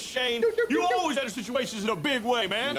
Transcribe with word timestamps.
Shane. 0.00 0.42
You 0.68 0.86
always 0.96 1.18
enter 1.18 1.30
situations 1.30 1.84
in 1.84 1.90
a 1.90 1.96
big 1.96 2.22
way, 2.22 2.46
man. 2.46 2.76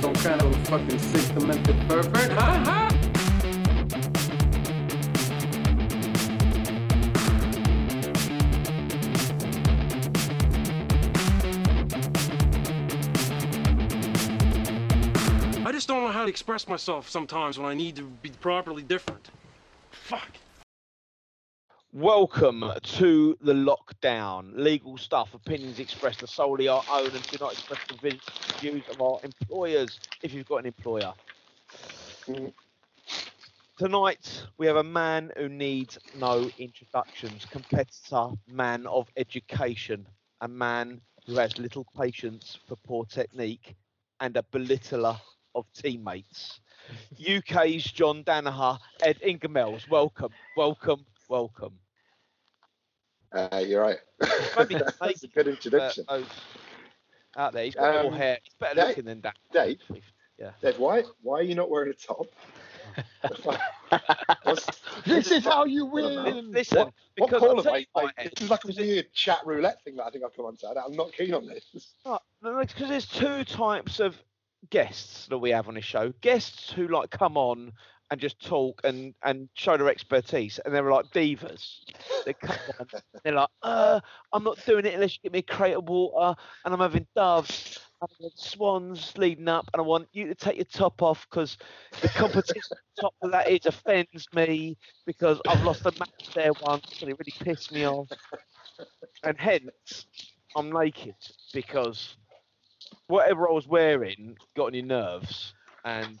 Some 0.00 0.14
kind 0.14 0.42
of 0.42 0.56
fucking 0.68 0.98
sick 0.98 1.34
demented 1.34 1.88
pervert, 1.88 2.32
huh? 2.32 2.64
huh? 2.64 2.85
Express 16.36 16.68
myself 16.68 17.08
sometimes 17.08 17.58
when 17.58 17.66
I 17.66 17.72
need 17.72 17.96
to 17.96 18.02
be 18.02 18.28
properly 18.28 18.82
different. 18.82 19.30
Fuck. 19.90 20.28
Welcome 21.94 22.72
to 22.82 23.38
the 23.40 23.54
lockdown. 23.54 24.50
Legal 24.54 24.98
stuff, 24.98 25.32
opinions 25.32 25.78
expressed 25.78 26.22
are 26.22 26.26
solely 26.26 26.68
our 26.68 26.84
own 26.92 27.06
and 27.06 27.22
do 27.30 27.38
not 27.40 27.54
express 27.54 27.80
the 27.88 28.20
views 28.60 28.82
of 28.90 29.00
our 29.00 29.18
employers 29.24 29.98
if 30.22 30.34
you've 30.34 30.46
got 30.46 30.58
an 30.58 30.66
employer. 30.66 31.14
Tonight, 33.78 34.44
we 34.58 34.66
have 34.66 34.76
a 34.76 34.84
man 34.84 35.32
who 35.38 35.48
needs 35.48 35.98
no 36.18 36.50
introductions, 36.58 37.46
competitor, 37.46 38.28
man 38.46 38.86
of 38.88 39.08
education, 39.16 40.06
a 40.42 40.48
man 40.48 41.00
who 41.26 41.36
has 41.36 41.58
little 41.58 41.86
patience 41.98 42.58
for 42.68 42.76
poor 42.86 43.06
technique, 43.06 43.74
and 44.20 44.36
a 44.36 44.42
belittler 44.52 45.18
of 45.56 45.66
teammates. 45.72 46.60
UK's 47.20 47.82
John 47.90 48.22
Danaher, 48.22 48.78
Ed 49.02 49.18
Ingamels. 49.26 49.88
Welcome, 49.90 50.30
welcome, 50.56 51.04
welcome. 51.28 51.72
Uh, 53.32 53.62
you're 53.66 53.82
right. 53.82 53.98
Maybe 54.56 54.76
That's 55.00 55.24
a 55.24 55.28
good 55.28 55.48
introduction. 55.48 56.04
Uh, 56.08 56.20
oh, 56.22 56.26
out 57.36 57.52
there, 57.54 57.64
he's 57.64 57.74
got 57.74 58.04
more 58.04 58.12
Um, 58.12 58.18
hair. 58.18 58.38
He's 58.42 58.54
better 58.60 58.74
Dave- 58.76 58.88
looking 58.88 59.04
than 59.06 59.20
that. 59.22 59.36
Dave, 59.52 59.80
Yeah. 60.38 60.50
Dave, 60.62 60.78
why 60.78 61.02
why 61.22 61.40
are 61.40 61.42
you 61.42 61.54
not 61.56 61.68
wearing 61.70 61.90
a 61.90 61.94
top? 61.94 62.26
What's- 64.44 64.66
This 65.04 65.30
is 65.30 65.44
how 65.44 65.64
you 65.64 65.86
win. 65.86 66.52
Listen, 66.52 66.78
what, 66.78 66.86
what 67.18 67.30
because 67.30 67.40
call 67.40 67.50
I'll 67.50 67.58
am 67.58 67.62
tell 67.64 67.74
I? 67.74 67.78
you 67.78 67.86
why, 67.92 68.10
this 68.22 68.42
is 68.42 68.50
like 68.50 68.62
a 68.64 68.66
because 68.68 68.82
it- 68.82 68.86
weird 68.86 69.12
chat 69.12 69.38
roulette 69.44 69.82
thing 69.82 69.96
that 69.96 70.04
I 70.04 70.10
think 70.10 70.24
I've 70.24 70.34
come 70.36 70.44
on 70.46 70.56
onto. 70.64 70.78
I'm 70.78 70.94
not 70.96 71.12
keen 71.12 71.34
on 71.34 71.46
this. 71.46 71.64
because 72.04 72.88
there's 72.88 73.08
two 73.08 73.44
types 73.44 73.98
of 74.00 74.16
guests 74.70 75.26
that 75.28 75.38
we 75.38 75.50
have 75.50 75.68
on 75.68 75.74
this 75.74 75.84
show. 75.84 76.12
Guests 76.20 76.70
who 76.72 76.88
like 76.88 77.10
come 77.10 77.36
on 77.36 77.72
and 78.10 78.20
just 78.20 78.44
talk 78.44 78.80
and 78.84 79.14
and 79.22 79.48
show 79.54 79.76
their 79.76 79.88
expertise, 79.90 80.58
and 80.64 80.74
they're 80.74 80.90
like 80.90 81.06
divas. 81.12 81.80
They 82.24 82.34
come 82.34 82.58
on, 82.78 82.86
they're 83.24 83.34
like, 83.34 83.48
uh, 83.62 84.00
I'm 84.32 84.44
not 84.44 84.64
doing 84.64 84.86
it 84.86 84.94
unless 84.94 85.14
you 85.14 85.20
get 85.22 85.32
me 85.32 85.40
a 85.40 85.42
crate 85.42 85.76
of 85.76 85.88
water, 85.88 86.38
and 86.64 86.74
I'm 86.74 86.80
having 86.80 87.06
doves. 87.16 87.64
and 88.00 88.08
I 88.10 88.14
want 88.18 88.38
swans 88.38 89.16
leading 89.18 89.48
up, 89.48 89.68
and 89.72 89.80
I 89.80 89.84
want 89.84 90.08
you 90.12 90.26
to 90.28 90.34
take 90.34 90.56
your 90.56 90.64
top 90.66 91.02
off 91.02 91.26
because 91.30 91.56
the 92.00 92.08
competition 92.08 92.62
top 93.00 93.14
of 93.22 93.30
that 93.32 93.48
is 93.48 93.66
offends 93.66 94.26
me 94.34 94.76
because 95.06 95.40
I've 95.46 95.62
lost 95.62 95.84
a 95.86 95.92
match 95.98 96.30
there 96.34 96.52
once 96.62 97.00
and 97.02 97.10
it 97.10 97.16
really 97.18 97.34
pissed 97.42 97.72
me 97.72 97.86
off. 97.86 98.08
And 99.22 99.38
hence, 99.38 100.06
I'm 100.54 100.70
naked 100.72 101.16
because 101.52 102.16
whatever 103.08 103.48
I 103.48 103.52
was 103.52 103.66
wearing 103.66 104.36
got 104.56 104.66
on 104.66 104.74
your 104.74 104.84
nerves, 104.84 105.54
and 105.84 106.18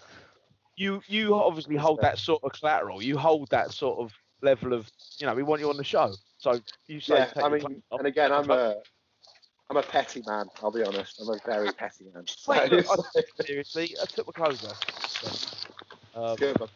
you 0.76 1.02
you 1.06 1.34
obviously 1.34 1.76
hold 1.76 2.00
that 2.02 2.18
sort 2.18 2.42
of 2.44 2.52
collateral. 2.52 3.02
You 3.02 3.16
hold 3.16 3.48
that 3.50 3.72
sort 3.72 3.98
of 3.98 4.12
level 4.42 4.72
of 4.72 4.90
you 5.18 5.26
know 5.26 5.34
we 5.34 5.42
want 5.42 5.60
you 5.60 5.70
on 5.70 5.76
the 5.76 5.84
show. 5.84 6.14
So 6.38 6.60
you 6.86 7.00
say 7.00 7.14
Yeah, 7.34 7.42
I 7.42 7.48
mean, 7.48 7.82
off. 7.90 8.00
and 8.00 8.06
again, 8.06 8.32
I'm 8.32 8.50
a 8.50 8.76
I'm 9.70 9.76
a 9.76 9.82
petty 9.82 10.22
man. 10.26 10.46
I'll 10.62 10.70
be 10.70 10.82
honest. 10.84 11.20
I'm 11.20 11.28
a 11.28 11.38
very 11.44 11.72
petty 11.72 12.04
man. 12.14 12.24
So, 12.26 12.52
Wait, 12.52 12.70
look, 12.70 12.86
I- 12.88 13.44
seriously, 13.44 13.96
I 14.00 14.04
took 14.04 14.26
my 14.26 14.32
clothes 14.32 14.64
off. 14.64 15.50
So, 16.14 16.20
um, 16.22 16.36
good. 16.36 16.60
man. 16.60 16.68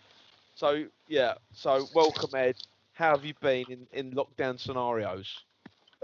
so 0.55 0.85
yeah, 1.09 1.35
so 1.53 1.87
welcome 1.95 2.35
Ed. 2.35 2.57
How 2.93 3.17
have 3.17 3.25
you 3.25 3.35
been 3.41 3.65
in, 3.71 3.87
in 3.93 4.13
lockdown 4.13 4.59
scenarios? 4.59 5.27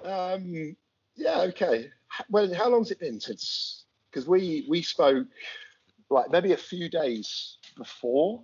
Um, 0.03 0.77
yeah, 1.17 1.41
okay. 1.41 1.91
Well, 2.31 2.53
how 2.55 2.69
long's 2.69 2.91
it 2.91 3.01
been 3.01 3.21
since? 3.21 3.86
Because 4.17 4.27
we 4.27 4.65
we 4.67 4.81
spoke 4.81 5.27
like 6.09 6.31
maybe 6.31 6.55
a 6.55 6.57
few 6.57 6.89
days 6.89 7.59
before 7.77 8.43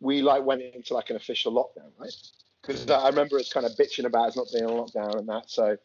we 0.00 0.20
like 0.20 0.44
went 0.44 0.60
into 0.60 0.92
like 0.92 1.08
an 1.08 1.16
official 1.16 1.50
lockdown, 1.50 1.92
right? 1.98 2.12
Because 2.60 2.90
I 2.90 3.08
remember 3.08 3.38
it's 3.38 3.50
kind 3.50 3.64
of 3.64 3.72
bitching 3.72 4.04
about 4.04 4.28
us 4.28 4.36
not 4.36 4.48
being 4.52 4.66
on 4.66 4.86
lockdown 4.86 5.18
and 5.18 5.26
that. 5.30 5.48
So, 5.48 5.78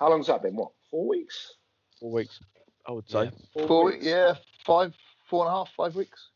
how 0.00 0.08
long's 0.08 0.28
that 0.28 0.40
been? 0.40 0.56
What 0.56 0.70
four 0.90 1.06
weeks? 1.06 1.52
Four 2.00 2.12
weeks, 2.12 2.40
I 2.86 2.92
would 2.92 3.10
say. 3.10 3.30
Four, 3.52 3.84
weeks, 3.84 4.06
yeah, 4.06 4.36
five, 4.64 4.94
four 5.28 5.44
and 5.44 5.52
a 5.52 5.56
half, 5.58 5.70
five 5.76 5.94
weeks. 5.94 6.30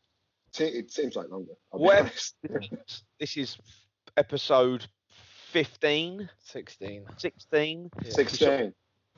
It 0.59 0.91
seems 0.91 1.15
like 1.15 1.29
longer. 1.31 1.53
I'll 1.73 1.79
Well. 1.79 2.07
This 3.19 3.35
is 3.35 3.57
episode 4.15 4.85
15, 5.53 6.29
16. 6.43 7.05
16. 7.17 7.89
Sixteen. 8.11 8.73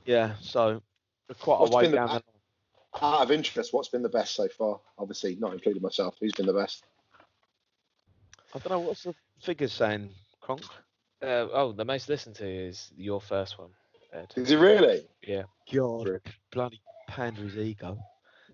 Yeah, 0.05 0.35
so 0.39 0.81
quite 1.39 1.59
What's 1.59 1.73
a 1.73 1.75
way 1.75 1.83
been 1.83 1.91
the 1.91 1.97
down. 1.97 2.07
ba- 2.07 2.23
the 2.25 2.38
Out 3.01 3.21
of 3.21 3.31
interest, 3.31 3.73
what's 3.73 3.89
been 3.89 4.01
the 4.01 4.09
best 4.09 4.35
so 4.35 4.47
far? 4.47 4.79
Obviously, 4.97 5.35
not 5.35 5.53
including 5.53 5.81
myself. 5.81 6.15
Who's 6.19 6.33
been 6.33 6.47
the 6.47 6.53
best? 6.53 6.83
I 8.53 8.59
don't 8.59 8.71
know 8.71 8.79
what's 8.79 9.03
the 9.03 9.13
figures 9.41 9.71
saying, 9.71 10.09
Cronk. 10.41 10.63
Uh, 11.21 11.47
oh, 11.53 11.71
the 11.71 11.85
most 11.85 12.09
listened 12.09 12.35
to 12.37 12.47
is 12.47 12.91
your 12.97 13.21
first 13.21 13.59
one, 13.59 13.69
Ed. 14.11 14.33
Is 14.35 14.51
it 14.51 14.57
really? 14.57 15.07
Yeah. 15.21 15.43
God, 15.71 16.21
bloody 16.51 16.81
pander 17.07 17.43
his 17.43 17.57
ego. 17.57 17.97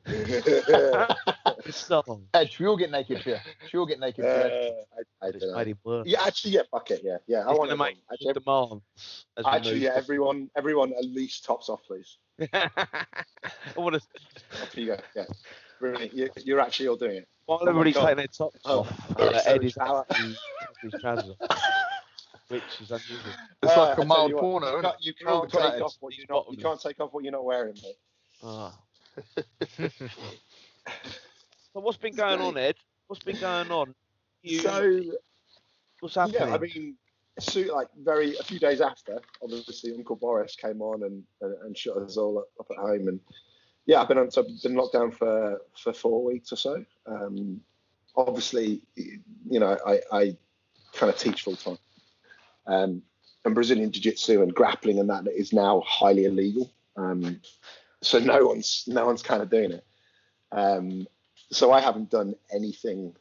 Uh, 0.08 1.14
It's. 1.66 2.20
Ed, 2.34 2.52
should 2.52 2.60
we 2.60 2.68
all 2.68 2.78
get 2.78 2.92
naked 2.92 3.20
here? 3.20 3.42
Should 3.64 3.74
we 3.74 3.80
all 3.80 3.86
get 3.86 4.00
naked 4.00 4.24
here? 4.26 4.72
I, 5.22 5.28
I 5.28 5.32
don't 5.32 5.42
know. 5.42 5.56
made 5.58 5.68
him 5.68 5.78
worse. 5.84 6.08
Yeah, 6.08 6.24
actually, 6.26 6.52
yeah, 6.54 6.62
fuck 6.72 6.92
it, 6.92 7.02
yeah, 7.04 7.18
yeah. 7.28 7.40
I 7.40 7.48
want 7.54 7.70
gonna 7.70 7.78
make 7.78 7.98
actually, 8.12 8.34
demands. 8.34 9.26
As 9.38 9.46
actually, 9.46 9.80
yeah, 9.80 9.94
everyone, 9.96 10.50
everyone, 10.56 10.94
at 10.94 11.06
least 11.06 11.46
tops 11.46 11.70
off, 11.70 11.82
please. 11.88 12.18
I 12.54 12.70
want 13.76 13.96
to. 13.96 14.02
Off 14.62 14.76
you 14.78 14.88
go. 14.88 14.98
Yeah, 15.16 15.26
brilliant. 15.80 16.14
You, 16.14 16.30
you're 16.44 16.60
actually 16.60 16.88
all 16.90 16.98
doing 16.98 17.18
it. 17.18 17.28
While 17.46 17.60
my 17.64 17.70
everybody's 17.70 17.94
God. 17.96 18.02
taking 18.04 18.18
their 18.18 18.28
tops 18.28 18.60
Oh, 18.66 18.80
off, 18.80 19.16
yeah, 19.20 19.26
uh, 19.26 19.42
Ed 19.46 19.64
is 19.64 19.78
actually 19.78 20.04
taking 20.10 20.36
his 20.92 21.02
trousers 21.02 21.36
off, 21.50 21.62
which 22.50 22.64
is 22.82 22.92
unusual. 22.92 23.18
It's 23.64 23.72
Uh, 23.74 23.80
like 23.82 23.94
a 23.94 23.96
tell 23.98 24.06
mild 24.06 24.30
you 24.32 24.38
porno. 24.38 24.68
You 24.68 24.78
isn't 24.80 24.82
can't, 24.84 24.96
you 25.02 25.14
can't 25.14 25.50
take 25.52 25.82
off 25.82 25.96
what 26.00 26.14
you're 26.18 26.26
not. 26.30 26.46
You 26.52 26.58
can't 26.58 26.82
take 26.82 27.00
off 27.00 27.14
what 27.14 27.24
you're 27.24 27.32
not 27.32 27.46
wearing, 27.46 27.76
mate. 27.84 27.96
Ah. 28.44 28.78
So 29.78 29.90
what's 31.74 31.98
been 31.98 32.16
going 32.16 32.42
on, 32.42 32.58
Ed? 32.58 32.76
What's 33.08 33.24
been 33.24 33.40
going 33.40 33.72
on? 33.72 33.94
You, 34.44 34.59
So 34.59 35.02
what's 36.00 36.16
happening? 36.16 36.42
yeah, 36.42 36.53
I 36.53 36.58
mean, 36.58 36.96
so, 37.40 37.62
like 37.74 37.88
very 37.98 38.38
a 38.38 38.44
few 38.44 38.59
days 38.59 38.81
after, 38.81 39.20
obviously 39.44 39.94
Uncle 39.94 40.16
Boris 40.16 40.56
came 40.56 40.81
on 40.81 41.03
and 41.03 41.24
and, 41.42 41.56
and 41.64 41.78
shut 41.78 41.98
us 41.98 42.18
all 42.18 42.40
up, 42.40 42.48
up 42.59 42.68
at 42.72 42.78
home, 42.78 43.08
and 43.08 43.20
yeah, 43.86 44.02
I've 44.02 44.08
been 44.08 44.18
on, 44.18 44.31
so 44.31 44.42
I've 44.44 44.64
been 44.64 44.76
locked 44.76 44.94
down 44.94 45.12
for 45.12 45.62
for 45.78 45.94
four 45.94 46.24
weeks 46.24 46.52
or 46.52 46.56
so. 46.56 46.86
Um, 47.06 47.62
obviously, 48.16 48.82
you 48.96 49.59
know, 49.59 49.78
I, 49.86 50.00
I 50.12 50.38
kind 50.94 51.12
of 51.12 51.18
teach 51.20 51.44
full 51.44 51.58
time, 51.58 51.78
um, 52.68 53.02
and 53.44 53.53
Brazilian 53.53 53.92
Jiu 53.92 54.02
Jitsu 54.02 54.42
and 54.42 54.53
grappling 54.53 55.00
and 55.00 55.09
that 55.09 55.28
is 55.28 55.53
now 55.53 55.82
highly 55.86 56.26
illegal. 56.26 56.72
Um, 56.97 57.41
so 58.05 58.19
no 58.19 58.46
one's 58.46 58.84
no 58.87 59.05
one's 59.05 59.23
kind 59.23 59.41
of 59.41 59.49
doing 59.49 59.72
it. 59.72 59.85
Um, 60.52 61.07
so 61.52 61.72
I 61.72 61.79
haven't 61.81 62.09
done 62.09 62.35
anything 62.53 63.16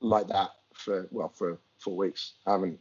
like 0.00 0.28
that 0.28 0.50
for 0.74 1.08
well 1.10 1.28
for 1.28 1.58
four 1.78 1.96
weeks. 1.96 2.34
I 2.46 2.52
haven't 2.52 2.78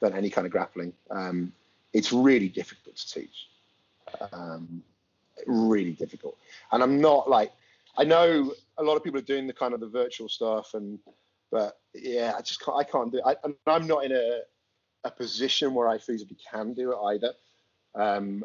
done 0.00 0.14
any 0.14 0.30
kind 0.30 0.46
of 0.46 0.52
grappling. 0.52 0.92
Um, 1.10 1.52
it's 1.92 2.12
really 2.12 2.48
difficult 2.48 2.96
to 2.96 3.20
teach. 3.20 3.48
Um, 4.32 4.82
really 5.46 5.92
difficult. 5.92 6.36
And 6.72 6.82
I'm 6.82 7.00
not 7.00 7.28
like 7.28 7.52
I 7.96 8.04
know 8.04 8.52
a 8.78 8.82
lot 8.82 8.96
of 8.96 9.04
people 9.04 9.18
are 9.18 9.22
doing 9.22 9.46
the 9.46 9.52
kind 9.52 9.74
of 9.74 9.80
the 9.80 9.88
virtual 9.88 10.28
stuff 10.28 10.74
and 10.74 10.98
but 11.50 11.78
yeah, 11.94 12.34
I 12.36 12.42
just 12.42 12.62
can't 12.62 12.78
I 12.78 12.84
can't 12.84 13.12
do 13.12 13.18
it. 13.18 13.24
I, 13.26 13.36
I'm 13.68 13.86
not 13.86 14.04
in 14.04 14.12
a 14.12 14.40
a 15.04 15.10
position 15.10 15.74
where 15.74 15.88
I 15.88 15.98
feasibly 15.98 16.36
can 16.50 16.74
do 16.74 16.92
it 16.92 16.98
either. 17.04 17.32
Um, 17.94 18.44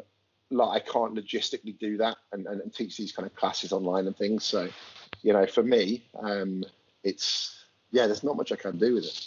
like 0.54 0.82
I 0.82 0.84
can't 0.92 1.14
logistically 1.14 1.78
do 1.78 1.96
that 1.98 2.16
and, 2.32 2.46
and, 2.46 2.60
and 2.62 2.72
teach 2.74 2.96
these 2.96 3.12
kind 3.12 3.26
of 3.26 3.34
classes 3.34 3.72
online 3.72 4.06
and 4.06 4.16
things. 4.16 4.44
So, 4.44 4.68
you 5.22 5.32
know, 5.32 5.46
for 5.46 5.62
me, 5.62 6.04
um, 6.18 6.64
it's 7.04 7.64
yeah, 7.90 8.06
there's 8.06 8.24
not 8.24 8.36
much 8.36 8.52
I 8.52 8.56
can 8.56 8.78
do 8.78 8.94
with 8.94 9.04
it. 9.04 9.20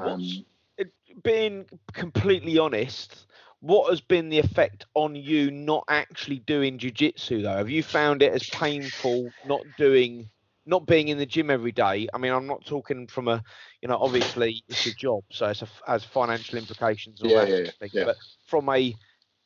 Um, 0.00 0.44
It- 0.76 0.92
being 1.22 1.66
completely 1.92 2.58
honest, 2.58 3.26
what 3.60 3.90
has 3.90 4.00
been 4.00 4.28
the 4.28 4.38
effect 4.38 4.86
on 4.94 5.14
you 5.14 5.50
not 5.50 5.84
actually 5.88 6.38
doing 6.40 6.78
jiu-jitsu 6.78 7.42
though? 7.42 7.56
Have 7.56 7.70
you 7.70 7.82
found 7.82 8.22
it 8.22 8.32
as 8.32 8.44
painful 8.44 9.34
not 9.42 9.76
doing 9.76 10.30
not 10.66 10.86
being 10.86 11.08
in 11.08 11.18
the 11.18 11.26
gym 11.26 11.50
every 11.50 11.72
day? 11.72 12.08
I 12.12 12.18
mean, 12.18 12.32
I'm 12.32 12.46
not 12.46 12.64
talking 12.64 13.06
from 13.06 13.28
a, 13.28 13.42
you 13.82 13.88
know, 13.88 13.98
obviously 13.98 14.62
it's 14.68 14.86
a 14.86 14.92
job, 14.92 15.24
so 15.30 15.46
it's 15.48 15.62
a, 15.62 15.68
has 15.86 16.04
financial 16.04 16.58
implications. 16.58 17.22
all 17.22 17.32
Yeah, 17.32 17.42
that 17.42 17.48
yeah, 17.48 17.70
thing, 17.80 17.90
yeah. 17.92 18.04
But 18.04 18.16
from 18.46 18.68
a, 18.68 18.94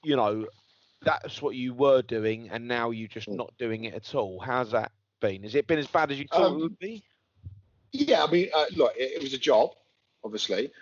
you 0.03 0.17
know, 0.17 0.47
that's 1.05 1.41
what 1.43 1.55
you 1.55 1.75
were 1.75 2.03
doing, 2.03 2.49
and 2.51 2.67
now 2.67 2.91
you're 2.91 3.09
just 3.09 3.29
Mm. 3.29 3.37
not 3.37 3.55
doing 3.59 3.85
it 3.85 3.95
at 3.95 4.15
all. 4.15 4.41
How's 4.41 4.71
that 4.73 4.93
been? 5.21 5.43
Has 5.43 5.55
it 5.55 5.67
been 5.67 5.79
as 5.79 5.87
bad 5.87 6.11
as 6.11 6.19
you 6.19 6.27
thought 6.29 6.53
it 6.53 6.55
Um, 6.55 6.61
would 6.61 6.79
be? 6.79 7.05
Yeah, 7.93 8.25
I 8.25 8.31
mean, 8.31 8.49
uh, 8.55 8.67
look, 8.75 8.95
it, 8.97 9.13
it 9.13 9.23
was 9.23 9.35
a 9.35 9.39
job, 9.39 9.71
obviously, 10.25 10.73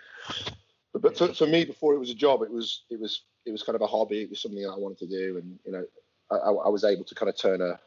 but, 0.91 1.01
but 1.01 1.17
for, 1.17 1.33
for 1.33 1.45
me, 1.47 1.63
before 1.65 1.93
it 1.93 1.99
was 1.99 2.09
a 2.09 2.15
job, 2.15 2.41
it 2.41 2.51
was 2.51 2.83
it 2.89 2.99
was 2.99 3.23
it 3.45 3.51
was 3.51 3.61
kind 3.63 3.75
of 3.75 3.81
a 3.81 3.87
hobby. 3.87 4.21
It 4.21 4.29
was 4.29 4.41
something 4.41 4.61
that 4.61 4.69
I 4.69 4.77
wanted 4.77 4.99
to 4.99 5.07
do, 5.07 5.37
and 5.37 5.59
you 5.65 5.71
know, 5.71 5.85
I, 6.31 6.35
I 6.35 6.51
I 6.51 6.69
was 6.69 6.83
able 6.83 7.03
to 7.03 7.15
kind 7.15 7.29
of 7.29 7.37
turn 7.37 7.61
a 7.61 7.79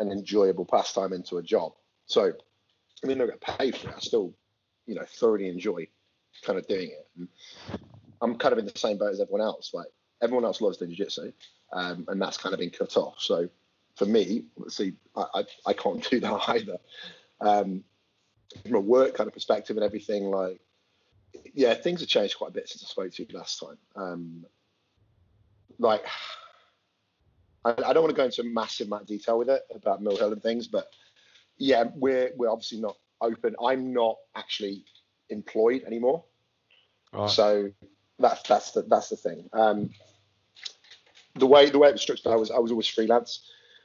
an 0.00 0.12
enjoyable 0.12 0.64
pastime 0.64 1.12
into 1.12 1.38
a 1.38 1.42
job. 1.42 1.72
So, 2.06 2.32
I 3.02 3.06
mean, 3.06 3.20
I 3.20 3.26
get 3.26 3.40
paid 3.40 3.76
for 3.76 3.88
it. 3.88 3.94
I 3.96 4.00
still, 4.00 4.32
you 4.86 4.94
know, 4.94 5.04
thoroughly 5.04 5.48
enjoy 5.48 5.88
kind 6.42 6.56
of 6.58 6.68
doing 6.68 6.90
it. 6.90 7.08
And 7.16 7.28
I'm 8.20 8.36
kind 8.36 8.52
of 8.52 8.60
in 8.60 8.66
the 8.66 8.78
same 8.78 8.96
boat 8.96 9.10
as 9.10 9.20
everyone 9.20 9.40
else. 9.40 9.74
Like 9.74 9.88
everyone 10.22 10.44
else 10.44 10.60
loves 10.60 10.78
the 10.78 10.86
jiu-jitsu, 10.86 11.32
um, 11.72 12.04
and 12.08 12.20
that's 12.20 12.36
kind 12.36 12.52
of 12.52 12.58
been 12.60 12.70
cut 12.70 12.96
off. 12.96 13.16
So, 13.18 13.48
for 13.96 14.06
me, 14.06 14.44
see 14.68 14.94
I 15.16 15.24
I, 15.34 15.44
I 15.66 15.72
can't 15.72 16.02
do 16.10 16.20
that 16.20 16.48
either. 16.48 16.78
Um, 17.40 17.84
from 18.62 18.74
a 18.74 18.80
work 18.80 19.14
kind 19.14 19.28
of 19.28 19.34
perspective 19.34 19.76
and 19.76 19.84
everything, 19.84 20.24
like, 20.24 20.58
yeah, 21.54 21.74
things 21.74 22.00
have 22.00 22.08
changed 22.08 22.38
quite 22.38 22.50
a 22.50 22.54
bit 22.54 22.68
since 22.68 22.82
I 22.82 22.86
spoke 22.88 23.12
to 23.12 23.22
you 23.22 23.38
last 23.38 23.60
time. 23.60 23.76
Um, 23.94 24.46
like, 25.78 26.04
I, 27.64 27.70
I 27.72 27.92
don't 27.92 28.02
want 28.02 28.10
to 28.10 28.16
go 28.16 28.24
into 28.24 28.40
a 28.40 28.44
massive 28.44 28.86
amount 28.86 29.02
of 29.02 29.08
detail 29.08 29.38
with 29.38 29.50
it 29.50 29.62
about 29.74 30.02
Mill 30.02 30.16
Hill 30.16 30.32
and 30.32 30.42
things, 30.42 30.66
but 30.66 30.88
yeah, 31.58 31.84
we're 31.94 32.30
we're 32.36 32.50
obviously 32.50 32.80
not 32.80 32.96
open. 33.20 33.54
I'm 33.62 33.92
not 33.92 34.16
actually 34.34 34.84
employed 35.28 35.82
anymore, 35.84 36.24
Right. 37.12 37.30
so 37.30 37.70
that's 38.18 38.42
that's 38.48 38.70
the 38.72 38.82
that's 38.82 39.10
the 39.10 39.16
thing. 39.16 39.48
Um, 39.52 39.90
the 41.38 41.46
way 41.46 41.70
the 41.70 41.78
way 41.78 41.88
it 41.88 41.92
was 41.92 42.02
structured, 42.02 42.32
I 42.32 42.36
was 42.36 42.50
I 42.50 42.58
was 42.58 42.70
always 42.70 42.86
freelance, 42.88 43.40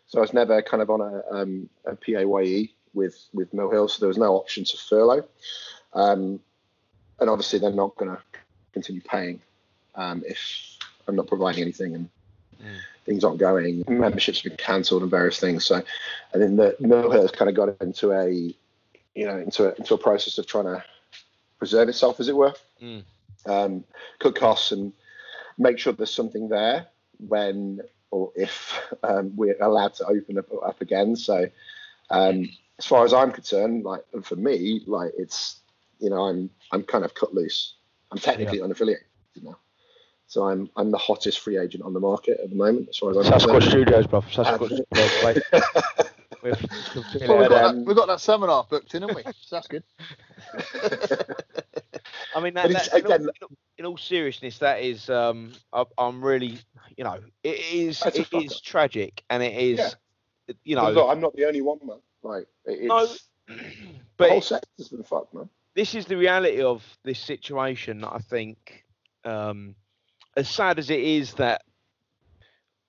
so 0.07 0.19
I 0.19 0.21
was 0.21 0.33
never 0.33 0.61
kind 0.61 0.81
of 0.81 0.89
on 0.89 1.01
a 1.01 1.23
um, 1.31 1.69
a 1.85 1.95
PAYE 1.95 2.71
with 2.93 3.17
with 3.33 3.53
Mill 3.53 3.69
Hill, 3.71 3.87
so 3.87 3.99
there 3.99 4.07
was 4.07 4.17
no 4.17 4.35
option 4.35 4.63
to 4.63 4.77
furlough. 4.77 5.25
Um, 5.93 6.39
and 7.19 7.29
obviously, 7.29 7.59
they're 7.59 7.71
not 7.71 7.95
going 7.95 8.11
to 8.11 8.21
continue 8.73 9.01
paying 9.01 9.39
um, 9.95 10.23
if 10.25 10.39
I'm 11.07 11.15
not 11.15 11.27
providing 11.27 11.61
anything 11.61 11.95
and 11.95 12.09
Mm. 12.61 12.77
things 13.05 13.23
aren't 13.23 13.39
going. 13.39 13.83
Memberships 13.87 14.41
have 14.41 14.51
been 14.51 14.57
cancelled 14.57 15.01
and 15.01 15.11
various 15.11 15.39
things. 15.39 15.65
So, 15.65 15.81
and 16.33 16.41
then 16.41 16.55
the 16.55 16.75
Mill 16.79 17.09
Hill 17.11 17.23
has 17.23 17.31
kind 17.31 17.49
of 17.49 17.55
got 17.55 17.81
into 17.81 18.11
a 18.11 18.29
you 18.29 19.25
know 19.25 19.37
into 19.37 19.69
a, 19.69 19.73
into 19.75 19.95
a 19.95 19.97
process 19.97 20.37
of 20.37 20.45
trying 20.45 20.65
to 20.65 20.83
preserve 21.57 21.89
itself, 21.89 22.19
as 22.19 22.27
it 22.29 22.35
were, 22.35 22.53
Mm. 22.81 23.03
um, 23.47 23.83
cut 24.19 24.35
costs 24.35 24.71
and 24.71 24.93
make 25.57 25.77
sure 25.79 25.93
there's 25.93 26.13
something 26.13 26.47
there 26.47 26.87
when 27.27 27.81
or 28.11 28.31
if 28.35 28.79
um, 29.03 29.35
we're 29.35 29.57
allowed 29.61 29.95
to 29.95 30.05
open 30.05 30.37
up, 30.37 30.47
up 30.65 30.81
again. 30.81 31.15
So, 31.15 31.49
um, 32.09 32.49
as 32.79 32.85
far 32.85 33.05
as 33.05 33.13
I'm 33.13 33.31
concerned, 33.31 33.83
like 33.83 34.03
and 34.13 34.25
for 34.25 34.35
me, 34.35 34.83
like 34.85 35.11
it's 35.17 35.59
you 35.99 36.09
know 36.09 36.23
I'm 36.25 36.49
I'm 36.71 36.83
kind 36.83 37.03
of 37.03 37.13
cut 37.13 37.33
loose. 37.33 37.75
I'm 38.11 38.19
technically 38.19 38.59
unaffiliated 38.59 39.03
now, 39.41 39.57
so 40.27 40.47
I'm 40.47 40.69
I'm 40.75 40.91
the 40.91 40.97
hottest 40.97 41.39
free 41.39 41.57
agent 41.57 41.83
on 41.83 41.93
the 41.93 41.99
market 41.99 42.39
at 42.43 42.49
the 42.49 42.55
moment. 42.55 42.89
As 42.89 42.97
far 42.97 43.11
as 43.11 43.17
I'm 43.17 43.23
Sasquatch 43.23 43.61
concerned. 43.61 43.63
Studios, 43.63 44.07
bro. 44.07 44.21
Sasquatch 44.21 44.83
Studios. 44.85 45.23
Wait, 45.23 45.43
we've 46.43 47.29
Well, 47.29 47.37
we've, 47.39 47.49
got 47.49 47.63
um, 47.63 47.77
that, 47.77 47.85
we've 47.85 47.95
got 47.95 48.07
that 48.07 48.19
seminar 48.19 48.65
booked 48.69 48.93
in, 48.93 49.01
haven't 49.01 49.15
we? 49.15 49.23
So 49.41 49.55
that's 49.55 49.67
good. 49.67 49.83
I 52.35 52.39
mean, 52.41 52.53
that, 52.55 52.71
that- 52.71 52.93
in, 52.93 53.05
all, 53.05 53.11
again- 53.11 53.21
in 53.21 53.29
all- 53.43 53.57
in 53.79 53.85
all 53.87 53.97
seriousness, 53.97 54.59
that 54.59 54.81
is, 54.81 55.09
um, 55.09 55.51
I, 55.73 55.83
I'm 55.97 56.23
really, 56.23 56.59
you 56.95 57.03
know, 57.03 57.19
it 57.43 57.59
is, 57.73 58.01
it 58.05 58.31
is 58.33 58.61
tragic, 58.61 59.23
and 59.31 59.41
it 59.41 59.53
is, 59.55 59.79
Yeah. 60.47 60.53
you 60.63 60.75
know, 60.75 60.91
look, 60.91 61.09
I'm 61.09 61.19
not 61.19 61.35
the 61.35 61.45
only 61.45 61.61
one, 61.61 61.79
man. 61.83 61.99
Like 62.21 62.47
No, 62.67 63.07
the 63.47 64.29
whole 64.29 64.41
sector's 64.41 64.89
been 64.89 65.03
fucked, 65.03 65.33
man. 65.33 65.49
this 65.75 65.95
is 65.95 66.05
the 66.05 66.15
reality 66.17 66.61
of 66.61 66.83
this 67.03 67.19
situation. 67.19 68.01
that 68.01 68.13
I 68.13 68.19
think, 68.19 68.83
um, 69.25 69.75
as 70.37 70.47
sad 70.47 70.77
as 70.79 70.89
it 70.91 70.99
is 70.99 71.33
that, 71.33 71.63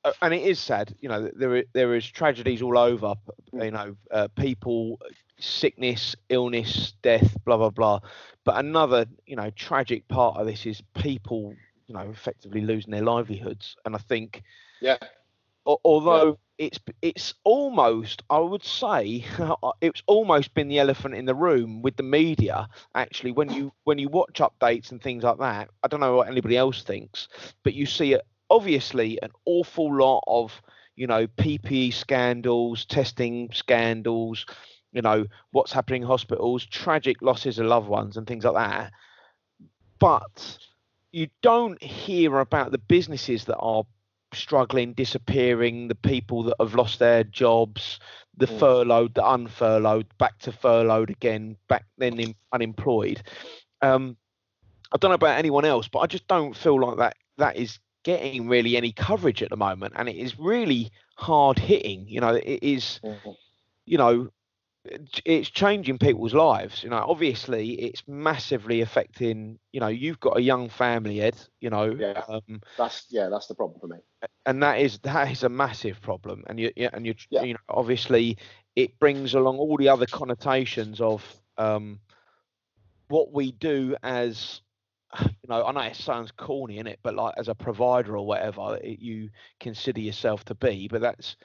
uh, 0.05 0.13
and 0.21 0.35
it 0.35 0.43
is 0.43 0.61
sad, 0.61 0.95
you 1.01 1.09
know, 1.09 1.31
there 1.35 1.65
there 1.73 1.95
is 1.95 2.07
tragedies 2.07 2.61
all 2.63 2.77
over. 2.77 3.15
You 3.55 3.71
know, 3.71 3.97
uh, 4.11 4.29
people, 4.37 5.01
sickness, 5.41 6.15
illness, 6.29 6.93
death, 7.03 7.37
blah 7.45 7.57
blah 7.57 7.71
blah. 7.71 8.01
But 8.45 8.59
another, 8.59 9.07
you 9.27 9.37
know, 9.37 9.51
tragic 9.51 10.09
part 10.09 10.37
of 10.37 10.47
this 10.47 10.67
is 10.67 10.83
people, 10.95 11.55
you 11.87 11.95
know, 11.95 12.09
effectively 12.11 12.61
losing 12.61 12.93
their 12.93 13.03
livelihoods. 13.03 13.77
And 13.85 13.95
I 13.95 13.99
think 13.99 14.43
Yeah. 14.81 14.99
al- 15.67 15.81
although 15.85 16.39
it's 16.59 16.79
it's 17.03 17.35
almost 17.45 18.23
I 18.31 18.39
would 18.39 18.65
say 18.65 19.25
uh, 19.39 19.55
it's 19.81 20.03
almost 20.07 20.55
been 20.55 20.69
the 20.69 20.79
elephant 20.79 21.15
in 21.15 21.25
the 21.27 21.35
room 21.35 21.83
with 21.83 21.97
the 21.97 22.03
media 22.03 22.69
actually 22.95 23.33
when 23.33 23.51
you 23.51 23.73
when 23.85 23.99
you 23.99 24.09
watch 24.09 24.41
updates 24.41 24.91
and 24.93 25.01
things 25.03 25.23
like 25.25 25.39
that 25.39 25.69
I 25.83 25.89
don't 25.89 26.01
know 26.01 26.17
what 26.17 26.29
anybody 26.29 26.57
else 26.57 26.83
thinks 26.83 27.29
but 27.63 27.75
you 27.75 27.87
see 27.87 28.17
obviously 28.51 29.19
an 29.23 29.31
awful 29.47 29.95
lot 29.97 30.23
of 30.27 30.61
you 30.97 31.07
know 31.07 31.27
PPE 31.27 31.91
scandals 31.91 32.85
testing 32.85 33.51
scandals 33.53 34.47
you 34.95 35.03
know 35.03 35.27
what's 35.53 35.73
happening 35.73 36.03
in 36.03 36.09
hospitals 36.09 36.67
tragic 36.67 37.23
losses 37.23 37.59
of 37.59 37.67
loved 37.67 37.89
ones 37.89 38.17
and 38.17 38.27
things 38.27 38.45
like 38.45 38.55
that 38.55 38.93
but 40.01 40.59
you 41.13 41.29
don't 41.43 41.83
hear 41.83 42.41
about 42.41 42.73
the 42.73 42.79
businesses 42.79 43.45
that 43.47 43.59
are 43.59 43.85
struggling, 44.35 44.95
disappearing, 44.95 45.89
the 45.89 45.95
people 45.97 46.45
that 46.45 46.57
have 46.61 46.75
lost 46.75 46.99
their 47.01 47.25
jobs, 47.25 48.01
the 48.37 48.47
Mm. 48.47 48.59
furloughed, 48.59 49.15
the 49.15 49.23
unfurloughed, 49.23 50.07
back 50.19 50.39
to 50.41 50.53
furloughed 50.53 51.11
again, 51.11 51.57
back 51.69 51.87
then 51.99 52.19
in, 52.21 52.35
unemployed. 52.53 53.23
Um, 53.83 54.17
I 54.93 54.99
don't 54.99 55.11
know 55.11 55.17
about 55.17 55.39
anyone 55.39 55.65
else, 55.65 55.89
but 55.89 56.01
I 56.01 56.07
just 56.07 56.29
don't 56.29 56.57
feel 56.57 56.81
like 56.81 56.99
that 56.99 57.17
that 57.39 57.57
is 57.57 57.79
getting 58.05 58.43
really 58.49 58.77
any 58.77 58.93
coverage 58.93 59.43
at 59.43 59.51
the 59.51 59.57
moment, 59.57 59.95
and 59.97 60.09
it 60.09 60.17
is 60.17 60.39
really 60.39 60.91
hard 61.17 61.59
hitting. 61.59 62.07
You 62.09 62.21
know, 62.21 62.35
it 62.35 62.63
is 62.63 63.01
you 63.87 63.99
know 63.99 64.31
it's 65.25 65.49
changing 65.51 65.99
people's 65.99 66.35
lives 66.35 66.83
you 66.83 66.91
know 66.91 67.05
obviously 67.09 67.73
it's 67.73 68.03
massively 68.07 68.81
affecting 68.83 69.59
you 69.73 69.81
know 69.81 69.89
you've 69.89 70.21
got 70.21 70.37
a 70.37 70.43
young 70.43 70.69
family 70.69 71.21
ed 71.21 71.37
you 71.61 71.71
know 71.71 71.97
Yeah. 71.99 72.23
um, 72.29 72.61
That's 72.77 73.07
yeah, 73.11 73.29
that's 73.29 73.47
the 73.47 73.55
problem 73.55 73.81
for 73.81 73.87
me. 73.87 73.99
and 74.47 74.63
that 74.63 74.79
is 74.81 74.99
that 75.01 75.31
is 75.31 75.43
a 75.43 75.49
massive 75.49 76.01
problem 76.01 76.45
and 76.49 76.59
you 76.61 76.71
yeah, 76.77 76.91
and 76.93 77.07
you 77.07 77.15
Yeah. 77.31 77.43
you 77.45 77.53
know 77.55 77.61
obviously 77.69 78.37
it 78.77 78.99
brings 78.99 79.35
along 79.35 79.59
all 79.59 79.77
the 79.77 79.89
other 79.89 80.07
connotations 80.07 81.01
of 81.01 81.25
um 81.57 82.01
what 83.09 83.33
we 83.33 83.53
do 83.53 83.97
as 84.03 84.61
you 85.21 85.49
know 85.49 85.65
i 85.65 85.73
know 85.73 85.81
it 85.81 85.97
sounds 85.97 86.31
corny 86.33 86.79
in 86.79 86.87
it 86.87 86.99
but 87.03 87.15
like 87.15 87.35
as 87.37 87.49
a 87.49 87.55
provider 87.55 88.17
or 88.17 88.27
whatever 88.27 88.77
it, 88.83 88.99
you 89.01 89.29
consider 89.61 90.01
yourself 90.01 90.45
to 90.45 90.55
be 90.55 90.89
but 90.89 91.01
that's 91.01 91.37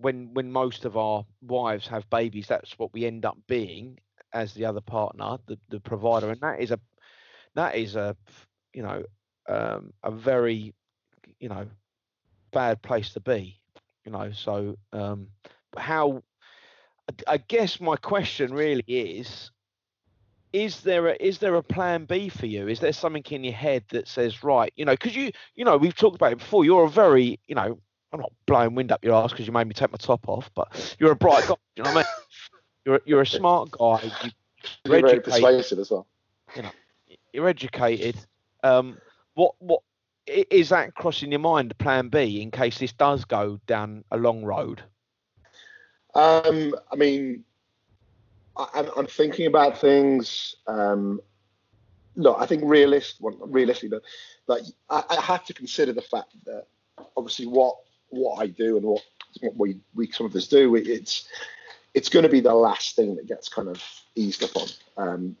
when 0.00 0.34
when 0.34 0.52
most 0.52 0.84
of 0.86 0.96
our 0.96 1.24
wives 1.42 1.88
have 1.88 2.08
babies 2.10 2.48
that's 2.48 2.78
what 2.78 2.92
we 2.94 3.06
end 3.06 3.24
up 3.26 3.38
being 3.48 3.98
as 4.32 4.54
the 4.54 4.64
other 4.66 4.80
partner 4.80 5.38
the, 5.46 5.58
the 5.70 5.80
provider. 5.80 6.30
And 6.30 6.40
that 6.42 6.60
is 6.60 6.72
a 6.72 6.80
that 7.54 7.76
is 7.76 7.96
a 7.96 8.16
you 8.74 8.82
know 8.82 9.02
um 9.48 9.92
a 10.04 10.10
very 10.10 10.74
you 11.40 11.48
know 11.48 11.66
bad 12.52 12.82
place 12.82 13.12
to 13.14 13.20
be 13.20 13.60
you 14.04 14.12
know. 14.12 14.32
So 14.32 14.76
um 14.92 15.28
how 15.76 16.22
I- 17.10 17.34
i 17.34 17.36
guess 17.38 17.80
my 17.80 17.96
question 17.96 18.52
really 18.54 18.84
is 18.86 19.50
is 20.52 20.80
there 20.82 21.08
a 21.08 21.16
is 21.20 21.38
there 21.38 21.54
a 21.56 21.62
plan 21.62 22.04
b 22.06 22.28
for 22.28 22.46
you? 22.46 22.68
Is 22.68 22.80
there 22.80 22.92
something 22.92 23.24
in 23.30 23.44
your 23.44 23.54
head 23.54 23.84
that 23.90 24.08
says 24.08 24.42
right 24.42 24.72
you 24.76 24.84
know 24.84 24.92
because 24.92 25.14
you 25.16 25.30
you 25.54 25.64
know 25.64 25.76
we've 25.76 25.94
talked 25.96 26.16
about 26.16 26.32
it 26.32 26.38
before 26.38 26.64
you're 26.64 26.84
a 26.84 26.90
very 26.90 27.38
you 27.46 27.54
know 27.54 27.78
i'm 28.12 28.20
not 28.20 28.32
blowing 28.46 28.74
wind 28.74 28.92
up 28.92 29.04
your 29.04 29.14
ass 29.14 29.30
because 29.30 29.46
you 29.46 29.52
made 29.52 29.66
me 29.66 29.74
take 29.74 29.90
my 29.92 29.98
top 29.98 30.28
off 30.28 30.50
but 30.54 30.96
you're 30.98 31.12
a 31.12 31.16
bright 31.16 31.46
guy 31.46 31.54
you 31.76 31.82
know 31.82 31.90
what 31.92 31.96
i 31.96 32.00
mean 32.00 32.04
you're, 32.84 33.00
you're 33.04 33.20
a 33.20 33.26
smart 33.26 33.70
guy 33.70 34.10
you, 34.24 34.30
You're 34.84 35.00
very 35.00 35.20
persuasive 35.20 35.78
as 35.78 35.90
well. 35.90 36.06
You 36.56 36.62
know, 36.62 36.70
you're 37.32 37.48
educated. 37.48 38.16
Um, 38.62 38.98
what 39.34 39.54
what 39.58 39.82
is 40.26 40.68
that 40.70 40.94
crossing 40.94 41.30
your 41.30 41.40
mind? 41.40 41.76
Plan 41.78 42.08
B 42.08 42.42
in 42.42 42.50
case 42.50 42.78
this 42.78 42.92
does 42.92 43.24
go 43.24 43.60
down 43.66 44.04
a 44.10 44.16
long 44.16 44.44
road. 44.44 44.82
Um, 46.14 46.74
I 46.90 46.96
mean, 46.96 47.44
I, 48.56 48.68
I'm, 48.74 48.90
I'm 48.96 49.06
thinking 49.06 49.46
about 49.46 49.78
things. 49.78 50.56
Um, 50.66 51.20
look, 52.16 52.36
I 52.38 52.46
think 52.46 52.62
realist, 52.64 53.16
well, 53.20 53.36
realistically, 53.40 53.88
but 53.90 54.02
like 54.46 54.62
I, 54.88 55.16
I 55.16 55.20
have 55.20 55.44
to 55.46 55.54
consider 55.54 55.92
the 55.92 56.02
fact 56.02 56.34
that 56.44 56.66
obviously 57.16 57.46
what 57.46 57.76
what 58.10 58.40
I 58.40 58.46
do 58.46 58.76
and 58.76 58.84
what 58.84 59.02
what 59.40 59.56
we, 59.56 59.78
we 59.94 60.10
some 60.10 60.26
of 60.26 60.34
us 60.34 60.48
do, 60.48 60.74
it, 60.76 60.86
it's 60.86 61.28
it's 61.94 62.08
going 62.08 62.22
to 62.24 62.28
be 62.28 62.40
the 62.40 62.54
last 62.54 62.96
thing 62.96 63.16
that 63.16 63.26
gets 63.26 63.48
kind 63.48 63.68
of 63.68 63.82
eased 64.14 64.42
up 64.42 64.56
on 64.56 64.68
um, 64.96 65.36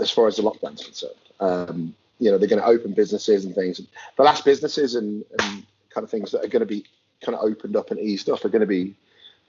as 0.00 0.10
far 0.10 0.26
as 0.26 0.36
the 0.36 0.42
lockdown's 0.42 0.84
concerned. 0.84 1.12
Um, 1.40 1.94
you 2.18 2.30
know, 2.30 2.38
they're 2.38 2.48
going 2.48 2.62
to 2.62 2.68
open 2.68 2.92
businesses 2.92 3.44
and 3.44 3.54
things. 3.54 3.80
The 4.16 4.22
last 4.22 4.44
businesses 4.44 4.96
and, 4.96 5.24
and 5.38 5.64
kind 5.90 6.04
of 6.04 6.10
things 6.10 6.32
that 6.32 6.44
are 6.44 6.48
going 6.48 6.60
to 6.60 6.66
be 6.66 6.84
kind 7.24 7.36
of 7.36 7.44
opened 7.44 7.76
up 7.76 7.90
and 7.90 8.00
eased 8.00 8.28
up 8.28 8.44
are 8.44 8.48
going 8.48 8.60
to 8.60 8.66
be 8.66 8.94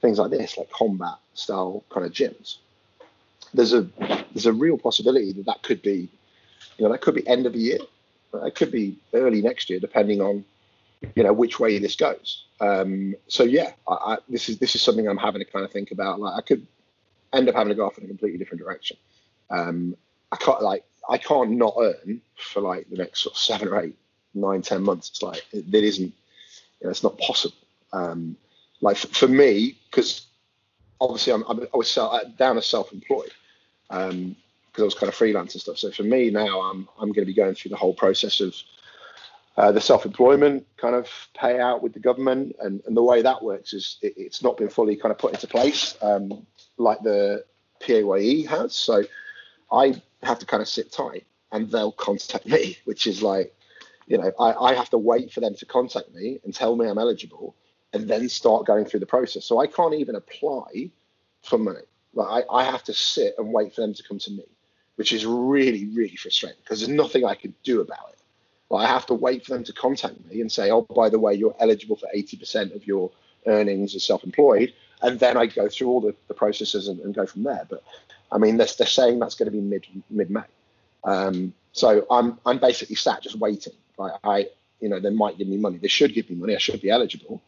things 0.02 0.20
like 0.20 0.32
this, 0.32 0.58
like 0.58 0.70
combat 0.70 1.16
style 1.34 1.84
kind 1.90 2.06
of 2.06 2.12
gyms. 2.12 2.58
There's 3.54 3.74
a 3.74 3.88
there's 4.34 4.46
a 4.46 4.54
real 4.54 4.78
possibility 4.78 5.32
that 5.34 5.46
that 5.48 5.64
could 5.64 5.82
be, 5.82 6.10
you 6.78 6.86
know, 6.86 6.92
that 6.92 7.02
could 7.02 7.16
be 7.16 7.28
end 7.28 7.46
of 7.48 7.54
the 7.54 7.60
year. 7.60 7.80
It 8.34 8.54
could 8.54 8.72
be 8.72 8.98
early 9.14 9.42
next 9.42 9.72
year, 9.72 9.80
depending 9.80 10.22
on, 10.22 10.46
you 11.16 11.24
know, 11.24 11.34
which 11.34 11.60
way 11.60 11.80
this 11.80 11.96
goes. 11.96 12.46
Um, 12.60 13.16
so 13.28 13.44
yeah, 13.44 13.72
I, 13.88 13.94
I, 13.94 14.18
this 14.28 14.50
is 14.50 14.58
this 14.60 14.76
is 14.76 14.82
something 14.82 15.08
I'm 15.08 15.18
having 15.18 15.44
to 15.44 15.50
kind 15.50 15.66
of 15.66 15.72
think 15.72 15.92
about. 15.92 16.20
Like 16.20 16.38
I 16.38 16.42
could 16.42 16.66
end 17.34 17.48
up 17.48 17.56
having 17.56 17.70
to 17.70 17.76
go 17.76 17.86
off 17.86 17.98
in 17.98 18.06
a 18.06 18.08
completely 18.08 18.38
different 18.38 18.62
direction. 18.62 18.98
Um, 19.50 19.96
I 20.32 20.36
can't 20.36 20.62
like 20.62 20.84
I 21.10 21.18
can't 21.18 21.52
not 21.52 21.76
earn 21.80 22.22
for 22.38 22.62
like 22.62 22.90
the 22.90 22.98
next 22.98 23.22
sort 23.22 23.36
of 23.36 23.40
seven 23.40 23.68
or 23.70 23.82
eight, 23.82 23.96
nine, 24.34 24.62
ten 24.62 24.84
months. 24.84 25.10
It's 25.10 25.24
like 25.24 25.46
it, 25.52 25.66
it 25.74 25.84
isn't, 25.84 26.14
you 26.82 26.86
know, 26.86 26.90
it's 26.90 27.04
not 27.04 27.18
possible. 27.18 27.56
Um, 27.94 28.36
like 28.82 28.98
for, 28.98 29.08
for 29.08 29.28
me, 29.28 29.78
because 29.90 30.28
obviously 31.02 31.34
I'm, 31.34 31.44
I'm, 31.48 31.62
i 31.74 31.78
was 31.78 31.90
self, 31.90 32.22
down 32.38 32.58
as 32.58 32.68
self-employed 32.68 33.32
because 33.88 34.12
um, 34.12 34.36
I 34.78 34.84
was 34.84 34.94
kind 34.94 35.10
of 35.10 35.16
freelance 35.16 35.54
and 35.56 35.62
stuff. 35.62 35.78
So 35.78 35.92
for 35.92 36.04
me 36.04 36.30
now, 36.30 36.62
I'm 36.62 36.88
I'm 37.00 37.12
going 37.12 37.26
to 37.26 37.26
be 37.26 37.34
going 37.34 37.56
through 37.56 37.70
the 37.70 37.78
whole 37.78 37.94
process 37.94 38.40
of 38.40 38.54
uh, 39.60 39.74
the 39.74 39.82
self-employment 39.82 40.66
kind 40.78 40.96
of 40.96 41.10
payout 41.38 41.82
with 41.82 41.94
the 41.94 42.00
government, 42.00 42.56
and, 42.62 42.82
and 42.86 42.96
the 42.96 43.04
way 43.04 43.22
that 43.22 43.44
works 43.44 43.74
is 43.74 43.98
it, 44.02 44.14
it's 44.16 44.42
not 44.42 44.56
been 44.56 44.70
fully 44.70 44.96
kind 44.96 45.12
of 45.12 45.18
put 45.18 45.34
into 45.34 45.48
place 45.48 45.98
um, 46.02 46.48
like 46.78 46.98
the 47.04 47.44
PAYE 47.82 48.44
has. 48.44 48.74
So 48.74 49.04
I 49.70 50.02
have 50.24 50.40
to 50.40 50.46
kind 50.46 50.62
of 50.62 50.70
sit 50.70 50.94
tight 50.94 51.26
and 51.52 51.70
they'll 51.70 51.92
contact 51.92 52.46
me, 52.46 52.78
which 52.86 53.06
is 53.06 53.22
like, 53.22 53.54
you 54.08 54.18
know, 54.18 54.32
I, 54.40 54.54
I 54.54 54.74
have 54.76 54.90
to 54.92 54.98
wait 54.98 55.34
for 55.34 55.42
them 55.42 55.56
to 55.56 55.66
contact 55.66 56.16
me 56.16 56.40
and 56.46 56.56
tell 56.56 56.78
me 56.78 56.88
I'm 56.88 56.98
eligible 56.98 57.54
and 57.92 58.08
then 58.10 58.30
start 58.30 58.66
going 58.66 58.86
through 58.86 59.02
the 59.02 59.06
process. 59.06 59.44
So 59.44 59.60
I 59.60 59.68
can't 59.68 59.94
even 59.94 60.16
apply 60.16 60.90
for 61.44 61.58
money. 61.58 61.82
Like 62.14 62.46
I, 62.50 62.60
I 62.60 62.64
have 62.64 62.86
to 62.86 62.94
sit 62.94 63.36
and 63.38 63.52
wait 63.52 63.76
for 63.76 63.82
them 63.82 63.94
to 63.94 64.04
come 64.04 64.20
to 64.20 64.32
me, 64.32 64.46
which 64.96 65.12
is 65.12 65.26
really, 65.26 65.88
really 65.88 66.16
frustrating 66.16 66.60
because 66.64 66.80
there's 66.80 66.96
nothing 66.96 67.26
I 67.26 67.36
can 67.36 67.54
do 67.64 67.82
about 67.82 68.12
it. 68.14 68.19
Like 68.70 68.88
I 68.88 68.92
have 68.92 69.06
to 69.08 69.14
wait 69.14 69.46
for 69.46 69.54
them 69.54 69.64
to 69.64 69.74
contact 69.74 70.16
me 70.30 70.42
and 70.42 70.52
say, 70.52 70.70
oh, 70.72 70.82
by 70.96 71.10
the 71.10 71.20
way, 71.20 71.34
you're 71.34 71.56
eligible 71.60 71.96
for 71.96 72.08
80% 72.16 72.76
of 72.76 72.86
your 72.86 73.12
earnings 73.48 73.96
as 73.96 74.04
self-employed. 74.04 74.74
And 75.02 75.20
then 75.20 75.38
I 75.38 75.48
go 75.48 75.70
through 75.70 75.88
all 75.88 76.02
the, 76.02 76.16
the 76.28 76.34
processes 76.34 76.88
and, 76.88 77.00
and 77.00 77.16
go 77.16 77.26
from 77.26 77.44
there. 77.44 77.66
But 77.70 77.84
I 78.32 78.38
mean, 78.38 78.58
they're, 78.58 78.68
they're 78.78 78.88
saying 78.88 79.20
that's 79.20 79.36
going 79.36 79.48
to 79.48 79.52
be 79.52 79.62
mid 79.62 79.86
mid 80.10 80.30
May. 80.30 80.42
Um, 81.04 81.54
so 81.72 82.06
I'm 82.12 82.38
I'm 82.46 82.60
basically 82.60 82.96
sat 82.96 83.24
just 83.24 83.38
waiting. 83.40 83.74
Like 83.98 84.14
I, 84.24 84.48
you 84.82 84.90
know, 84.90 85.00
they 85.00 85.10
might 85.10 85.38
give 85.38 85.48
me 85.48 85.58
money. 85.58 85.78
They 85.78 85.88
should 85.88 86.14
give 86.14 86.30
me 86.30 86.36
money. 86.36 86.56
I 86.56 86.60
should 86.60 86.82
be 86.82 86.90
eligible, 86.90 87.42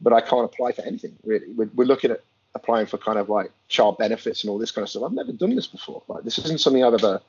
but 0.00 0.12
I 0.12 0.20
can't 0.20 0.44
apply 0.44 0.72
for 0.72 0.82
anything 0.82 1.16
really. 1.24 1.52
We're, 1.52 1.70
we're 1.74 1.84
looking 1.86 2.10
at 2.10 2.22
applying 2.54 2.86
for 2.86 2.98
kind 2.98 3.18
of 3.18 3.28
like 3.28 3.50
child 3.68 3.96
benefits 3.98 4.42
and 4.42 4.50
all 4.50 4.58
this 4.58 4.70
kind 4.70 4.82
of 4.82 4.90
stuff. 4.90 5.04
I've 5.04 5.12
never 5.12 5.32
done 5.32 5.54
this 5.54 5.66
before. 5.66 6.02
Like 6.08 6.24
this 6.24 6.38
isn't 6.38 6.60
something 6.60 6.84
I've 6.84 6.94
ever 6.94 7.20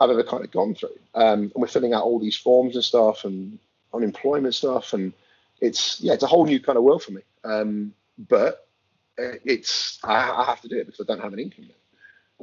I've 0.00 0.10
ever 0.10 0.22
kind 0.22 0.44
of 0.44 0.50
gone 0.50 0.74
through. 0.74 0.98
Um, 1.14 1.42
and 1.42 1.52
we're 1.56 1.68
filling 1.68 1.94
out 1.94 2.04
all 2.04 2.18
these 2.18 2.36
forms 2.36 2.74
and 2.74 2.84
stuff 2.84 3.24
and 3.24 3.58
unemployment 3.94 4.54
stuff, 4.54 4.92
and 4.92 5.12
it's 5.60 6.00
yeah, 6.00 6.12
it's 6.12 6.22
a 6.22 6.26
whole 6.26 6.44
new 6.44 6.60
kind 6.60 6.76
of 6.76 6.84
world 6.84 7.02
for 7.02 7.12
me. 7.12 7.22
Um, 7.44 7.94
but 8.18 8.68
it's 9.16 9.98
I, 10.04 10.30
I, 10.30 10.44
have 10.44 10.60
to 10.60 10.68
do 10.68 10.76
it 10.76 10.86
because 10.86 11.00
I 11.00 11.10
don't 11.10 11.22
have 11.22 11.32
an 11.32 11.38
income 11.38 11.70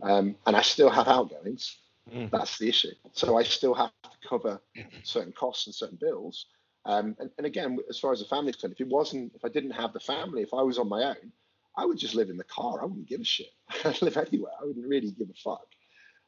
um, 0.01 0.35
and 0.45 0.55
I 0.55 0.61
still 0.61 0.89
have 0.89 1.07
outgoings. 1.07 1.77
Mm. 2.11 2.31
That's 2.31 2.57
the 2.57 2.67
issue. 2.67 2.93
So 3.13 3.37
I 3.37 3.43
still 3.43 3.73
have 3.73 3.91
to 4.03 4.27
cover 4.27 4.61
certain 5.03 5.33
costs 5.33 5.67
and 5.67 5.75
certain 5.75 5.97
bills. 6.01 6.47
Um, 6.85 7.15
and, 7.19 7.29
and, 7.37 7.47
again, 7.47 7.79
as 7.89 7.97
far 7.97 8.11
as 8.11 8.19
the 8.19 8.25
family's 8.25 8.55
concerned, 8.55 8.73
if 8.73 8.81
it 8.81 8.87
wasn't, 8.87 9.33
if 9.35 9.45
I 9.45 9.47
didn't 9.47 9.71
have 9.71 9.93
the 9.93 10.01
family, 10.01 10.41
if 10.41 10.53
I 10.53 10.61
was 10.61 10.77
on 10.77 10.89
my 10.89 11.03
own, 11.03 11.31
I 11.77 11.85
would 11.85 11.97
just 11.97 12.13
live 12.13 12.29
in 12.29 12.35
the 12.35 12.43
car. 12.43 12.81
I 12.81 12.85
wouldn't 12.85 13.07
give 13.07 13.21
a 13.21 13.23
shit. 13.23 13.47
I'd 13.85 14.01
live 14.01 14.17
anywhere. 14.17 14.51
I 14.61 14.65
wouldn't 14.65 14.85
really 14.85 15.11
give 15.11 15.29
a 15.29 15.33
fuck. 15.33 15.67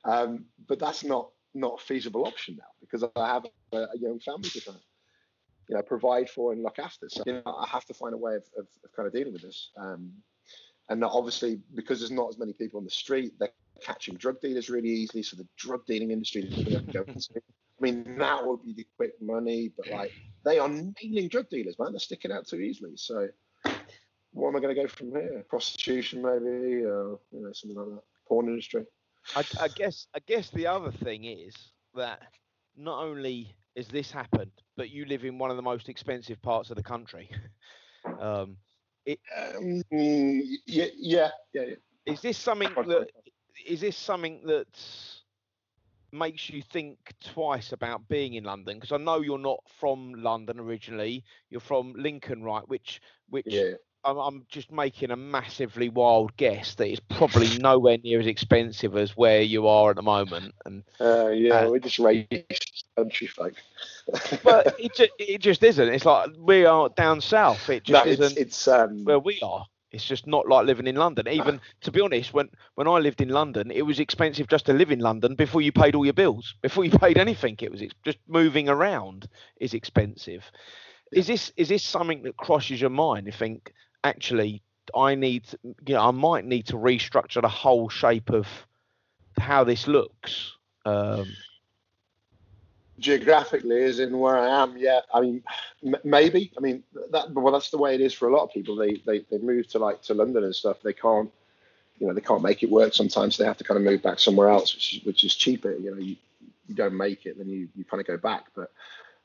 Um, 0.06 0.46
but 0.68 0.80
that's 0.80 1.04
not 1.04 1.30
not 1.54 1.80
a 1.82 1.84
feasible 1.84 2.26
option 2.26 2.58
now 2.58 2.66
because 2.82 3.04
I 3.16 3.28
have 3.28 3.46
a, 3.72 3.78
a 3.78 3.98
young 3.98 4.20
family 4.20 4.50
to 4.50 4.62
kind 4.62 4.76
of, 4.76 4.84
you 5.70 5.76
know, 5.76 5.82
provide 5.82 6.30
for 6.30 6.52
and 6.52 6.62
look 6.62 6.80
after. 6.80 7.08
So 7.10 7.24
you 7.26 7.34
know, 7.34 7.58
I 7.58 7.68
have 7.68 7.86
to 7.86 7.94
find 7.94 8.14
a 8.14 8.18
way 8.18 8.36
of, 8.36 8.44
of, 8.58 8.68
of 8.84 8.92
kind 8.96 9.08
of 9.08 9.14
dealing 9.14 9.34
with 9.34 9.42
this. 9.42 9.72
Um, 9.78 10.12
and 10.90 11.04
obviously 11.04 11.60
because 11.74 12.00
there's 12.00 12.12
not 12.12 12.30
as 12.30 12.38
many 12.38 12.54
people 12.54 12.78
on 12.78 12.84
the 12.84 12.92
street, 12.92 13.34
they're 13.40 13.50
catching 13.82 14.16
drug 14.16 14.40
dealers 14.42 14.70
really 14.70 14.90
easily. 14.90 15.24
So 15.24 15.38
the 15.38 15.48
drug 15.58 15.86
dealing 15.86 16.12
industry 16.12 16.44
I 17.78 17.84
mean, 17.84 18.18
that 18.20 18.46
would 18.46 18.64
be 18.64 18.74
the 18.74 18.88
quick 18.96 19.14
money, 19.22 19.72
but 19.76 19.90
like 19.90 20.14
they 20.46 20.60
are 20.60 20.70
nailing 20.70 21.28
drug 21.28 21.50
dealers, 21.50 21.78
man. 21.78 21.92
They're 21.92 22.00
sticking 22.00 22.32
out 22.32 22.48
too 22.48 22.62
easily. 22.62 22.96
So 22.96 23.28
where 24.32 24.50
am 24.50 24.56
I 24.56 24.60
going 24.60 24.76
to 24.76 24.82
go 24.82 24.88
from 24.88 25.12
here? 25.12 25.46
Prostitution, 25.50 26.22
maybe, 26.22 26.86
or 26.86 27.20
you 27.32 27.42
know, 27.42 27.52
something 27.54 27.78
like 27.78 27.88
that. 27.88 28.04
Porn 28.28 28.48
industry. 28.48 28.86
I, 29.34 29.44
I 29.60 29.68
guess. 29.70 30.08
I 30.14 30.20
guess 30.26 30.50
the 30.52 30.68
other 30.68 30.92
thing 30.92 31.26
is 31.26 31.54
that 31.96 32.22
not 32.78 33.04
only 33.04 33.56
has 33.76 33.88
this 33.88 34.12
happened, 34.12 34.52
but 34.78 34.90
you 34.90 35.06
live 35.06 35.24
in 35.24 35.38
one 35.38 35.50
of 35.50 35.56
the 35.58 35.64
most 35.64 35.90
expensive 35.90 36.42
parts 36.42 36.70
of 36.70 36.78
the 36.78 36.84
country. 36.84 37.30
Um, 38.20 38.58
it, 39.06 39.20
um, 39.36 39.82
yeah, 39.92 40.86
yeah, 40.96 41.30
yeah, 41.54 41.74
Is 42.06 42.22
this 42.22 42.38
something 42.38 42.72
that 42.76 43.08
is 43.68 43.82
this 43.82 43.98
something 43.98 44.42
that 44.46 44.68
makes 46.12 46.50
you 46.50 46.62
think 46.62 46.98
twice 47.24 47.72
about 47.72 48.08
being 48.08 48.36
in 48.36 48.44
London? 48.44 48.78
Because 48.78 48.92
I 48.92 48.98
know 48.98 49.22
you're 49.22 49.40
not 49.40 49.60
from 49.80 50.14
London 50.14 50.60
originally. 50.60 51.24
You're 51.50 51.62
from 51.62 51.94
Lincoln, 51.98 52.44
right? 52.44 52.68
Which 52.68 53.02
which 53.30 53.46
yeah. 53.48 53.74
I'm, 54.06 54.18
I'm 54.18 54.46
just 54.48 54.72
making 54.72 55.12
a 55.12 55.16
massively 55.16 55.90
wild 55.90 56.38
guess 56.38 56.76
that 56.76 56.88
it's 56.88 57.02
probably 57.10 57.58
nowhere 57.60 57.98
near 57.98 58.20
as 58.20 58.28
expensive 58.28 58.96
as 58.96 59.18
where 59.18 59.42
you 59.42 59.68
are 59.68 59.90
at 59.90 59.96
the 59.96 60.04
moment. 60.04 60.54
And 60.66 60.84
uh, 61.02 61.30
yeah, 61.30 61.62
uh, 61.62 61.72
we're 61.72 61.80
just 61.80 61.98
racist 61.98 62.84
country 62.96 63.28
folk. 63.28 63.54
but 64.44 64.76
it 64.80 64.94
just, 64.96 65.12
it 65.18 65.42
just 65.42 65.64
isn't. 65.64 65.90
It's 65.90 66.06
like 66.06 66.30
we 66.38 66.66
are 66.66 66.90
down 66.90 67.20
south. 67.20 67.70
It 67.70 67.84
just 67.84 68.06
no, 68.06 68.12
isn't. 68.12 68.38
It's, 68.38 68.42
it's 68.42 68.68
um, 68.68 69.04
where 69.04 69.20
we 69.20 69.40
are. 69.42 69.66
It's 69.92 70.06
just 70.06 70.28
not 70.28 70.48
like 70.48 70.66
living 70.66 70.88
in 70.88 70.96
London. 70.96 71.28
Even 71.28 71.62
to 71.82 71.92
be 71.92 72.02
honest, 72.02 72.34
when 72.34 72.50
when 72.76 72.88
I 72.88 73.00
lived 73.00 73.22
in 73.22 73.30
London, 73.30 73.72
it 73.72 73.84
was 73.84 74.00
expensive 74.00 74.48
just 74.48 74.66
to 74.66 74.74
live 74.74 74.92
in 74.92 75.00
London 75.00 75.36
before 75.36 75.62
you 75.62 75.72
paid 75.72 75.96
all 75.96 76.06
your 76.06 76.14
bills. 76.14 76.54
Before 76.62 76.84
you 76.84 76.92
paid 77.00 77.18
anything, 77.18 77.56
it 77.62 77.72
was 77.72 77.82
just 78.04 78.18
moving 78.28 78.70
around 78.70 79.28
is 79.58 79.74
expensive. 79.74 80.44
Is 81.12 81.28
this 81.28 81.54
is 81.56 81.70
this 81.70 81.84
something 81.84 82.24
that 82.24 82.36
crosses 82.36 82.82
your 82.82 82.90
mind? 82.90 83.26
You 83.26 83.32
think 83.32 83.72
actually 84.06 84.62
I 84.96 85.16
need, 85.16 85.44
you 85.64 85.96
know, 85.96 86.08
I 86.08 86.12
might 86.12 86.46
need 86.46 86.68
to 86.68 86.76
restructure 86.76 87.42
the 87.42 87.50
whole 87.50 87.90
shape 87.90 88.30
of 88.30 88.48
how 89.40 89.64
this 89.64 89.88
looks. 89.88 90.54
Um, 90.86 91.28
geographically, 93.00 93.84
as 93.84 94.00
in 94.00 94.18
where 94.18 94.38
I 94.38 94.64
am, 94.64 94.78
yeah. 94.78 95.02
I 95.14 95.22
mean, 95.22 95.44
m- 95.86 95.96
maybe. 96.04 96.52
I 96.58 96.62
mean, 96.62 96.84
that. 97.12 97.32
Well, 97.32 97.54
that's 97.54 97.72
the 97.72 97.78
way 97.78 97.96
it 97.96 98.02
is 98.02 98.14
for 98.14 98.28
a 98.28 98.34
lot 98.36 98.44
of 98.44 98.52
people. 98.52 98.76
They 98.76 99.02
they 99.06 99.20
they 99.32 99.40
move 99.40 99.68
to 99.70 99.80
like 99.80 100.02
to 100.04 100.14
London 100.14 100.44
and 100.44 100.56
stuff. 100.56 100.78
They 100.84 100.94
can't, 100.94 101.32
you 101.98 102.08
know, 102.08 102.14
they 102.14 102.22
can't 102.22 102.44
make 102.44 102.62
it 102.64 102.70
work. 102.70 102.94
Sometimes 102.94 103.38
they 103.38 103.46
have 103.46 103.58
to 103.58 103.64
kind 103.64 103.78
of 103.78 103.84
move 103.84 104.04
back 104.04 104.20
somewhere 104.20 104.50
else, 104.50 104.74
which 104.74 104.94
is 104.94 105.04
which 105.04 105.24
is 105.24 105.36
cheaper. 105.36 105.74
You 105.74 105.92
know, 105.92 105.98
you, 105.98 106.16
you 106.68 106.76
don't 106.76 106.96
make 106.96 107.26
it, 107.26 107.38
then 107.38 107.50
you 107.50 107.68
you 107.76 107.84
kind 107.86 108.02
of 108.02 108.08
go 108.08 108.18
back. 108.18 108.46
But 108.56 108.72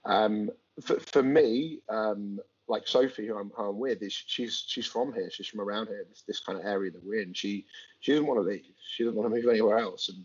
um, 0.05 0.51
for 0.81 0.99
for 0.99 1.23
me, 1.23 1.81
um, 1.89 2.41
like 2.71 2.87
Sophie, 2.87 3.27
who 3.27 3.37
I'm, 3.37 3.51
who 3.57 3.65
I'm 3.65 3.79
with, 3.79 4.01
is 4.03 4.13
she's 4.13 4.65
she's 4.67 4.87
from 4.87 5.13
here. 5.13 5.29
She's 5.31 5.49
from 5.49 5.61
around 5.61 5.89
here, 5.89 6.07
this, 6.09 6.23
this 6.27 6.41
kind 6.41 6.59
of 6.59 6.65
area 6.65 6.91
that 6.93 7.05
we're 7.05 7.21
in. 7.21 7.35
She 7.35 7.67
she 7.99 8.13
doesn't 8.13 8.27
want 8.27 8.39
to 8.39 8.49
leave. 8.49 8.65
She 8.95 9.03
doesn't 9.03 9.19
want 9.19 9.29
to 9.29 9.37
move 9.37 9.51
anywhere 9.51 9.79
else. 9.79 10.09
And 10.09 10.25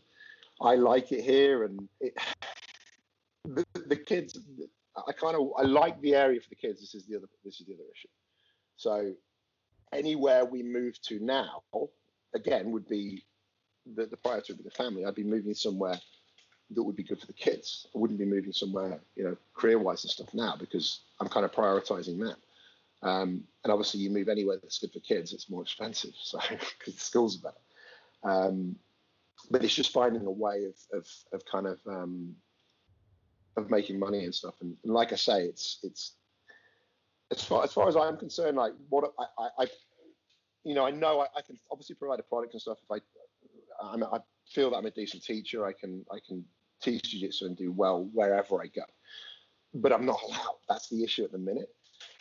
I 0.62 0.75
like 0.75 1.12
it 1.12 1.24
here. 1.24 1.64
And 1.64 1.90
it, 2.00 2.16
the, 3.46 3.66
the 3.88 3.96
kids, 3.96 4.40
I 4.96 5.12
kind 5.12 5.36
of 5.36 5.50
I 5.58 5.64
like 5.64 6.00
the 6.02 6.14
area 6.14 6.40
for 6.40 6.50
the 6.50 6.56
kids. 6.56 6.80
This 6.80 6.94
is 6.94 7.06
the 7.08 7.18
other 7.18 7.28
this 7.44 7.60
is 7.60 7.66
the 7.66 7.74
other 7.74 7.84
issue. 7.92 8.10
So 8.78 9.14
anywhere 9.92 10.46
we 10.46 10.62
move 10.62 11.02
to 11.08 11.20
now, 11.20 11.64
again, 12.36 12.72
would 12.72 12.88
be 12.88 13.25
the, 13.96 14.06
the 14.06 14.18
priority 14.18 14.54
would 14.54 14.64
be 14.64 14.70
the 14.70 14.84
family. 14.84 15.04
I'd 15.04 15.16
be 15.16 15.24
moving 15.24 15.56
somewhere 15.56 16.00
that 16.72 16.84
would 16.84 16.95
be 16.95 17.03
good 17.03 17.19
for 17.19 17.27
the 17.27 17.34
kids. 17.34 17.88
I 17.95 18.00
wouldn't 18.00 18.19
be 18.19 18.25
moving 18.25 18.53
somewhere, 18.53 19.00
you 19.15 19.24
know, 19.24 19.38
career 19.53 19.79
wise 19.79 20.03
and 20.03 20.12
stuff 20.12 20.34
now 20.34 20.55
because 20.60 21.01
I'm 21.19 21.29
kind 21.29 21.45
of 21.45 21.51
prioritizing 21.51 22.19
that. 22.19 22.38
Um, 23.07 23.43
and 23.63 23.72
obviously, 23.72 24.00
you 24.00 24.10
move 24.10 24.29
anywhere 24.29 24.57
that's 24.62 24.79
good 24.79 24.91
for 24.91 25.00
kids, 25.00 25.34
it's 25.34 25.50
more 25.50 25.62
expensive. 25.62 26.13
So, 26.19 26.39
because 26.50 26.95
the 26.95 27.00
schools 27.00 27.38
are 27.38 27.51
better. 27.51 28.38
Um, 28.38 28.75
but 29.51 29.63
it's 29.63 29.75
just 29.75 29.93
finding 29.93 30.25
a 30.25 30.31
way 30.31 30.65
of 30.65 30.98
of, 30.98 31.07
of 31.34 31.45
kind 31.45 31.67
of 31.67 31.79
um, 31.88 32.36
of 33.57 33.69
making 33.69 34.00
money 34.00 34.24
and 34.24 34.34
stuff. 34.34 34.55
And, 34.62 34.75
and 34.84 34.93
like 34.93 35.13
I 35.13 35.17
say, 35.17 35.45
it's 35.45 35.79
it's 35.84 36.13
as 37.31 37.43
far 37.43 37.63
as 37.63 37.74
far 37.74 37.88
as 37.88 37.95
I'm 37.95 38.17
concerned, 38.17 38.57
like 38.57 38.74
what 38.89 39.13
I, 39.19 39.43
I, 39.43 39.50
I 39.63 39.67
you 40.63 40.74
know, 40.74 40.86
I 40.86 40.91
know 40.91 41.19
I, 41.22 41.27
I, 41.38 41.41
can 41.41 41.57
obviously 41.72 41.95
provide 41.95 42.19
a 42.19 42.24
product 42.24 42.53
and 42.53 42.62
stuff. 42.62 42.79
If 42.84 42.91
I, 42.91 43.86
I'm, 43.86 44.03
I 44.03 44.19
feel 44.54 44.72
that 44.72 44.78
I'm 44.78 44.86
a 44.86 44.92
decent 44.92 45.24
teacher, 45.24 45.66
I 45.66 45.74
can 45.74 46.06
I 46.12 46.20
can 46.25 46.44
teach 46.82 47.04
jiu-jitsu 47.04 47.46
and 47.46 47.58
do 47.58 47.72
well 47.72 48.10
wherever 48.14 48.62
I 48.62 48.68
go. 48.68 48.84
But 49.74 49.92
I'm 49.92 50.06
not 50.06 50.22
allowed. 50.24 50.58
That's 50.70 50.90
the 50.90 51.04
issue 51.04 51.24
at 51.24 51.32
the 51.32 51.38
minute. 51.38 51.70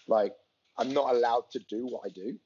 Like 0.08 0.32
I'm 0.78 0.92
not 0.92 1.14
allowed 1.14 1.44
to 1.52 1.60
do 1.68 1.86
what 1.86 2.02
I 2.04 2.10
do. 2.10 2.38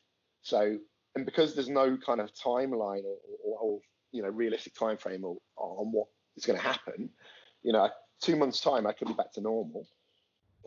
So 0.43 0.79
and 1.15 1.25
because 1.25 1.55
there's 1.55 1.69
no 1.69 1.97
kind 1.97 2.21
of 2.21 2.33
timeline 2.35 3.05
or, 3.05 3.19
or, 3.45 3.59
or 3.61 3.81
you 4.13 4.23
know 4.23 4.29
realistic 4.29 4.75
time 4.75 4.97
frame 4.97 5.25
or, 5.25 5.37
on 5.57 5.93
what 5.93 6.09
is 6.37 6.47
going 6.47 6.59
to 6.59 6.65
happen, 6.65 7.11
you 7.63 7.73
know, 7.73 7.89
two 8.21 8.37
months 8.37 8.61
time 8.61 8.87
I 8.87 8.93
could 8.93 9.09
be 9.09 9.15
back 9.15 9.33
to 9.35 9.41
normal. 9.41 9.87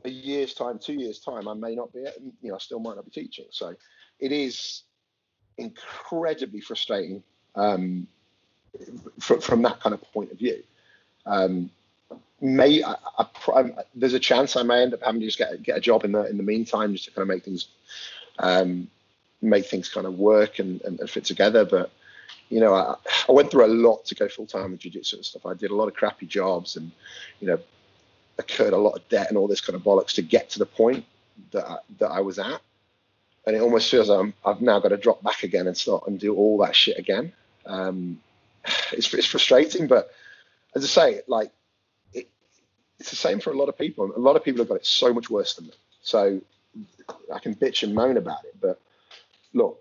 A 0.04 0.10
year's 0.10 0.54
time, 0.54 0.80
two 0.80 0.94
years 0.94 1.20
time, 1.20 1.48
I 1.48 1.54
may 1.54 1.76
not 1.76 1.94
be. 1.94 2.00
You 2.42 2.50
know, 2.50 2.56
I 2.56 2.60
still 2.60 2.80
might 2.80 2.96
not 2.96 3.06
be 3.06 3.12
teaching. 3.12 3.46
So 3.52 3.74
it 4.20 4.32
is 4.32 4.84
incredibly 5.58 6.62
frustrating 6.62 7.24
um, 7.56 8.08
from, 9.20 9.42
from 9.42 9.62
that 9.64 9.80
kind 9.80 9.94
of 9.94 10.02
point 10.14 10.32
of 10.32 10.38
view. 10.38 10.64
Um, 11.26 11.70
may 12.40 12.84
I, 12.84 12.96
I, 13.20 13.66
there's 13.94 14.14
a 14.14 14.20
chance 14.20 14.56
I 14.56 14.64
may 14.64 14.82
end 14.82 14.94
up 14.94 15.02
having 15.04 15.22
to 15.22 15.28
just 15.28 15.38
get 15.38 15.62
get 15.62 15.78
a 15.78 15.82
job 15.82 16.04
in 16.04 16.12
the 16.12 16.28
in 16.30 16.38
the 16.38 16.44
meantime 16.44 16.94
just 16.94 17.06
to 17.06 17.12
kind 17.12 17.24
of 17.24 17.28
make 17.28 17.44
things 17.44 17.68
um, 18.40 18.88
make 19.42 19.66
things 19.66 19.90
kind 19.90 20.08
of 20.08 20.18
work 20.18 20.60
and, 20.60 20.82
and, 20.82 21.00
and, 21.00 21.10
fit 21.10 21.26
together. 21.26 21.66
But 21.66 21.92
you 22.50 22.60
know, 22.60 22.74
I, 22.74 22.96
I 23.30 23.32
went 23.32 23.52
through 23.52 23.66
a 23.66 23.68
lot 23.68 24.06
to 24.06 24.16
go 24.16 24.28
full 24.28 24.48
time 24.48 24.72
with 24.72 24.82
jiu-jitsu 24.82 25.18
and 25.18 25.26
stuff. 25.26 25.46
I 25.46 25.54
did 25.54 25.72
a 25.72 25.76
lot 25.76 25.88
of 25.88 25.94
crappy 25.94 26.26
jobs 26.26 26.76
and 26.76 26.92
you 27.40 27.48
know 27.48 27.60
incurred 28.38 28.74
a 28.74 28.78
lot 28.78 28.94
of 28.94 29.08
debt 29.10 29.28
and 29.30 29.38
all 29.38 29.48
this 29.48 29.62
kind 29.62 29.76
of 29.76 29.84
bollocks 29.84 30.14
to 30.14 30.22
get 30.22 30.50
to 30.50 30.60
the 30.60 30.66
point 30.66 31.06
that 31.52 31.68
I, 31.70 31.78
that 32.00 32.10
I 32.10 32.22
was 32.22 32.40
at 32.40 32.62
and 33.46 33.56
it 33.56 33.62
almost 33.62 33.90
feels 33.90 34.10
like 34.10 34.20
I'm, 34.20 34.34
I've 34.46 34.62
now 34.62 34.80
got 34.80 34.90
to 34.90 34.98
drop 34.98 35.24
back 35.24 35.44
again 35.44 35.68
and 35.68 35.76
start 35.76 36.08
and 36.08 36.20
do 36.20 36.36
all 36.36 36.58
that 36.60 36.76
shit 36.76 36.98
again. 36.98 37.34
Um, 37.66 38.20
it's, 38.92 39.14
it's 39.14 39.28
frustrating, 39.28 39.88
but 39.88 40.12
as 40.76 40.84
I 40.84 40.88
say, 40.88 41.22
like 41.28 41.52
it, 42.14 42.30
it's 43.00 43.10
the 43.10 43.16
same 43.16 43.40
for 43.40 43.52
a 43.52 43.58
lot 43.58 43.70
of 43.70 43.78
people. 43.78 44.12
A 44.16 44.20
lot 44.20 44.36
of 44.36 44.44
people 44.44 44.62
have 44.62 44.70
got 44.70 44.76
it 44.76 44.86
so 44.86 45.14
much 45.14 45.30
worse 45.30 45.56
than 45.56 45.68
me. 45.68 45.74
So 46.02 46.42
I 47.34 47.40
can 47.40 47.56
bitch 47.56 47.84
and 47.84 47.94
moan 47.94 48.18
about 48.18 48.46
it, 48.46 48.56
but 48.60 48.80
look, 49.54 49.80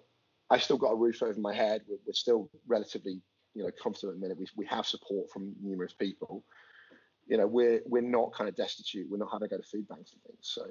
I 0.51 0.59
still 0.59 0.77
got 0.77 0.91
a 0.91 0.97
roof 0.97 1.23
over 1.23 1.39
my 1.39 1.55
head. 1.55 1.83
We're, 1.89 1.99
we're 2.07 2.13
still 2.13 2.51
relatively, 2.67 3.21
you 3.55 3.63
know, 3.63 3.71
comfortable 3.83 4.13
at 4.13 4.17
the 4.17 4.21
minute. 4.21 4.39
We, 4.39 4.47
we 4.57 4.67
have 4.67 4.85
support 4.85 5.31
from 5.31 5.55
numerous 5.63 5.93
people. 5.93 6.43
You 7.29 7.37
know, 7.37 7.47
we're 7.47 7.81
we're 7.87 8.03
not 8.03 8.33
kind 8.33 8.49
of 8.49 8.57
destitute. 8.57 9.07
We're 9.09 9.19
not 9.19 9.31
having 9.33 9.49
to 9.49 9.55
go 9.55 9.63
to 9.63 9.69
food 9.69 9.87
banks 9.87 10.13
and 10.13 10.23
things. 10.25 10.39
So, 10.41 10.63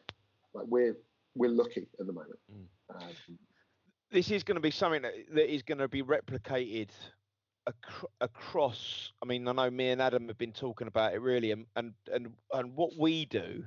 like, 0.53 0.65
we're 0.67 0.97
we're 1.35 1.49
lucky 1.49 1.87
at 1.99 2.05
the 2.05 2.11
moment. 2.11 2.39
Mm. 2.51 2.95
Um, 2.95 3.37
this 4.11 4.31
is 4.31 4.43
going 4.43 4.55
to 4.55 4.61
be 4.61 4.71
something 4.71 5.03
that, 5.03 5.13
that 5.33 5.53
is 5.53 5.61
going 5.61 5.77
to 5.77 5.87
be 5.87 6.01
replicated 6.03 6.89
ac- 7.69 8.07
across. 8.21 9.11
I 9.21 9.25
mean, 9.25 9.47
I 9.47 9.51
know 9.51 9.69
me 9.69 9.89
and 9.89 10.01
Adam 10.01 10.27
have 10.27 10.37
been 10.37 10.53
talking 10.53 10.87
about 10.87 11.13
it 11.13 11.21
really, 11.21 11.51
and 11.51 11.65
and 11.75 11.93
and, 12.11 12.27
and 12.53 12.75
what 12.75 12.91
we 12.97 13.25
do 13.25 13.65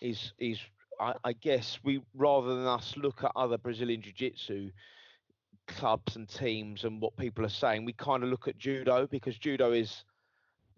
is 0.00 0.32
is 0.38 0.60
I, 1.00 1.14
I 1.24 1.32
guess 1.32 1.78
we 1.82 2.02
rather 2.14 2.54
than 2.54 2.66
us 2.66 2.96
look 2.96 3.24
at 3.24 3.32
other 3.36 3.58
Brazilian 3.58 4.02
jiu-jitsu 4.02 4.70
clubs 5.66 6.16
and 6.16 6.28
teams 6.28 6.84
and 6.84 7.00
what 7.00 7.16
people 7.16 7.44
are 7.44 7.50
saying, 7.50 7.84
we 7.84 7.92
kind 7.92 8.22
of 8.22 8.28
look 8.28 8.48
at 8.48 8.58
judo 8.58 9.06
because 9.06 9.38
judo 9.38 9.72
is 9.72 10.04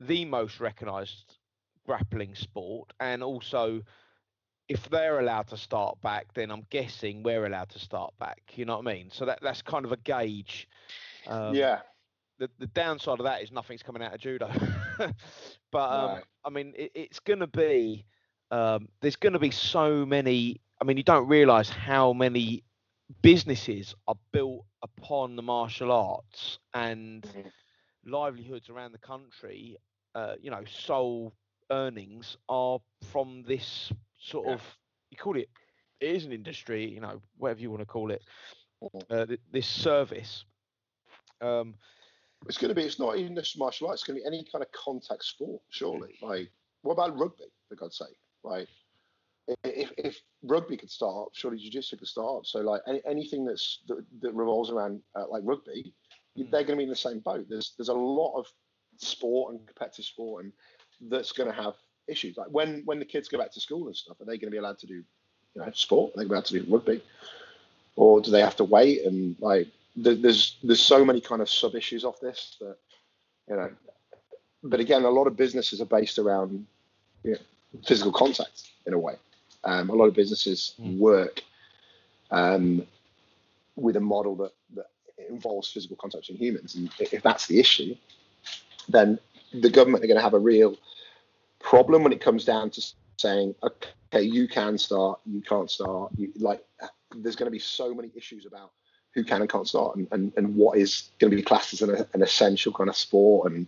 the 0.01 0.25
most 0.25 0.61
recognised 0.61 1.39
grappling 1.87 2.35
sport 2.35 2.93
and 3.01 3.23
also 3.23 3.83
if 4.69 4.89
they're 4.91 5.21
allowed 5.21 5.47
to 5.49 5.57
start 5.57 6.01
back, 6.01 6.33
then 6.35 6.51
I'm 6.51 6.67
guessing 6.71 7.23
we're 7.23 7.47
allowed 7.47 7.69
to 7.71 7.79
start 7.79 8.13
back. 8.19 8.43
You 8.55 8.65
know 8.65 8.79
what 8.79 8.89
I 8.89 8.95
mean? 8.95 9.11
So 9.11 9.25
that 9.27 9.39
that's 9.41 9.63
kind 9.63 9.85
of 9.85 9.93
a 9.93 9.97
gauge. 9.97 10.69
Um, 11.27 11.55
yeah. 11.55 11.81
The 12.39 12.51
the 12.59 12.67
downside 12.69 13.19
of 13.19 13.25
that 13.25 13.43
is 13.43 13.53
nothing's 13.53 13.83
coming 13.83 14.03
out 14.03 14.15
of 14.15 14.21
judo. 14.21 14.51
but 15.73 15.79
um, 15.79 16.11
right. 16.11 16.25
I 16.45 16.51
mean, 16.51 16.73
it, 16.77 16.93
it's 16.95 17.21
going 17.21 17.41
to 17.41 17.47
be. 17.47 18.05
Um, 18.51 18.89
there's 19.01 19.17
going 19.17 19.33
to 19.33 19.39
be 19.39 19.51
so 19.51 20.07
many. 20.07 20.61
I 20.81 20.85
mean, 20.85 20.97
you 20.97 21.03
don't 21.03 21.27
realise 21.27 21.69
how 21.69 22.13
many 22.13 22.63
businesses 23.23 23.95
are 24.07 24.17
built 24.33 24.65
upon 24.83 25.37
the 25.37 25.43
martial 25.43 25.91
arts 25.91 26.59
and 26.75 27.23
mm-hmm. 27.23 27.49
livelihoods 28.05 28.69
around 28.69 28.93
the 28.93 28.99
country. 28.99 29.77
Uh, 30.15 30.35
you 30.41 30.51
know, 30.51 30.63
sole 30.65 31.33
earnings 31.71 32.37
are 32.49 32.79
from 33.11 33.43
this 33.47 33.93
sort 34.19 34.47
yeah. 34.47 34.55
of 34.55 34.63
you 35.11 35.17
call 35.17 35.37
it 35.37 35.49
it 36.01 36.11
is 36.11 36.25
an 36.25 36.33
industry, 36.33 36.89
you 36.89 37.01
know, 37.01 37.21
whatever 37.39 37.61
you 37.61 37.71
want 37.71 37.81
to 37.81 37.87
call 37.87 38.11
it, 38.11 38.23
mm-hmm. 38.83 39.33
uh, 39.33 39.37
this 39.53 39.67
service. 39.67 40.45
Um, 41.41 41.75
it's 42.47 42.59
going 42.59 42.69
to 42.69 42.75
be. 42.75 42.83
It's 42.83 42.99
not 42.99 43.17
even 43.17 43.35
just 43.35 43.59
martial 43.59 43.89
arts. 43.89 44.03
It's 44.03 44.07
going 44.07 44.19
to 44.19 44.23
be 44.23 44.27
any 44.27 44.47
kind 44.51 44.63
of 44.63 44.71
contact 44.73 45.25
sport. 45.25 45.61
Surely, 45.71 46.15
like 46.23 46.51
what 46.83 46.93
about 46.93 47.19
rugby? 47.19 47.45
For 47.69 47.75
God's 47.75 47.99
sake, 47.99 48.17
like 48.45 48.69
if, 49.65 49.93
if 49.97 50.21
rugby 50.43 50.77
could 50.77 50.91
start, 50.91 51.31
surely 51.33 51.59
jiu-jitsu 51.59 51.97
could 51.97 52.09
start. 52.09 52.47
So 52.47 52.61
like 52.61 52.81
any, 52.87 53.01
anything 53.09 53.45
that's 53.45 53.81
that, 53.89 54.05
that 54.21 54.33
revolves 54.35 54.71
around 54.71 55.01
uh, 55.15 55.29
like 55.29 55.43
rugby, 55.45 55.93
mm. 56.39 56.51
they're 56.51 56.63
going 56.63 56.77
to 56.77 56.77
be 56.77 56.85
in 56.85 56.89
the 56.89 56.97
same 56.97 57.21
boat. 57.21 57.47
There's 57.49 57.75
there's 57.79 57.89
a 57.89 57.95
lot 57.95 58.37
of 58.39 58.47
sport 58.99 59.55
and 59.55 59.67
competitive 59.67 60.05
sport 60.05 60.45
and 60.45 60.53
that's 61.11 61.33
going 61.33 61.51
to 61.51 61.63
have 61.63 61.75
issues. 62.09 62.37
Like 62.37 62.49
when 62.51 62.83
when 62.85 62.99
the 62.99 63.05
kids 63.05 63.29
go 63.29 63.39
back 63.39 63.53
to 63.53 63.61
school 63.61 63.87
and 63.87 63.97
stuff, 63.97 64.21
are 64.21 64.25
they 64.25 64.39
going 64.39 64.49
to 64.49 64.51
be 64.51 64.59
allowed 64.59 64.79
to 64.79 64.87
do, 64.87 64.95
you 65.55 65.61
know, 65.61 65.71
sport? 65.73 66.13
Are 66.15 66.23
they 66.23 66.29
going 66.29 66.43
to 66.43 66.53
be 66.53 66.59
allowed 66.61 66.67
to 66.67 66.67
do 66.67 66.73
rugby, 66.73 67.05
or 67.97 68.21
do 68.21 68.31
they 68.31 68.41
have 68.41 68.57
to 68.57 68.65
wait? 68.65 69.05
And 69.05 69.37
like, 69.41 69.69
there's 69.97 70.59
there's 70.63 70.81
so 70.81 71.05
many 71.05 71.21
kind 71.21 71.41
of 71.41 71.49
sub 71.49 71.75
issues 71.75 72.05
off 72.05 72.21
this 72.21 72.57
that, 72.61 72.77
you 73.49 73.57
know. 73.57 73.71
But 74.63 74.81
again, 74.81 75.05
a 75.05 75.11
lot 75.11 75.27
of 75.27 75.37
businesses 75.37 75.81
are 75.81 75.87
based 75.87 76.19
around 76.19 76.67
you 77.23 77.33
know, 77.33 77.39
physical 77.87 78.13
contact 78.13 78.71
in 78.87 78.93
a 78.93 78.99
way. 78.99 79.15
Um, 79.65 79.91
a 79.91 79.95
lot 79.95 80.07
of 80.07 80.15
businesses 80.15 80.75
mm. 80.81 80.99
work 80.99 81.43
um, 82.31 82.87
with 83.77 83.97
a 83.97 84.01
model 84.01 84.37
that, 84.37 84.53
that 84.75 84.87
involves 85.29 85.71
physical 85.71 85.97
contact 85.97 86.27
with 86.29 86.39
humans, 86.39 86.75
and 86.75 86.91
if 86.99 87.23
that's 87.23 87.47
the 87.47 87.61
issue, 87.61 87.95
then 88.89 89.19
the 89.53 89.71
government 89.71 90.03
are 90.05 90.07
going 90.07 90.19
to 90.19 90.23
have 90.23 90.35
a 90.35 90.39
real 90.39 90.77
problem 91.61 92.03
when 92.03 92.13
it 92.13 92.21
comes 92.21 92.45
down 92.45 92.71
to 92.71 92.83
saying, 93.17 93.55
okay, 93.63 94.23
you 94.23 94.47
can 94.49 94.79
start, 94.79 95.21
you 95.25 95.41
can't 95.41 95.71
start. 95.71 96.13
You, 96.17 96.33
like, 96.37 96.65
there's 97.15 97.37
going 97.37 97.47
to 97.47 97.53
be 97.53 97.59
so 97.59 97.95
many 97.95 98.11
issues 98.15 98.47
about 98.47 98.73
who 99.17 99.25
can 99.25 99.41
and 99.41 99.51
can't 99.51 99.67
start, 99.67 99.97
and, 99.97 100.07
and, 100.13 100.33
and 100.37 100.55
what 100.55 100.79
is 100.79 101.11
going 101.19 101.31
to 101.31 101.37
be 101.37 101.43
classed 101.43 101.73
as 101.73 101.81
an, 101.83 102.07
an 102.13 102.23
essential 102.23 102.73
kind 102.73 102.91
of 102.91 102.97
sport, 102.97 103.51
and 103.51 103.67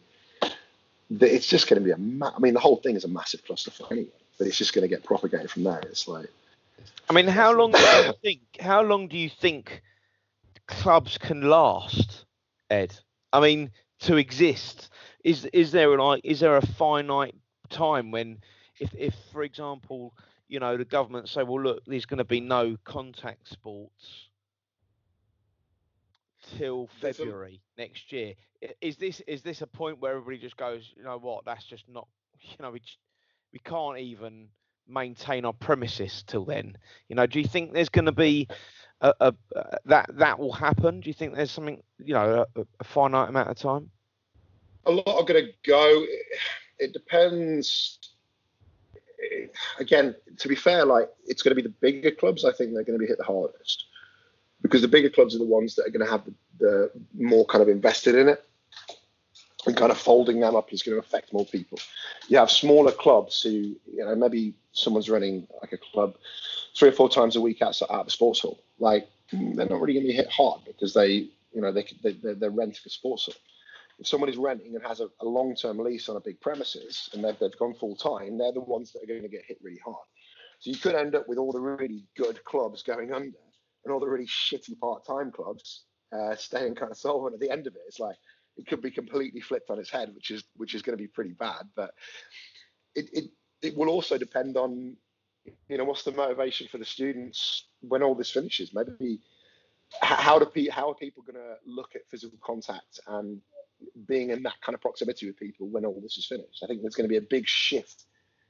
the, 1.11 1.35
it's 1.35 1.47
just 1.47 1.69
going 1.69 1.81
to 1.81 1.85
be 1.85 1.91
a. 1.91 1.97
Ma- 1.97 2.33
I 2.37 2.39
mean, 2.39 2.55
the 2.55 2.61
whole 2.61 2.77
thing 2.77 2.95
is 2.95 3.05
a 3.05 3.09
massive 3.09 3.43
clusterfuck 3.45 3.91
anyway, 3.91 4.09
but 4.37 4.47
it's 4.47 4.59
just 4.59 4.75
going 4.75 4.83
to 4.83 4.89
get 4.89 5.03
propagated 5.03 5.51
from 5.51 5.65
there. 5.65 5.81
It's 5.81 6.07
like. 6.07 6.29
I 7.11 7.15
mean, 7.15 7.27
how 7.27 7.53
long 7.53 7.73
do 7.73 7.79
you 7.81 8.13
think? 8.23 8.41
How 8.61 8.83
long 8.83 9.09
do 9.09 9.17
you 9.17 9.31
think 9.31 9.83
clubs 10.67 11.17
can 11.17 11.41
last, 11.41 12.27
Ed? 12.69 12.95
I 13.33 13.41
mean, 13.41 13.71
to 14.01 14.17
exist, 14.17 14.91
is 15.25 15.47
is 15.47 15.73
there 15.73 15.97
like 15.99 16.21
is 16.25 16.41
there 16.41 16.59
a 16.59 16.67
finite 16.67 17.35
time 17.71 18.11
when 18.11 18.39
if 18.79 18.95
if 18.95 19.15
for 19.33 19.43
example 19.43 20.15
you 20.49 20.61
know 20.61 20.77
the 20.77 20.85
government 20.85 21.29
say 21.29 21.43
well 21.43 21.61
look 21.61 21.83
there's 21.87 22.07
going 22.07 22.19
to 22.19 22.25
be 22.25 22.41
no 22.41 22.77
contact 22.85 23.49
sports 23.49 24.28
till 26.57 26.89
february 27.01 27.61
next 27.77 28.13
year. 28.13 28.35
Is 28.81 28.97
this 28.97 29.21
is 29.27 29.43
this 29.43 29.63
a 29.63 29.67
point 29.67 30.01
where 30.01 30.13
everybody 30.13 30.39
just 30.39 30.57
goes 30.57 30.93
you 30.97 31.05
know 31.05 31.19
what? 31.19 31.45
That's 31.45 31.65
just 31.65 31.85
not 31.89 32.09
you 32.41 32.57
know 32.61 32.71
we 32.71 32.83
we 33.53 33.59
can't 33.61 33.99
even 33.99 34.49
maintain 34.89 35.45
our 35.45 35.53
premises 35.53 36.25
till 36.27 36.45
then. 36.45 36.77
You 37.09 37.17
know 37.17 37.27
do 37.27 37.41
you 37.41 37.47
think 37.47 37.73
there's 37.73 37.89
going 37.89 38.07
to 38.07 38.13
be 38.13 38.49
a, 39.01 39.15
a, 39.21 39.35
a, 39.55 39.79
that 39.87 40.11
that 40.15 40.39
will 40.39 40.53
happen? 40.53 41.01
Do 41.01 41.09
you 41.09 41.15
think 41.15 41.35
there's 41.35 41.51
something 41.51 41.83
you 41.99 42.15
know 42.15 42.47
a, 42.57 42.61
a 42.81 42.85
finite 42.85 43.29
amount 43.29 43.51
of 43.51 43.57
time? 43.57 43.91
A 44.87 44.91
lot 44.91 45.07
are 45.07 45.25
going 45.25 45.45
to 45.45 45.53
go. 45.67 46.05
It 46.79 46.93
depends. 46.93 47.99
Again, 49.81 50.15
to 50.39 50.49
be 50.49 50.55
fair, 50.55 50.85
like 50.85 51.11
it's 51.27 51.43
going 51.43 51.51
to 51.51 51.61
be 51.61 51.69
the 51.69 51.75
bigger 51.81 52.13
clubs. 52.13 52.45
I 52.45 52.53
think 52.53 52.73
they're 52.73 52.85
going 52.85 52.99
to 52.99 53.03
be 53.03 53.07
hit 53.07 53.19
the 53.19 53.25
hardest 53.25 53.88
because 54.63 54.83
the 54.83 54.89
bigger 54.89 55.11
clubs 55.11 55.35
are 55.35 55.39
the 55.39 55.45
ones 55.45 55.75
that 55.75 55.87
are 55.87 55.91
going 55.91 56.05
to 56.05 56.11
have 56.11 56.25
the, 56.25 56.35
the 56.59 56.91
more 57.15 57.45
kind 57.47 57.63
of 57.63 57.69
invested 57.69 58.15
in 58.15 58.29
it, 58.29 58.45
and 59.67 59.77
kind 59.77 59.91
of 59.91 59.99
folding 59.99 60.41
them 60.41 60.57
up 60.57 60.73
is 60.73 60.83
going 60.83 61.01
to 61.01 61.07
affect 61.07 61.33
more 61.33 61.47
people. 61.47 61.79
You 62.29 62.39
have 62.39 62.51
smaller 62.51 62.93
clubs 62.93 63.43
who, 63.43 63.51
you 63.51 64.05
know, 64.05 64.15
maybe 64.15 64.55
someone's 64.73 65.11
running 65.11 65.47
like 65.61 65.73
a 65.73 65.79
club 65.79 66.17
three 66.77 66.89
or 66.89 66.93
four 66.93 67.09
times 67.09 67.37
a 67.37 67.41
week 67.41 67.61
outside 67.61 67.89
out 67.91 68.01
of 68.01 68.07
a 68.07 68.11
sports 68.11 68.41
hall. 68.41 68.61
Like 68.79 69.09
hmm, 69.31 69.55
they're 69.55 69.69
not 69.69 69.81
really 69.81 69.95
going 69.95 70.07
to 70.07 70.13
be 70.13 70.17
hit 70.17 70.31
hard 70.31 70.61
because 70.65 70.95
they, 70.95 71.29
you 71.53 71.61
know, 71.61 71.73
they, 71.73 71.87
they 72.03 72.13
they're 72.13 72.51
renting 72.51 72.83
a 72.87 72.91
sports 72.91 73.27
hall 73.27 73.35
if 73.99 74.07
someone 74.07 74.31
is 74.31 74.37
renting 74.37 74.75
and 74.75 74.87
has 74.87 75.01
a, 75.01 75.09
a 75.21 75.27
long-term 75.27 75.79
lease 75.79 76.09
on 76.09 76.17
a 76.17 76.21
big 76.21 76.41
premises 76.41 77.11
and 77.13 77.25
they've, 77.25 77.39
they've 77.39 77.59
gone 77.59 77.75
full 77.75 77.97
time, 77.97 78.39
they're 78.39 78.53
the 78.53 78.61
ones 78.61 78.93
that 78.93 79.03
are 79.03 79.07
going 79.07 79.23
to 79.23 79.29
get 79.29 79.45
hit 79.45 79.59
really 79.63 79.81
hard. 79.85 79.97
So 80.61 80.71
you 80.71 80.77
could 80.77 80.95
end 80.95 81.15
up 81.15 81.29
with 81.29 81.39
all 81.39 81.53
the 81.53 81.61
really 81.61 82.05
good 82.17 82.43
clubs 82.45 82.83
going 82.83 83.13
under 83.13 83.39
and 83.85 83.93
all 83.93 84.01
the 84.01 84.09
really 84.09 84.27
shitty 84.27 84.79
part-time 84.79 85.31
clubs 85.31 85.85
uh, 86.13 86.35
staying 86.37 86.75
kind 86.75 86.91
of 86.91 86.99
solvent 86.99 87.35
at 87.35 87.41
the 87.41 87.51
end 87.51 87.67
of 87.67 87.75
it. 87.75 87.83
It's 87.87 88.01
like 88.01 88.17
it 88.57 88.67
could 88.67 88.83
be 88.83 88.91
completely 88.91 89.41
flipped 89.41 89.71
on 89.71 89.79
its 89.79 89.91
head, 89.91 90.15
which 90.15 90.31
is 90.31 90.45
which 90.57 90.75
is 90.75 90.83
going 90.83 90.97
to 90.97 91.03
be 91.03 91.09
pretty 91.09 91.33
bad. 91.33 91.69
But 91.75 91.95
it, 92.95 93.09
it 93.13 93.25
it 93.63 93.77
will 93.77 93.89
also 93.89 94.19
depend 94.19 94.57
on 94.57 94.97
you 95.69 95.79
know 95.79 95.85
what's 95.85 96.05
the 96.05 96.13
motivation 96.13 96.69
for 96.69 96.79
the 96.79 96.85
students 96.85 97.65
when 97.81 98.03
all 98.03 98.15
this 98.15 98.31
finishes. 98.31 98.75
Maybe 98.75 99.21
how 100.01 100.39
do 100.39 100.47
pe- 100.47 100.69
how 100.69 100.91
are 100.91 100.95
people 100.95 101.23
going 101.23 101.37
to 101.37 101.57
look 101.67 101.95
at 101.95 102.09
physical 102.11 102.39
contact 102.43 103.01
and 103.07 103.41
being 104.07 104.31
in 104.31 104.43
that 104.43 104.61
kind 104.61 104.75
of 104.75 104.81
proximity 104.81 105.27
with 105.27 105.39
people 105.39 105.69
when 105.69 105.85
all 105.85 106.01
this 106.01 106.19
is 106.19 106.27
finished? 106.27 106.63
I 106.63 106.67
think 106.67 106.83
there's 106.83 106.95
going 106.95 107.09
to 107.09 107.13
be 107.13 107.17
a 107.17 107.29
big 107.29 107.47
shift 107.47 108.05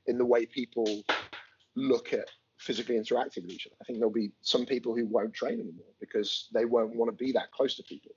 in 0.06 0.18
the 0.18 0.24
way 0.24 0.46
people 0.46 1.02
look 1.76 2.12
at 2.12 2.28
physically 2.58 2.96
interacting 2.96 3.44
with 3.44 3.52
each 3.52 3.66
other. 3.66 3.76
I 3.80 3.84
think 3.84 3.98
there'll 3.98 4.12
be 4.12 4.32
some 4.42 4.66
people 4.66 4.94
who 4.94 5.06
won't 5.06 5.32
train 5.32 5.54
anymore 5.54 5.86
because 6.00 6.48
they 6.52 6.64
won't 6.64 6.94
want 6.94 7.10
to 7.10 7.24
be 7.24 7.32
that 7.32 7.52
close 7.52 7.76
to 7.76 7.82
people. 7.82 8.12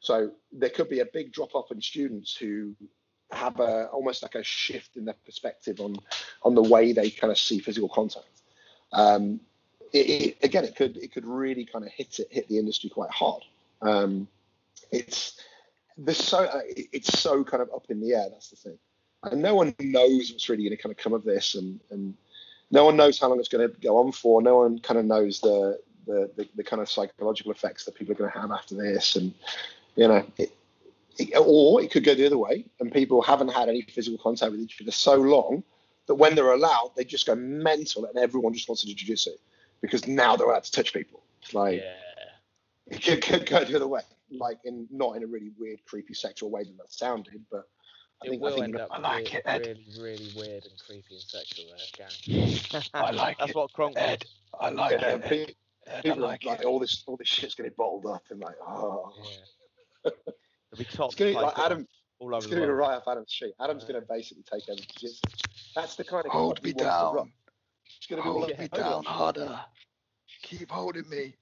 So 0.00 0.32
there 0.52 0.70
could 0.70 0.88
be 0.90 1.00
a 1.00 1.06
big 1.06 1.32
drop 1.32 1.54
off 1.54 1.70
in 1.70 1.80
students 1.80 2.36
who 2.36 2.74
have 3.30 3.58
a 3.60 3.86
almost 3.86 4.22
like 4.22 4.34
a 4.34 4.42
shift 4.44 4.96
in 4.96 5.04
their 5.06 5.16
perspective 5.24 5.80
on 5.80 5.96
on 6.42 6.54
the 6.54 6.62
way 6.62 6.92
they 6.92 7.10
kind 7.10 7.30
of 7.30 7.38
see 7.38 7.58
physical 7.58 7.88
contact. 7.88 8.42
Um, 8.92 9.40
it, 9.92 9.98
it, 9.98 10.36
again, 10.42 10.64
it 10.64 10.76
could 10.76 10.96
it 10.96 11.12
could 11.12 11.24
really 11.24 11.64
kind 11.64 11.84
of 11.84 11.90
hit 11.90 12.18
it 12.18 12.28
hit 12.30 12.48
the 12.48 12.58
industry 12.58 12.90
quite 12.90 13.10
hard. 13.10 13.42
Um, 13.80 14.28
it's 14.90 15.40
there's 15.96 16.22
so 16.22 16.38
uh, 16.38 16.60
it's 16.66 17.18
so 17.18 17.44
kind 17.44 17.62
of 17.62 17.70
up 17.74 17.86
in 17.88 18.00
the 18.00 18.12
air. 18.14 18.26
That's 18.30 18.50
the 18.50 18.56
thing, 18.56 18.78
and 19.22 19.40
no 19.40 19.54
one 19.54 19.74
knows 19.80 20.30
what's 20.32 20.48
really 20.48 20.64
going 20.64 20.76
to 20.76 20.82
kind 20.82 20.92
of 20.92 20.96
come 20.96 21.12
of 21.12 21.24
this, 21.24 21.54
and 21.54 21.80
and 21.90 22.14
no 22.74 22.84
one 22.84 22.96
knows 22.96 23.18
how 23.18 23.28
long 23.28 23.38
it's 23.38 23.48
going 23.48 23.66
to 23.70 23.80
go 23.80 23.96
on 23.96 24.12
for. 24.12 24.42
No 24.42 24.58
one 24.58 24.80
kind 24.80 24.98
of 24.98 25.06
knows 25.06 25.40
the 25.40 25.80
the, 26.06 26.30
the, 26.36 26.46
the 26.56 26.64
kind 26.64 26.82
of 26.82 26.90
psychological 26.90 27.50
effects 27.50 27.86
that 27.86 27.94
people 27.94 28.12
are 28.12 28.16
going 28.16 28.30
to 28.30 28.38
have 28.38 28.50
after 28.50 28.74
this, 28.74 29.16
and 29.16 29.32
you 29.96 30.06
know, 30.06 30.26
it, 30.36 30.52
it, 31.18 31.34
or 31.38 31.80
it 31.80 31.90
could 31.90 32.04
go 32.04 32.14
the 32.14 32.26
other 32.26 32.36
way, 32.36 32.66
and 32.80 32.92
people 32.92 33.22
haven't 33.22 33.48
had 33.48 33.70
any 33.70 33.80
physical 33.82 34.18
contact 34.18 34.52
with 34.52 34.60
each 34.60 34.82
other 34.82 34.90
so 34.90 35.14
long 35.14 35.62
that 36.06 36.16
when 36.16 36.34
they're 36.34 36.52
allowed, 36.52 36.92
they 36.94 37.04
just 37.04 37.24
go 37.26 37.34
mental, 37.34 38.04
and 38.04 38.18
everyone 38.18 38.52
just 38.52 38.68
wants 38.68 38.82
to 38.82 38.88
do 38.88 38.92
jiu-jitsu 38.92 39.30
because 39.80 40.06
now 40.06 40.36
they're 40.36 40.46
allowed 40.50 40.64
to 40.64 40.72
touch 40.72 40.92
people. 40.92 41.22
It's 41.42 41.54
like 41.54 41.80
Yeah. 41.80 42.96
it 42.96 43.02
could, 43.02 43.22
could 43.22 43.46
go 43.46 43.64
the 43.64 43.76
other 43.76 43.86
way, 43.88 44.02
like 44.30 44.58
in 44.64 44.86
not 44.90 45.16
in 45.16 45.22
a 45.22 45.26
really 45.26 45.52
weird, 45.58 45.82
creepy, 45.86 46.12
sexual 46.12 46.50
way 46.50 46.64
that 46.64 46.76
that 46.76 46.92
sounded, 46.92 47.42
but 47.50 47.66
I 48.24 48.26
It 48.26 48.30
think, 48.30 48.42
I 48.42 48.44
will 48.44 48.54
think 48.54 48.64
end 48.64 48.76
up 48.80 48.88
I 48.90 48.98
like 48.98 49.32
re- 49.32 49.38
it, 49.38 49.42
Ed. 49.46 49.62
really, 49.62 49.86
really 50.00 50.32
weird 50.36 50.64
and 50.64 50.78
creepy 50.86 51.14
and 51.14 51.22
sexual 51.22 51.66
there, 51.68 52.08
gang. 52.08 52.58
I 52.94 53.10
like 53.10 53.38
That's 53.38 53.50
it. 53.50 53.56
what 53.56 53.72
Kronk 53.72 53.94
Ed, 53.96 54.24
I 54.58 54.70
like 54.70 54.92
yeah, 54.92 55.08
it. 55.16 55.22
pe- 55.22 55.54
Ed, 55.86 55.98
I 55.98 56.00
people 56.02 56.24
are 56.24 56.28
like 56.28 56.44
like 56.44 56.60
it. 56.60 56.66
all 56.66 56.78
this 56.78 57.04
all 57.06 57.16
this 57.16 57.28
shit's 57.28 57.54
getting 57.54 57.72
bottled 57.76 58.06
up 58.06 58.22
and 58.30 58.40
like 58.40 58.56
oh 58.66 59.12
Yeah. 60.04 60.10
Be 60.76 60.84
top 60.84 61.06
it's 61.12 61.14
gonna 61.16 61.30
be 61.30 61.34
place 61.34 61.46
like 61.46 61.58
Adam 61.58 61.86
all 62.20 62.34
it's 62.36 62.46
gonna 62.46 62.62
be 62.62 62.66
right 62.72 62.96
off 62.96 63.04
Adam's 63.08 63.30
street. 63.32 63.54
Adam's 63.60 63.84
gonna 63.84 64.00
basically 64.00 64.42
take 64.50 64.68
over. 64.68 64.80
That's 65.74 65.96
the 65.96 66.04
kind 66.04 66.24
of 66.26 66.32
Hold 66.32 66.62
me 66.62 66.70
he 66.70 66.74
to 66.74 66.84
run. 66.84 67.14
down. 67.16 67.32
It's 67.98 68.06
gonna 68.06 68.22
be 68.22 68.28
Hold 68.28 68.48
like 68.48 68.58
me 68.58 68.68
Yeah. 68.72 68.78
down 68.78 69.04
harder. 69.04 69.60
Keep 70.42 70.70
holding 70.70 71.08
me. 71.08 71.34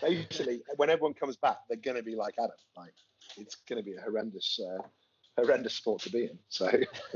basically 0.00 0.60
when 0.76 0.90
everyone 0.90 1.14
comes 1.14 1.36
back, 1.36 1.58
they're 1.68 1.78
gonna 1.78 2.02
be 2.02 2.14
like 2.14 2.34
Adam. 2.38 2.56
Like 2.76 2.94
it's 3.36 3.56
gonna 3.68 3.82
be 3.82 3.94
a 3.94 4.00
horrendous 4.00 4.60
uh, 4.60 4.82
horrendous 5.36 5.74
sport 5.74 6.00
to 6.02 6.10
be 6.10 6.24
in. 6.24 6.38
So 6.48 6.68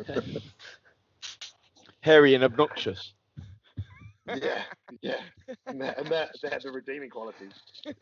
Hairy 2.01 2.35
and 2.35 2.45
obnoxious. 2.45 3.13
yeah, 4.27 4.63
yeah. 5.01 5.21
And 5.67 5.81
they're, 5.81 5.95
and 5.99 6.07
they're, 6.07 6.29
they're 6.43 6.61
the 6.63 6.71
redeeming 6.71 7.09
qualities. 7.11 7.53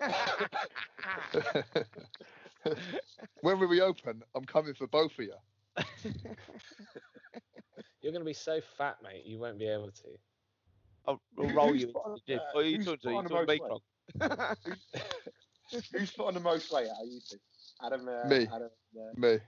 when 3.43 3.59
we 3.59 3.67
reopen, 3.67 4.23
I'm 4.35 4.45
coming 4.45 4.75
for 4.75 4.87
both 4.89 5.13
of 5.13 5.19
you. 5.25 5.35
You're 8.03 8.13
going 8.13 8.23
to 8.23 8.25
be 8.25 8.33
so 8.33 8.61
fat, 8.77 8.97
mate, 9.03 9.25
you 9.25 9.39
won't 9.39 9.59
be 9.59 9.69
able 9.69 9.91
to. 9.91 10.09
I'll, 11.09 11.21
I'll 11.39 11.49
roll 11.51 11.73
who's 11.73 11.83
you 11.83 11.89
into 11.89 12.01
the 12.05 12.21
gym. 12.27 12.41
uh, 12.55 12.59
you 12.61 12.77
who's 12.77 12.87
talking 12.87 12.99
to 12.99 13.03
put 13.03 13.11
you 13.11 13.17
on 13.17 13.25
the 13.25 13.31
talking 13.31 13.47
to 13.47 13.49
me, 13.53 13.59
most 13.59 13.83
Kronk? 14.19 14.59
Who's 15.93 16.11
put 16.13 16.27
on 16.27 16.35
the 16.35 16.41
most 16.41 16.73
weight 16.73 16.89
out 16.89 17.03
of 17.03 17.09
you 17.09 17.21
two? 17.29 17.37
Adam. 17.85 18.09
Uh, 18.09 18.29
Me. 18.29 18.47
Adam 18.53 18.71
uh, 18.97 19.01
Me. 19.17 19.39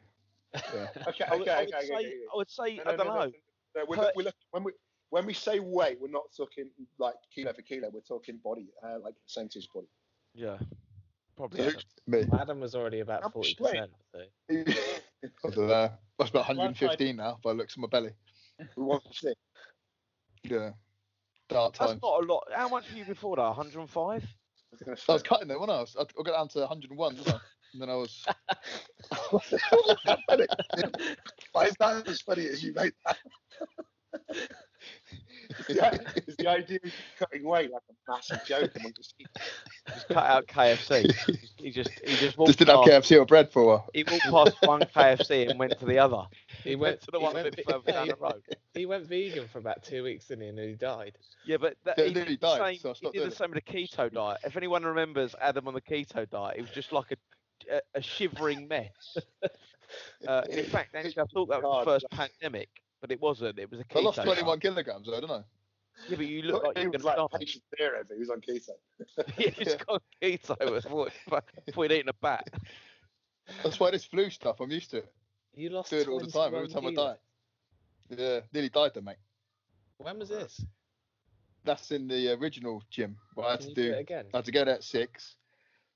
okay, 0.57 1.25
I 1.31 1.33
would, 1.37 1.43
okay, 1.43 1.51
I 1.51 1.63
okay, 1.63 1.65
would 1.67 1.75
okay, 1.75 1.87
say, 1.87 1.95
okay. 1.95 2.13
I 2.33 2.37
would 2.37 2.51
say, 2.51 2.77
No, 2.77 2.83
I 2.87 2.91
no, 2.93 2.97
don't 2.97 3.07
no, 3.07 3.15
know. 3.15 3.25
no, 3.25 3.33
no, 3.77 3.85
we're, 3.89 3.97
Per- 3.97 4.13
we're 4.17 4.25
look, 4.25 4.35
when 4.51 4.65
we 4.65 4.73
when 5.11 5.27
we 5.27 5.33
say 5.33 5.59
weight, 5.61 5.99
we're 6.01 6.11
not 6.11 6.25
talking 6.37 6.71
like 6.99 7.15
kilo 7.35 7.53
for 7.53 7.63
kilo. 7.63 7.91
We're 7.93 8.01
talking 8.01 8.39
body, 8.43 8.69
uh, 8.83 8.99
like 9.03 9.15
percentage 9.23 9.69
body. 9.75 9.89
Yeah, 10.35 10.59
probably. 11.37 11.61
So 11.61 11.69
Adam. 11.69 11.81
Me. 12.07 12.25
Adam 12.39 12.61
was 12.61 12.75
already 12.75 13.01
about 13.01 13.23
How 13.23 13.31
forty 13.31 13.57
much 13.61 13.73
percent. 13.73 13.91
So. 14.13 14.21
I 15.45 15.51
don't 15.51 15.69
know. 15.69 15.91
That's 16.19 16.31
about 16.31 16.49
115 16.49 17.17
now 17.17 17.39
by 17.43 17.53
the 17.53 17.59
looks 17.59 17.75
of 17.77 17.81
my 17.81 17.89
belly. 17.89 18.11
we 18.77 18.83
want 18.83 19.05
to 19.05 19.15
see. 19.15 19.35
Yeah. 20.45 20.71
Dark 21.49 21.77
That's 21.79 22.01
not 22.03 22.23
a 22.23 22.27
lot. 22.27 22.45
How 22.55 22.69
much 22.69 22.91
were 22.91 22.99
you 22.99 23.05
before 23.05 23.37
that? 23.37 23.43
105? 23.43 24.23
I 24.23 24.27
was 24.71 24.81
gonna 24.83 24.97
I 25.09 25.13
was 25.13 25.23
say. 25.23 25.29
cutting 25.29 25.51
it 25.51 25.59
when 25.61 25.71
I. 25.71 25.75
I 25.75 26.03
I 26.03 26.23
got 26.25 26.33
down 26.33 26.49
to 26.49 26.59
101, 26.61 27.15
didn't 27.15 27.35
I? 27.35 27.39
And 27.73 27.83
then 27.83 27.91
I 27.91 27.95
was. 27.97 28.25
Why 31.53 31.65
is 31.67 31.75
that 31.79 32.09
as 32.09 32.21
funny 32.23 32.47
as 32.47 32.63
you 32.63 32.73
made 32.73 32.93
that? 33.07 33.17
yeah, 35.69 35.97
it's 36.17 36.37
the 36.37 36.47
idea 36.49 36.79
of 36.85 36.93
cutting 37.19 37.45
weight 37.45 37.71
like 37.73 37.83
a 37.91 38.11
massive 38.11 38.45
joke 38.45 38.71
among 38.77 38.93
the 38.97 39.05
people. 39.19 39.41
Just 39.93 40.09
cut 40.09 40.25
out 40.25 40.47
KFC. 40.47 41.13
he 41.59 41.71
just 41.71 41.91
he 42.05 42.17
just 42.17 42.37
walked 42.39 42.49
Just 42.49 42.59
didn't 42.61 42.77
have 42.77 43.03
KFC 43.03 43.21
or 43.21 43.25
bread 43.27 43.51
for 43.51 43.63
a 43.63 43.67
while. 43.67 43.89
he 43.93 44.05
walked 44.05 44.25
past 44.25 44.57
one 44.63 44.81
KFC 44.83 45.51
and 45.51 45.59
went 45.59 45.79
to 45.79 45.87
the 45.87 45.99
other. 45.99 46.25
He 46.65 46.75
went 46.77 47.01
to 47.03 47.11
the 47.11 47.19
he 47.19 47.25
one 47.25 47.33
a 47.33 47.35
went 47.43 47.57
bit 47.57 47.67
ve- 47.67 47.73
further 47.73 47.93
down 47.93 48.09
the 48.09 48.17
road. 48.17 48.43
He 48.75 48.87
went 48.87 49.07
vegan 49.07 49.49
for 49.49 49.59
about 49.59 49.83
two 49.83 50.05
weeks, 50.05 50.27
didn't 50.29 50.43
he? 50.43 50.49
And 50.51 50.59
then 50.59 50.69
he 50.69 50.75
died. 50.75 51.17
Yeah, 51.45 51.57
but 51.57 51.75
that, 51.85 51.99
Yeah, 51.99 52.05
he, 52.05 52.15
nearly 52.15 52.31
did 52.31 52.41
the 52.41 52.47
died, 52.47 52.59
same, 52.75 52.79
so 52.79 52.93
he 53.01 53.07
did 53.07 53.13
doing 53.15 53.29
the 53.29 53.35
it. 53.35 53.37
same 53.37 53.51
with 53.51 53.65
the 53.65 53.73
keto 53.73 54.13
diet. 54.13 54.39
If 54.45 54.57
anyone 54.57 54.85
remembers 54.85 55.35
Adam 55.41 55.67
on 55.67 55.75
the 55.75 55.81
keto 55.81 56.29
diet, 56.31 56.57
it 56.59 56.61
was 56.61 56.71
just 56.71 56.93
like 56.93 57.11
a 57.11 57.17
a, 57.71 57.81
a 57.95 58.03
shivering 58.03 58.69
mess. 58.69 59.17
Uh, 60.27 60.43
in 60.51 60.67
fact, 60.67 60.95
actually, 60.95 61.19
I 61.19 61.25
thought 61.33 61.49
that 61.49 61.63
was 61.63 61.63
God, 61.63 61.81
the 61.81 61.91
first 61.93 62.07
pandemic, 62.11 62.69
but 63.01 63.11
it 63.11 63.19
wasn't. 63.23 63.59
It 63.59 63.71
was 63.71 63.81
a 63.81 63.85
keto. 63.85 64.01
I 64.01 64.03
lost 64.03 64.17
diet. 64.17 64.27
21 64.27 64.61
kilograms, 64.61 65.07
though, 65.07 65.15
didn't 65.15 65.31
I? 65.31 65.43
Yeah, 66.09 66.17
but 66.17 66.27
you 66.27 66.43
look 66.45 66.63
like 66.63 66.77
you're 66.77 66.91
was 66.91 67.03
going 67.03 67.17
to 67.17 67.23
like 67.23 67.31
die. 67.33 67.39
patient 67.39 67.65
zero 67.77 68.01
if 68.01 68.09
he 68.09 68.19
was 68.19 68.29
on 68.29 68.41
keto. 68.41 68.71
Yeah, 69.39 69.51
just 69.51 69.87
got 69.87 70.03
keto 70.23 70.83
before, 70.83 71.09
before 71.65 71.85
he'd 71.85 71.93
eaten 71.93 72.09
a 72.11 72.13
bat. 72.21 72.49
That's 73.63 73.81
why 73.81 73.91
this 73.91 74.05
flu 74.05 74.29
stuff, 74.29 74.61
I'm 74.61 74.71
used 74.71 74.91
to 74.91 74.99
it. 74.99 75.13
You 75.55 75.71
lost 75.71 75.91
Do 75.91 75.97
it 75.97 76.09
all 76.09 76.21
the 76.21 76.31
time, 76.31 76.55
every 76.55 76.69
21 76.69 76.95
time 76.95 77.05
I 77.07 77.13
die. 77.15 77.19
Yeah, 78.23 78.41
nearly 78.53 78.69
died 78.69 78.93
then, 78.95 79.05
mate. 79.05 79.17
When 79.97 80.19
was 80.19 80.29
this? 80.29 80.65
That's 81.65 81.91
in 81.91 82.09
the 82.09 82.33
original 82.35 82.83
gym. 82.91 83.17
Where 83.35 83.47
I 83.47 83.51
had 83.53 83.61
Can 83.61 83.69
to 83.71 83.75
do 83.75 83.89
do, 83.89 83.95
it 83.95 84.01
again? 84.01 84.27
I 84.33 84.37
had 84.39 84.45
to 84.45 84.53
go 84.53 84.65
there 84.65 84.75
at 84.75 84.85
six, 84.85 85.37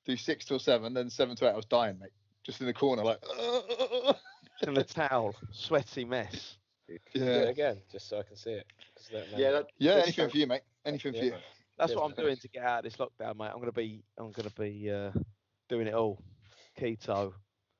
do 0.04 0.16
six 0.16 0.44
till 0.44 0.58
seven, 0.58 0.94
then 0.94 1.10
seven 1.10 1.36
to 1.36 1.46
eight, 1.46 1.52
I 1.52 1.56
was 1.56 1.64
dying, 1.64 1.98
mate. 1.98 2.10
Just 2.44 2.60
in 2.60 2.66
the 2.66 2.72
corner, 2.74 3.04
like, 3.04 3.22
in 4.62 4.76
a 4.76 4.82
towel, 4.84 5.34
sweaty 5.52 6.04
mess. 6.04 6.56
Can 6.88 6.98
do 7.14 7.24
yeah, 7.24 7.32
it 7.38 7.48
again, 7.50 7.80
just 7.90 8.08
so 8.08 8.18
I 8.18 8.22
can 8.22 8.36
see 8.36 8.50
it. 8.52 8.66
I 9.14 9.38
Yeah, 9.38 9.52
that, 9.52 9.66
yeah, 9.78 9.92
anything 9.92 10.26
so- 10.26 10.28
for 10.28 10.36
you, 10.36 10.46
mate. 10.46 10.62
Anything 10.84 11.12
for 11.12 11.18
Yeah. 11.18 11.24
you. 11.24 11.34
That's 11.78 11.92
Cheers, 11.92 12.00
what 12.00 12.10
I'm 12.10 12.16
doing 12.16 12.36
to 12.36 12.48
get 12.48 12.64
out 12.64 12.84
of 12.84 12.84
this 12.84 12.96
lockdown, 12.96 13.36
mate. 13.38 13.50
I'm 13.52 13.58
gonna 13.58 13.72
be, 13.72 14.04
I'm 14.18 14.30
gonna 14.32 14.50
be 14.58 14.90
uh, 14.90 15.10
doing 15.68 15.86
it 15.86 15.94
all. 15.94 16.22
Keto. 16.78 17.32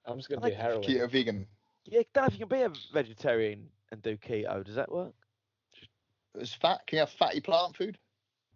I'm 0.07 0.17
just 0.17 0.29
gonna 0.29 0.45
I 0.47 0.51
do 0.51 0.57
heroin. 0.57 0.83
Keto 0.83 1.11
vegan. 1.11 1.47
Yeah, 1.85 2.03
don't 2.15 2.23
know 2.23 2.27
if 2.29 2.33
you 2.41 2.47
can 2.47 2.59
be 2.59 2.63
a 2.63 2.73
vegetarian 2.93 3.69
and 3.91 4.01
do 4.03 4.17
keto. 4.17 4.65
Does 4.65 4.77
that 4.77 4.91
work? 4.91 5.15
It's 6.37 6.55
fat. 6.55 6.81
Can 6.87 6.97
you 6.97 7.01
have 7.01 7.11
fatty 7.11 7.41
plant 7.41 7.77
food? 7.77 7.99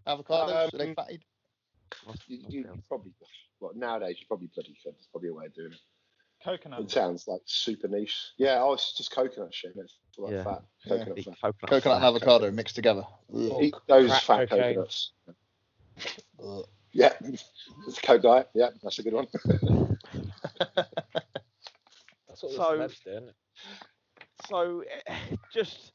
Avocados? 0.07 0.73
Are 0.73 0.79
they 0.79 0.89
Um, 0.91 0.95
fatty? 0.95 1.21
You, 2.29 2.39
you, 2.49 2.61
you 2.61 2.83
probably, 2.89 3.13
well, 3.61 3.73
nowadays 3.75 4.17
you 4.21 4.27
probably 4.27 4.49
bloody 4.55 4.77
could. 4.83 4.95
There's 4.95 5.09
probably 5.11 5.31
a 5.31 5.35
way 5.35 5.47
of 5.47 5.55
doing 5.55 5.73
it. 5.73 5.79
Coconut. 6.45 6.81
It 6.81 6.91
sounds 6.91 7.27
like 7.27 7.41
super 7.47 7.89
niche. 7.89 8.17
Yeah, 8.37 8.59
oh, 8.63 8.75
it's 8.75 8.97
just 8.97 9.11
coconut 9.11 9.53
shit. 9.55 9.73
It's 9.77 9.95
like 10.19 10.33
Yeah. 10.33 10.45
fat. 10.45 10.63
Coconut 10.87 11.19
Eat 11.19 11.25
fat. 11.25 11.35
coconut. 11.43 11.71
Coconut 11.71 11.97
and 11.97 12.03
fat. 12.03 12.09
avocado 12.09 12.51
mixed 12.51 12.75
together. 12.77 13.05
Ugh. 13.35 13.63
Eat 13.63 13.75
those 13.89 14.11
Crack 14.11 14.23
fat 14.23 14.49
cocaine. 14.51 14.75
coconuts. 14.75 15.13
Ugh. 16.45 16.65
Yeah, 16.93 17.13
it's 17.21 17.99
a 17.99 18.01
coke 18.03 18.23
diet. 18.23 18.49
Yeah, 18.55 18.71
that's 18.83 18.99
a 18.99 19.03
good 19.03 19.13
one. 19.15 19.27
That's 22.29 22.43
what 22.43 22.53
So- 22.53 22.77
the 22.77 22.85
celebs 22.85 23.03
do, 23.05 23.11
isn't 23.11 23.29
it? 23.29 23.35
So, 24.49 24.85
eh, 25.07 25.15
just 25.53 25.93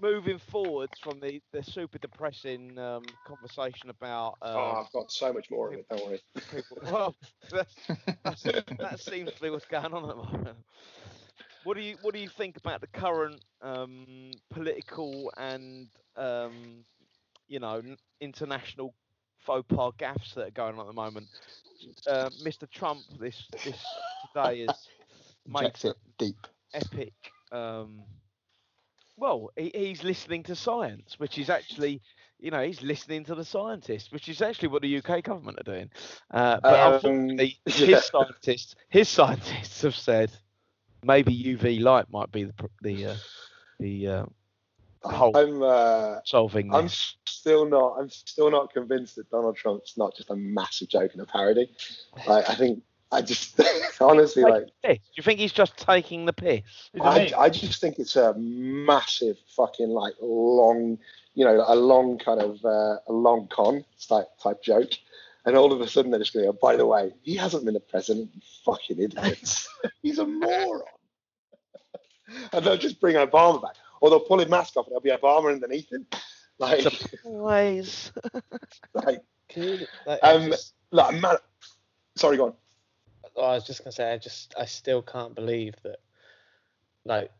moving 0.00 0.38
forwards 0.38 0.98
from 1.02 1.20
the, 1.20 1.40
the 1.52 1.62
super 1.62 1.98
depressing 1.98 2.78
um, 2.78 3.02
conversation 3.26 3.90
about 3.90 4.34
oh, 4.42 4.70
um, 4.70 4.84
I've 4.84 4.92
got 4.92 5.10
so 5.10 5.32
much 5.32 5.50
more 5.50 5.68
of 5.68 5.74
it. 5.74 5.86
Don't 5.88 6.04
worry. 6.06 6.20
people. 6.50 6.78
Well, 6.84 7.14
that's, 7.50 7.74
that's, 8.22 8.42
that 8.78 9.00
seems 9.00 9.32
to 9.32 9.40
be 9.40 9.50
what's 9.50 9.64
going 9.66 9.92
on 9.92 10.04
at 10.04 10.16
the 10.16 10.38
moment. 10.38 10.58
What 11.64 11.76
do 11.76 11.82
you 11.82 11.96
What 12.02 12.14
do 12.14 12.20
you 12.20 12.28
think 12.28 12.56
about 12.56 12.80
the 12.80 12.86
current 12.88 13.40
um, 13.62 14.30
political 14.50 15.32
and 15.36 15.88
um, 16.16 16.84
you 17.48 17.58
know 17.58 17.82
international 18.20 18.94
faux 19.38 19.64
pas 19.68 19.92
gaffes 19.98 20.34
that 20.34 20.48
are 20.48 20.50
going 20.50 20.74
on 20.74 20.80
at 20.80 20.86
the 20.86 20.92
moment? 20.92 21.26
Uh, 22.06 22.30
Mr. 22.44 22.70
Trump 22.70 23.00
this 23.18 23.48
this 23.64 23.84
today 24.32 24.66
has 24.66 24.88
made 25.46 25.72
it 25.84 25.96
deep. 26.18 26.46
epic. 26.72 27.14
Um, 27.52 28.02
well, 29.16 29.50
he, 29.56 29.70
he's 29.74 30.04
listening 30.04 30.42
to 30.44 30.54
science, 30.54 31.18
which 31.18 31.38
is 31.38 31.50
actually, 31.50 32.02
you 32.38 32.50
know, 32.50 32.62
he's 32.62 32.82
listening 32.82 33.24
to 33.24 33.34
the 33.34 33.44
scientists, 33.44 34.12
which 34.12 34.28
is 34.28 34.42
actually 34.42 34.68
what 34.68 34.82
the 34.82 34.98
UK 34.98 35.22
government 35.22 35.58
are 35.60 35.72
doing. 35.72 35.90
Uh, 36.30 36.58
but 36.62 36.80
Um, 36.80 36.94
unfortunately, 36.94 37.58
yeah. 37.66 37.86
his 37.86 38.04
scientists, 38.06 38.74
his 38.88 39.08
scientists 39.08 39.82
have 39.82 39.96
said 39.96 40.30
maybe 41.02 41.32
UV 41.34 41.80
light 41.80 42.10
might 42.10 42.30
be 42.32 42.44
the 42.44 42.54
the 42.82 43.06
uh, 43.06 43.16
the 43.78 44.08
uh, 44.08 44.26
whole 45.02 45.36
I'm 45.36 45.62
uh, 45.62 46.18
solving 46.24 46.74
I'm 46.74 46.88
still 46.88 47.64
not 47.66 47.96
I'm 47.98 48.10
still 48.10 48.50
not 48.50 48.72
convinced 48.72 49.16
that 49.16 49.30
Donald 49.30 49.56
Trump's 49.56 49.96
not 49.96 50.16
just 50.16 50.30
a 50.30 50.36
massive 50.36 50.88
joke 50.88 51.12
and 51.12 51.22
a 51.22 51.26
parody. 51.26 51.70
Like 52.26 52.48
I 52.50 52.54
think 52.54 52.82
I 53.12 53.22
just 53.22 53.60
honestly 54.00 54.42
Take 54.42 54.52
like. 54.52 54.66
Do 54.82 54.98
you 55.14 55.22
think 55.22 55.38
he's 55.38 55.52
just 55.52 55.76
taking 55.76 56.26
the 56.26 56.32
piss? 56.32 56.90
I, 57.00 57.32
I 57.36 57.50
just 57.50 57.80
think 57.80 57.98
it's 57.98 58.16
a 58.16 58.34
massive 58.34 59.36
fucking 59.56 59.88
like 59.88 60.14
long 60.20 60.98
you 61.34 61.44
know 61.44 61.64
a 61.66 61.76
long 61.76 62.18
kind 62.18 62.40
of 62.40 62.64
uh, 62.64 62.98
a 63.06 63.12
long 63.12 63.48
con 63.48 63.84
type 64.08 64.26
type 64.42 64.62
joke. 64.62 64.92
And 65.44 65.56
all 65.56 65.72
of 65.72 65.80
a 65.80 65.86
sudden 65.86 66.10
they're 66.10 66.18
just 66.18 66.34
going, 66.34 66.48
oh, 66.48 66.58
by 66.60 66.74
the 66.74 66.86
way, 66.86 67.14
he 67.22 67.36
hasn't 67.36 67.64
been 67.64 67.76
a 67.76 67.80
president, 67.80 68.30
you 68.34 68.40
fucking 68.64 69.00
idiots. 69.00 69.68
He's 70.02 70.18
a 70.18 70.26
moron. 70.26 70.82
and 72.52 72.66
they'll 72.66 72.76
just 72.76 73.00
bring 73.00 73.14
Obama 73.14 73.62
back. 73.62 73.76
Or 74.00 74.10
they'll 74.10 74.18
pull 74.18 74.40
his 74.40 74.48
mask 74.48 74.76
off 74.76 74.88
and 74.88 74.90
there'll 74.92 75.18
be 75.18 75.24
Obama 75.24 75.52
underneath 75.52 75.92
him. 75.92 76.04
Like, 76.58 76.84
Always. 77.24 78.10
like, 78.92 79.20
Like, 79.54 80.18
I 80.22 80.32
um, 80.32 80.50
just- 80.50 80.74
like, 80.90 81.20
man. 81.20 81.36
Sorry, 82.16 82.36
go 82.36 82.46
on. 82.46 82.54
Oh, 83.36 83.44
I 83.44 83.54
was 83.54 83.64
just 83.66 83.84
gonna 83.84 83.92
say, 83.92 84.12
I 84.12 84.18
just, 84.18 84.54
I 84.58 84.64
still 84.64 85.02
can't 85.02 85.34
believe 85.34 85.74
that, 85.84 85.98
like, 87.04 87.30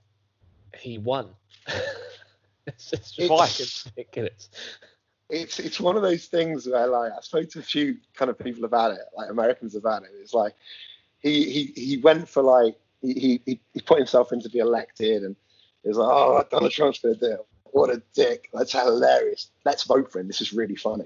he 0.78 0.98
won. 0.98 1.30
it's 2.66 2.90
just 2.90 3.18
It's- 3.18 3.86
ridiculous. 3.96 4.48
it's 5.28 5.58
it's 5.58 5.80
one 5.80 5.96
of 5.96 6.02
those 6.02 6.26
things 6.26 6.68
where 6.68 6.86
like 6.86 7.10
I 7.16 7.20
spoke 7.20 7.48
to 7.50 7.58
a 7.58 7.62
few 7.62 7.96
kind 8.14 8.30
of 8.30 8.38
people 8.38 8.64
about 8.64 8.92
it, 8.92 9.00
like 9.16 9.30
Americans 9.30 9.74
about 9.74 10.02
it. 10.04 10.10
It's 10.20 10.34
like 10.34 10.54
he 11.20 11.50
he 11.50 11.64
he 11.80 11.96
went 11.98 12.28
for 12.28 12.42
like 12.42 12.76
he 13.02 13.40
he 13.46 13.60
he 13.74 13.80
put 13.80 13.98
himself 13.98 14.32
in 14.32 14.40
to 14.42 14.48
be 14.48 14.58
elected, 14.58 15.22
and 15.24 15.34
he 15.82 15.88
was 15.88 15.98
like, 15.98 16.08
oh, 16.10 16.44
Donald 16.50 16.72
Trump's 16.72 17.00
gonna 17.00 17.14
do 17.16 17.32
it. 17.32 17.46
What 17.64 17.90
a 17.90 18.00
dick! 18.14 18.48
That's 18.52 18.72
hilarious. 18.72 19.50
Let's 19.64 19.82
vote 19.84 20.10
for 20.12 20.20
him. 20.20 20.28
This 20.28 20.40
is 20.40 20.52
really 20.52 20.76
funny. 20.76 21.04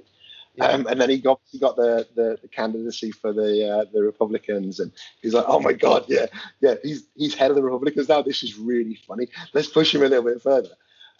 Um, 0.61 0.87
and 0.87 1.01
then 1.01 1.11
he 1.11 1.19
got 1.19 1.41
he 1.51 1.59
got 1.59 1.77
the, 1.77 2.07
the, 2.15 2.39
the 2.43 2.49
candidacy 2.49 3.11
for 3.13 3.33
the 3.33 3.69
uh, 3.69 3.85
the 3.93 4.03
Republicans, 4.03 4.81
and 4.81 4.93
he's 5.23 5.35
like, 5.35 5.45
oh 5.49 5.61
my 5.61 5.73
god, 5.73 6.05
yeah, 6.09 6.27
yeah, 6.61 6.75
he's 6.83 7.07
he's 7.17 7.35
head 7.35 7.51
of 7.51 7.57
the 7.57 7.63
Republicans 7.63 8.09
now. 8.09 8.23
This 8.23 8.43
is 8.43 8.59
really 8.59 8.95
funny. 9.07 9.29
Let's 9.55 9.69
push 9.69 9.95
him 9.95 10.03
a 10.03 10.07
little 10.07 10.25
bit 10.25 10.43
further. 10.43 10.71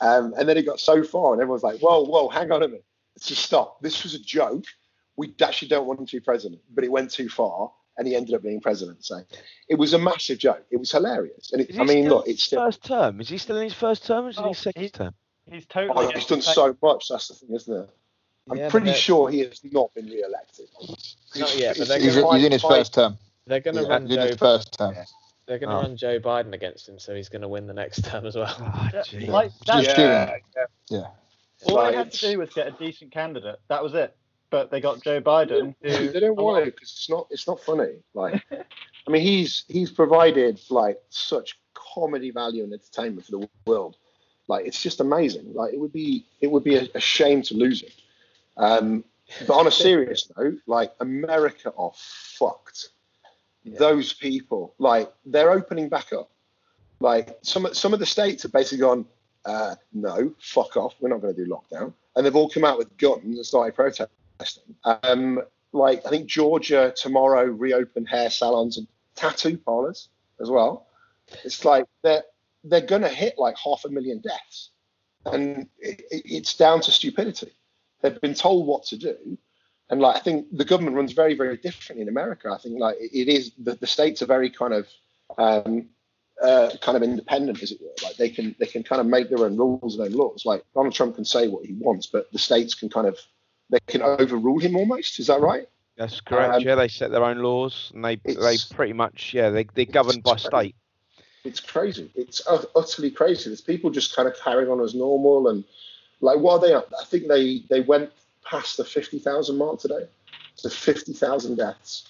Um, 0.01 0.35
and 0.39 0.49
then 0.49 0.57
he 0.57 0.63
got 0.63 0.81
so 0.81 1.03
far, 1.03 1.33
and 1.33 1.43
everyone's 1.43 1.63
like, 1.63 1.81
whoa, 1.81 2.05
whoa, 2.05 2.29
hang 2.29 2.51
on 2.53 2.63
a 2.63 2.69
minute, 2.69 2.85
let's 3.17 3.27
just 3.29 3.43
stop. 3.43 3.81
This 3.83 4.03
was 4.03 4.15
a 4.15 4.19
joke. 4.19 4.65
We 5.17 5.35
actually 5.43 5.69
don't 5.69 5.87
want 5.87 6.01
him 6.01 6.07
to 6.07 6.17
be 6.17 6.21
president, 6.21 6.63
but 6.75 6.85
it 6.85 6.91
went 6.91 7.11
too 7.11 7.29
far, 7.29 7.71
and 7.99 8.07
he 8.09 8.17
ended 8.17 8.35
up 8.35 8.43
being 8.43 8.61
president. 8.63 9.05
So 9.05 9.23
it 9.69 9.75
was 9.75 9.93
a 9.93 9.99
massive 9.99 10.39
joke. 10.39 10.65
It 10.71 10.79
was 10.79 10.91
hilarious, 10.91 11.53
and 11.53 11.61
it, 11.61 11.71
Is 11.71 11.79
I 11.79 11.85
mean, 11.85 12.09
look, 12.09 12.23
it's 12.27 12.37
his 12.39 12.43
still. 12.45 12.65
first 12.65 12.83
term. 12.85 13.21
Is 13.21 13.29
he 13.29 13.37
still 13.37 13.57
in 13.59 13.65
his 13.65 13.75
first 13.75 14.07
term 14.07 14.25
or 14.25 14.29
is 14.31 14.39
it 14.39 14.43
Oh, 14.45 14.49
his 14.49 14.59
second 14.59 14.83
he- 14.83 14.89
term? 14.89 15.15
He's 15.51 15.67
totally. 15.67 16.07
Oh, 16.07 16.11
he's 16.15 16.27
done 16.27 16.43
so 16.43 16.77
much. 16.81 17.09
That's 17.09 17.29
the 17.29 17.35
thing, 17.35 17.55
isn't 17.57 17.75
it? 17.83 17.91
I'm 18.49 18.57
Yeah, 18.57 18.71
pretty 18.71 18.93
sure 18.95 19.29
he 19.31 19.41
has 19.41 19.61
not 19.65 19.93
been 19.95 20.07
re-elected. 20.07 20.69
Not 21.37 21.57
yet, 21.57 21.77
but 21.79 21.89
they're 21.89 21.99
He's, 22.01 22.15
he's 22.15 22.45
in 22.45 22.53
his 22.53 22.63
first 22.63 22.95
term. 22.95 23.19
They're 23.47 23.61
gonna 23.61 23.83
Yeah, 23.83 23.89
run 23.89 24.03
in 24.05 24.09
Joe. 24.11 24.27
his 24.27 24.37
first 24.37 24.79
term. 24.79 24.95
Yeah. 24.95 25.05
They're 25.47 25.59
gonna 25.59 25.79
Oh. 25.79 25.83
run 25.83 25.97
Joe 25.97 26.19
Biden 26.21 26.53
against 26.53 26.89
him, 26.89 26.99
so 26.99 27.15
he's 27.15 27.29
gonna 27.29 27.49
win 27.49 27.67
the 27.67 27.75
next 27.75 28.05
term 28.05 28.27
as 28.27 28.37
well. 28.37 28.55
Oh, 28.61 28.89
like 29.29 29.51
Just 29.65 29.67
that, 29.67 29.97
cheering. 29.97 30.43
yeah. 30.57 30.65
Yeah. 30.89 31.07
all 31.67 31.75
Like, 31.75 31.93
they 31.93 31.97
had 31.99 32.13
to 32.13 32.19
do 32.33 32.39
was 32.39 32.51
get 32.51 32.69
a 32.69 32.71
decent 32.73 33.13
candidate. 33.13 33.61
That 33.69 33.83
was 33.83 33.95
it. 33.95 34.17
But 34.51 34.71
they 34.73 34.81
got 34.81 35.01
Joe 35.03 35.21
Biden, 35.21 35.75
who 35.83 36.09
they 36.09 36.19
don't 36.21 36.37
want 36.37 36.65
to 36.65 36.71
because 36.71 36.91
it's 36.91 37.09
not 37.11 37.27
it's 37.31 37.47
not 37.47 37.61
funny. 37.61 37.97
Like, 38.15 38.43
I 38.53 39.11
mean, 39.11 39.23
he's 39.23 39.65
he's 39.69 39.91
provided 39.93 40.61
like 40.71 41.01
such 41.11 41.59
comedy 41.75 42.31
value 42.33 42.65
and 42.65 42.73
entertainment 42.73 43.27
for 43.27 43.33
the 43.33 43.49
world. 43.67 43.97
Like, 44.49 44.67
it's 44.67 44.83
just 44.83 44.99
amazing. 45.01 45.53
Like, 45.55 45.73
it 45.73 45.79
would 45.79 45.93
be 45.93 46.25
it 46.41 46.51
would 46.51 46.65
be 46.65 46.77
a, 46.77 46.89
a 46.97 47.01
shame 47.01 47.43
to 47.43 47.55
lose 47.55 47.83
him. 47.83 47.91
Um, 48.61 49.05
but 49.47 49.55
on 49.57 49.67
a 49.67 49.71
serious 49.71 50.31
note, 50.37 50.59
like 50.67 50.93
America 51.01 51.73
are 51.77 51.93
fucked. 51.95 52.89
Those 53.65 54.13
people, 54.13 54.75
like, 54.79 55.13
they're 55.27 55.51
opening 55.51 55.89
back 55.89 56.13
up. 56.13 56.31
Like 57.01 57.39
some 57.43 57.67
some 57.73 57.93
of 57.95 57.99
the 57.99 58.07
states 58.07 58.43
have 58.43 58.53
basically 58.53 58.79
gone, 58.79 59.07
uh, 59.47 59.75
no, 59.93 60.35
fuck 60.39 60.77
off. 60.77 60.95
We're 61.01 61.09
not 61.09 61.21
going 61.23 61.35
to 61.35 61.45
do 61.45 61.51
lockdown, 61.51 61.95
and 62.15 62.27
they've 62.27 62.37
all 62.37 62.51
come 62.51 62.65
out 62.65 62.77
with 62.77 62.95
guns 62.99 63.25
and 63.25 63.47
started 63.47 63.75
protesting. 63.75 64.75
Um, 64.85 65.41
like 65.73 66.05
I 66.07 66.11
think 66.11 66.27
Georgia 66.27 66.93
tomorrow 66.95 67.45
reopen 67.45 68.05
hair 68.05 68.29
salons 68.29 68.77
and 68.77 68.87
tattoo 69.15 69.57
parlors 69.57 70.09
as 70.43 70.51
well. 70.51 70.89
It's 71.45 71.65
like 71.65 71.87
they're 72.03 72.25
they're 72.65 72.81
going 72.83 73.03
to 73.03 73.09
hit 73.09 73.39
like 73.39 73.57
half 73.57 73.85
a 73.87 73.89
million 73.89 74.21
deaths, 74.21 74.71
and 75.25 75.69
it- 75.79 76.03
it's 76.11 76.55
down 76.55 76.81
to 76.83 76.93
stupidity. 76.93 77.53
They've 78.03 78.21
been 78.21 78.35
told 78.35 78.67
what 78.67 78.85
to 78.87 78.97
do, 78.97 79.39
and 79.91 80.01
like 80.01 80.17
I 80.17 80.21
think 80.21 80.47
the 80.53 80.65
government 80.65 80.97
runs 80.97 81.13
very 81.13 81.35
very 81.35 81.57
differently 81.57 82.03
in 82.03 82.09
America. 82.09 82.51
I 82.51 82.59
think 82.59 82.79
like 82.79 82.97
it, 83.01 83.29
is 83.29 83.53
the, 83.59 83.75
the 83.75 83.87
states 83.87 84.23
are 84.23 84.27
very 84.27 84.51
kind 84.51 84.75
of 84.75 84.89
um, 85.39 85.87
uh, 86.43 86.71
kind 86.81 86.97
of 86.97 87.03
independent, 87.03 87.63
as 87.63 87.73
it 87.73 87.81
were. 87.81 87.89
Like 88.03 88.17
they 88.17 88.31
can 88.31 88.55
they 88.59 88.67
can 88.67 88.83
kind 88.83 89.01
of 89.01 89.07
make 89.07 89.29
their 89.29 89.45
own 89.45 89.57
rules 89.57 89.97
and 89.97 90.07
own 90.07 90.13
laws. 90.13 90.45
Like 90.45 90.65
Donald 90.75 90.95
Trump 90.95 91.17
can 91.17 91.25
say 91.25 91.49
what 91.49 91.67
he 91.67 91.75
wants, 91.75 92.07
but 92.07 92.31
the 92.33 92.39
states 92.39 92.75
can 92.75 92.89
kind 92.89 93.07
of 93.07 93.19
they 93.71 93.81
can 93.87 94.03
overrule 94.03 94.59
him 94.59 94.77
almost. 94.77 95.21
Is 95.21 95.27
that 95.29 95.41
right? 95.41 95.69
That's 95.97 96.21
correct. 96.21 96.55
Um, 96.55 96.63
yeah, 96.63 96.77
they 96.77 96.89
set 96.89 97.11
their 97.11 97.25
own 97.25 97.39
laws 97.39 97.93
and 97.95 98.05
they 98.05 98.17
they 98.17 98.57
pretty 98.71 98.95
much 98.95 99.35
yeah 99.35 99.51
they 99.51 99.65
they're 99.75 99.85
governed 99.85 100.23
by 100.23 100.37
state. 100.37 100.75
It's 101.45 101.61
crazy. 101.61 102.11
It's 102.15 102.43
utterly 102.75 103.11
crazy. 103.11 103.49
There's 103.49 103.61
people 103.61 103.91
just 103.91 104.15
kind 104.15 104.29
of 104.29 104.35
carrying 104.43 104.71
on 104.71 104.81
as 104.81 104.95
normal 104.95 105.49
and 105.49 105.65
like 106.21 106.39
what 106.39 106.55
are 106.63 106.67
they? 106.67 106.75
at? 106.75 106.87
I 107.01 107.05
think 107.05 107.29
they 107.29 107.63
they 107.69 107.81
went 107.81 108.11
past 108.45 108.77
the 108.77 108.85
fifty 108.85 109.19
thousand 109.19 109.57
mark 109.59 109.81
today. 109.81 110.07
So 110.55 110.69
fifty 110.69 111.13
thousand 111.13 111.57
deaths. 111.57 112.09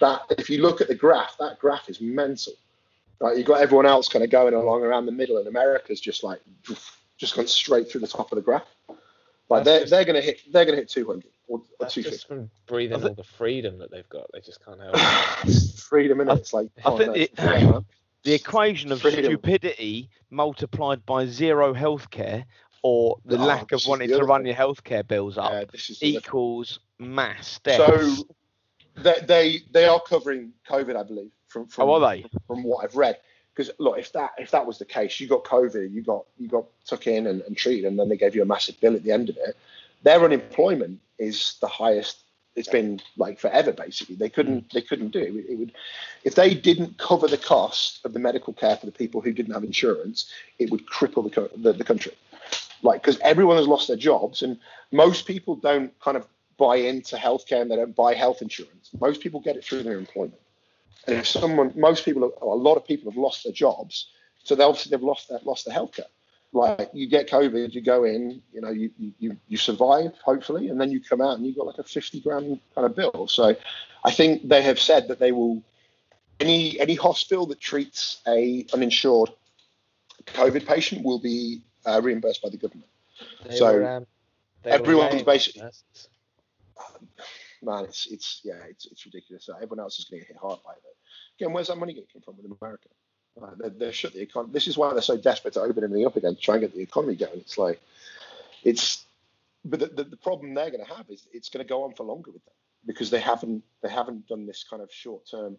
That 0.00 0.22
if 0.38 0.50
you 0.50 0.60
look 0.60 0.80
at 0.80 0.88
the 0.88 0.94
graph, 0.94 1.36
that 1.38 1.58
graph 1.58 1.88
is 1.88 2.00
mental. 2.00 2.52
Like 3.20 3.38
you've 3.38 3.46
got 3.46 3.62
everyone 3.62 3.86
else 3.86 4.08
kind 4.08 4.22
of 4.24 4.30
going 4.30 4.52
along 4.52 4.82
around 4.82 5.06
the 5.06 5.12
middle, 5.12 5.38
and 5.38 5.46
America's 5.48 6.00
just 6.00 6.22
like 6.22 6.40
just 7.16 7.34
gone 7.34 7.46
straight 7.46 7.90
through 7.90 8.02
the 8.02 8.06
top 8.06 8.30
of 8.30 8.36
the 8.36 8.42
graph. 8.42 8.66
Like 9.48 9.64
That's 9.64 9.64
they're 9.64 9.80
just- 9.80 9.90
they're 9.90 10.04
gonna 10.04 10.20
hit 10.20 10.40
they're 10.52 10.64
gonna 10.66 10.76
hit 10.76 10.88
two 10.90 11.06
hundred 11.06 11.30
or, 11.48 11.58
or 11.58 11.62
That's 11.80 11.94
two 11.94 12.02
just 12.02 12.28
from 12.28 12.50
breathing 12.66 12.98
I 12.98 13.00
thi- 13.00 13.08
all 13.08 13.14
the 13.14 13.24
freedom 13.24 13.78
that 13.78 13.90
they've 13.90 14.08
got. 14.10 14.26
They 14.34 14.40
just 14.40 14.62
can't 14.64 14.80
help 14.80 14.94
it. 14.96 15.80
Freedom 15.80 16.20
and 16.20 16.28
I- 16.30 16.34
it. 16.34 16.38
It's 16.40 16.52
like 16.52 16.68
I 16.84 16.90
oh, 16.90 16.98
think 16.98 17.08
no, 17.08 17.14
it- 17.14 17.84
The 18.24 18.34
equation 18.34 18.90
of 18.90 19.00
Freedom. 19.02 19.24
stupidity 19.24 20.10
multiplied 20.30 21.06
by 21.06 21.26
zero 21.26 21.72
healthcare 21.72 22.44
or 22.86 23.18
the 23.24 23.36
Oh, 23.36 23.44
lack 23.44 23.72
of 23.72 23.84
wanting 23.88 24.08
to 24.08 24.22
run 24.22 24.42
thing. 24.42 24.46
your 24.46 24.54
healthcare 24.54 25.04
bills 25.04 25.36
up 25.36 25.50
Yeah, 25.74 25.80
equals 26.00 26.78
mass 27.00 27.58
deaths. 27.64 27.78
So 27.78 28.28
they, 28.94 29.20
they 29.26 29.62
they 29.72 29.86
are 29.86 30.00
covering 30.00 30.52
COVID, 30.68 30.94
I 30.94 31.02
believe, 31.02 31.32
from 31.48 31.66
from, 31.66 31.88
Oh, 31.88 31.94
are 31.94 32.14
they? 32.14 32.24
from 32.46 32.62
what 32.62 32.84
I've 32.84 32.94
read. 32.94 33.18
Because 33.52 33.72
look, 33.80 33.98
if 33.98 34.12
that 34.12 34.34
if 34.38 34.52
that 34.52 34.64
was 34.64 34.78
the 34.78 34.84
case, 34.84 35.18
you 35.18 35.26
got 35.26 35.42
COVID, 35.42 35.92
you 35.92 36.02
got 36.02 36.26
you 36.38 36.46
got 36.46 36.66
took 36.86 37.08
in 37.08 37.26
and, 37.26 37.40
and 37.42 37.56
treated, 37.56 37.86
and 37.86 37.98
then 37.98 38.08
they 38.08 38.16
gave 38.16 38.36
you 38.36 38.42
a 38.42 38.46
massive 38.46 38.80
bill 38.80 38.94
at 38.94 39.02
the 39.02 39.10
end 39.10 39.30
of 39.30 39.36
it. 39.36 39.56
Their 40.04 40.22
unemployment 40.24 41.00
is 41.18 41.56
the 41.60 41.66
highest 41.66 42.18
it's 42.54 42.68
been 42.68 43.00
like 43.16 43.38
forever. 43.38 43.72
Basically, 43.72 44.14
they 44.14 44.30
couldn't 44.30 44.72
they 44.72 44.80
couldn't 44.80 45.08
do 45.08 45.18
it. 45.18 45.34
It 45.50 45.58
would 45.58 45.72
if 46.22 46.36
they 46.36 46.54
didn't 46.54 46.98
cover 46.98 47.26
the 47.26 47.36
cost 47.36 48.04
of 48.04 48.12
the 48.12 48.18
medical 48.20 48.52
care 48.52 48.76
for 48.76 48.86
the 48.86 48.92
people 48.92 49.20
who 49.20 49.32
didn't 49.32 49.54
have 49.54 49.64
insurance, 49.64 50.30
it 50.60 50.70
would 50.70 50.86
cripple 50.86 51.24
the 51.24 51.50
the, 51.56 51.72
the 51.72 51.84
country. 51.84 52.12
Like 52.82 53.02
because 53.02 53.18
everyone 53.20 53.56
has 53.56 53.66
lost 53.66 53.88
their 53.88 53.96
jobs, 53.96 54.42
and 54.42 54.58
most 54.92 55.26
people 55.26 55.56
don't 55.56 55.98
kind 56.00 56.16
of 56.16 56.26
buy 56.56 56.76
into 56.76 57.16
healthcare 57.16 57.60
and 57.60 57.70
they 57.70 57.76
don't 57.76 57.94
buy 57.94 58.14
health 58.14 58.42
insurance. 58.42 58.90
Most 59.00 59.20
people 59.20 59.40
get 59.40 59.56
it 59.56 59.64
through 59.64 59.82
their 59.82 59.98
employment. 59.98 60.40
And 61.06 61.16
if 61.16 61.26
someone, 61.26 61.72
most 61.76 62.04
people, 62.04 62.32
a 62.40 62.46
lot 62.46 62.76
of 62.76 62.86
people 62.86 63.10
have 63.10 63.18
lost 63.18 63.44
their 63.44 63.52
jobs, 63.52 64.08
so 64.42 64.54
they 64.54 64.64
obviously 64.64 64.90
they've 64.90 65.02
lost 65.02 65.28
their 65.28 65.38
lost 65.44 65.66
their 65.66 65.74
healthcare. 65.74 66.10
like 66.52 66.90
you 66.92 67.08
get 67.08 67.28
COVID, 67.28 67.74
you 67.74 67.80
go 67.80 68.04
in, 68.04 68.42
you 68.52 68.60
know, 68.60 68.70
you, 68.70 68.90
you, 69.18 69.36
you 69.48 69.56
survive 69.56 70.12
hopefully, 70.24 70.68
and 70.68 70.80
then 70.80 70.90
you 70.90 71.00
come 71.00 71.20
out 71.20 71.36
and 71.36 71.46
you've 71.46 71.56
got 71.56 71.66
like 71.66 71.78
a 71.78 71.84
50 71.84 72.20
grand 72.20 72.60
kind 72.74 72.86
of 72.86 72.96
bill. 72.96 73.28
So 73.28 73.54
I 74.04 74.10
think 74.10 74.48
they 74.48 74.62
have 74.62 74.78
said 74.78 75.08
that 75.08 75.18
they 75.18 75.32
will, 75.32 75.62
any, 76.40 76.78
any 76.80 76.94
hospital 76.94 77.46
that 77.46 77.60
treats 77.60 78.20
a 78.26 78.66
uninsured 78.72 79.30
COVID 80.26 80.66
patient 80.66 81.04
will 81.04 81.20
be 81.20 81.62
uh, 81.86 82.00
reimbursed 82.02 82.42
by 82.42 82.48
the 82.50 82.56
government. 82.56 82.90
They 83.46 83.56
So, 83.56 83.74
were, 83.74 83.88
um, 83.88 84.06
everyone's 84.64 85.22
basically- 85.22 85.62
Man, 87.62 87.84
it's, 87.84 88.06
it's, 88.06 88.40
yeah, 88.44 88.58
it's, 88.68 88.86
it's 88.86 89.04
ridiculous. 89.06 89.48
Everyone 89.48 89.80
else 89.80 89.98
is 89.98 90.04
going 90.04 90.20
to 90.20 90.26
get 90.26 90.34
hit 90.34 90.40
hard 90.40 90.58
by 90.64 90.72
it. 90.72 90.82
Again, 91.40 91.52
where's 91.52 91.68
that 91.68 91.76
money 91.76 91.94
going 91.94 92.06
to 92.06 92.12
come 92.12 92.22
from 92.22 92.34
in 92.44 92.56
America? 92.60 92.88
Like, 93.36 93.56
they're, 93.58 93.70
they're 93.70 93.92
shut 93.92 94.12
the 94.12 94.20
economy. 94.20 94.52
This 94.52 94.66
is 94.68 94.76
why 94.76 94.92
they're 94.92 95.02
so 95.02 95.16
desperate 95.16 95.54
to 95.54 95.60
open 95.60 95.82
everything 95.82 96.06
up 96.06 96.16
again 96.16 96.34
to 96.34 96.40
try 96.40 96.54
and 96.56 96.62
get 96.62 96.74
the 96.74 96.82
economy 96.82 97.16
going. 97.16 97.38
It's 97.38 97.58
like, 97.58 97.80
it's, 98.62 99.04
but 99.64 99.80
the, 99.80 99.86
the, 99.86 100.04
the 100.04 100.16
problem 100.16 100.54
they're 100.54 100.70
going 100.70 100.84
to 100.84 100.94
have 100.94 101.08
is 101.10 101.26
it's 101.32 101.48
going 101.48 101.64
to 101.64 101.68
go 101.68 101.84
on 101.84 101.92
for 101.94 102.04
longer 102.04 102.30
with 102.30 102.44
them 102.44 102.54
because 102.86 103.10
they 103.10 103.20
haven't 103.20 103.64
they 103.82 103.88
haven't 103.88 104.28
done 104.28 104.46
this 104.46 104.64
kind 104.68 104.80
of 104.80 104.92
short 104.92 105.26
term, 105.28 105.58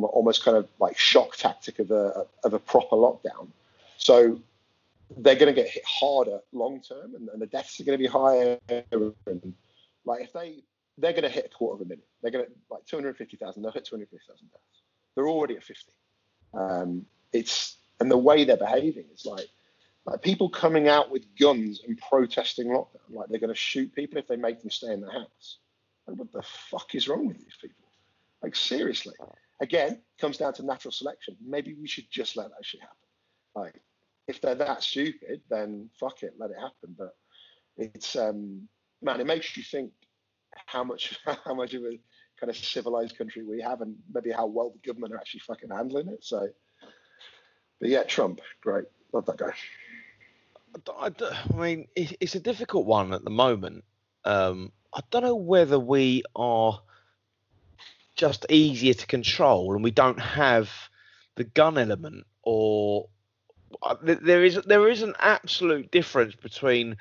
almost 0.00 0.44
kind 0.44 0.56
of 0.56 0.68
like 0.78 0.98
shock 0.98 1.34
tactic 1.36 1.78
of 1.78 1.90
a 1.90 2.26
of 2.44 2.52
a 2.52 2.58
proper 2.58 2.94
lockdown. 2.94 3.48
So 3.96 4.38
they're 5.16 5.34
going 5.34 5.54
to 5.54 5.60
get 5.60 5.68
hit 5.70 5.84
harder 5.86 6.40
long 6.52 6.80
term, 6.80 7.14
and, 7.14 7.28
and 7.28 7.40
the 7.40 7.46
deaths 7.46 7.80
are 7.80 7.84
going 7.84 7.98
to 7.98 8.02
be 8.02 8.08
higher. 8.08 8.58
And 8.68 9.54
like 10.04 10.22
if 10.22 10.32
they 10.32 10.62
they're 10.98 11.12
going 11.12 11.22
to 11.22 11.28
hit 11.28 11.46
a 11.46 11.56
quarter 11.56 11.76
of 11.76 11.80
a 11.82 11.84
million, 11.84 12.04
they're 12.22 12.30
going 12.30 12.44
to 12.44 12.50
like 12.70 12.84
250,000. 12.86 13.62
They'll 13.62 13.72
hit 13.72 13.84
250,000 13.84 14.50
deaths. 14.50 14.62
They're 15.14 15.28
already 15.28 15.56
at 15.56 15.64
50. 15.64 15.92
Um, 16.54 17.06
it's 17.32 17.76
and 18.00 18.10
the 18.10 18.18
way 18.18 18.44
they're 18.44 18.56
behaving 18.56 19.06
is 19.14 19.24
like 19.24 19.48
like 20.06 20.22
people 20.22 20.48
coming 20.48 20.88
out 20.88 21.10
with 21.10 21.24
guns 21.38 21.82
and 21.86 21.98
protesting 21.98 22.68
lockdown, 22.68 23.10
like 23.10 23.28
they're 23.28 23.40
going 23.40 23.52
to 23.52 23.58
shoot 23.58 23.94
people 23.94 24.18
if 24.18 24.26
they 24.26 24.36
make 24.36 24.60
them 24.60 24.70
stay 24.70 24.92
in 24.92 25.00
the 25.00 25.10
house. 25.10 25.58
Like, 26.06 26.16
what 26.16 26.32
the 26.32 26.42
fuck 26.42 26.94
is 26.94 27.08
wrong 27.08 27.26
with 27.26 27.36
these 27.36 27.56
people? 27.60 27.84
Like 28.42 28.56
seriously. 28.56 29.14
Again, 29.60 30.00
comes 30.18 30.38
down 30.38 30.54
to 30.54 30.64
natural 30.64 30.92
selection. 30.92 31.36
Maybe 31.44 31.74
we 31.74 31.88
should 31.88 32.10
just 32.10 32.36
let 32.36 32.48
that 32.48 32.64
shit 32.64 32.80
happen. 32.80 32.96
Like 33.54 33.82
if 34.28 34.40
they're 34.40 34.54
that 34.54 34.82
stupid, 34.82 35.40
then 35.48 35.88
fuck 35.98 36.22
it, 36.22 36.34
let 36.38 36.50
it 36.50 36.58
happen. 36.60 36.94
But 36.96 37.16
it's 37.76 38.14
um 38.16 38.68
man, 39.02 39.20
it 39.20 39.26
makes 39.26 39.56
you 39.56 39.62
think 39.62 39.92
how 40.66 40.84
much 40.84 41.18
how 41.44 41.54
much 41.54 41.74
of 41.74 41.82
a 41.84 41.98
kind 42.38 42.50
of 42.50 42.56
civilized 42.56 43.18
country 43.18 43.42
we 43.42 43.60
have 43.60 43.80
and 43.80 43.96
maybe 44.14 44.30
how 44.30 44.46
well 44.46 44.70
the 44.70 44.86
government 44.86 45.12
are 45.12 45.18
actually 45.18 45.40
fucking 45.40 45.70
handling 45.70 46.08
it. 46.08 46.24
So 46.24 46.48
but 47.80 47.88
yeah, 47.88 48.02
Trump, 48.04 48.40
great. 48.60 48.84
Love 49.12 49.26
that 49.26 49.38
guy. 49.38 49.52
I 50.98 51.10
mean, 51.54 51.88
it's 51.96 52.34
a 52.34 52.40
difficult 52.40 52.86
one 52.86 53.12
at 53.12 53.24
the 53.24 53.30
moment. 53.30 53.84
Um, 54.24 54.72
I 54.94 55.00
don't 55.10 55.22
know 55.22 55.36
whether 55.36 55.78
we 55.78 56.22
are 56.36 56.80
just 58.16 58.46
easier 58.50 58.94
to 58.94 59.06
control 59.06 59.74
and 59.74 59.82
we 59.82 59.90
don't 59.90 60.20
have 60.20 60.70
the 61.36 61.44
gun 61.44 61.78
element, 61.78 62.26
or 62.42 63.08
there 64.02 64.44
is 64.44 64.56
there 64.66 64.88
is 64.88 65.02
an 65.02 65.14
absolute 65.18 65.90
difference 65.90 66.34
between 66.34 66.96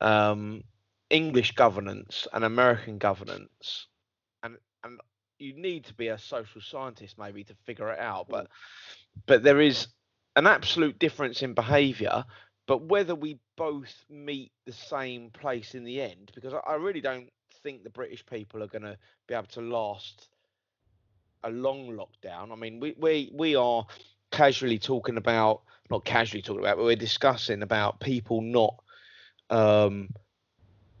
um, 0.00 0.62
English 1.10 1.52
governance 1.52 2.26
and 2.32 2.44
American 2.44 2.98
governance, 2.98 3.86
and 4.42 4.56
and 4.84 5.00
you 5.38 5.54
need 5.54 5.84
to 5.86 5.94
be 5.94 6.08
a 6.08 6.18
social 6.18 6.60
scientist 6.60 7.18
maybe 7.18 7.44
to 7.44 7.54
figure 7.66 7.90
it 7.90 7.98
out, 7.98 8.28
but 8.28 8.48
but 9.26 9.42
there 9.42 9.60
is 9.60 9.88
an 10.36 10.46
absolute 10.46 10.98
difference 10.98 11.42
in 11.42 11.54
behaviour 11.54 12.24
but 12.66 12.82
whether 12.88 13.14
we 13.14 13.38
both 13.56 14.04
meet 14.08 14.52
the 14.64 14.72
same 14.72 15.30
place 15.30 15.74
in 15.74 15.84
the 15.84 16.00
end, 16.00 16.32
because 16.34 16.54
I, 16.54 16.58
I 16.58 16.74
really 16.76 17.00
don't 17.00 17.30
think 17.62 17.84
the 17.84 17.90
British 17.90 18.24
people 18.24 18.62
are 18.62 18.68
going 18.68 18.82
to 18.82 18.96
be 19.26 19.34
able 19.34 19.46
to 19.48 19.60
last 19.60 20.28
a 21.42 21.50
long 21.50 21.90
lockdown. 21.90 22.52
I 22.52 22.56
mean, 22.56 22.80
we 22.80 22.94
we 22.98 23.30
we 23.34 23.54
are 23.54 23.86
casually 24.34 24.78
talking 24.78 25.16
about, 25.16 25.62
not 25.90 26.04
casually 26.04 26.42
talking 26.42 26.60
about, 26.60 26.76
but 26.76 26.84
we're 26.84 26.96
discussing 26.96 27.62
about 27.62 28.00
people 28.00 28.40
not 28.40 28.74
um, 29.50 30.10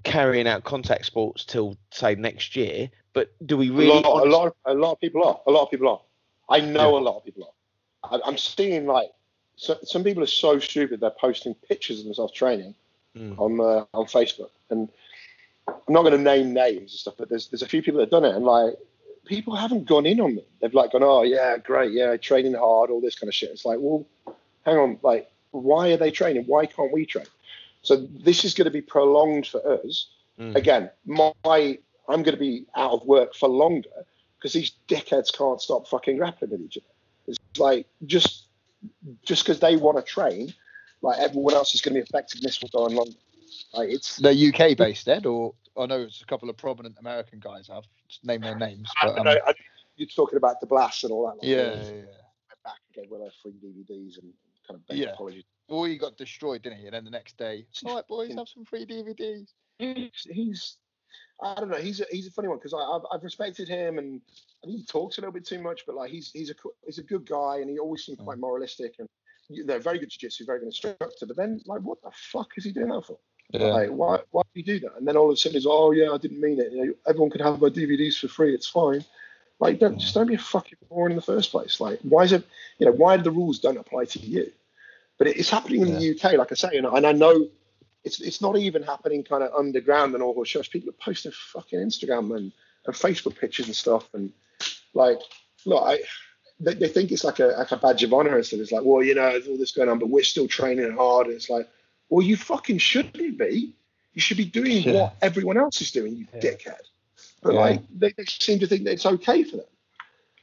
carrying 0.02 0.46
out 0.46 0.64
contact 0.64 1.06
sports 1.06 1.44
till 1.44 1.76
say 1.90 2.14
next 2.14 2.56
year. 2.56 2.90
But 3.12 3.32
do 3.46 3.56
we 3.56 3.70
really? 3.70 3.98
a 3.98 4.00
lot, 4.00 4.26
a 4.26 4.30
lot, 4.30 4.56
a 4.66 4.74
lot 4.74 4.92
of 4.92 5.00
people 5.00 5.24
are. 5.24 5.40
A 5.46 5.50
lot 5.50 5.64
of 5.64 5.70
people 5.70 5.88
are. 5.88 6.00
I 6.48 6.60
know 6.60 6.96
a 6.96 7.00
lot 7.00 7.16
of 7.16 7.24
people 7.24 7.44
are. 7.44 8.18
I, 8.18 8.28
I'm 8.28 8.38
seeing 8.38 8.86
like 8.86 9.10
so, 9.56 9.78
some 9.84 10.04
people 10.04 10.22
are 10.22 10.26
so 10.26 10.58
stupid 10.58 11.00
they're 11.00 11.10
posting 11.10 11.54
pictures 11.54 12.00
of 12.00 12.04
themselves 12.04 12.32
training 12.32 12.74
Mm. 13.16 13.38
on 13.38 13.60
uh, 13.60 13.84
on 13.96 14.06
Facebook, 14.06 14.50
and 14.70 14.88
I'm 15.68 15.74
not 15.88 16.02
going 16.02 16.16
to 16.16 16.18
name 16.18 16.52
names 16.52 16.90
and 16.90 16.90
stuff, 16.90 17.14
but 17.16 17.28
there's 17.28 17.46
there's 17.46 17.62
a 17.62 17.68
few 17.68 17.80
people 17.80 17.98
that 17.98 18.06
have 18.06 18.22
done 18.22 18.24
it, 18.24 18.34
and 18.34 18.44
like 18.44 18.74
people 19.24 19.54
haven't 19.54 19.86
gone 19.86 20.06
in 20.06 20.20
on 20.20 20.36
them. 20.36 20.44
They've 20.60 20.74
like 20.74 20.92
gone, 20.92 21.02
oh 21.02 21.22
yeah, 21.22 21.56
great, 21.58 21.92
yeah, 21.92 22.16
training 22.16 22.54
hard, 22.54 22.90
all 22.90 23.00
this 23.00 23.18
kind 23.18 23.28
of 23.28 23.34
shit. 23.34 23.50
It's 23.50 23.64
like, 23.64 23.78
well, 23.80 24.06
hang 24.64 24.76
on, 24.76 24.98
like 25.02 25.30
why 25.50 25.92
are 25.92 25.96
they 25.96 26.10
training? 26.10 26.44
Why 26.46 26.66
can't 26.66 26.92
we 26.92 27.06
train? 27.06 27.26
So 27.82 27.96
this 27.96 28.44
is 28.44 28.54
going 28.54 28.64
to 28.64 28.70
be 28.70 28.80
prolonged 28.80 29.46
for 29.46 29.60
us. 29.66 30.08
Mm. 30.38 30.54
Again, 30.56 30.90
my 31.06 31.32
I'm 32.08 32.22
going 32.22 32.34
to 32.34 32.36
be 32.36 32.66
out 32.74 32.92
of 32.92 33.06
work 33.06 33.34
for 33.34 33.48
longer 33.48 33.88
because 34.36 34.52
these 34.52 34.72
dickheads 34.88 35.36
can't 35.36 35.60
stop 35.60 35.86
fucking 35.88 36.16
grappling 36.16 36.50
with 36.50 36.60
each 36.60 36.78
other. 36.78 36.86
It's 37.26 37.38
like 37.58 37.86
just 38.04 38.46
just 39.22 39.44
because 39.44 39.60
they 39.60 39.76
want 39.76 39.96
to 39.96 40.02
train, 40.02 40.52
like 41.02 41.18
everyone 41.18 41.54
else 41.54 41.74
is 41.74 41.80
going 41.80 41.94
to 41.94 42.00
be 42.00 42.02
affected. 42.02 42.40
And 42.40 42.48
this 42.48 42.60
will 42.60 42.68
go 42.68 42.84
on 42.84 42.94
longer. 42.94 43.16
Like 43.72 43.90
it's 43.90 44.16
They're 44.16 44.32
UK 44.32 44.76
based, 44.76 45.08
Ed, 45.08 45.26
or 45.26 45.54
I 45.76 45.86
know 45.86 46.02
it's 46.02 46.22
a 46.22 46.26
couple 46.26 46.48
of 46.48 46.56
prominent 46.56 46.96
American 46.98 47.40
guys 47.40 47.68
have. 47.68 47.84
Just 48.08 48.24
name 48.24 48.40
their 48.40 48.56
names. 48.56 48.90
But, 49.00 49.08
don't 49.08 49.18
um, 49.20 49.24
know, 49.24 49.38
I, 49.46 49.54
you're 49.96 50.08
talking 50.08 50.36
about 50.36 50.60
DeBlass 50.62 51.02
and 51.04 51.12
all 51.12 51.26
that. 51.26 51.36
Like, 51.36 51.42
yeah, 51.42 51.56
yeah, 51.56 51.90
yeah. 51.90 51.94
went 51.94 52.62
back 52.64 52.80
again 52.90 53.04
with 53.10 53.22
our 53.22 53.30
free 53.42 53.52
DVDs 53.52 54.18
and 54.18 54.32
kind 54.66 54.78
of 54.78 54.86
begged 54.86 55.00
Yeah. 55.00 55.12
apologies. 55.12 55.44
Well, 55.68 55.84
he 55.84 55.96
got 55.96 56.16
destroyed, 56.16 56.62
didn't 56.62 56.78
he? 56.78 56.86
And 56.86 56.94
then 56.94 57.04
the 57.04 57.10
next 57.10 57.36
day, 57.36 57.66
all 57.86 57.96
right, 57.96 58.06
boys, 58.06 58.34
have 58.34 58.48
some 58.48 58.64
free 58.64 58.84
DVDs. 58.86 59.48
he's, 59.78 60.26
he's 60.30 60.76
I 61.42 61.54
don't 61.56 61.70
know. 61.70 61.78
He's 61.78 62.00
a, 62.00 62.06
he's 62.10 62.26
a 62.26 62.30
funny 62.30 62.48
one 62.48 62.58
because 62.58 62.74
I've, 62.74 63.02
I've 63.12 63.24
respected 63.24 63.68
him 63.68 63.98
and 63.98 64.20
I 64.62 64.66
think 64.66 64.78
he 64.78 64.84
talks 64.86 65.18
a 65.18 65.20
little 65.20 65.32
bit 65.32 65.44
too 65.44 65.60
much, 65.60 65.82
but 65.86 65.96
like 65.96 66.10
he's 66.10 66.30
he's 66.30 66.50
a 66.50 66.54
he's 66.86 66.98
a 66.98 67.02
good 67.02 67.26
guy 67.26 67.58
and 67.60 67.68
he 67.68 67.78
always 67.78 68.04
seems 68.04 68.18
quite 68.18 68.38
moralistic 68.38 68.94
and 68.98 69.08
you- 69.48 69.64
they're 69.64 69.80
very 69.80 69.98
good 69.98 70.10
jiu-jitsu, 70.10 70.44
very 70.46 70.60
good 70.60 70.66
instructor. 70.66 71.26
But 71.26 71.36
then 71.36 71.60
like, 71.66 71.80
what 71.80 72.00
the 72.02 72.10
fuck 72.14 72.50
is 72.56 72.64
he 72.64 72.72
doing 72.72 72.88
that 72.88 73.04
for? 73.06 73.18
Yeah. 73.60 73.68
Like, 73.68 73.90
why 73.90 74.18
why 74.30 74.42
do 74.42 74.60
you 74.60 74.64
do 74.64 74.80
that? 74.80 74.96
And 74.98 75.06
then 75.06 75.16
all 75.16 75.28
of 75.30 75.34
a 75.34 75.36
sudden 75.36 75.56
he's 75.56 75.66
oh 75.68 75.92
yeah, 75.92 76.10
I 76.10 76.18
didn't 76.18 76.40
mean 76.40 76.58
it. 76.60 76.72
You 76.72 76.86
know, 76.86 76.94
everyone 77.06 77.30
can 77.30 77.40
have 77.42 77.60
my 77.60 77.68
DVDs 77.68 78.18
for 78.18 78.28
free. 78.28 78.54
It's 78.54 78.68
fine. 78.68 79.04
Like 79.60 79.78
don't 79.78 79.98
just 79.98 80.14
don't 80.14 80.26
be 80.26 80.34
a 80.34 80.38
fucking 80.38 80.78
moron 80.90 81.12
in 81.12 81.16
the 81.16 81.22
first 81.22 81.50
place. 81.50 81.80
Like 81.80 82.00
why 82.02 82.24
is 82.24 82.32
it 82.32 82.44
you 82.78 82.86
know 82.86 82.92
why 82.92 83.16
the 83.16 83.30
rules 83.30 83.58
don't 83.60 83.78
apply 83.78 84.06
to 84.06 84.18
you? 84.18 84.50
But 85.18 85.28
it- 85.28 85.36
it's 85.38 85.50
happening 85.50 85.82
in 85.82 85.94
the 85.98 86.10
UK, 86.10 86.32
like 86.38 86.50
I 86.50 86.54
say, 86.56 86.76
and, 86.76 86.86
and 86.86 87.06
I 87.06 87.12
know 87.12 87.48
it's 88.02 88.20
it's 88.20 88.40
not 88.42 88.56
even 88.58 88.82
happening 88.82 89.22
kind 89.24 89.42
of 89.44 89.52
underground 89.54 90.14
and 90.14 90.22
all 90.22 90.34
those 90.34 90.48
shows. 90.48 90.68
People 90.68 90.90
are 90.90 91.04
posting 91.04 91.32
fucking 91.32 91.78
Instagram 91.78 92.36
and, 92.36 92.52
and 92.86 92.94
Facebook 92.96 93.38
pictures 93.38 93.66
and 93.66 93.76
stuff, 93.76 94.08
and 94.14 94.32
like, 94.92 95.18
look, 95.64 95.82
I 95.86 96.00
they, 96.60 96.74
they 96.74 96.88
think 96.88 97.12
it's 97.12 97.24
like 97.24 97.38
a 97.40 97.46
like 97.58 97.70
a 97.72 97.76
badge 97.76 98.02
of 98.02 98.12
honor 98.12 98.36
and 98.36 98.44
stuff. 98.44 98.60
It's 98.60 98.72
like, 98.72 98.84
well, 98.84 99.02
you 99.02 99.14
know, 99.14 99.30
there's 99.30 99.46
all 99.48 99.56
this 99.56 99.72
going 99.72 99.88
on, 99.88 99.98
but 100.00 100.08
we're 100.10 100.24
still 100.24 100.48
training 100.48 100.92
hard. 100.96 101.28
And 101.28 101.36
it's 101.36 101.48
like, 101.48 101.68
well, 102.08 102.24
you 102.24 102.36
fucking 102.36 102.78
shouldn't 102.78 103.38
be. 103.38 103.74
You 104.12 104.20
should 104.20 104.36
be 104.36 104.44
doing 104.44 104.82
Yeah. 104.82 104.92
what 104.92 105.16
everyone 105.22 105.56
else 105.56 105.80
is 105.80 105.90
doing, 105.90 106.16
you 106.16 106.26
Yeah. 106.34 106.40
dickhead. 106.40 106.80
But 107.42 107.54
Yeah. 107.54 107.60
like, 107.60 107.82
they, 107.90 108.12
they 108.16 108.24
seem 108.26 108.58
to 108.60 108.66
think 108.66 108.84
that 108.84 108.92
it's 108.92 109.06
okay 109.06 109.42
for 109.44 109.56
them. 109.56 109.66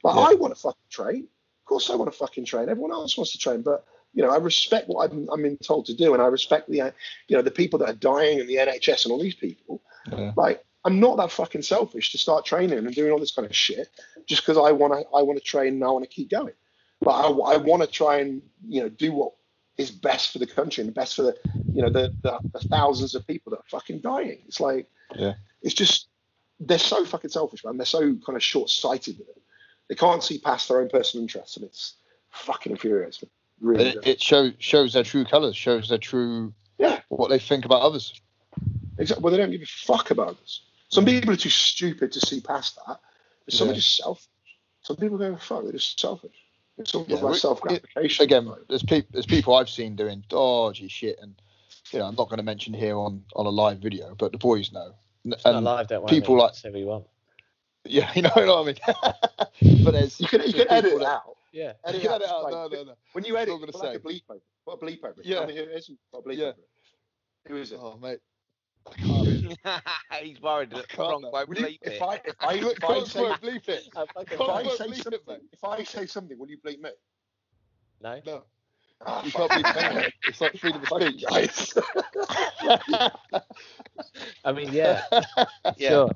Like, 0.04 0.16
Yeah. 0.16 0.22
I 0.22 0.34
want 0.34 0.54
to 0.54 0.60
fucking 0.60 0.80
train. 0.90 1.28
Of 1.60 1.64
course, 1.66 1.90
I 1.90 1.94
want 1.94 2.12
to 2.12 2.16
fucking 2.18 2.44
train. 2.44 2.68
Everyone 2.68 2.92
else 2.92 3.16
wants 3.16 3.32
to 3.32 3.38
train, 3.38 3.62
but 3.62 3.84
you 4.14 4.22
know, 4.22 4.28
I 4.28 4.36
respect 4.36 4.88
what 4.88 5.10
I'm, 5.10 5.26
I'm 5.32 5.40
being 5.40 5.56
told 5.56 5.86
to 5.86 5.94
do, 5.94 6.12
and 6.12 6.22
I 6.22 6.26
respect 6.26 6.68
the, 6.68 6.82
uh, 6.82 6.90
you 7.28 7.36
know, 7.36 7.40
the 7.42 7.50
people 7.50 7.78
that 7.78 7.88
are 7.88 7.94
dying 7.94 8.40
and 8.40 8.48
the 8.48 8.56
NHS 8.56 9.04
and 9.04 9.12
all 9.12 9.18
these 9.18 9.34
people. 9.34 9.80
Like, 10.36 10.62
I'm 10.84 11.00
not 11.00 11.16
that 11.16 11.30
fucking 11.30 11.62
selfish 11.62 12.12
to 12.12 12.18
start 12.18 12.44
training 12.44 12.76
and 12.76 12.94
doing 12.94 13.10
all 13.10 13.18
this 13.18 13.30
kind 13.30 13.46
of 13.46 13.56
shit 13.56 13.88
just 14.26 14.42
because 14.42 14.58
I 14.58 14.72
want 14.72 14.92
to, 14.92 15.16
I 15.16 15.22
want 15.22 15.38
to 15.38 15.44
train 15.44 15.74
and 15.74 15.84
I 15.84 15.88
want 15.88 16.04
to 16.04 16.10
keep 16.10 16.28
going. 16.28 16.52
But 17.00 17.12
I, 17.12 17.28
I 17.54 17.56
want 17.56 17.82
to 17.82 17.88
try 17.88 18.18
and, 18.18 18.42
you 18.68 18.82
know, 18.82 18.90
do 18.90 19.12
what 19.12 19.32
is 19.78 19.90
best 19.90 20.32
for 20.32 20.38
the 20.38 20.46
country 20.46 20.84
and 20.84 20.92
best 20.94 21.16
for 21.16 21.22
the, 21.22 21.36
you 21.72 21.82
know, 21.82 21.90
the, 21.90 22.14
the, 22.22 22.38
the 22.52 22.60
thousands 22.68 23.14
of 23.14 23.26
people 23.26 23.50
that 23.50 23.58
are 23.58 23.68
fucking 23.70 24.00
dying. 24.00 24.38
It's 24.46 24.60
like, 24.60 24.86
Yeah. 25.14 25.34
it's 25.62 25.74
just, 25.74 26.08
they're 26.60 26.78
so 26.78 27.04
fucking 27.04 27.30
selfish, 27.30 27.64
man. 27.64 27.76
They're 27.78 27.86
so 27.86 28.00
kind 28.24 28.36
of 28.36 28.42
short-sighted 28.42 29.18
with 29.18 29.28
it. 29.28 29.42
They 29.88 29.94
can't 29.94 30.22
see 30.22 30.38
past 30.38 30.68
their 30.68 30.80
own 30.80 30.88
personal 30.88 31.22
interests, 31.24 31.56
and 31.56 31.64
it's 31.66 31.94
fucking 32.30 32.72
infuriates 32.72 33.22
me. 33.22 33.28
Really. 33.60 33.88
It, 33.90 34.06
it 34.06 34.20
shows 34.20 34.52
shows 34.58 34.92
their 34.92 35.02
true 35.04 35.24
colours, 35.24 35.56
shows 35.56 35.88
their 35.88 35.98
true 35.98 36.52
Yeah. 36.78 37.00
what 37.08 37.30
they 37.30 37.38
think 37.38 37.64
about 37.64 37.82
others. 37.82 38.20
Exactly. 38.98 39.22
Well, 39.22 39.30
they 39.32 39.38
don't 39.38 39.50
give 39.50 39.62
a 39.62 39.66
fuck 39.66 40.10
about 40.10 40.38
us. 40.42 40.60
Some 40.88 41.04
people 41.04 41.32
are 41.32 41.36
too 41.36 41.48
stupid 41.48 42.12
to 42.12 42.20
see 42.20 42.40
past 42.40 42.76
that. 42.86 43.00
But 43.44 43.54
some 43.54 43.68
Yeah. 43.68 43.72
are 43.72 43.76
just 43.76 43.96
selfish. 43.96 44.28
Some 44.82 44.96
people 44.96 45.18
don't 45.18 45.32
give 45.32 45.40
a 45.40 45.44
fuck. 45.44 45.62
They're 45.64 45.72
just 45.72 45.98
selfish. 45.98 46.36
It's 46.78 46.94
almost 46.94 47.10
Yeah, 47.10 47.16
like 47.18 47.32
we- 47.32 47.38
self 47.38 47.60
gratification. 47.60 48.24
again, 48.24 48.50
there's 48.68 48.82
people 48.82 49.08
there's 49.12 49.26
people 49.26 49.54
I've 49.54 49.68
seen 49.68 49.94
doing 49.96 50.24
dodgy 50.28 50.88
shit, 50.88 51.18
and 51.20 51.34
you 51.92 51.98
know 51.98 52.06
I'm 52.06 52.14
not 52.14 52.28
going 52.28 52.38
to 52.38 52.42
mention 52.44 52.72
here 52.74 52.96
on 52.96 53.24
on 53.36 53.46
a 53.46 53.50
live 53.50 53.78
video, 53.78 54.14
but 54.18 54.32
the 54.32 54.38
boys 54.38 54.72
know. 54.72 54.94
N- 55.24 55.32
It's 55.34 55.44
not 55.44 55.54
And 55.56 55.64
live, 55.64 55.86
don't 55.88 56.02
worry. 56.02 56.10
people 56.10 56.34
mate. 56.36 56.42
like- 56.42 56.54
say 56.54 56.70
what 56.70 56.78
you 56.80 56.86
want. 56.86 57.06
yeah, 57.84 58.10
you 58.14 58.22
know, 58.22 58.30
you 58.36 58.46
know 58.46 58.62
what 58.62 58.78
I 58.82 58.94
mean. 59.62 59.84
but 59.84 59.90
there's 59.92 60.18
You 60.20 60.28
can 60.28 60.42
you 60.42 60.52
can 60.52 60.70
edit 60.70 60.92
it 60.94 61.02
out. 61.02 61.36
Yeah. 61.52 61.74
Edit 61.84 62.02
You 62.02 62.08
it 62.08 62.12
can 62.12 62.12
edit 62.22 62.28
out. 62.28 62.34
out, 62.36 62.42
Like, 62.44 62.52
no, 62.54 62.68
no, 62.78 62.84
no. 62.84 62.94
When 63.12 63.24
you 63.24 63.36
edit, 63.36 63.48
not 63.52 63.60
gonna 63.60 63.72
put 63.72 63.84
like 63.84 63.96
a 63.96 64.00
bleep 64.00 64.22
over. 64.30 64.38
it. 64.38 64.42
Put 64.66 64.82
a 64.82 64.84
bleep 64.86 65.04
over. 65.04 65.20
Yeah. 65.22 65.34
Tell 65.40 65.46
me 65.48 65.56
who 65.56 65.62
it 65.62 65.68
is. 65.68 65.88
and 65.90 65.98
Put 66.12 66.24
a 66.24 66.28
bleep 66.28 66.36
Yeah. 66.38 66.44
over. 66.46 66.56
Who 67.48 67.56
is 67.56 67.72
it? 67.72 67.78
Oh 67.82 67.98
mate, 67.98 68.20
He's 70.22 70.40
worried 70.40 70.70
that 70.70 70.88
can't 70.88 71.22
Ronk 71.24 71.32
won't 71.32 71.48
Will 71.48 71.56
you- 71.58 71.64
bleep 71.66 71.78
if 71.82 71.92
it. 71.94 72.02
I 72.02 72.14
if 72.24 72.34
I 72.40 72.54
if 72.54 72.84
I 72.84 72.86
can't 72.94 73.06
say 73.06 73.20
bleep 73.20 73.68
it. 73.68 73.88
If 74.30 74.40
I 74.40 74.64
say 74.64 74.92
something, 74.94 75.20
if 75.52 75.64
I 75.64 75.82
say 75.84 76.06
something, 76.06 76.38
will 76.38 76.48
you 76.48 76.58
bleep 76.58 76.80
me? 76.80 76.90
no. 78.02 78.20
No, 78.26 78.42
Ah, 79.04 79.24
you 79.24 79.32
can't 79.32 79.50
bleep 79.50 79.76
anyone. 79.76 80.12
It's 80.28 80.40
like 80.40 80.56
freedom 80.58 80.80
of 80.80 80.88
speech. 80.88 81.74
I 84.44 84.52
mean, 84.52 84.72
yeah. 84.72 85.02
Yeah. 85.76 85.88
Sure. 85.90 86.10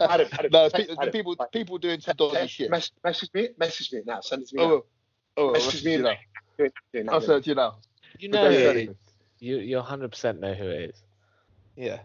Adam, 0.00 0.28
Adam, 0.32 0.50
no, 0.50 0.68
take- 0.70 0.88
pe- 0.88 0.94
Adam, 0.98 1.12
people 1.12 1.36
right. 1.38 1.52
people 1.52 1.76
doing 1.78 2.00
some 2.00 2.16
dodgy 2.16 2.36
Text- 2.36 2.54
shit. 2.54 2.70
Mess, 2.70 2.90
message 3.04 3.30
me, 3.34 3.48
message 3.58 3.92
me 3.92 4.00
now. 4.06 4.20
Send 4.20 4.42
it 4.42 4.48
to 4.48 4.56
me. 4.56 4.62
Oh, 4.62 4.68
now. 4.68 4.82
oh, 5.36 5.52
Message 5.52 5.84
me 5.84 5.92
you 5.92 5.98
know. 6.02 6.14
Do 6.58 6.64
it, 6.64 6.72
do 6.92 6.98
it 7.00 7.06
now, 7.06 7.12
I'll 7.12 7.20
do 7.20 7.26
send 7.26 7.36
it. 7.36 7.38
it 7.38 7.42
to 7.44 7.48
you 7.50 7.54
now. 7.56 7.76
You 8.18 8.28
know 8.30 8.42
don't 8.44 8.52
who 8.52 8.58
say 8.58 8.64
it 8.64 8.70
anything. 8.76 8.96
You 9.40 9.56
you 9.58 9.76
100% 9.76 10.38
know 10.40 10.54
who 10.54 10.64
it 10.68 10.90
is. 10.90 11.02
Yeah. 11.78 12.00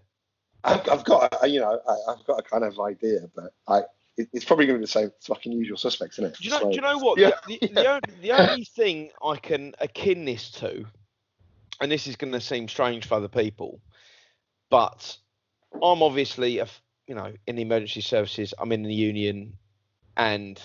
I've, 0.64 0.88
I've 0.88 1.04
got, 1.04 1.36
a, 1.44 1.48
you 1.48 1.60
know, 1.60 1.80
I, 1.90 2.12
I've 2.12 2.24
got 2.26 2.40
a 2.40 2.44
kind 2.44 2.64
of 2.64 2.80
idea, 2.80 3.22
but 3.36 3.54
I, 3.68 3.80
it, 4.18 4.30
it's 4.32 4.46
probably 4.46 4.68
going 4.68 4.76
to 4.76 4.80
be 4.80 4.86
the 4.86 4.92
same 4.92 5.12
fucking 5.22 5.52
usual 5.52 5.78
suspects, 5.78 6.20
isn't 6.20 6.32
it? 6.32 6.38
Do 6.38 6.44
you 6.44 6.50
know? 6.52 6.70
Do 6.70 6.76
you 6.76 6.82
know 6.82 7.00
what? 7.00 7.18
Yeah, 7.18 7.32
The, 7.48 7.58
the, 7.60 7.68
the, 7.74 7.88
only, 7.88 8.02
the 8.22 8.32
only 8.32 8.64
thing 8.76 9.10
I 9.26 9.36
can 9.38 9.74
akin 9.80 10.26
this 10.26 10.52
to, 10.52 10.86
and 11.82 11.92
this 11.92 12.06
is 12.06 12.16
going 12.16 12.32
to 12.34 12.40
seem 12.40 12.70
strange 12.70 13.08
for 13.08 13.16
other 13.16 13.28
people, 13.28 13.82
but 14.70 15.18
I'm 15.74 16.04
obviously, 16.04 16.60
a, 16.60 16.64
f- 16.64 16.82
you 17.08 17.16
know, 17.16 17.34
in 17.48 17.56
the 17.56 17.64
emergency 17.64 18.02
services. 18.02 18.54
I'm 18.60 18.72
in 18.72 18.84
the 18.84 18.94
union, 18.94 19.58
and 20.16 20.62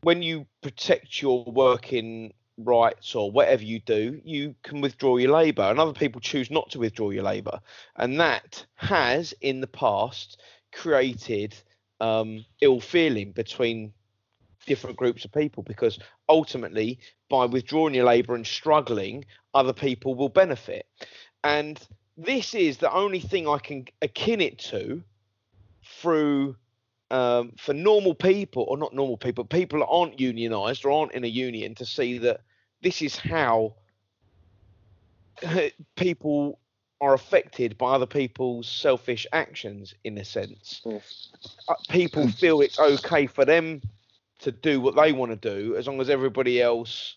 when 0.00 0.22
you 0.22 0.46
protect 0.62 1.20
your 1.20 1.44
working 1.44 2.32
rights 2.58 3.14
or 3.14 3.30
whatever 3.30 3.62
you 3.62 3.80
do, 3.80 4.20
you 4.24 4.54
can 4.62 4.80
withdraw 4.80 5.16
your 5.16 5.32
labour, 5.32 5.62
and 5.62 5.78
other 5.78 5.92
people 5.92 6.20
choose 6.20 6.50
not 6.50 6.70
to 6.70 6.78
withdraw 6.78 7.10
your 7.10 7.22
labour, 7.22 7.60
and 7.96 8.20
that 8.20 8.64
has 8.74 9.32
in 9.40 9.60
the 9.60 9.66
past 9.66 10.40
created 10.72 11.54
um, 12.00 12.44
ill 12.60 12.80
feeling 12.80 13.32
between 13.32 13.92
different 14.66 14.96
groups 14.96 15.24
of 15.24 15.32
people 15.32 15.62
because 15.62 15.98
ultimately 16.28 16.98
by 17.30 17.46
withdrawing 17.46 17.94
your 17.94 18.04
labour 18.04 18.34
and 18.34 18.46
struggling 18.46 19.24
other 19.54 19.72
people 19.72 20.14
will 20.14 20.28
benefit. 20.28 20.86
And 21.42 21.80
this 22.18 22.54
is 22.54 22.78
the 22.78 22.92
only 22.92 23.20
thing 23.20 23.48
i 23.48 23.58
can 23.58 23.86
akin 24.02 24.40
it 24.40 24.58
to 24.58 25.02
through 25.84 26.56
um, 27.10 27.52
for 27.56 27.72
normal 27.72 28.14
people 28.14 28.66
or 28.68 28.76
not 28.76 28.92
normal 28.92 29.16
people 29.16 29.44
people 29.44 29.78
that 29.78 29.86
aren't 29.86 30.20
unionized 30.20 30.84
or 30.84 30.90
aren't 30.90 31.12
in 31.12 31.24
a 31.24 31.28
union 31.28 31.74
to 31.76 31.86
see 31.86 32.18
that 32.18 32.40
this 32.82 33.02
is 33.02 33.16
how 33.16 33.74
people 35.96 36.58
are 37.00 37.14
affected 37.14 37.78
by 37.78 37.92
other 37.94 38.06
people's 38.06 38.66
selfish 38.68 39.26
actions 39.32 39.94
in 40.04 40.18
a 40.18 40.24
sense 40.24 40.80
Mm. 40.84 41.00
uh, 41.68 41.74
people 41.88 42.26
feel 42.28 42.60
it's 42.60 42.78
okay 42.78 43.26
for 43.26 43.44
them 43.44 43.80
to 44.40 44.50
do 44.50 44.80
what 44.80 44.96
they 44.96 45.12
want 45.12 45.30
to 45.30 45.36
do 45.36 45.76
as 45.76 45.86
long 45.86 46.00
as 46.00 46.10
everybody 46.10 46.60
else 46.60 47.16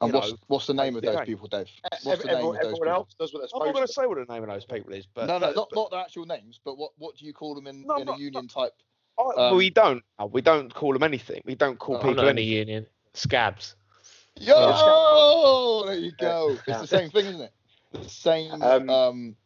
And 0.00 0.12
what's 0.12 0.30
know, 0.30 0.36
what's 0.48 0.66
the 0.66 0.74
name 0.74 0.96
of 0.96 1.02
those 1.02 1.24
people, 1.24 1.46
Dave? 1.46 1.68
Every- 1.92 1.98
What's 2.10 2.22
the 2.22 2.26
name 2.28 2.36
everyone, 2.36 2.56
of 2.56 2.62
those 2.62 2.72
everyone 2.72 2.88
people? 2.88 2.92
else 2.94 3.14
does 3.20 3.32
what 3.32 3.38
they're 3.40 3.48
I'm 3.60 3.66
not 3.68 3.74
going 3.74 3.86
to 3.86 3.92
to. 3.92 3.92
say 3.92 4.06
what 4.06 4.18
the 4.26 4.32
name 4.34 4.42
of 4.42 4.48
those 4.48 4.64
people 4.64 4.92
is, 4.92 5.06
but 5.06 5.26
no, 5.28 5.38
no, 5.38 5.46
but- 5.46 5.54
not, 5.56 5.68
but 5.70 5.76
not 5.76 5.90
their 5.92 6.00
actual 6.00 6.26
names, 6.26 6.58
but 6.64 6.76
what 6.76 6.90
what 6.98 7.16
do 7.16 7.24
you 7.24 7.32
call 7.32 7.54
them 7.54 7.68
in, 7.68 7.82
No, 7.86 7.96
in 7.98 8.06
not- 8.06 8.18
a 8.18 8.20
union 8.20 8.48
type? 8.48 8.72
I, 9.18 9.22
um, 9.50 9.56
we 9.56 9.70
don't. 9.70 10.02
We 10.30 10.40
don't 10.40 10.72
call 10.74 10.92
them 10.94 11.02
anything. 11.04 11.42
We 11.44 11.54
don't 11.54 11.78
call 11.78 11.96
Oh, 11.96 11.98
people 11.98 12.14
not 12.14 12.22
in 12.28 12.38
a 12.38 12.40
anything. 12.40 12.56
union. 12.58 12.86
Scabs. 13.14 13.76
Yo, 14.40 15.84
there 15.86 15.94
you 15.98 16.12
go. 16.18 16.56
It's 16.66 16.80
the 16.80 16.86
same 16.86 17.10
thing, 17.10 17.26
isn't 17.26 17.40
it? 17.42 17.52
The 17.92 18.08
same. 18.08 18.62
Um, 18.62 18.88
Um, 18.90 19.36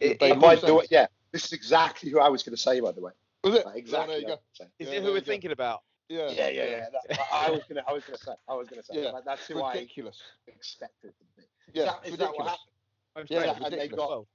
It- 0.00 0.20
they 0.20 0.30
it- 0.30 0.38
might 0.38 0.60
call 0.60 0.68
do 0.68 0.80
it. 0.80 0.88
Yeah, 0.90 1.06
this 1.32 1.44
is 1.46 1.52
exactly 1.52 2.10
who 2.10 2.20
I 2.20 2.28
was 2.28 2.42
going 2.42 2.54
to 2.54 2.60
say, 2.62 2.78
by 2.80 2.92
the 2.92 3.00
way. 3.00 3.12
Was 3.42 3.54
it? 3.54 3.66
Like, 3.66 3.74
Oh, 3.74 3.78
exactly. 3.78 4.14
there 4.14 4.20
you 4.20 4.26
what 4.28 4.32
I 4.32 4.36
go. 4.36 4.40
was 4.50 4.58
gonna 4.58 4.70
Is 4.78 4.88
Yeah, 4.88 4.94
it 4.94 5.02
who 5.02 5.08
we're 5.08 5.14
you 5.16 5.20
go. 5.20 5.26
thinking 5.26 5.50
about? 5.52 5.82
Yeah. 6.08 6.30
Yeah, 6.30 6.48
yeah, 6.48 6.64
yeah. 6.64 6.88
That, 6.90 7.18
I 7.32 7.46
I 7.46 7.50
was 7.50 7.60
going 7.64 7.76
to. 7.82 7.88
I 7.88 7.92
was 7.92 8.04
going 8.04 8.18
to 8.18 8.24
say. 8.24 8.32
I 8.48 8.54
was 8.54 8.68
going 8.68 8.80
to 8.80 8.86
say. 8.86 9.02
Yeah. 9.02 9.10
Like, 9.10 9.24
that's 9.24 9.46
who 9.46 9.62
I 9.62 9.72
Ridiculous. 9.74 10.22
expected 10.46 11.12
to 11.18 11.24
be. 11.36 11.42
Yeah, 11.74 11.84
that- 11.86 12.06
is 12.06 12.16
that 12.18 12.30
what 12.34 12.46
happened? 12.48 13.30
Yeah, 13.30 13.44
Yeah, 13.44 13.52
and 13.56 13.64
they 13.64 13.70
ridiculous. 13.78 13.96
got 14.08 14.26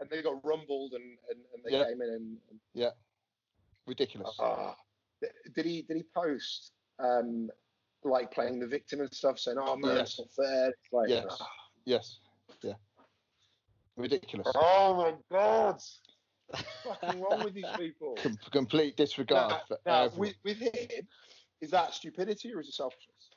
and 0.00 0.10
they 0.10 0.22
got 0.22 0.44
rumbled 0.44 0.92
and 0.94 1.18
and, 1.30 1.38
and 1.54 1.64
they 1.64 1.70
Yeah. 1.78 1.84
came 1.84 2.00
in 2.02 2.08
and. 2.10 2.38
and 2.74 2.92
Ridiculous. 3.86 4.36
ah. 4.40 4.76
did 5.54 5.64
he 5.66 5.82
did 5.82 5.96
he 5.96 6.02
post 6.02 6.72
um 6.98 7.50
like 8.04 8.30
playing 8.32 8.58
the 8.58 8.66
victim 8.66 9.00
and 9.00 9.12
stuff, 9.12 9.38
saying, 9.38 9.58
"Oh 9.60 9.76
man, 9.76 9.96
Yes. 9.96 10.18
it's 10.18 10.36
not 10.38 10.46
fair." 10.46 10.68
It's 10.70 10.92
like, 10.92 11.08
Yes. 11.08 11.42
Yes. 11.84 12.18
Yeah. 12.62 12.74
Ridiculous. 13.96 14.48
oh 14.54 14.94
my 14.96 15.14
god, 15.30 15.74
what's 16.46 16.66
fucking 16.84 17.20
wrong 17.20 17.42
with 17.44 17.54
these 17.54 17.64
people? 17.76 18.14
Com- 18.22 18.38
complete 18.50 18.96
disregard 18.96 19.50
Now, 19.50 19.60
for 19.68 19.78
now, 19.86 20.10
with, 20.16 20.34
with 20.44 20.58
him, 20.58 21.06
is 21.60 21.70
that 21.70 21.94
stupidity 21.94 22.52
or 22.54 22.60
is 22.60 22.68
it 22.68 22.74
selfishness? 22.74 23.30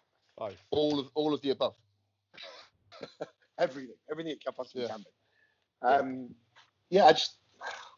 all 0.72 1.00
of 1.00 1.10
all 1.16 1.34
of 1.34 1.42
the 1.42 1.52
above. 1.52 1.76
Everything, 3.58 3.96
everything 4.12 4.34
it 4.34 4.44
can 4.44 4.54
possibly 4.54 4.84
Yeah. 4.84 4.90
can 4.90 5.00
be. 5.00 5.88
Um, 5.88 6.36
yeah, 6.90 7.06
I 7.06 7.14
just 7.14 7.38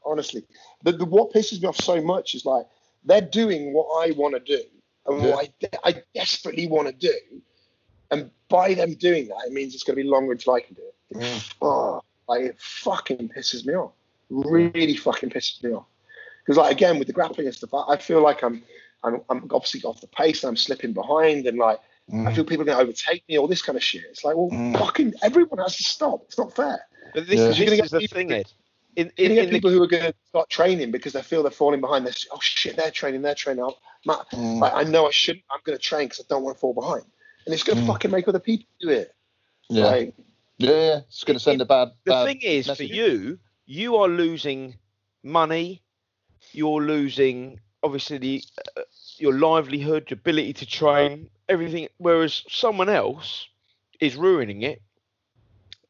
honestly, 0.06 0.44
the, 0.84 0.92
the 0.92 1.06
what 1.06 1.32
pisses 1.34 1.62
me 1.62 1.68
off 1.68 1.78
so 1.78 2.00
much 2.00 2.36
is 2.36 2.46
like 2.46 2.66
they're 3.04 3.22
doing 3.22 3.74
what 3.74 4.08
I 4.08 4.12
want 4.12 4.36
to 4.36 4.40
do 4.40 4.64
and 5.08 5.24
what 5.24 5.46
I, 5.46 5.50
de- 5.60 5.88
I 5.88 6.04
desperately 6.14 6.68
want 6.68 6.88
to 6.88 6.94
do, 6.94 7.14
and 8.12 8.32
by 8.50 8.74
them 8.74 8.94
doing 8.96 9.28
that, 9.30 9.38
it 9.48 9.54
means 9.54 9.74
it's 9.74 9.84
going 9.84 9.98
to 9.98 10.04
be 10.04 10.08
longer 10.10 10.32
until 10.32 10.54
I 10.54 10.62
can 10.62 10.76
do 10.76 10.82
it. 11.22 11.50
Oh, 11.62 12.02
like 12.28 12.42
it 12.42 12.56
fucking 12.60 13.30
pisses 13.30 13.66
me 13.66 13.74
off. 13.76 13.92
Really 14.30 14.96
fucking 14.96 15.30
pisses 15.30 15.64
me 15.64 15.72
off. 15.72 15.86
Because 16.46 16.58
like 16.58 16.72
again 16.72 16.98
with 17.00 17.08
the 17.08 17.14
grappling 17.14 17.48
and 17.48 17.56
stuff, 17.56 17.74
I, 17.74 17.94
I 17.94 17.98
feel 17.98 18.22
like 18.22 18.44
I'm, 18.44 18.64
I'm 19.04 19.22
I'm 19.30 19.48
obviously 19.52 19.82
off 19.84 20.02
the 20.02 20.08
pace 20.08 20.44
and 20.44 20.50
I'm 20.50 20.58
slipping 20.58 20.94
behind 20.94 21.46
and 21.48 21.58
like 21.58 21.80
I 22.26 22.34
feel 22.34 22.46
people 22.46 22.62
are 22.62 22.66
going 22.66 22.78
to 22.78 22.84
overtake 22.84 23.24
me, 23.28 23.38
all 23.38 23.48
this 23.50 23.62
kind 23.62 23.76
of 23.76 23.84
shit. 23.84 24.04
It's 24.10 24.24
like, 24.24 24.36
well, 24.38 24.50
Mm. 24.50 24.78
fucking 24.80 25.14
everyone 25.22 25.60
has 25.60 25.76
to 25.76 25.84
stop. 25.84 26.24
It's 26.28 26.38
not 26.38 26.56
fair. 26.56 26.80
But 27.14 27.28
this, 27.28 27.38
Yeah. 27.60 27.66
this 27.66 27.80
is 27.82 27.92
the 27.92 28.08
thing, 28.08 28.30
who- 28.30 28.36
Ed. 28.36 28.52
In, 28.96 29.12
You're 29.18 29.26
in, 29.28 29.28
going 29.28 29.28
to 29.28 29.34
in 29.34 29.36
get 29.36 29.46
the, 29.52 29.52
people 29.58 29.72
who 29.72 29.84
are 29.84 29.88
going 29.88 30.04
to 30.04 30.14
start 30.30 30.50
training 30.50 30.90
because 30.92 31.12
they 31.14 31.22
feel 31.22 31.44
they're 31.44 31.52
falling 31.52 31.82
behind. 31.82 32.06
They're 32.06 32.14
oh 32.32 32.40
shit, 32.40 32.78
they're 32.78 32.92
training, 32.92 33.22
they're 33.24 33.36
training. 33.36 33.64
I'm, 33.64 33.72
my, 34.08 34.16
Mm. 34.34 34.60
like, 34.62 34.74
I 34.74 34.84
know 34.84 35.08
I 35.08 35.12
shouldn't. 35.12 35.46
I'm 35.52 35.60
going 35.66 35.78
to 35.78 35.84
train 35.84 36.06
because 36.08 36.22
I 36.22 36.26
don't 36.30 36.44
want 36.44 36.58
to 36.58 36.60
fall 36.60 36.74
behind, 36.74 37.06
and 37.46 37.54
it's 37.54 37.64
going 37.64 37.78
to 37.78 37.84
Mm. 37.84 37.88
fucking 37.88 38.12
make 38.12 38.28
other 38.28 38.40
people 38.40 38.68
do 38.80 38.90
it. 38.90 39.14
Yeah. 39.70 39.86
Like, 39.86 40.14
Yeah, 40.58 40.72
yeah. 40.72 40.98
It's 41.08 41.24
going 41.24 41.38
to 41.38 41.44
send 41.44 41.62
a 41.62 41.66
bad. 41.66 41.90
the 42.06 42.12
bad 42.14 42.26
thing 42.26 42.42
is, 42.42 42.68
for 42.68 42.84
you, 42.84 43.40
you 43.66 43.96
are 43.98 44.08
losing 44.08 44.76
money. 45.24 45.84
You're 46.54 46.82
losing, 46.82 47.60
obviously, 47.84 48.18
the, 48.18 48.44
uh, 48.78 48.82
your 49.18 49.34
livelihood, 49.34 50.10
your 50.10 50.18
ability 50.18 50.54
to 50.54 50.66
train, 50.66 51.30
everything. 51.50 51.90
Whereas 51.98 52.44
someone 52.50 52.90
else 52.90 53.48
is 54.00 54.16
ruining 54.16 54.62
it 54.64 54.82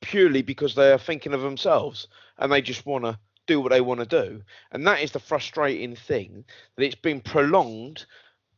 purely 0.02 0.42
because 0.42 0.76
they 0.76 0.92
are 0.92 0.98
thinking 1.00 1.34
of 1.34 1.42
themselves 1.42 2.08
and 2.38 2.52
they 2.52 2.62
just 2.62 2.86
want 2.86 3.04
to 3.06 3.18
do 3.48 3.62
what 3.62 3.72
they 3.72 3.82
want 3.82 4.02
to 4.02 4.06
do. 4.06 4.44
And 4.72 4.88
that 4.88 5.02
is 5.02 5.12
the 5.14 5.20
frustrating 5.20 5.96
thing 5.96 6.46
that 6.76 6.84
it's 6.86 6.96
been 6.96 7.22
prolonged 7.22 8.06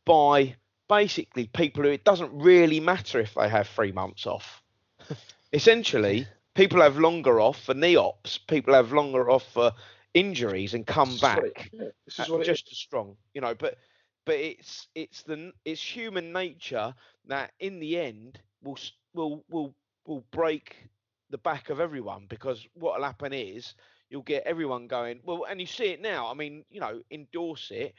by 0.06 0.56
basically 0.90 1.48
people 1.48 1.84
who 1.84 1.90
it 1.90 2.06
doesn't 2.06 2.32
really 2.34 2.80
matter 2.80 3.20
if 3.20 3.36
they 3.36 3.50
have 3.50 3.68
three 3.68 3.92
months 3.92 4.28
off. 4.28 4.64
Essentially, 5.54 6.28
people 6.56 6.82
have 6.82 6.98
longer 6.98 7.40
off 7.40 7.64
for 7.64 7.74
knee 7.74 7.96
ops, 7.96 8.38
people 8.38 8.74
have 8.74 8.94
longer 8.94 9.30
off 9.30 9.44
for 9.54 9.72
injuries 10.14 10.74
and 10.74 10.86
come 10.88 11.18
this 11.18 11.24
is 11.24 11.34
what 11.34 11.46
it- 11.46 11.58
back 11.58 11.72
this 12.06 12.20
uh, 12.20 12.26
is 12.26 12.30
what 12.30 12.50
just 12.50 12.72
as 12.72 12.78
strong, 12.78 13.18
you 13.34 13.42
know. 13.42 13.56
But 13.56 13.78
but 14.26 14.36
it's 14.36 14.88
it's 14.96 15.24
the 15.24 15.52
it's 15.66 15.82
human 15.82 16.34
nature 16.34 16.96
that 17.26 17.54
in 17.60 17.80
the 17.80 17.98
end 18.00 18.42
will 18.62 18.78
will 19.14 19.44
will 19.50 19.76
will 20.06 20.26
break 20.32 20.90
the 21.30 21.38
back 21.38 21.70
of 21.70 21.80
everyone 21.80 22.26
because 22.28 22.68
what'll 22.74 23.04
happen 23.04 23.34
is 23.34 23.76
you'll 24.10 24.22
get 24.24 24.44
everyone 24.46 24.88
going 24.88 25.22
well, 25.24 25.46
and 25.50 25.60
you 25.60 25.68
see 25.68 25.86
it 25.86 26.02
now. 26.02 26.28
I 26.28 26.34
mean, 26.34 26.66
you 26.70 26.80
know, 26.80 27.02
in 27.10 27.28
Dorset, 27.32 27.94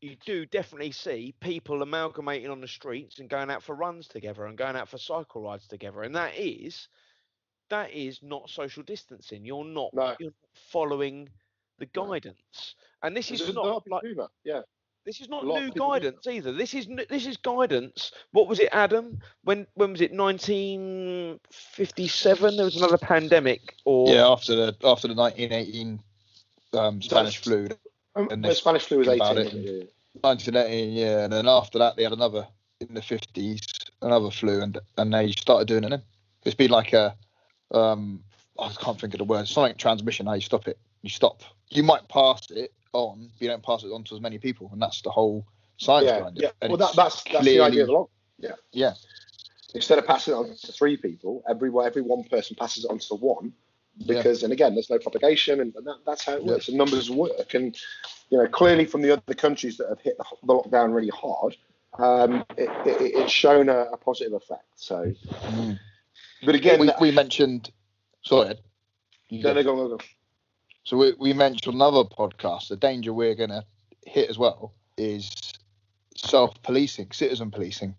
you 0.00 0.16
do 0.26 0.44
definitely 0.46 0.92
see 0.92 1.34
people 1.40 1.82
amalgamating 1.82 2.50
on 2.50 2.60
the 2.60 2.68
streets 2.68 3.18
and 3.18 3.30
going 3.30 3.50
out 3.50 3.62
for 3.62 3.74
runs 3.74 4.08
together 4.08 4.46
and 4.46 4.58
going 4.58 4.76
out 4.76 4.88
for 4.88 4.98
cycle 4.98 5.42
rides 5.42 5.66
together, 5.68 6.02
and 6.02 6.14
that 6.14 6.36
is 6.36 6.88
that 7.70 7.90
is 7.92 8.22
not 8.22 8.50
social 8.50 8.82
distancing. 8.82 9.44
You're 9.44 9.64
not 9.64 9.94
No. 9.94 10.14
you're 10.18 10.30
not 10.30 10.58
following 10.70 11.28
the 11.78 11.86
guidance, 11.86 12.74
and 13.02 13.16
this 13.16 13.30
is 13.30 13.54
not 13.54 13.86
like. 13.88 14.02
Yeah, 14.44 14.62
This 15.04 15.20
is 15.20 15.28
not 15.28 15.42
A 15.42 15.46
lot 15.46 15.58
new 15.60 15.72
people 15.72 15.88
do. 15.88 15.92
guidance 16.00 16.26
either. 16.28 16.52
This 16.52 16.74
is 16.74 16.86
this 17.08 17.26
is 17.26 17.36
guidance. 17.36 18.12
What 18.30 18.46
was 18.48 18.60
it, 18.60 18.68
Adam? 18.72 19.18
When 19.44 19.66
when 19.74 19.90
was 19.92 20.00
it? 20.00 20.12
1957. 20.12 22.56
There 22.56 22.64
was 22.64 22.76
another 22.76 22.98
pandemic, 22.98 23.74
or 23.84 24.08
Yeah, 24.14 24.28
after 24.28 24.54
the 24.54 24.76
after 24.84 25.08
the 25.08 25.14
1918 25.14 26.00
um, 26.74 27.02
Spanish 27.02 27.38
flu, 27.38 27.68
Um, 28.14 28.28
And 28.30 28.44
the 28.44 28.54
Spanish 28.54 28.84
flu 28.84 28.98
was 28.98 29.08
18. 29.08 29.38
it 29.38 29.52
and- 29.52 29.88
1918, 30.22 30.92
yeah, 30.92 31.24
and 31.24 31.32
then 31.32 31.48
after 31.48 31.78
that 31.78 31.96
they 31.96 32.02
had 32.04 32.12
another 32.12 32.46
in 32.80 32.92
the 32.94 33.00
50s, 33.00 33.66
another 34.02 34.30
flu, 34.30 34.60
and 34.62 34.78
and 34.98 35.12
they 35.12 35.32
started 35.32 35.66
doing 35.68 35.82
it 35.84 35.90
then. 35.90 36.02
It's 36.44 36.54
been 36.54 36.70
like 36.70 36.92
a, 36.92 37.16
um, 37.72 38.22
I 38.58 38.68
can't 38.70 39.00
think 39.00 39.14
of 39.14 39.18
the 39.18 39.24
word. 39.24 39.42
It's 39.42 39.50
something 39.52 39.74
transmission. 39.76 40.26
How 40.26 40.34
you 40.34 40.40
stop 40.42 40.68
it? 40.68 40.78
You 41.02 41.10
stop. 41.10 41.42
You 41.70 41.82
might 41.82 42.06
pass 42.08 42.48
it 42.50 42.72
on, 42.92 43.30
but 43.32 43.42
you 43.42 43.48
don't 43.48 43.62
pass 43.62 43.82
it 43.84 43.88
on 43.88 44.04
to 44.04 44.14
as 44.14 44.20
many 44.20 44.38
people, 44.38 44.68
and 44.72 44.80
that's 44.80 45.02
the 45.02 45.10
whole 45.10 45.46
science 45.78 46.06
Yeah, 46.06 46.18
behind 46.18 46.38
it. 46.38 46.42
yeah. 46.44 46.50
And 46.60 46.70
Well, 46.70 46.78
that, 46.78 46.94
that's 46.96 47.22
that's 47.24 47.44
the 47.44 47.60
idea 47.60 47.82
of 47.82 47.86
the 47.88 47.92
clearly- 47.92 47.92
long. 47.92 48.08
Yeah, 48.72 48.92
Instead 49.74 49.98
of 49.98 50.06
passing 50.06 50.34
it 50.34 50.36
on 50.36 50.54
to 50.54 50.72
three 50.72 50.96
people, 50.96 51.42
every 51.48 51.70
every 51.84 52.02
one 52.02 52.24
person 52.24 52.56
passes 52.58 52.84
it 52.84 52.90
on 52.90 52.98
to 52.98 53.14
one. 53.14 53.52
Yeah. 53.98 54.16
Because 54.16 54.42
and 54.42 54.52
again, 54.52 54.74
there's 54.74 54.90
no 54.90 54.98
propagation, 54.98 55.60
and 55.60 55.72
that, 55.74 55.98
that's 56.04 56.24
how 56.24 56.34
it 56.34 56.42
Yeah. 56.42 56.52
works. 56.52 56.66
The 56.66 56.74
numbers 56.76 57.10
work, 57.10 57.54
and 57.54 57.74
you 58.30 58.38
know 58.38 58.46
clearly 58.48 58.84
from 58.84 59.02
the 59.02 59.12
other 59.12 59.34
countries 59.34 59.76
that 59.78 59.88
have 59.88 60.00
hit 60.00 60.16
the, 60.18 60.24
the 60.42 60.52
lockdown 60.54 60.92
really 60.94 61.10
hard, 61.10 61.56
um, 61.98 62.44
it, 62.58 62.68
it, 62.86 63.14
it's 63.14 63.32
shown 63.32 63.68
a, 63.68 63.84
a 63.92 63.96
positive 63.96 64.32
effect. 64.34 64.64
So, 64.76 65.12
Mm. 65.30 65.78
but 66.44 66.54
again, 66.54 66.80
we, 66.80 66.90
we 67.00 67.10
mentioned. 67.10 67.70
Sorry, 68.22 68.50
Ed. 68.50 68.60
You 69.30 69.42
no, 69.42 69.54
go. 69.54 69.62
go 69.62 69.88
go. 69.96 69.98
So 70.84 70.96
we, 70.96 71.14
we 71.18 71.32
mentioned 71.32 71.74
another 71.74 72.04
podcast. 72.04 72.68
The 72.68 72.76
danger 72.76 73.12
we're 73.12 73.34
going 73.34 73.50
to 73.50 73.64
hit 74.04 74.28
as 74.28 74.38
well 74.38 74.74
is 74.96 75.30
self-policing, 76.16 77.12
citizen 77.12 77.50
policing. 77.50 77.94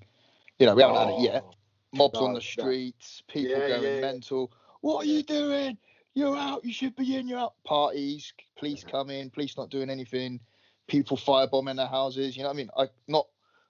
You 0.60 0.66
know, 0.66 0.76
we 0.76 0.82
haven't 0.82 0.98
had 0.98 1.10
it 1.10 1.22
yet. 1.22 1.44
Oh, 1.46 1.54
Mobs 1.94 2.20
No, 2.20 2.26
on 2.26 2.34
the 2.34 2.40
no. 2.40 2.40
streets, 2.40 3.24
people 3.28 3.52
Yeah, 3.52 3.68
going 3.68 3.84
yeah, 3.84 3.96
yeah. 3.96 4.02
mental. 4.02 4.52
What 4.82 5.04
are 5.04 5.10
you 5.10 5.24
doing? 5.24 5.78
You're 6.14 6.38
out. 6.38 6.66
You 6.66 6.74
should 6.74 6.96
be 6.96 7.16
in. 7.16 7.28
You're 7.28 7.40
out. 7.40 7.54
Parties, 7.64 8.34
police 8.58 8.82
mm-hmm. 8.82 8.90
come 8.90 9.10
in, 9.10 9.30
police 9.30 9.58
not 9.58 9.70
doing 9.70 9.90
anything. 9.90 10.40
People 10.88 11.18
firebombing 11.18 11.78
their 11.78 11.88
houses. 11.88 12.36
You 12.36 12.44
know 12.44 12.50
what 12.50 12.56
I 12.56 12.58
mean? 12.58 12.70
I 12.78 12.88
not 13.08 13.28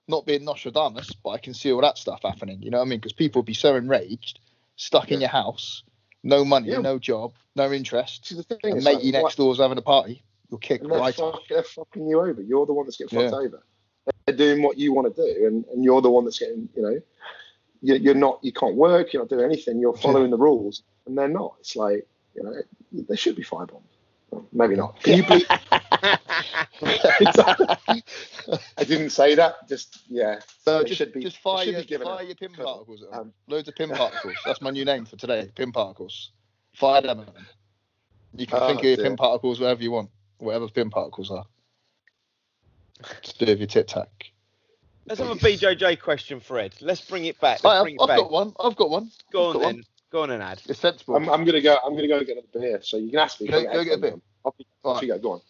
not 0.08 0.26
being 0.26 0.44
Nostradamus, 0.44 1.12
but 1.12 1.30
I 1.30 1.38
can 1.38 1.54
see 1.54 1.72
all 1.72 1.80
that 1.80 1.96
stuff 1.96 2.20
happening. 2.22 2.60
You 2.60 2.70
know 2.70 2.78
what 2.78 2.86
I 2.86 2.88
mean? 2.88 2.98
Because 2.98 3.14
people 3.14 3.40
would 3.40 3.46
be 3.46 3.54
so 3.54 3.76
enraged, 3.76 4.40
stuck 4.76 5.10
in 5.10 5.20
your 5.20 5.30
house, 5.30 5.82
no 6.24 6.44
money, 6.44 6.70
Yeah. 6.70 6.78
no 6.78 6.98
job, 6.98 7.32
no 7.54 7.70
interest. 7.72 8.26
See, 8.26 8.34
the 8.34 8.42
thing 8.42 8.58
And 8.64 8.78
is, 8.78 8.84
mate 8.84 8.94
like, 8.96 9.04
you 9.04 9.12
next 9.12 9.36
door's 9.36 9.58
having 9.58 9.78
a 9.78 9.82
party, 9.82 10.22
you'll 10.50 10.58
kick 10.58 10.80
and 10.82 10.90
they're, 10.90 10.98
right 10.98 11.14
fuck, 11.14 11.42
they're 11.48 11.62
fucking 11.62 12.06
you 12.08 12.18
over. 12.20 12.42
You're 12.42 12.66
the 12.66 12.72
one 12.72 12.86
that's 12.86 12.96
getting 12.96 13.16
fucked 13.16 13.32
Yeah. 13.32 13.38
over. 13.46 13.62
They're 14.26 14.36
doing 14.36 14.62
what 14.62 14.76
you 14.78 14.92
want 14.92 15.14
to 15.14 15.22
do, 15.22 15.46
and, 15.46 15.64
and 15.66 15.84
you're 15.84 16.00
the 16.02 16.10
one 16.10 16.24
that's 16.24 16.38
getting, 16.38 16.68
you 16.74 16.82
know, 16.82 17.00
you- 17.82 17.94
you're 17.96 18.14
not, 18.14 18.40
you 18.42 18.52
can't 18.52 18.74
work, 18.74 19.12
you're 19.12 19.22
not 19.22 19.28
doing 19.28 19.44
anything, 19.44 19.78
you're 19.78 19.94
following 19.96 20.30
the 20.30 20.38
rules, 20.38 20.82
and 21.06 21.16
they're 21.16 21.28
not. 21.28 21.54
It's 21.60 21.76
like, 21.76 22.06
you 22.34 22.42
know, 22.42 22.54
they 22.92 23.16
should 23.16 23.36
be 23.36 23.44
firebombed. 23.44 23.82
Well, 24.30 24.46
Maybe 24.52 24.74
not. 24.76 25.00
Can 25.02 25.18
you? 25.18 25.24
I 28.78 28.84
didn't 28.86 29.10
say 29.10 29.34
that. 29.34 29.68
Just 29.68 30.02
yeah. 30.08 30.40
So 30.64 30.78
They 30.78 30.84
just, 30.88 30.98
should 30.98 31.12
be- 31.12 31.20
just 31.22 31.38
fire, 31.38 31.64
should 31.64 31.72
your, 31.72 31.82
be 31.82 31.86
given 31.86 32.06
fire 32.06 32.22
your 32.24 32.34
pin 32.34 32.52
particles. 32.52 33.04
Um, 33.12 33.32
Loads 33.48 33.68
of 33.68 33.74
pin 33.74 33.90
particles. 33.94 34.34
That's 34.44 34.60
my 34.60 34.70
new 34.70 34.84
name 34.84 35.04
for 35.04 35.16
today. 35.16 35.50
Pin 35.54 35.72
particles. 35.72 36.30
Fire 36.74 37.00
them. 37.02 37.24
You 38.36 38.46
can 38.46 38.58
Oh, 38.62 38.66
think 38.68 38.80
of 38.80 38.84
your 38.84 38.96
dear. 38.96 39.04
pin 39.06 39.16
particles 39.16 39.60
wherever 39.60 39.82
you 39.82 39.90
want, 39.92 40.10
whatever 40.38 40.68
pin 40.68 40.90
particles 40.90 41.30
are. 41.30 41.44
Just 43.22 43.38
do 43.38 43.46
with 43.46 43.58
your 43.58 43.66
tic 43.66 43.86
tac. 43.86 44.08
Let's 45.06 45.20
have 45.20 45.30
a 45.30 45.34
BJJ 45.34 46.00
question 46.00 46.40
for 46.40 46.58
Ed. 46.58 46.74
Let's 46.80 47.00
bring 47.02 47.26
it 47.26 47.38
back. 47.40 47.62
Let's 47.62 47.64
I 47.64 47.74
have, 47.76 47.84
bring 47.84 47.96
it 47.96 48.00
I've 48.00 48.08
back. 48.08 48.18
got 48.18 48.30
one. 48.30 48.52
I've 48.58 48.76
got 48.76 48.88
one. 48.90 49.10
Go 49.32 49.50
I've 49.50 49.56
on 49.56 49.60
got 49.62 49.62
then. 49.74 49.84
Go 50.10 50.22
on 50.22 50.30
and 50.30 50.42
add. 50.42 50.62
It's 50.68 50.78
sensible. 50.80 51.16
I'm, 51.16 51.28
I'm 51.28 51.44
gonna 51.44 51.60
go. 51.60 51.76
I'm 51.84 51.94
gonna 51.94 52.08
go 52.08 52.20
get 52.20 52.38
another 52.38 52.46
beer. 52.54 52.80
So 52.82 52.96
you 52.96 53.10
can 53.10 53.18
ask 53.18 53.40
me. 53.40 53.48
Go- 53.48 53.62
put 53.64 53.72
go 53.72 53.84
get 53.84 53.98
a 53.98 53.98
beer. 53.98 54.10
headphones 54.10 54.22
on. 54.44 54.50
Off 54.50 54.54
you- 54.58 54.64
off 54.84 55.02
you 55.02 55.08
go. 55.08 55.18
Go 55.18 55.32
on. 55.32 55.40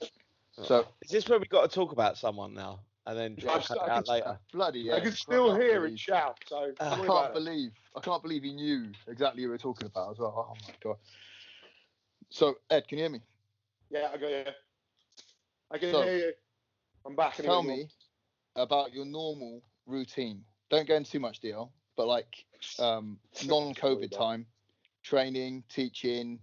So 0.62 0.86
Is 1.02 1.10
this 1.10 1.28
where 1.28 1.38
we 1.38 1.46
got 1.46 1.68
to 1.68 1.74
talk 1.74 1.92
about 1.92 2.16
someone 2.16 2.54
now, 2.54 2.80
and 3.06 3.18
then 3.18 3.36
try 3.36 3.54
I've 3.54 3.58
cut 3.64 3.78
st- 3.78 3.80
I 3.80 3.88
out 3.96 4.04
can 4.06 4.14
later? 4.14 4.38
bloody 4.52 4.80
yeah. 4.80 4.94
I 4.96 5.00
can 5.00 5.12
still 5.12 5.48
can't 5.50 5.62
hear 5.62 5.74
believe- 5.80 5.88
and 5.90 6.00
shout. 6.00 6.38
So 6.46 6.56
Uh, 6.56 6.68
I 6.80 6.94
can't 6.96 7.04
about 7.04 7.30
it. 7.30 7.34
believe. 7.34 7.72
I 7.96 8.00
can't 8.00 8.22
believe 8.22 8.42
he 8.44 8.52
knew 8.52 8.92
exactly 9.08 9.42
what 9.42 9.46
we 9.46 9.48
were 9.48 9.58
talking 9.58 9.86
about 9.86 10.12
as 10.12 10.18
well. 10.18 10.48
Oh 10.50 10.54
my 10.68 10.74
god. 10.82 10.96
So 12.30 12.56
Ed, 12.70 12.88
can 12.88 12.98
you 12.98 13.04
hear 13.04 13.10
me? 13.10 13.20
Yeah, 13.90 14.08
I 14.12 14.16
go. 14.16 14.28
you. 14.28 14.44
I 15.70 15.78
can 15.78 15.90
So, 15.92 16.02
hear 16.02 16.16
you. 16.16 16.32
I'm 17.06 17.14
back. 17.16 17.34
Tell 17.36 17.62
me 17.62 17.88
about 18.56 18.92
your 18.94 19.04
normal 19.04 19.62
routine. 19.86 20.44
Don't 20.70 20.86
go 20.88 20.94
into 20.94 21.10
too 21.10 21.20
much 21.20 21.40
deal, 21.40 21.72
but 21.96 22.06
like 22.06 22.44
um, 22.78 23.18
non-COVID 23.44 24.10
time, 24.10 24.46
training, 25.02 25.62
teaching, 25.68 26.40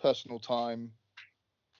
personal 0.00 0.38
time, 0.38 0.92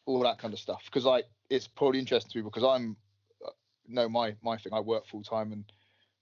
all 0.07 0.21
that 0.21 0.39
kind 0.39 0.53
of 0.53 0.59
stuff. 0.61 0.83
Because 0.87 1.07
I, 1.07 1.23
it's 1.51 1.67
probably 1.67 1.99
interesting 1.99 2.31
to 2.31 2.39
me 2.39 2.45
because 2.45 2.65
I'm, 2.65 2.97
uh, 3.45 3.51
no, 3.89 4.09
my 4.09 4.35
my 4.43 4.57
thing. 4.57 4.73
I 4.73 4.81
work 4.81 5.07
full 5.07 5.23
time 5.23 5.53
and 5.53 5.65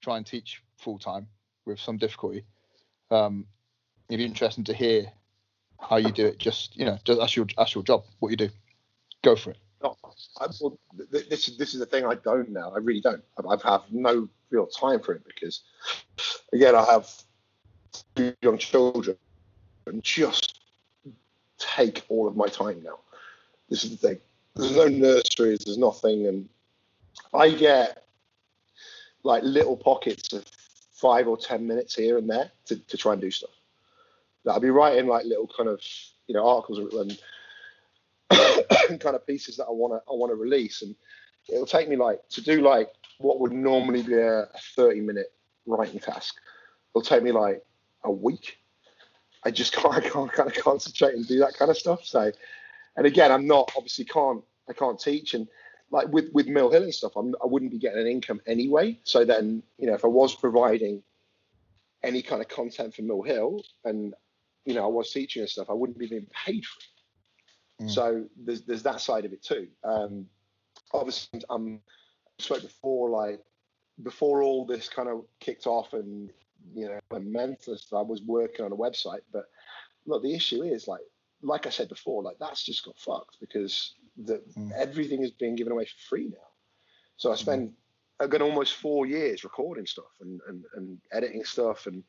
try 0.01 0.17
and 0.17 0.27
teach 0.27 0.63
full 0.79 0.99
time 0.99 1.29
with 1.67 1.79
some 1.79 1.99
difficulty. 1.99 2.45
Um, 3.11 3.47
it'd 4.09 4.19
be 4.19 4.25
interesting 4.25 4.65
to 4.65 4.75
hear 4.75 5.13
how 5.81 5.97
you 5.97 6.11
do 6.11 6.27
it. 6.27 6.39
Just 6.39 6.77
you 6.77 6.85
know, 6.87 6.99
just 7.05 7.21
that's 7.21 7.37
your 7.37 7.47
that's 7.57 7.75
your 7.75 7.85
job. 7.85 8.05
What 8.19 8.31
you 8.31 8.37
do. 8.37 8.49
Go 9.23 9.37
for 9.37 9.51
it. 9.51 9.59
No, 9.83 9.97
I, 10.41 10.47
well, 10.61 10.79
th- 10.97 11.11
th- 11.11 11.29
this 11.29 11.49
is 11.49 11.59
this 11.59 11.75
is 11.75 11.81
the 11.81 11.87
thing 11.87 12.05
I 12.05 12.15
don't 12.15 12.51
now. 12.51 12.73
I 12.75 12.79
really 12.79 13.01
don't. 13.01 13.23
I, 13.39 13.55
I 13.55 13.71
have 13.71 13.83
no 13.91 14.29
real 14.51 14.67
time 14.67 15.01
for 15.01 15.13
it 15.13 15.23
because, 15.25 15.63
again, 16.53 16.75
I 16.75 16.85
have 16.85 17.11
two 18.15 18.35
young 18.43 18.59
children 18.59 19.17
and 19.87 20.03
just 20.03 20.61
take 21.59 22.05
all 22.09 22.27
of 22.27 22.37
my 22.37 22.47
time 22.47 22.83
now. 22.83 22.99
This 23.69 23.85
is 23.85 23.91
the 23.97 24.09
thing. 24.09 24.19
There's 24.59 24.77
no 24.77 24.89
nurseries. 24.89 25.61
There's 25.61 25.79
nothing, 25.79 26.27
and 26.27 26.49
I 27.33 27.51
get 27.51 28.05
like 29.23 29.43
little 29.45 29.77
pockets 29.77 30.33
of 30.33 30.45
five 30.93 31.29
or 31.29 31.37
ten 31.37 31.67
minutes 31.67 31.95
here 31.95 32.19
and 32.19 32.29
there 32.29 32.51
to, 32.67 32.77
to 32.77 32.97
try 32.97 33.13
and 33.13 33.21
do 33.21 33.31
stuff. 33.31 33.51
Like, 34.45 34.55
I'll 34.55 34.61
be 34.61 34.71
writing 34.71 35.07
like 35.07 35.25
little 35.25 35.49
kind 35.57 35.69
of 35.69 35.81
you 36.27 36.35
know 36.35 36.47
articles 36.47 36.95
and 36.95 37.19
kind 39.01 39.15
of 39.15 39.27
pieces 39.27 39.57
that 39.59 39.67
I 39.67 39.71
want 39.71 39.93
to 39.93 40.11
I 40.11 40.15
want 40.15 40.33
to 40.33 40.37
release, 40.37 40.83
and 40.83 40.97
it'll 41.49 41.67
take 41.67 41.89
me 41.89 41.97
like 41.97 42.29
to 42.31 42.43
do 42.43 42.61
like 42.61 42.91
what 43.19 43.39
would 43.41 43.53
normally 43.53 44.03
be 44.03 44.15
a, 44.15 44.43
a 44.43 44.59
30 44.75 45.01
minute 45.01 45.33
writing 45.67 46.01
task. 46.01 46.35
It'll 46.93 47.03
take 47.03 47.23
me 47.23 47.31
like 47.31 47.65
a 48.03 48.11
week. 48.11 48.59
I 49.45 49.53
just 49.53 49.73
can't 49.77 49.95
I 49.95 50.01
can't 50.01 50.33
kind 50.33 50.51
of 50.51 50.57
concentrate 50.57 51.15
and 51.15 51.27
do 51.29 51.39
that 51.39 51.55
kind 51.55 51.71
of 51.71 51.77
stuff. 51.77 52.05
So, 52.05 52.33
and 52.99 53.07
again, 53.07 53.31
I'm 53.33 53.47
not 53.47 53.73
obviously 53.77 54.05
can't 54.05 54.43
I 54.69 54.73
can't 54.75 55.01
teach 55.01 55.33
and 55.33 55.49
like 55.91 56.09
with 56.09 56.31
with 56.33 56.49
Mill 56.49 56.71
Hill 56.71 56.83
and 56.83 56.95
stuff, 56.95 57.13
I'm, 57.17 57.35
I 57.43 57.47
wouldn't 57.47 57.71
be 57.71 57.79
getting 57.79 58.01
an 58.01 58.07
income 58.07 58.41
anyway. 58.47 58.99
So 59.05 59.25
then 59.25 59.63
you 59.79 59.87
know 59.87 59.95
if 59.95 60.05
I 60.05 60.09
was 60.09 60.35
providing 60.35 61.03
any 62.03 62.23
kind 62.23 62.43
of 62.43 62.49
content 62.49 62.95
for 62.95 63.03
Mill 63.03 63.23
Hill 63.23 63.63
and 63.85 64.15
you 64.65 64.75
know 64.75 64.85
I 64.85 64.89
was 64.89 65.11
teaching 65.11 65.41
and 65.41 65.49
stuff, 65.49 65.71
I 65.71 65.75
wouldn't 65.75 65.99
be 65.99 66.09
being 66.09 66.27
paid 66.47 66.65
for 66.67 66.81
it. 66.81 67.87
Mm. 67.87 67.91
So 67.91 68.25
there's 68.37 68.63
there's 68.63 68.83
that 68.83 69.01
side 69.01 69.25
of 69.25 69.33
it 69.33 69.43
too. 69.43 69.69
Um, 69.85 70.27
obviously, 70.93 71.41
I'm 71.49 71.81
I 72.39 72.43
spoke 72.43 72.63
before 72.63 73.11
like 73.11 73.41
before 74.03 74.43
all 74.43 74.67
this 74.67 74.89
kind 74.89 75.09
of 75.09 75.25
kicked 75.41 75.67
off 75.67 75.93
and 75.93 76.31
you 76.75 76.87
know 76.87 76.99
and 77.13 77.33
Memphis, 77.33 77.87
I 77.93 78.03
was 78.03 78.23
working 78.23 78.65
on 78.65 78.73
a 78.73 78.77
website. 78.77 79.23
But 79.33 79.45
look, 80.05 80.23
the 80.23 80.35
issue 80.35 80.63
is 80.63 80.89
like 80.89 81.01
like 81.43 81.67
I 81.67 81.71
said 81.71 81.89
before, 81.89 82.23
like 82.23 82.37
that's 82.39 82.65
just 82.65 82.85
got 82.85 82.99
fucked 82.99 83.37
because 83.41 83.95
the 84.17 84.43
Mm. 84.57 84.73
everything 84.73 85.23
is 85.23 85.31
being 85.31 85.55
given 85.55 85.73
away 85.73 85.85
for 85.85 85.99
free 86.09 86.27
now. 86.27 86.49
So 87.17 87.33
I 87.33 87.37
spent 87.37 87.73
got 88.19 88.43
almost 88.43 88.75
four 88.75 89.07
years 89.07 89.45
recording 89.45 89.87
stuff 89.87 90.11
and, 90.21 90.41
and, 90.49 90.65
and 90.75 90.99
editing 91.13 91.45
stuff 91.45 91.87
and 91.87 92.03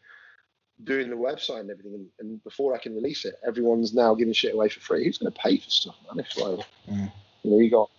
doing 0.83 1.09
the 1.09 1.15
website 1.15 1.59
and 1.59 1.69
everything. 1.69 1.93
And, 1.93 2.07
and 2.19 2.43
before 2.43 2.73
I 2.73 2.79
can 2.79 2.95
release 2.95 3.25
it, 3.25 3.35
everyone's 3.45 3.93
now 3.93 4.15
giving 4.15 4.33
shit 4.33 4.55
away 4.55 4.69
for 4.69 4.79
free. 4.79 5.03
Who's 5.05 5.19
going 5.19 5.31
to 5.31 5.39
pay 5.39 5.57
for 5.57 5.69
stuff, 5.69 5.95
man? 6.07 6.25
It's 6.25 6.37
like, 6.37 6.65
Mm. 6.89 7.11
you 7.43 7.51
know, 7.51 7.59
you 7.59 7.69
got 7.69 7.89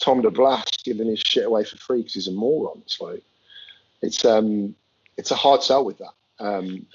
Tom 0.00 0.22
DeBlass 0.22 0.82
giving 0.82 1.06
his 1.06 1.20
shit 1.20 1.44
away 1.44 1.62
for 1.64 1.76
free 1.76 1.98
because 1.98 2.14
he's 2.14 2.28
a 2.28 2.32
moron. 2.32 2.82
It's 2.84 3.00
like, 3.00 3.22
it's 4.00 4.24
um, 4.24 4.74
it's 5.16 5.30
a 5.30 5.36
hard 5.36 5.62
sell 5.62 5.84
with 5.84 5.98
that. 5.98 6.14
Um, 6.42 6.86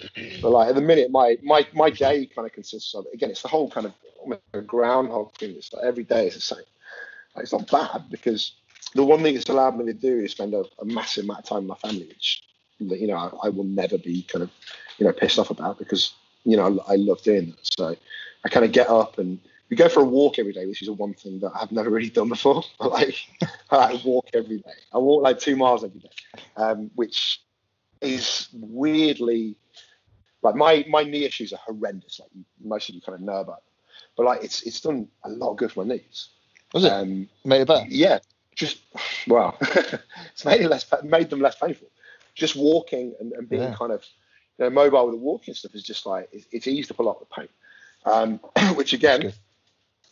but 0.42 0.50
like 0.52 0.70
at 0.70 0.76
the 0.76 0.82
minute, 0.82 1.10
my 1.10 1.38
my 1.42 1.66
my 1.74 1.90
day 1.90 2.26
kind 2.26 2.46
of 2.46 2.54
consists 2.54 2.94
of 2.94 3.06
again, 3.14 3.32
it's 3.32 3.42
the 3.42 3.48
whole 3.48 3.70
kind 3.70 3.88
of 3.88 4.68
groundhog 4.68 5.34
thing. 5.38 5.52
It's 5.52 5.72
like 5.74 5.86
every 5.86 6.04
day 6.04 6.28
is 6.28 6.36
the 6.36 6.42
same. 6.42 6.60
Like, 7.36 7.44
it's 7.44 7.54
not 7.54 7.70
bad 7.72 8.10
because 8.10 8.54
the 8.94 9.06
one 9.06 9.24
thing 9.24 9.36
it's 9.36 9.50
allowed 9.50 9.78
me 9.78 9.86
to 9.86 9.94
do 9.94 10.20
is 10.20 10.32
spend 10.32 10.54
a, 10.54 10.64
a 10.80 10.86
massive 10.86 11.24
amount 11.24 11.40
of 11.40 11.46
time 11.46 11.68
with 11.68 11.70
my 11.82 11.90
family, 11.90 12.08
which 12.08 12.44
you 12.80 13.08
know 13.08 13.16
I, 13.16 13.48
I 13.48 13.50
will 13.50 13.64
never 13.64 13.98
be 13.98 14.24
kind 14.24 14.44
of 14.44 14.52
you 14.98 15.06
know 15.06 15.14
pissed 15.14 15.40
off 15.40 15.50
about 15.50 15.80
because 15.80 16.14
you 16.44 16.58
know 16.58 16.84
I, 16.88 16.96
love 16.96 17.22
doing 17.22 17.52
that. 17.52 17.70
So 17.78 17.96
I 18.44 18.50
kind 18.50 18.66
of 18.66 18.74
get 18.74 18.90
up 18.90 19.18
and 19.18 19.40
we 19.70 19.78
go 19.78 19.88
for 19.88 20.02
a 20.02 20.06
walk 20.06 20.40
every 20.40 20.54
day, 20.54 20.66
which 20.66 20.82
is 20.82 20.88
a 20.90 20.94
one 20.94 21.14
thing 21.14 21.40
that 21.40 21.52
I've 21.56 21.72
never 21.72 21.90
really 21.98 22.10
done 22.10 22.30
before. 22.30 22.64
like 22.80 23.16
I 23.72 24.02
walk 24.04 24.30
every 24.34 24.58
day. 24.58 24.78
I 24.94 24.98
walk 24.98 25.24
like 25.24 25.40
two 25.40 25.56
miles 25.56 25.86
every 25.86 26.02
day, 26.02 26.42
um, 26.58 26.92
which 26.96 27.40
is 28.02 28.48
weirdly 28.54 29.56
like 30.44 30.56
my 30.56 30.86
my 30.90 31.04
knee 31.04 31.26
issues 31.26 31.54
are 31.54 31.60
horrendous. 31.66 32.20
Like 32.20 32.30
most 32.64 32.90
of 32.90 32.96
you 32.96 33.02
kind 33.02 33.16
of 33.16 33.22
know 33.22 33.40
about 33.40 33.58
them, 33.58 33.74
but 34.16 34.26
like 34.26 34.44
it's 34.44 34.62
it's 34.64 34.82
done 34.82 35.08
a 35.24 35.30
lot 35.30 35.52
of 35.52 35.58
good 35.58 35.72
for 35.72 35.84
my 35.86 35.96
knees. 35.96 36.30
Was 36.74 36.86
it? 36.86 36.92
Um, 36.92 37.28
Made 37.46 37.62
it 37.62 37.68
better. 37.68 37.86
yeah, 37.90 38.20
just 38.56 38.80
well, 39.28 39.58
it's 39.62 40.46
made 40.46 40.62
it 40.62 40.70
less 40.70 40.86
made 41.04 41.30
them 41.30 41.40
less 41.42 41.56
painful. 41.56 41.88
Just 42.36 42.56
walking 42.56 43.16
and, 43.20 43.34
and 43.34 43.50
being 43.50 43.62
Yeah. 43.64 43.76
kind 43.76 43.92
of 43.92 44.06
you 44.60 44.66
know, 44.66 44.70
mobile 44.70 45.06
with 45.06 45.16
the 45.16 45.20
walking 45.22 45.54
stuff 45.54 45.74
is 45.76 45.84
just 45.84 46.06
like 46.06 46.30
it's, 46.32 46.46
it's 46.52 46.68
eased 46.68 46.92
up 46.92 47.00
a 47.00 47.04
lot 47.04 47.18
of 47.20 47.28
the 47.28 47.36
pain, 47.36 47.50
um, 48.06 48.76
which 48.76 48.94
again 48.94 49.34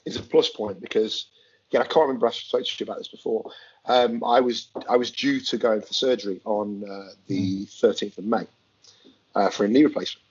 is 0.05 0.15
a 0.17 0.21
plus 0.21 0.49
point 0.49 0.79
because 0.81 1.27
again 1.69 1.81
I 1.81 1.85
can't 1.85 2.07
remember 2.07 2.27
if 2.27 2.33
I 2.33 2.35
spoke 2.35 2.65
to 2.65 2.75
you 2.79 2.83
about 2.85 2.97
this 2.97 3.07
before. 3.07 3.51
Um, 3.85 4.23
I 4.23 4.39
was 4.41 4.69
I 4.89 4.97
was 4.97 5.11
due 5.11 5.39
to 5.41 5.57
go 5.57 5.73
in 5.73 5.81
for 5.81 5.93
surgery 5.93 6.41
on 6.45 6.83
uh, 6.89 7.09
the 7.27 7.65
13th 7.65 8.17
of 8.17 8.25
May 8.25 8.47
uh, 9.35 9.49
for 9.49 9.65
a 9.65 9.67
knee 9.67 9.83
replacement. 9.83 10.23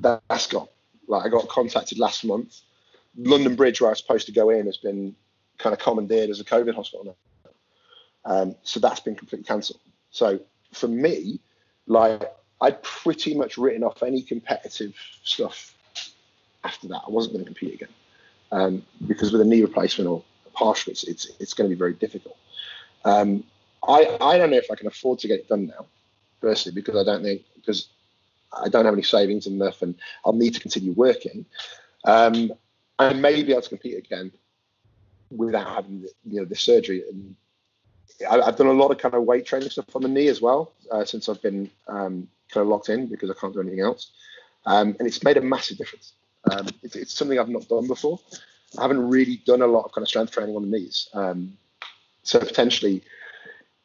That, 0.00 0.22
that's 0.28 0.46
gone. 0.46 0.68
Like 1.06 1.26
I 1.26 1.28
got 1.28 1.48
contacted 1.48 1.98
last 1.98 2.24
month. 2.24 2.60
London 3.16 3.56
Bridge, 3.56 3.80
where 3.80 3.90
I 3.90 3.92
was 3.92 3.98
supposed 3.98 4.26
to 4.26 4.32
go 4.32 4.50
in, 4.50 4.66
has 4.66 4.76
been 4.76 5.14
kind 5.58 5.74
of 5.74 5.80
commandeered 5.80 6.30
as 6.30 6.40
a 6.40 6.44
COVID 6.44 6.74
hospital 6.74 7.04
now. 7.04 7.50
Um, 8.24 8.54
so 8.62 8.80
that's 8.80 9.00
been 9.00 9.14
completely 9.16 9.46
cancelled. 9.46 9.80
So 10.10 10.40
for 10.72 10.88
me, 10.88 11.40
like 11.86 12.22
I'd 12.60 12.82
pretty 12.82 13.34
much 13.34 13.58
written 13.58 13.82
off 13.82 14.02
any 14.02 14.22
competitive 14.22 14.94
stuff 15.24 15.74
after 16.64 16.88
that. 16.88 17.02
I 17.06 17.10
wasn't 17.10 17.34
going 17.34 17.44
to 17.44 17.48
compete 17.50 17.74
again 17.74 17.94
um, 18.52 18.82
because 19.06 19.32
with 19.32 19.40
a 19.40 19.44
knee 19.44 19.62
replacement 19.62 20.08
or 20.08 20.22
a 20.60 20.64
partial, 20.64 20.92
it's 20.92 21.04
it's, 21.04 21.54
going 21.54 21.68
to 21.68 21.74
be 21.74 21.78
very 21.78 21.94
difficult. 21.94 22.36
Um, 23.04 23.44
I 23.86 24.16
I 24.20 24.38
don't 24.38 24.50
know 24.50 24.56
if 24.56 24.70
I 24.70 24.74
can 24.74 24.86
afford 24.86 25.18
to 25.20 25.28
get 25.28 25.40
it 25.40 25.48
done 25.48 25.66
now, 25.66 25.86
firstly 26.40 26.72
because 26.72 26.96
I 26.96 27.04
don't 27.04 27.22
think 27.22 27.42
because 27.54 27.88
I 28.52 28.68
don't 28.68 28.84
have 28.84 28.94
any 28.94 29.02
savings 29.02 29.46
enough, 29.46 29.82
and 29.82 29.94
I'll 30.24 30.32
need 30.32 30.54
to 30.54 30.60
continue 30.60 30.92
working. 30.92 31.46
Um, 32.04 32.52
I 32.98 33.12
may 33.12 33.42
be 33.42 33.52
able 33.52 33.62
to 33.62 33.68
compete 33.68 33.98
again 33.98 34.32
without 35.30 35.68
having 35.68 36.02
the, 36.02 36.08
you 36.24 36.40
know 36.40 36.44
the 36.44 36.56
surgery. 36.56 37.04
And 37.08 37.36
I, 38.28 38.40
I've 38.40 38.56
done 38.56 38.66
a 38.66 38.72
lot 38.72 38.90
of 38.90 38.98
kind 38.98 39.14
of 39.14 39.24
weight 39.24 39.46
training 39.46 39.70
stuff 39.70 39.94
on 39.94 40.02
the 40.02 40.08
knee 40.08 40.28
as 40.28 40.40
well 40.40 40.72
uh, 40.90 41.04
since 41.04 41.28
I've 41.28 41.42
been 41.42 41.70
um, 41.88 42.28
kind 42.52 42.62
of 42.62 42.68
locked 42.68 42.88
in 42.88 43.06
because 43.06 43.30
I 43.30 43.34
can't 43.34 43.54
do 43.54 43.60
anything 43.60 43.80
else, 43.80 44.10
um, 44.66 44.96
and 44.98 45.06
it's 45.06 45.24
made 45.24 45.36
a 45.36 45.42
massive 45.42 45.78
difference. 45.78 46.12
Um, 46.50 46.68
it's, 46.82 46.96
it's 46.96 47.12
something 47.12 47.38
I've 47.38 47.48
not 47.48 47.68
done 47.68 47.86
before. 47.86 48.18
I 48.78 48.82
haven't 48.82 49.08
really 49.08 49.36
done 49.46 49.62
a 49.62 49.66
lot 49.66 49.84
of 49.84 49.92
kind 49.92 50.02
of 50.04 50.08
strength 50.08 50.32
training 50.32 50.54
on 50.56 50.62
the 50.62 50.78
knees, 50.78 51.08
um, 51.14 51.56
so 52.22 52.38
potentially 52.38 53.02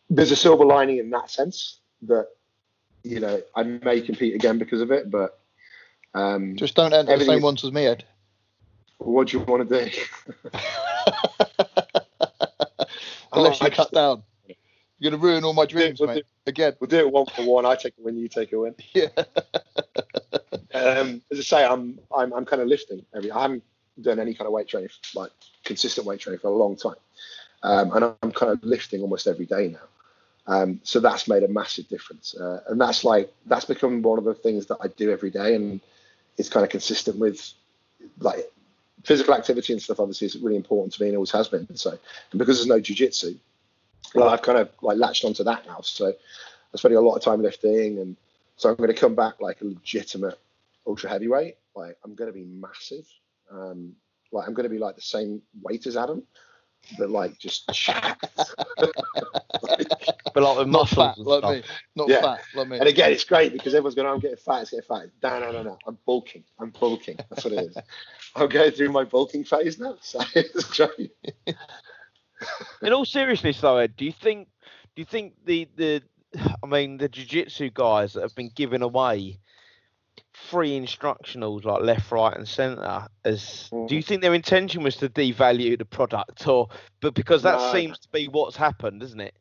there's 0.10 0.32
a 0.32 0.36
silver 0.36 0.66
lining 0.66 0.98
in 1.00 1.10
that 1.12 1.30
sense 1.32 1.80
that 2.04 2.28
you 3.04 3.20
know 3.20 3.42
I 3.56 3.64
may 3.64 4.02
compete 4.02 4.36
again 4.36 4.58
because 4.60 4.82
of 4.82 4.92
it, 4.92 5.10
but. 5.12 5.40
Um, 6.14 6.56
Just 6.56 6.76
don't 6.76 6.94
enter 6.94 7.18
the 7.18 7.26
same 7.26 7.40
is- 7.40 7.44
ones 7.44 7.64
as 7.66 7.74
me, 7.74 7.88
Ed. 7.88 8.06
what 9.00 9.28
do 9.28 9.38
you 9.38 9.44
want 9.44 9.68
to 9.68 9.86
do? 9.86 9.92
Unless 13.34 13.62
Oh, 13.62 13.66
you 13.66 13.68
I 13.68 13.70
cut 13.70 13.92
down. 13.92 14.24
You're 14.98 15.12
gonna 15.12 15.22
ruin 15.22 15.44
all 15.44 15.52
my 15.54 15.66
dreams, 15.66 16.00
we'll 16.00 16.08
mate. 16.10 16.24
Again. 16.48 16.74
We'll 16.80 16.88
do 16.88 17.00
it 17.00 17.12
one 17.12 17.26
for 17.26 17.44
one. 17.44 17.66
I 17.66 17.76
take 17.76 17.96
a 18.00 18.02
win, 18.02 18.16
you 18.18 18.30
take 18.30 18.54
a 18.54 18.60
win. 18.60 18.76
Yeah. 18.94 19.08
Um, 20.74 21.22
as 21.32 21.40
I 21.40 21.42
say, 21.42 21.66
I'm 21.66 22.00
I'm 22.16 22.34
I'm 22.34 22.46
kind 22.46 22.62
of 22.62 22.68
lifting 22.70 23.06
every. 23.16 23.32
I 23.32 23.42
haven't 23.42 23.64
done 24.02 24.20
any 24.20 24.34
kind 24.34 24.48
of 24.48 24.54
weight 24.54 24.68
training, 24.68 24.90
like 25.14 25.32
consistent 25.64 26.06
weight 26.08 26.20
training 26.20 26.40
for 26.40 26.48
a 26.48 26.56
long 26.56 26.76
time, 26.76 26.96
um, 27.64 27.92
and 27.94 28.16
I'm 28.22 28.32
kind 28.32 28.52
of 28.52 28.64
lifting 28.64 29.02
almost 29.02 29.28
every 29.28 29.46
day 29.46 29.70
now. 29.70 29.88
Um, 30.48 30.80
so 30.84 31.00
that's 31.00 31.28
made 31.28 31.44
a 31.44 31.48
massive 31.48 31.88
difference, 31.88 32.36
uh, 32.36 32.62
and 32.68 32.80
that's 32.80 33.04
like 33.04 33.34
that's 33.46 33.66
become 33.66 34.02
one 34.02 34.20
of 34.20 34.26
the 34.26 34.36
things 34.36 34.68
that 34.68 34.78
I 34.82 34.88
do 34.88 35.12
every 35.12 35.32
day, 35.32 35.56
and 35.56 35.82
it's 36.38 36.50
kind 36.50 36.64
of 36.64 36.70
consistent 36.70 37.18
with 37.18 37.54
like 38.20 38.52
physical 39.04 39.34
activity 39.34 39.74
and 39.74 39.82
stuff. 39.82 40.00
Obviously, 40.00 40.28
is 40.28 40.38
really 40.38 40.56
important 40.56 40.94
to 40.94 41.02
me 41.02 41.10
and 41.10 41.18
always 41.18 41.32
has 41.32 41.48
been. 41.48 41.76
So, 41.76 41.92
and 41.92 42.40
because 42.40 42.58
there's 42.58 42.68
no 42.68 42.80
jujitsu, 42.80 43.38
like 44.14 44.34
I've 44.34 44.42
kind 44.42 44.60
of 44.60 44.70
like 44.82 44.98
latched 44.98 45.26
onto 45.26 45.44
that 45.44 45.66
now. 45.66 45.82
So 45.82 46.08
I'm 46.08 46.78
spending 46.78 46.98
a 46.98 47.02
lot 47.02 47.16
of 47.16 47.24
time 47.24 47.42
lifting, 47.42 48.00
and 48.00 48.16
so 48.58 48.70
I'm 48.70 48.76
going 48.76 48.94
to 48.94 49.00
come 49.00 49.16
back 49.16 49.42
like 49.42 49.62
a 49.62 49.66
legitimate 49.66 50.40
ultra 50.86 51.10
heavyweight. 51.10 51.58
Like 51.76 51.98
I'm 52.04 52.16
going 52.16 52.32
to 52.32 52.38
be 52.38 52.46
massive. 52.46 53.08
Um, 53.52 53.94
like 54.32 54.48
I'm 54.48 54.54
going 54.54 54.66
to 54.66 54.70
be 54.70 54.80
like 54.80 54.96
the 54.96 55.02
same 55.02 55.42
weight 55.62 55.86
as 55.88 55.96
Adam, 55.98 56.24
but 56.98 57.10
like 57.10 57.38
just 57.40 57.68
jacked. 57.74 58.26
But 60.34 60.44
like 60.44 60.58
with 60.58 60.68
Not 60.68 60.90
fat 60.90 61.18
and 61.18 61.26
like 61.26 61.40
stuff. 61.40 61.52
me. 61.56 61.64
Not 61.96 62.10
Yeah. 62.10 62.22
fat 62.22 62.42
like 62.54 62.68
me. 62.68 62.78
and 62.78 62.88
again, 62.90 63.12
it's 63.12 63.24
great 63.24 63.54
because 63.54 63.74
everyone's 63.74 63.96
going, 63.96 64.08
"I'm 64.08 64.20
getting 64.20 64.38
fat. 64.38 64.62
It's 64.64 64.72
getting 64.72 64.86
fat." 64.88 65.10
No, 65.24 65.40
no, 65.40 65.52
no, 65.52 65.64
no. 65.64 65.78
I'm 65.88 65.98
bulking. 66.06 66.44
I'm 66.60 66.72
bulking. 66.72 67.18
That's 67.30 67.46
what 67.46 67.54
it 67.54 67.60
is. 67.72 67.78
I'm 68.36 68.50
going 68.50 68.72
through 68.72 68.92
my 68.92 69.06
bulking 69.06 69.46
phase 69.46 69.80
now. 69.80 69.96
So 70.02 70.20
it's 70.36 70.64
great. 70.76 71.12
In 72.82 72.94
all 72.94 73.06
seriousness, 73.06 73.62
though, 73.62 73.78
Ed, 73.78 73.96
do 73.96 74.06
you 74.06 74.12
think 74.12 74.50
do 74.96 75.02
you 75.02 75.06
think 75.06 75.34
the 75.46 75.68
the 75.76 76.02
I 76.64 76.68
mean 76.68 76.98
the 76.98 77.08
jiu-jitsu 77.08 77.72
guys 77.74 78.14
that 78.14 78.22
have 78.22 78.36
been 78.36 78.50
given 78.54 78.82
away 78.82 79.40
free 80.50 80.80
instructionals 80.80 81.64
like 81.66 81.82
left, 81.82 82.12
right, 82.12 82.36
and 82.36 82.48
centre 82.48 83.08
as 83.24 83.70
do 83.88 83.96
you 83.96 84.02
think 84.02 84.22
their 84.22 84.34
intention 84.34 84.84
was 84.84 84.96
to 84.98 85.10
devalue 85.10 85.78
the 85.78 85.86
product 85.86 86.48
or 86.48 86.68
but 87.02 87.14
because 87.14 87.44
that 87.44 87.60
No. 87.60 87.72
seems 87.72 88.00
to 88.00 88.10
be 88.10 88.28
what's 88.28 88.56
happened, 88.56 89.02
doesn't 89.02 89.20
it? 89.20 89.36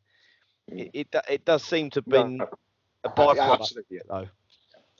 It 0.67 0.89
it, 0.93 1.15
it 1.29 1.45
does 1.45 1.63
seem 1.63 1.89
to 1.91 2.03
have 2.11 2.31
No. 2.31 2.49
a 3.03 3.09
byproduct 3.09 3.59
absolutely. 3.61 3.99
though. 4.07 4.27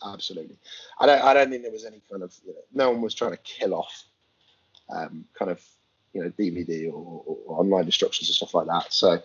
Absolutely. 0.03 0.57
I 0.99 1.05
don't. 1.05 1.21
I 1.23 1.33
don't 1.33 1.49
think 1.49 1.63
there 1.63 1.71
was 1.71 1.85
any 1.85 2.01
kind 2.09 2.21
of. 2.21 2.35
You 2.45 2.53
know, 2.53 2.59
no 2.73 2.91
one 2.91 3.01
was 3.01 3.15
trying 3.15 3.31
to 3.31 3.37
kill 3.37 3.73
off, 3.73 4.03
um, 4.89 5.25
kind 5.33 5.49
of, 5.49 5.63
you 6.13 6.21
know, 6.21 6.29
DVD 6.31 6.87
or, 6.87 7.23
or 7.25 7.59
online 7.59 7.85
instructions 7.85 8.29
and 8.29 8.35
stuff 8.35 8.53
like 8.53 8.67
that. 8.67 8.91
So, 8.93 9.19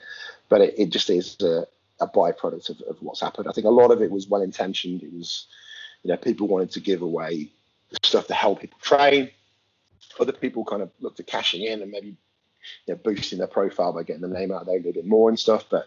but 0.49 0.61
it, 0.61 0.75
it 0.79 0.91
just 0.91 1.11
is 1.11 1.37
a, 1.41 1.67
a 2.01 2.07
byproduct 2.07 2.71
of, 2.71 2.81
of 2.83 3.03
what's 3.03 3.21
happened. 3.21 3.49
I 3.49 3.53
think 3.53 3.67
a 3.67 3.71
lot 3.71 3.91
of 3.91 4.01
it 4.01 4.11
was 4.11 4.29
well 4.29 4.43
intentioned. 4.43 5.03
It 5.03 5.13
was, 5.13 5.47
you 6.03 6.11
know, 6.11 6.17
people 6.17 6.49
wanted 6.49 6.71
to 6.73 6.81
give 6.81 7.03
away 7.03 7.51
stuff 8.03 8.27
to 8.29 8.35
help 8.35 8.61
people 8.61 8.79
train. 8.81 9.31
Other 10.19 10.33
people 10.33 10.65
kind 10.65 10.83
of 10.83 10.91
looked 11.01 11.21
at 11.21 11.27
cashing 11.27 11.63
in 11.63 11.83
and 11.83 11.91
maybe, 11.91 12.17
you 12.87 12.95
know, 12.95 12.97
boosting 12.97 13.39
their 13.39 13.47
profile 13.47 13.93
by 13.93 14.03
getting 14.03 14.23
the 14.23 14.29
name 14.29 14.53
out 14.53 14.67
there 14.67 14.77
a 14.77 14.79
little 14.79 14.93
bit 14.93 15.07
more 15.07 15.29
and 15.29 15.39
stuff. 15.39 15.65
But, 15.71 15.87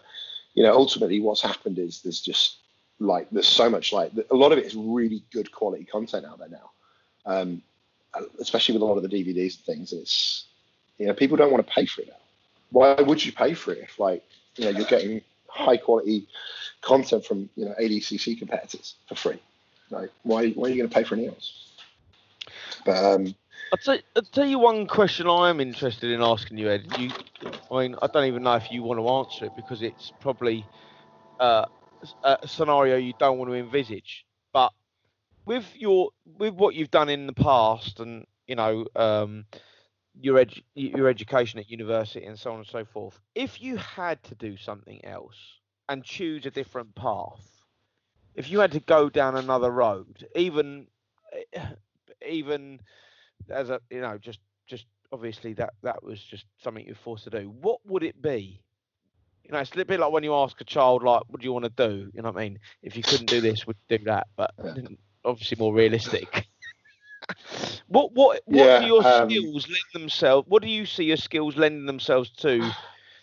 you 0.54 0.62
know, 0.62 0.74
ultimately 0.74 1.20
what's 1.20 1.42
happened 1.42 1.78
is 1.78 2.02
there's 2.02 2.20
just 2.20 2.58
like 3.00 3.28
there's 3.30 3.48
so 3.48 3.68
much 3.68 3.92
like 3.92 4.12
a 4.30 4.34
lot 4.34 4.52
of 4.52 4.58
it 4.58 4.64
is 4.64 4.74
really 4.74 5.22
good 5.32 5.50
quality 5.50 5.84
content 5.84 6.24
out 6.24 6.38
there 6.38 6.48
now 6.48 6.70
um 7.26 7.62
especially 8.40 8.72
with 8.74 8.82
a 8.82 8.84
lot 8.84 8.96
of 8.96 9.02
the 9.02 9.08
dvds 9.08 9.56
and 9.56 9.64
things 9.64 9.92
it's 9.92 10.46
you 10.98 11.06
know 11.06 11.12
people 11.12 11.36
don't 11.36 11.50
want 11.50 11.66
to 11.66 11.72
pay 11.72 11.86
for 11.86 12.02
it 12.02 12.08
now 12.08 12.14
why 12.70 12.94
would 12.94 13.24
you 13.24 13.32
pay 13.32 13.54
for 13.54 13.72
it 13.72 13.78
if 13.78 13.98
like 13.98 14.22
you 14.56 14.64
know 14.64 14.70
you're 14.70 14.86
getting 14.86 15.20
high 15.48 15.76
quality 15.76 16.26
content 16.80 17.24
from 17.24 17.48
you 17.56 17.64
know 17.64 17.74
adcc 17.80 18.38
competitors 18.38 18.94
for 19.08 19.14
free 19.14 19.40
why, 20.22 20.50
why 20.50 20.66
are 20.66 20.70
you 20.70 20.76
going 20.76 20.88
to 20.88 20.94
pay 20.94 21.04
for 21.04 21.14
anything 21.14 21.30
else 21.34 21.72
but 22.84 22.96
um 23.04 23.34
I'll 23.72 23.78
tell, 23.78 23.98
I'll 24.16 24.22
tell 24.22 24.46
you 24.46 24.58
one 24.58 24.86
question 24.86 25.26
I 25.28 25.50
am 25.50 25.60
interested 25.60 26.10
in 26.10 26.22
asking 26.22 26.58
you, 26.58 26.68
Ed. 26.70 26.86
You, 26.98 27.12
I 27.70 27.82
mean, 27.82 27.96
I 28.02 28.06
don't 28.06 28.26
even 28.26 28.42
know 28.42 28.54
if 28.54 28.70
you 28.70 28.82
want 28.82 28.98
to 29.00 29.08
answer 29.08 29.46
it 29.46 29.54
because 29.56 29.82
it's 29.82 30.12
probably 30.20 30.68
uh, 31.38 31.64
a 32.22 32.38
a 32.42 32.48
scenario 32.48 32.96
you 32.96 33.14
don't 33.18 33.38
want 33.38 33.50
to 33.50 33.56
envisage. 33.56 34.24
But 34.52 34.72
with 35.46 35.74
your 35.76 36.10
with 36.24 36.54
what 36.54 36.74
you've 36.74 36.90
done 36.90 37.08
in 37.08 37.26
the 37.26 37.32
past, 37.32 38.00
and 38.00 38.26
you 38.46 38.56
know, 38.56 38.86
um, 38.96 39.46
your 40.20 40.36
edu- 40.36 40.62
your 40.74 41.08
education 41.08 41.58
at 41.60 41.70
university 41.70 42.24
and 42.24 42.38
so 42.38 42.52
on 42.52 42.58
and 42.58 42.66
so 42.66 42.84
forth, 42.84 43.20
if 43.34 43.60
you 43.60 43.76
had 43.76 44.22
to 44.24 44.34
do 44.34 44.56
something 44.56 45.04
else 45.04 45.36
and 45.88 46.04
choose 46.04 46.46
a 46.46 46.50
different 46.50 46.94
path, 46.94 47.53
if 48.34 48.50
you 48.50 48.60
had 48.60 48.72
to 48.72 48.80
go 48.80 49.08
down 49.08 49.36
another 49.36 49.70
road, 49.70 50.26
even 50.34 50.86
even 52.26 52.80
as 53.50 53.70
a 53.70 53.80
you 53.90 54.00
know 54.00 54.18
just 54.18 54.40
just 54.66 54.86
obviously 55.12 55.52
that 55.54 55.72
that 55.82 56.02
was 56.02 56.22
just 56.22 56.46
something 56.62 56.84
you're 56.86 56.94
forced 56.94 57.24
to 57.24 57.30
do 57.30 57.48
what 57.60 57.78
would 57.84 58.02
it 58.02 58.20
be? 58.22 58.60
You 59.44 59.52
know 59.52 59.58
it's 59.58 59.72
a 59.72 59.74
little 59.76 59.88
bit 59.88 60.00
like 60.00 60.12
when 60.12 60.24
you 60.24 60.34
ask 60.34 60.60
a 60.60 60.64
child 60.64 61.02
like 61.02 61.22
what 61.28 61.40
do 61.40 61.44
you 61.44 61.52
want 61.52 61.64
to 61.64 61.88
do? 61.88 62.10
You 62.14 62.22
know 62.22 62.30
what 62.30 62.40
i 62.40 62.44
mean? 62.44 62.58
If 62.82 62.96
you 62.96 63.04
couldn't 63.04 63.28
do 63.28 63.40
this 63.40 63.66
would 63.66 63.76
you 63.88 63.98
do 63.98 64.04
that? 64.04 64.26
But 64.36 64.50
obviously 65.24 65.56
more 65.58 65.74
realistic. 65.74 66.46
What 67.88 68.12
what 68.14 68.42
what 68.46 68.74
Yeah, 68.74 68.76
do 68.76 68.82
your 68.84 69.02
um, 69.02 69.44
skills 69.44 69.68
lend 69.68 69.84
themselves 69.92 70.46
what 70.48 70.62
do 70.62 70.68
you 70.68 70.86
see 70.86 71.04
your 71.04 71.16
skills 71.16 71.56
lending 71.56 71.86
themselves 71.86 72.30
to? 72.42 72.74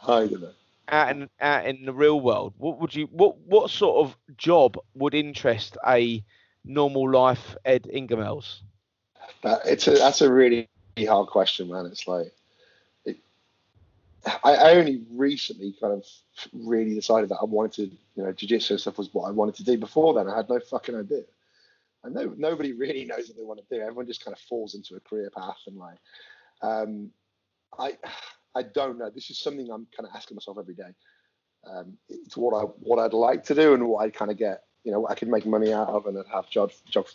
I 0.07 0.27
don't 0.27 0.41
know 0.41 0.53
out 0.91 1.09
in 1.09 1.29
out 1.39 1.65
in 1.65 1.85
the 1.85 1.93
real 1.93 2.19
world 2.19 2.53
what 2.57 2.79
would 2.79 2.93
you 2.93 3.07
what 3.11 3.37
what 3.39 3.69
sort 3.69 4.05
of 4.05 4.17
job 4.37 4.77
would 4.93 5.13
interest 5.13 5.77
a 5.87 6.23
normal 6.65 7.09
life 7.09 7.55
ed 7.65 7.87
ingamels 7.93 8.59
That, 9.43 9.61
it's 9.65 9.87
a 9.87 9.91
that's 9.91 10.21
a 10.21 10.31
really 10.31 10.69
hard 11.05 11.27
question, 11.27 11.69
man. 11.69 11.85
It's 11.85 12.07
like, 12.07 12.31
I, 14.43 14.73
only 14.75 15.01
recently 15.11 15.75
kind 15.79 15.93
of 15.93 16.05
really 16.53 16.93
decided 16.93 17.29
that 17.29 17.39
I 17.41 17.45
wanted 17.45 17.73
to, 17.73 17.83
you 18.15 18.23
know, 18.23 18.31
jiu-jitsu 18.31 18.77
stuff 18.77 18.99
was 18.99 19.11
what 19.13 19.27
I 19.27 19.31
wanted 19.31 19.55
to 19.55 19.63
do. 19.63 19.77
Before 19.77 20.13
then, 20.13 20.29
I 20.29 20.37
had 20.37 20.47
no 20.47 20.59
fucking 20.59 20.95
idea. 20.95 21.23
And 22.03 22.13
no, 22.13 22.33
nobody 22.37 22.73
really 22.77 23.05
knows 23.05 23.27
what 23.27 23.37
they 23.37 23.43
want 23.43 23.59
to 23.67 23.75
do. 23.75 23.81
Everyone 23.81 24.05
just 24.05 24.23
kind 24.23 24.35
of 24.35 24.41
falls 24.41 24.75
into 24.75 24.95
a 24.95 24.99
career 24.99 25.31
path 25.35 25.57
and 25.65 25.77
like, 25.77 25.97
um, 26.61 27.09
I, 27.79 27.97
I 28.55 28.63
don't 28.63 28.97
know. 28.97 29.09
This 29.09 29.29
is 29.29 29.37
something 29.37 29.69
I'm 29.71 29.87
kind 29.95 30.07
of 30.07 30.15
asking 30.15 30.35
myself 30.35 30.57
every 30.59 30.75
day. 30.75 30.93
Um, 31.65 31.97
it's 32.09 32.35
what 32.35 32.55
I 32.57 32.63
what 32.63 32.99
I'd 32.99 33.13
like 33.13 33.45
to 33.45 33.55
do 33.55 33.73
and 33.73 33.87
what 33.87 34.03
I 34.03 34.09
kind 34.09 34.31
of 34.31 34.37
get, 34.37 34.63
you 34.83 34.91
know, 34.91 35.01
what 35.01 35.11
I 35.11 35.15
could 35.15 35.27
make 35.27 35.45
money 35.45 35.71
out 35.71 35.89
of 35.89 36.07
and 36.07 36.17
I'd 36.17 36.25
have 36.33 36.49
job 36.49 36.71
job 36.89 37.05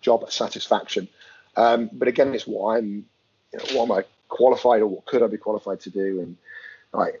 job 0.00 0.30
satisfaction. 0.30 1.08
Um, 1.56 1.90
but 1.92 2.08
again, 2.08 2.34
it's 2.34 2.46
what 2.46 2.76
I'm, 2.76 3.04
you 3.52 3.58
know, 3.58 3.64
what 3.74 3.84
am 3.84 3.92
I 3.92 4.04
qualified 4.28 4.82
or 4.82 4.86
what 4.86 5.06
could 5.06 5.22
I 5.22 5.26
be 5.26 5.36
qualified 5.36 5.80
to 5.80 5.90
do? 5.90 6.20
And 6.20 6.36
like, 6.92 7.20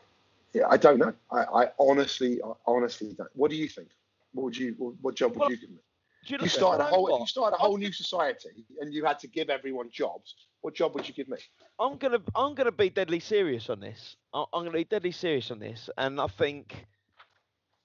yeah, 0.52 0.68
I 0.68 0.76
don't 0.76 0.98
know. 0.98 1.12
I, 1.30 1.44
I 1.44 1.68
honestly, 1.78 2.40
I 2.42 2.52
honestly 2.66 3.12
don't. 3.12 3.28
What 3.34 3.50
do 3.50 3.56
you 3.56 3.68
think? 3.68 3.88
What 4.32 4.44
would 4.44 4.56
you, 4.56 4.74
what, 4.78 4.94
what 5.00 5.14
job 5.16 5.32
would 5.32 5.40
Well, 5.40 5.50
you 5.50 5.56
give 5.56 5.70
me? 5.70 5.78
You, 6.26 6.38
You 6.40 6.48
started 6.48 6.84
a 6.84 6.86
whole, 6.86 7.04
what? 7.04 7.20
you 7.20 7.26
started 7.26 7.56
a 7.56 7.58
whole 7.58 7.76
new 7.76 7.92
society 7.92 8.66
and 8.80 8.92
you 8.92 9.04
had 9.04 9.18
to 9.20 9.28
give 9.28 9.48
everyone 9.50 9.90
jobs. 9.90 10.34
What 10.60 10.74
job 10.74 10.94
would 10.94 11.08
you 11.08 11.14
give 11.14 11.28
me? 11.28 11.38
I'm 11.78 11.96
gonna 11.96 12.20
I'm 12.34 12.54
gonna 12.54 12.72
be 12.72 12.90
deadly 12.90 13.20
serious 13.20 13.68
on 13.70 13.80
this. 13.80 14.16
I'm 14.34 14.46
gonna 14.52 14.70
be 14.70 14.84
deadly 14.84 15.12
serious 15.12 15.50
on 15.50 15.58
this, 15.60 15.88
and 15.96 16.20
I 16.20 16.26
think 16.26 16.86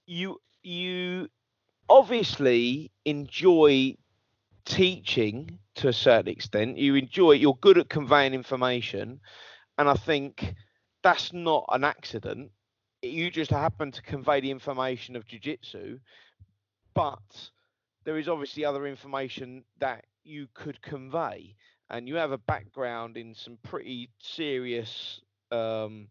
you 0.06 0.42
you 0.64 1.30
obviously 1.90 2.92
enjoy 3.06 3.96
teaching 4.66 5.60
to 5.76 5.88
a 5.88 5.94
certain 5.94 6.32
extent. 6.32 6.78
You 6.78 6.96
enjoy 6.96 7.32
it. 7.34 7.42
you're 7.42 7.58
good 7.62 7.78
at 7.78 7.90
conveying 7.90 8.34
information, 8.34 9.20
and 9.78 9.90
I 9.90 9.94
think 9.96 10.56
that's 11.04 11.34
not 11.34 11.66
an 11.70 11.84
accident. 11.84 12.52
You 13.02 13.30
just 13.30 13.52
happen 13.52 13.92
to 13.92 14.02
convey 14.02 14.42
the 14.42 14.52
information 14.52 15.16
of 15.16 15.26
jiu-jitsu, 15.28 16.00
but 16.94 17.52
there 18.06 18.18
is 18.18 18.30
obviously 18.30 18.64
other 18.64 18.88
information 18.88 19.64
that 19.80 20.06
you 20.24 20.48
could 20.54 20.82
convey 20.82 21.56
and 21.90 22.08
you 22.08 22.16
have 22.16 22.32
a 22.32 22.38
background 22.38 23.18
in 23.18 23.36
some 23.36 23.58
pretty 23.64 24.10
serious 24.20 25.22
um, 25.52 26.08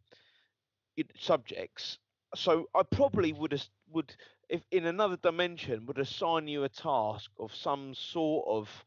subjects. 1.18 1.98
So 2.34 2.66
I 2.74 2.82
probably 2.82 3.32
would 3.32 3.52
as- 3.52 3.70
would 3.90 4.14
if 4.48 4.62
in 4.70 4.86
another 4.86 5.16
dimension 5.16 5.86
would 5.86 5.98
assign 5.98 6.48
you 6.48 6.64
a 6.64 6.68
task 6.68 7.30
of 7.38 7.54
some 7.54 7.94
sort 7.94 8.46
of 8.46 8.84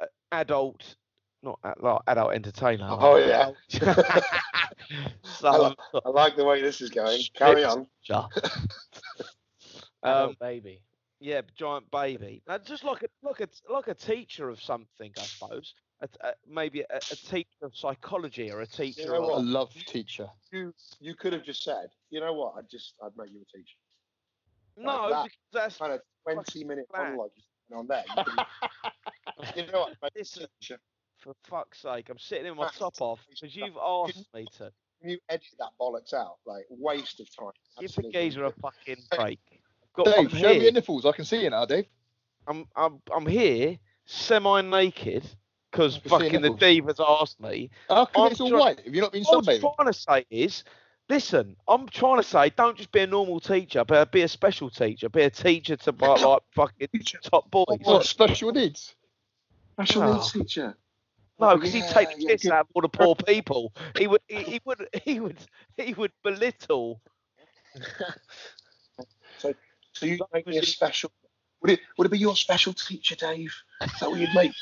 uh, 0.00 0.06
adult, 0.32 0.96
not 1.42 1.58
a- 1.64 1.74
like 1.80 2.00
adult 2.06 2.32
entertainer. 2.32 2.88
Oh, 2.90 3.16
yeah. 3.16 3.50
I, 5.44 5.56
like, 5.56 5.76
I 6.04 6.08
like 6.08 6.36
the 6.36 6.44
way 6.44 6.60
this 6.62 6.80
is 6.80 6.90
going. 6.90 7.20
Carry 7.34 7.64
on. 7.64 7.86
sure. 8.02 8.28
Adult 10.02 10.30
um, 10.30 10.36
baby. 10.40 10.82
Yeah, 11.24 11.40
giant 11.56 11.90
baby. 11.90 12.42
Now, 12.46 12.58
just 12.58 12.84
like 12.84 13.02
a 13.02 13.06
like 13.26 13.40
a 13.40 13.48
like 13.72 13.88
a 13.88 13.94
teacher 13.94 14.50
of 14.50 14.60
something, 14.62 15.10
I 15.18 15.22
suppose. 15.22 15.74
A, 16.00 16.08
t- 16.08 16.14
a, 16.22 16.32
maybe 16.46 16.80
a, 16.82 16.96
a 16.96 17.00
teacher 17.16 17.46
of 17.62 17.74
psychology 17.74 18.50
or 18.50 18.60
a 18.60 18.66
teacher 18.66 19.06
know 19.06 19.22
of 19.22 19.28
what? 19.30 19.38
A 19.38 19.40
love 19.40 19.72
teacher. 19.86 20.26
You 20.52 20.74
you 21.00 21.14
could 21.14 21.32
have 21.32 21.42
just 21.44 21.62
said, 21.64 21.86
you 22.10 22.20
know 22.20 22.34
what? 22.34 22.54
I'd 22.58 22.68
just 22.70 22.94
I'd 23.02 23.16
make 23.16 23.30
you 23.32 23.40
a 23.40 23.56
teacher. 23.56 23.76
no, 24.76 25.08
that 25.08 25.24
because 25.24 25.38
that's 25.52 25.76
Kind 25.78 25.92
of 25.94 26.00
twenty 26.24 26.62
minute 26.64 26.88
plan. 26.90 27.04
monologue 27.12 27.30
on 27.74 27.86
there. 27.86 28.04
You, 28.16 28.24
could- 28.24 29.56
you 29.56 29.72
know 29.72 29.80
what? 29.80 29.88
I'd 29.90 29.96
make 30.02 30.12
you 30.14 30.18
a 30.18 30.18
Listen. 30.20 30.46
teacher. 30.60 30.78
for 31.18 31.32
fuck's 31.44 31.80
sake. 31.80 32.10
I'm 32.10 32.18
sitting 32.18 32.46
in 32.46 32.56
my 32.56 32.64
That's- 32.64 32.78
top 32.78 33.00
off 33.00 33.20
because 33.30 33.56
you've 33.56 33.78
asked 33.82 34.26
me 34.34 34.46
to. 34.58 34.70
Can 35.00 35.10
you 35.10 35.18
edit 35.30 35.46
that 35.58 35.70
bollocks 35.80 36.12
out? 36.12 36.36
Like 36.44 36.64
waste 36.68 37.20
of 37.20 37.34
time. 37.34 37.52
Give 37.80 37.88
the 37.88 38.00
Absolutely. 38.00 38.12
geezer 38.12 38.44
a 38.44 38.50
fucking 38.52 38.96
break. 39.16 39.38
I've 39.98 40.04
got, 40.04 40.14
Dave, 40.16 40.30
show 40.38 40.48
me 40.54 40.62
your 40.62 40.72
nipples. 40.72 41.04
I 41.06 41.12
can 41.12 41.24
see 41.24 41.42
you 41.42 41.50
now, 41.50 41.64
Dave. 41.64 41.86
I'm, 42.46 42.66
I'm, 42.76 43.00
I'm 43.14 43.26
here 43.26 43.78
semi-naked 44.06 45.24
because 45.70 45.96
I 45.96 46.00
can 46.00 46.02
see 46.02 46.08
your 46.10 46.18
fucking 46.20 46.42
the 46.42 46.50
nipples. 46.50 46.98
divas 46.98 47.20
asked 47.22 47.40
me. 47.40 47.70
How 47.88 48.06
come 48.06 48.26
I'm 48.26 48.32
it's 48.32 48.40
all 48.40 48.50
try- 48.50 48.58
white? 48.58 48.80
Have 48.84 48.94
you 48.94 49.00
not 49.00 49.12
been 49.12 49.24
sunbathing? 49.24 49.62
What 49.62 49.74
I'm 49.78 49.84
trying 49.84 49.92
to 49.92 49.98
say 49.98 50.26
is, 50.30 50.64
listen, 51.08 51.56
I'm 51.68 51.88
trying 51.88 52.16
to 52.18 52.22
say, 52.22 52.50
don't 52.50 52.76
just 52.76 52.92
be 52.92 53.00
a 53.00 53.06
normal 53.06 53.40
teacher, 53.40 53.84
but 53.84 54.10
be 54.12 54.22
a 54.22 54.28
special 54.28 54.68
teacher. 54.70 55.08
Be 55.08 55.22
a 55.22 55.30
teacher 55.30 55.76
to 55.76 55.94
like, 55.98 56.20
like 56.22 56.42
fucking 56.54 56.88
top 57.22 57.50
boys. 57.50 57.78
What 57.82 58.04
special 58.04 58.52
needs? 58.52 58.94
Special 59.72 60.02
Oh. 60.02 60.12
needs 60.14 60.32
teacher. 60.32 60.76
No, 61.40 61.56
because 61.56 61.74
yeah, 61.74 61.82
he'd 61.82 61.90
take 61.92 62.08
the 62.16 62.22
yeah, 62.22 62.28
piss 62.28 62.42
good. 62.42 62.52
out 62.52 62.60
of 62.60 62.66
all 62.74 62.82
the 62.82 62.88
poor 62.88 63.16
people. 63.16 63.72
He 63.98 64.06
would, 64.06 64.20
he, 64.28 64.36
he 64.44 64.60
would, 64.64 64.88
he 65.02 65.18
would, 65.24 65.38
he 65.76 65.92
would 65.94 66.12
belittle. 66.22 67.00
So 69.94 70.06
you'd 70.06 70.20
make 70.32 70.46
me 70.46 70.56
a 70.56 70.60
it. 70.60 70.66
special. 70.66 71.10
Would 71.62 71.70
it 71.72 71.80
would 71.96 72.06
it 72.06 72.10
be 72.10 72.18
your 72.18 72.36
special 72.36 72.72
teacher, 72.72 73.14
Dave? 73.14 73.54
Is 73.82 74.00
that 74.00 74.10
what 74.10 74.20
you'd 74.20 74.34
make? 74.34 74.52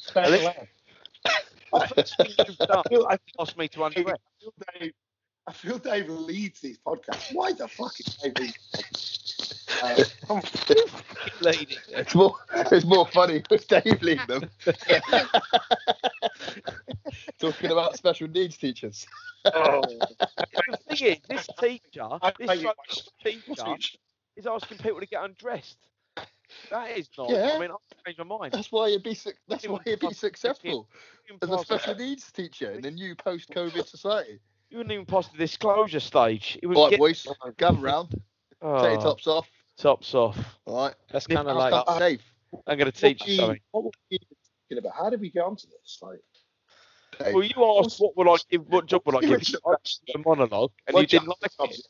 Special 0.00 0.48
ed. 0.48 0.68
The 1.72 1.92
first 1.94 2.16
thing 2.16 2.32
you've 2.46 2.58
done 2.58 2.82
I 2.84 2.88
feel, 2.88 3.06
I, 3.08 3.18
asked 3.38 3.56
me 3.56 3.68
to 3.68 3.84
I 3.84 3.90
feel 3.90 4.12
Dave. 4.78 4.92
I 5.46 5.52
feel 5.52 5.78
Dave 5.78 6.08
leads 6.08 6.60
these 6.60 6.78
podcasts. 6.78 7.32
Why 7.32 7.52
the 7.52 7.68
fuck 7.68 7.98
is 8.00 8.16
Dave 8.16 8.52
leading? 9.82 10.04
Come 10.26 10.36
on. 10.38 10.42
Lady. 11.40 11.76
It's 11.88 12.14
more, 12.14 12.34
it's 12.54 12.84
more 12.84 13.06
funny 13.08 13.42
with 13.50 13.66
Dave 13.68 14.02
leading 14.02 14.26
them. 14.26 14.50
Talking 17.38 17.70
about 17.70 17.96
special 17.96 18.28
needs 18.28 18.56
teachers. 18.56 19.06
Oh, 19.46 19.82
The 19.82 20.76
thing 20.96 21.06
is, 21.08 21.18
this 21.28 21.46
teacher, 21.58 22.08
this 22.20 22.46
make 22.46 22.60
you 22.62 22.68
so- 22.68 22.74
my 22.76 23.30
teacher 23.30 23.54
teacher. 23.64 23.98
is 24.36 24.46
asking 24.46 24.78
people 24.78 25.00
to 25.00 25.06
get 25.06 25.24
undressed. 25.24 25.78
That 26.70 26.90
is 26.96 27.08
not. 27.16 27.30
Yeah. 27.30 27.52
I 27.54 27.58
mean, 27.58 27.70
I've 27.70 28.04
changed 28.04 28.18
my 28.18 28.24
mind. 28.24 28.52
That's 28.52 28.72
why 28.72 28.88
you'd 28.88 29.02
be 29.04 29.14
suc 29.14 29.34
that's 29.48 29.66
why 29.68 29.78
you'd 29.86 30.00
be 30.00 30.12
successful 30.12 30.88
as 31.40 31.48
a 31.50 31.58
special 31.58 31.94
needs 31.94 32.30
teacher 32.32 32.72
in 32.72 32.82
the 32.82 32.90
new 32.90 33.14
post-COVID 33.14 33.86
society. 33.88 34.40
You 34.68 34.78
wouldn't 34.78 34.92
even 34.92 35.06
pass 35.06 35.28
the 35.28 35.38
disclosure 35.38 36.00
stage. 36.00 36.58
It 36.62 36.66
would 36.66 36.76
Right, 36.76 36.90
get 36.90 36.98
boys, 36.98 37.26
gather 37.56 37.78
round, 37.78 38.20
oh. 38.62 38.76
take 38.82 38.86
oh, 38.86 38.92
your 38.92 39.00
tops 39.00 39.26
off. 39.26 39.48
Tops 39.78 40.14
off. 40.14 40.38
All 40.66 40.84
right, 40.86 40.94
That's 41.12 41.26
kind 41.26 41.48
of 41.48 41.56
like 41.56 41.72
start- 41.72 41.98
Dave. 42.00 42.22
I'm 42.66 42.78
going 42.78 42.78
to 42.78 42.84
What 42.86 42.94
teach 42.94 43.26
you 43.26 43.32
you- 43.34 43.38
something. 43.38 43.60
What 43.70 43.84
were 43.84 43.90
you 44.10 44.18
thinking 44.68 44.84
about? 44.84 44.96
How 44.96 45.10
did 45.10 45.20
we 45.20 45.30
get 45.30 45.44
onto 45.44 45.66
this? 45.68 45.98
Like, 46.02 46.18
Dave. 47.18 47.34
Well, 47.34 47.44
you 47.44 47.80
asked 47.84 47.98
what 48.00 48.16
would 48.16 48.28
I 48.28 48.36
give, 48.50 48.66
what 48.68 48.86
job 48.86 49.02
would 49.06 49.16
I 49.16 49.20
give 49.20 49.48
you? 49.48 49.58
I 49.66 49.74
a 50.14 50.18
monologue, 50.18 50.72
and 50.86 50.94
What 50.94 51.00
you 51.02 51.06
didn't 51.18 51.26
job- 51.28 51.52
like 51.58 51.70
it. 51.70 51.80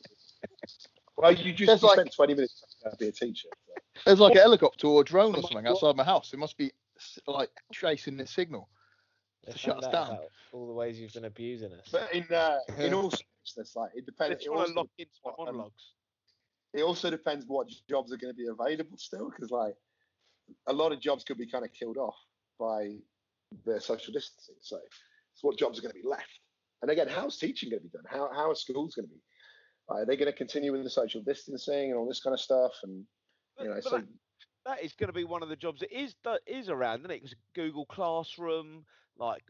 well, 1.17 1.31
you 1.31 1.53
just 1.53 1.67
There's 1.67 1.81
you 1.81 1.87
like- 1.87 1.95
spent 1.97 2.13
20 2.15 2.33
minutes 2.35 2.63
to 2.83 2.95
be 2.97 3.07
a 3.07 3.11
teacher. 3.11 3.47
so. 3.67 4.01
There's 4.05 4.19
like 4.19 4.35
a 4.35 4.39
helicopter 4.41 4.87
or 4.87 5.01
a 5.01 5.03
drone 5.03 5.35
or 5.35 5.41
something 5.41 5.67
outside 5.67 5.95
my 5.95 6.03
house. 6.03 6.33
It 6.33 6.39
must 6.39 6.57
be 6.57 6.71
like 7.27 7.49
tracing 7.73 8.17
the 8.17 8.25
signal. 8.27 8.69
Let's 9.47 9.59
shut 9.59 9.77
us 9.83 9.91
down. 9.91 10.07
about 10.11 10.23
all 10.53 10.67
the 10.67 10.73
ways 10.73 10.99
you've 10.99 11.13
been 11.13 11.25
abusing 11.25 11.73
us. 11.73 11.89
But 11.91 12.13
in 12.13 12.23
uh, 12.31 12.59
in 12.77 12.93
all 12.93 13.09
seriousness, 13.11 13.75
like 13.75 13.91
it 13.95 14.05
They're 14.05 14.27
depends. 14.29 14.45
It 14.45 14.47
trying 14.51 14.67
to 14.67 14.73
lock 14.73 14.87
into 14.99 15.11
my 15.25 15.31
um, 15.31 15.35
monologues. 15.39 15.93
It 16.73 16.83
also 16.83 17.09
depends 17.09 17.45
what 17.47 17.67
jobs 17.89 18.11
are 18.11 18.17
going 18.17 18.33
to 18.33 18.37
be 18.37 18.47
available 18.47 18.97
still, 18.97 19.29
because 19.29 19.51
like 19.51 19.75
a 20.67 20.73
lot 20.73 20.91
of 20.91 20.99
jobs 20.99 21.23
could 21.23 21.37
be 21.37 21.49
kind 21.49 21.65
of 21.65 21.71
killed 21.73 21.97
off 21.97 22.15
by 22.59 22.95
the 23.65 23.79
social 23.79 24.13
distancing. 24.13 24.55
So 24.61 24.77
it's 25.33 25.43
what 25.43 25.57
jobs 25.57 25.79
are 25.79 25.81
going 25.81 25.93
to 25.93 26.01
be 26.01 26.07
left. 26.07 26.39
And 26.81 26.89
again, 26.89 27.07
how's 27.07 27.37
teaching 27.37 27.69
going 27.69 27.81
to 27.81 27.87
be 27.87 27.91
done? 27.91 28.03
How 28.09 28.29
how 28.33 28.49
are 28.49 28.55
schools 28.55 28.95
going 28.95 29.07
to 29.07 29.13
be? 29.13 29.21
Are 29.89 30.05
they 30.05 30.15
going 30.15 30.31
to 30.31 30.37
continue 30.37 30.71
with 30.71 30.83
the 30.83 30.89
social 30.89 31.21
distancing 31.21 31.91
and 31.91 31.95
all 31.95 32.07
this 32.07 32.21
kind 32.21 32.33
of 32.33 32.39
stuff? 32.39 32.71
And 32.83 33.03
you 33.59 33.67
know, 33.67 33.75
but 33.75 33.83
so 33.83 33.97
that, 33.97 34.05
that 34.65 34.83
is 34.83 34.93
going 34.93 35.09
to 35.09 35.13
be 35.13 35.25
one 35.25 35.43
of 35.43 35.49
the 35.49 35.55
jobs 35.55 35.81
that 35.81 35.91
is 35.95 36.15
that 36.23 36.41
is 36.47 36.69
around, 36.69 36.99
isn't 37.01 37.11
it? 37.11 37.21
Because 37.21 37.35
Google 37.55 37.85
Classroom, 37.85 38.85
like 39.17 39.43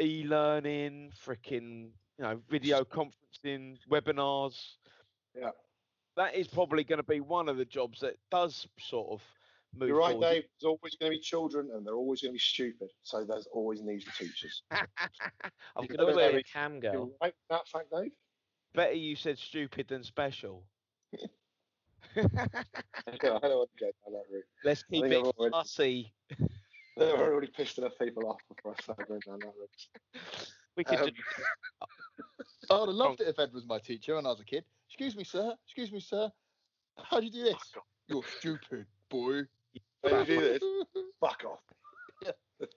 e-learning, 0.00 1.12
freaking, 1.24 1.90
you 2.18 2.24
know, 2.24 2.40
video 2.50 2.84
conferencing, 2.84 3.76
webinars. 3.90 4.58
Yeah. 5.38 5.50
That 6.16 6.34
is 6.34 6.48
probably 6.48 6.82
going 6.84 6.98
to 6.98 7.02
be 7.02 7.20
one 7.20 7.48
of 7.48 7.56
the 7.58 7.64
jobs 7.64 8.00
that 8.00 8.16
does 8.30 8.66
sort 8.78 9.10
of 9.12 9.22
move 9.76 9.88
you're 9.90 9.98
right, 9.98 10.12
forward. 10.12 10.26
Dave. 10.30 10.44
There's 10.60 10.68
always 10.68 10.94
going 10.94 11.12
to 11.12 11.16
be 11.18 11.20
children, 11.20 11.68
and 11.74 11.86
they're 11.86 11.94
always 11.94 12.22
going 12.22 12.30
to 12.30 12.34
be 12.34 12.38
stupid. 12.38 12.90
So 13.02 13.24
there's 13.24 13.46
always 13.52 13.82
needs 13.82 14.04
for 14.04 14.12
teachers. 14.24 14.62
I'm 14.70 14.86
going 15.76 15.88
to 15.88 16.00
Always 16.00 16.16
very- 16.16 16.32
be 16.32 16.36
be 16.38 16.40
a 16.40 16.44
cam 16.44 16.80
girl. 16.80 16.92
You're 16.92 17.10
right 17.20 17.34
with 17.34 17.48
that 17.50 17.68
fact, 17.68 17.90
Dave. 17.92 18.12
better 18.74 18.94
you 18.94 19.14
said 19.16 19.38
stupid 19.38 19.88
than 19.88 20.02
special. 20.02 20.64
I 22.16 22.22
don't 22.22 22.32
want 23.22 23.70
to 23.76 23.84
go 23.84 23.86
down 23.86 24.12
that 24.12 24.24
route. 24.32 24.44
Let's 24.64 24.82
keep 24.84 25.04
it 25.04 25.12
I've 25.18 25.24
already- 25.24 25.52
fussy. 25.52 26.14
They've 26.98 27.10
already 27.12 27.48
pissed 27.48 27.76
enough 27.76 27.92
people 28.00 28.26
off 28.26 28.40
before 28.48 28.74
I 28.78 28.82
start 28.82 29.06
going 29.06 29.20
down 29.26 29.38
that 29.40 29.52
route. 29.60 30.48
We 30.76 30.84
could 30.84 31.00
Um, 31.00 31.10
just 31.10 32.70
I 32.70 32.78
would 32.80 32.88
have 32.88 32.96
loved 32.96 33.20
it 33.20 33.28
if 33.28 33.38
Ed 33.38 33.52
was 33.52 33.64
my 33.66 33.78
teacher 33.78 34.14
when 34.16 34.26
I 34.26 34.30
was 34.30 34.40
a 34.40 34.44
kid. 34.44 34.64
Excuse 34.88 35.16
me, 35.16 35.24
sir. 35.24 35.54
Excuse 35.64 35.92
me, 35.92 36.00
sir. 36.00 36.30
How 37.02 37.20
do 37.20 37.26
you 37.26 37.32
do 37.32 37.42
this? 37.44 37.56
You're 38.08 38.22
stupid, 38.38 38.86
boy. 39.08 39.42
How 40.04 40.24
do 40.24 40.32
you 40.34 40.40
do 40.40 40.40
this? 40.40 40.62
Fuck 41.20 41.44
off. 41.44 41.60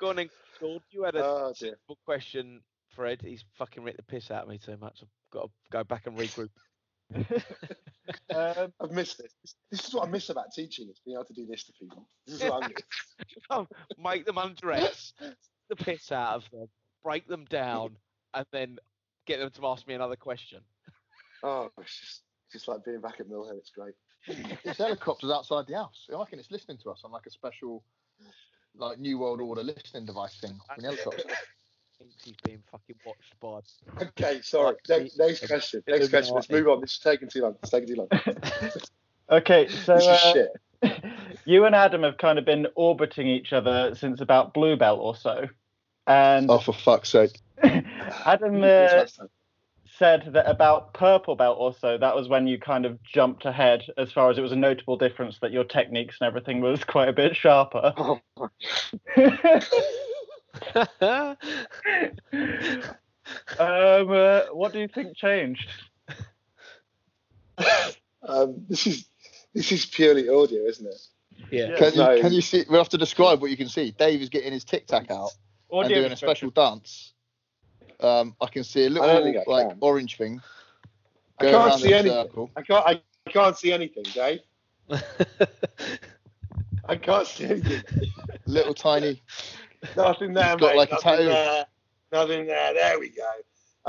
Go 0.00 0.08
on 0.08 0.16
then, 0.16 0.30
Gord. 0.60 0.82
You 0.90 1.04
had 1.04 1.14
a 1.16 1.24
Oh 1.24 1.52
simple 1.54 1.98
question, 2.04 2.60
Fred. 2.94 3.22
He's 3.22 3.44
fucking 3.58 3.82
ripped 3.84 3.98
the 3.98 4.02
piss 4.02 4.30
out 4.30 4.42
of 4.44 4.48
me 4.48 4.58
too 4.58 4.76
much. 4.76 5.00
I've 5.02 5.08
got 5.30 5.42
to 5.44 5.50
go 5.70 5.84
back 5.84 6.06
and 6.06 6.16
regroup. 6.18 6.50
Um, 8.34 8.72
I've 8.80 8.90
missed 8.90 9.18
this. 9.18 9.32
this. 9.42 9.54
This 9.70 9.88
is 9.88 9.94
what 9.94 10.08
I 10.08 10.10
miss 10.10 10.28
about 10.30 10.46
teaching 10.54 10.88
is 10.88 11.00
being 11.04 11.16
able 11.16 11.26
to 11.26 11.32
do 11.34 11.46
this 11.46 11.64
to 11.64 11.72
people. 11.78 12.08
This 12.26 12.36
is 12.36 12.42
what 12.50 12.64
I 12.64 12.68
miss. 12.68 13.66
Make 13.98 14.26
them 14.26 14.38
undress, 14.38 15.12
the 15.68 15.76
piss 15.76 16.12
out 16.12 16.36
of 16.36 16.44
them, 16.52 16.68
break 17.02 17.26
them 17.26 17.44
down, 17.48 17.96
and 18.34 18.46
then 18.52 18.78
get 19.26 19.38
them 19.38 19.50
to 19.50 19.66
ask 19.66 19.86
me 19.86 19.94
another 19.94 20.16
question. 20.16 20.60
Oh, 21.42 21.70
it's 21.80 22.00
just 22.00 22.20
just 22.52 22.68
like 22.68 22.84
being 22.84 23.00
back 23.00 23.20
at 23.20 23.28
Mill 23.28 23.44
Hill. 23.44 23.58
It's 23.58 23.70
great. 23.70 23.94
There's 24.64 24.78
helicopters 24.78 25.30
outside 25.30 25.66
the 25.66 25.74
house. 25.74 26.08
I 26.12 26.18
reckon 26.18 26.38
it's 26.38 26.50
listening 26.50 26.78
to 26.78 26.90
us 26.90 27.02
on 27.04 27.10
like 27.12 27.26
a 27.26 27.30
special, 27.30 27.84
like 28.76 28.98
New 28.98 29.18
World 29.18 29.40
Order 29.40 29.62
listening 29.62 30.06
device 30.06 30.38
thing. 30.40 30.58
An 30.76 30.84
helicopter. 30.84 31.22
Thinks 31.98 32.24
he's 32.24 32.34
being 32.44 32.62
fucking 32.72 32.96
watched 33.06 33.38
by. 33.40 34.04
Okay, 34.04 34.40
sorry. 34.42 34.74
Right, 34.88 35.02
Next, 35.02 35.18
next 35.18 35.46
question. 35.46 35.82
Next 35.86 36.08
question. 36.08 36.34
Let's 36.34 36.50
move 36.50 36.68
on. 36.68 36.80
This 36.80 36.92
is 36.92 36.98
taking 36.98 37.28
too 37.28 37.42
long. 37.42 37.56
It's 37.62 37.70
taking 37.70 37.94
too 37.94 37.94
long. 37.96 38.08
okay, 39.30 39.68
so 39.68 39.94
This 39.94 40.02
is 40.02 40.08
uh, 40.08 40.32
shit. 40.32 40.48
you 41.44 41.64
and 41.64 41.74
Adam 41.74 42.02
have 42.02 42.18
kind 42.18 42.38
of 42.38 42.44
been 42.44 42.66
orbiting 42.74 43.26
each 43.26 43.52
other 43.52 43.94
since 43.94 44.20
about 44.20 44.54
Blue 44.54 44.76
Belt 44.76 45.00
or 45.00 45.16
so, 45.16 45.48
and 46.06 46.50
Oh, 46.50 46.58
for 46.58 46.72
fuck's 46.72 47.10
sake! 47.10 47.40
Adam 47.62 48.62
uh, 48.62 49.06
said 49.98 50.30
that 50.32 50.48
about 50.48 50.94
Purple 50.94 51.36
Belt 51.36 51.58
also. 51.58 51.98
That 51.98 52.14
was 52.14 52.28
when 52.28 52.46
you 52.46 52.58
kind 52.58 52.84
of 52.84 53.02
jumped 53.02 53.44
ahead, 53.44 53.84
as 53.96 54.12
far 54.12 54.30
as 54.30 54.38
it 54.38 54.42
was 54.42 54.52
a 54.52 54.56
notable 54.56 54.96
difference 54.96 55.38
that 55.40 55.52
your 55.52 55.64
techniques 55.64 56.16
and 56.20 56.26
everything 56.26 56.60
was 56.60 56.82
quite 56.88 57.08
a 57.08 57.12
bit 57.12 57.36
sharper. 57.36 57.92
Oh, 57.96 58.20
um, 63.58 64.10
uh, 64.10 64.40
what 64.52 64.72
do 64.72 64.80
you 64.80 64.88
think 64.88 65.16
changed? 65.16 65.68
um, 68.22 68.64
this 68.68 68.86
is 68.86 69.06
this 69.54 69.72
is 69.72 69.86
purely 69.86 70.28
audio, 70.28 70.62
isn't 70.64 70.86
it? 70.86 71.00
yeah. 71.50 71.68
Yeah. 71.70 71.76
Can 71.76 71.92
you, 71.92 71.98
No. 71.98 72.20
can 72.20 72.32
you 72.32 72.40
see? 72.40 72.64
We 72.68 72.76
have 72.76 72.88
to 72.90 72.98
describe 72.98 73.40
what 73.40 73.50
you 73.50 73.56
can 73.56 73.68
see. 73.68 73.90
Dave 73.92 74.20
is 74.22 74.28
getting 74.28 74.52
his 74.52 74.64
tic 74.64 74.86
tac 74.86 75.10
out 75.10 75.30
and 75.70 75.88
doing 75.88 76.12
a 76.12 76.16
special 76.16 76.50
dance. 76.50 77.12
Um, 78.00 78.34
I 78.40 78.46
can 78.46 78.64
see 78.64 78.84
a 78.84 78.90
don't 78.90 79.24
little 79.24 79.42
like 79.46 79.68
can. 79.68 79.78
orange 79.80 80.16
thing. 80.16 80.40
I 81.38 81.44
can't 81.44 81.54
around 81.68 81.78
see 81.78 81.88
in 81.88 81.92
a 81.94 81.96
anything. 81.98 82.12
circle. 82.24 82.50
I 82.56 82.62
can't. 82.62 82.86
I 82.86 83.30
can't 83.30 83.56
see 83.56 83.72
anything, 83.72 84.04
Dave. 84.12 84.40
I 86.86 86.96
can't 86.96 87.26
see 87.26 87.44
anything. 87.46 87.82
Little 88.46 88.74
tiny. 88.74 89.22
Nothing 89.96 90.32
there, 90.34 90.50
He's 90.52 90.60
got 90.60 90.72
mate. 90.72 90.76
like 90.76 90.88
a 90.90 90.94
Nothing 90.94 91.10
tattoo. 91.10 91.24
there. 91.26 91.66
Nothing 92.12 92.46
there. 92.46 92.74
There 92.74 93.00
we 93.00 93.08
go. 93.10 93.26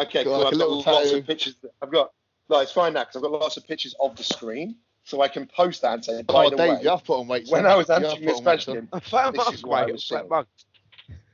Okay, 0.01 0.23
Got 0.23 0.29
cool. 0.29 0.39
like 0.39 0.53
a 0.53 0.55
I've 0.55 0.59
got 0.59 0.69
lots 0.69 0.85
tattoo. 0.85 1.17
of 1.17 1.27
pictures. 1.27 1.55
I've 1.81 1.91
got. 1.91 2.11
No, 2.49 2.59
it's 2.59 2.71
fine 2.71 2.93
now 2.93 3.01
because 3.01 3.15
I've 3.17 3.21
got 3.23 3.31
lots 3.31 3.57
of 3.57 3.65
pictures 3.67 3.95
of 3.99 4.15
the 4.15 4.23
screen, 4.23 4.75
so 5.05 5.21
I 5.21 5.27
can 5.29 5.45
post 5.47 5.81
that 5.83 5.93
and 5.93 6.03
say, 6.05 6.21
by 6.23 6.45
Oh, 6.45 6.49
the 6.49 6.55
Dave, 6.57 6.69
way, 6.77 6.81
you 6.83 6.89
have 6.89 7.03
put 7.05 7.19
on 7.19 7.27
weight. 7.27 7.47
when. 7.49 7.65
I 7.65 7.75
was 7.75 7.89
answering 7.89 8.17
put 8.17 8.21
this 8.25 8.39
on 8.39 8.43
weight, 8.45 8.61
son. 8.61 8.75
question, 8.75 8.89
A 8.93 8.99
fat 9.01 9.33
This 9.33 9.47
is 9.53 9.63
what 9.63 9.87
I 9.87 9.91
was 9.91 10.07
Fat 10.07 10.17
saying. 10.17 10.29
mug. 10.29 10.47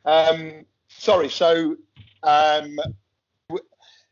Um, 0.05 0.65
sorry. 0.89 1.29
So, 1.29 1.77
um, 2.23 2.77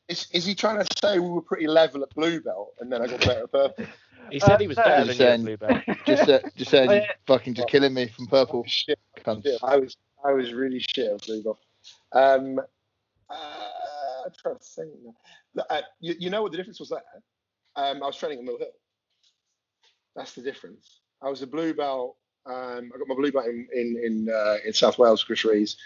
is, 0.07 0.27
is 0.33 0.45
he 0.45 0.55
trying 0.55 0.83
to 0.83 0.87
say 1.01 1.19
we 1.19 1.29
were 1.29 1.41
pretty 1.41 1.67
level 1.67 2.01
at 2.03 2.09
blue 2.15 2.41
belt, 2.41 2.73
and 2.79 2.91
then 2.91 3.01
I 3.01 3.07
got 3.07 3.19
better 3.19 3.43
at 3.43 3.51
purple? 3.51 3.85
He 4.31 4.39
said 4.39 4.61
he 4.61 4.67
was 4.67 4.77
Uh, 4.77 4.83
better 4.83 5.05
He's 5.05 5.17
than 5.17 5.47
you 5.47 5.53
at 5.53 5.59
saying- 5.59 5.81
Blue 5.81 5.83
Belt. 5.87 5.97
Just, 6.05 6.29
uh, 6.29 6.39
just 6.55 6.69
saying, 6.69 6.89
Oh, 6.91 6.93
yeah. 6.93 7.05
fucking 7.25 7.55
just 7.55 7.67
killing 7.67 7.95
me 7.95 8.07
from 8.09 8.27
purple. 8.27 8.63
Shit, 8.67 8.99
Cunts. 9.25 9.41
shit. 9.43 9.59
I 9.63 9.75
was, 9.77 9.97
I 10.23 10.33
was 10.33 10.53
really 10.53 10.77
shit 10.79 11.07
at 11.11 11.25
blue 11.25 11.41
belt. 11.41 11.57
Um, 12.13 12.59
uh, 13.27 13.33
I'm 14.25 14.31
trying 14.39 14.59
to 14.59 14.63
think. 14.63 14.89
Uh, 15.67 15.81
you, 15.99 16.13
you 16.19 16.29
know 16.29 16.43
what 16.43 16.51
the 16.51 16.57
difference 16.59 16.79
was 16.79 16.89
there? 16.89 17.01
Um, 17.75 18.03
I 18.03 18.05
was 18.05 18.17
training 18.17 18.37
at 18.37 18.45
Mill 18.45 18.59
Hill. 18.59 18.67
That's 20.15 20.33
the 20.33 20.41
difference. 20.41 20.99
I 21.21 21.29
was 21.29 21.41
a 21.41 21.47
blue 21.47 21.73
belt. 21.73 22.15
Um, 22.45 22.91
I 22.93 22.97
got 22.97 23.07
my 23.07 23.15
blue 23.15 23.31
belt 23.31 23.45
in 23.45 23.67
in 23.73 24.01
in, 24.03 24.29
uh, 24.29 24.57
in 24.65 24.73
South 24.73 24.97
Wales, 24.97 25.25
Rees. 25.29 25.77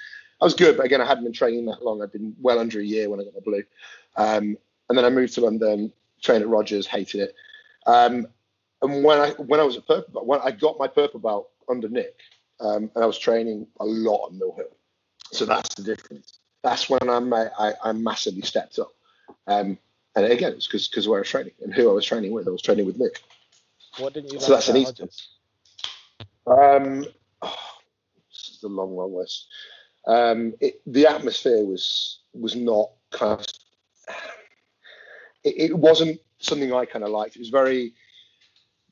I 0.42 0.46
was 0.46 0.54
good, 0.54 0.78
but 0.78 0.86
again, 0.86 1.02
I 1.02 1.06
hadn't 1.06 1.24
been 1.24 1.34
training 1.34 1.66
that 1.66 1.84
long. 1.84 2.02
I'd 2.02 2.12
been 2.12 2.36
well 2.42 2.60
under 2.60 2.80
a 2.80 2.84
year 2.84 3.10
when 3.10 3.20
I 3.20 3.24
got 3.24 3.34
my 3.34 3.40
blue. 3.40 3.64
Um, 4.16 4.58
and 4.90 4.98
then 4.98 5.06
I 5.06 5.10
moved 5.10 5.34
to 5.36 5.42
London, 5.42 5.94
trained 6.22 6.44
at 6.44 6.50
Rogers, 6.50 6.86
hated 6.86 7.22
it. 7.22 7.36
Um, 7.86 8.28
and 8.82 9.04
when 9.04 9.20
I 9.20 9.32
when 9.32 9.60
I 9.60 9.64
was 9.64 9.78
at 9.78 9.88
purple 9.88 10.14
belt, 10.14 10.26
when 10.26 10.42
I 10.42 10.52
got 10.52 10.78
my 10.78 10.88
purple 10.88 11.20
belt 11.20 11.50
under 11.70 11.88
Nick, 11.88 12.20
um, 12.60 12.92
and 12.96 13.04
I 13.04 13.08
was 13.08 13.18
training 13.18 13.68
a 13.80 13.86
lot 13.86 14.28
on 14.28 14.38
Mill 14.38 14.54
Hill. 14.56 14.76
So 15.32 15.46
that's 15.46 15.74
the 15.76 15.84
difference. 15.84 16.40
That's 16.64 16.90
when 16.90 17.10
I'm, 17.10 17.34
I, 17.34 17.74
I 17.84 17.92
massively 17.92 18.42
stepped 18.42 18.80
up. 18.80 18.94
Um, 19.48 19.78
and 20.16 20.26
again, 20.26 20.54
it's 20.54 20.68
because 20.68 20.88
because 20.88 21.08
where 21.08 21.20
I 21.20 21.22
was 21.22 21.30
training 21.30 21.54
and 21.62 21.74
who 21.74 21.90
I 21.90 21.94
was 21.94 22.06
training 22.06 22.32
with. 22.32 22.48
I 22.48 22.52
was 22.52 22.62
training 22.62 22.86
with 22.86 22.98
Nick. 22.98 23.22
What 24.00 24.14
didn't 24.14 24.34
you 24.34 24.40
So 24.40 24.54
like 24.54 24.58
that's 24.58 24.70
an 24.70 24.78
easy? 24.78 25.10
Um, 26.48 27.06
oh, 27.42 27.56
this 28.30 28.58
is 28.58 28.64
a 28.64 28.68
long, 28.68 28.96
long 28.96 29.16
list. 29.16 29.48
Um, 30.08 30.54
it, 30.60 30.82
the 30.86 31.08
atmosphere 31.08 31.64
was 31.64 32.20
was 32.34 32.56
not 32.56 32.92
kind 33.12 33.40
of. 33.40 33.46
It, 35.46 35.72
it 35.72 35.78
wasn't 35.78 36.22
something 36.40 36.72
I 36.74 36.86
kind 36.86 37.04
of 37.04 37.12
liked. 37.12 37.36
It 37.36 37.40
was 37.40 37.50
very, 37.50 37.94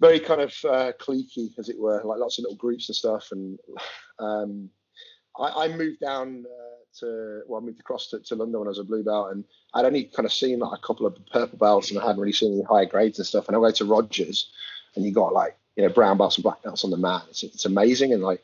very 0.02 0.20
kind 0.20 0.42
of 0.42 0.54
uh, 0.66 0.92
cliquey, 1.00 1.58
as 1.58 1.70
it 1.70 1.80
were, 1.80 2.02
like 2.04 2.20
lots 2.20 2.38
of 2.38 2.44
little 2.44 2.58
groups 2.58 2.90
and 2.90 2.96
stuff. 2.98 3.30
And 3.32 3.58
um, 4.20 4.70
I, 5.40 5.66
I 5.66 5.68
moved 5.70 6.02
down 6.02 6.44
uh, 6.46 7.00
to, 7.00 7.42
well, 7.48 7.62
I 7.62 7.64
moved 7.64 7.80
across 7.80 8.08
to, 8.08 8.20
to 8.20 8.36
London 8.36 8.60
when 8.60 8.68
I 8.68 8.70
was 8.70 8.80
a 8.80 8.84
blue 8.84 9.02
belt, 9.02 9.32
and 9.32 9.46
I'd 9.74 9.86
only 9.86 10.04
kind 10.04 10.26
of 10.26 10.34
seen 10.34 10.60
like 10.60 10.78
a 10.78 10.86
couple 10.86 11.06
of 11.06 11.18
purple 11.32 11.58
belts, 11.58 11.90
and 11.90 12.00
I 12.00 12.06
hadn't 12.06 12.20
really 12.20 12.34
seen 12.34 12.54
any 12.54 12.64
higher 12.64 12.86
grades 12.86 13.20
and 13.20 13.26
stuff. 13.26 13.48
And 13.48 13.56
I 13.56 13.60
went 13.60 13.78
to 13.78 13.86
Rogers, 13.86 14.52
and 14.96 15.06
you 15.06 15.12
got 15.12 15.34
like 15.34 15.58
you 15.76 15.84
know 15.84 15.90
brown 15.90 16.18
belts 16.18 16.38
and 16.38 16.44
black 16.44 16.62
belts 16.64 16.84
on 16.84 16.92
the 16.92 16.98
mat. 16.98 17.24
It's, 17.30 17.44
it's 17.44 17.66
amazing, 17.66 18.14
and 18.14 18.24
like 18.24 18.42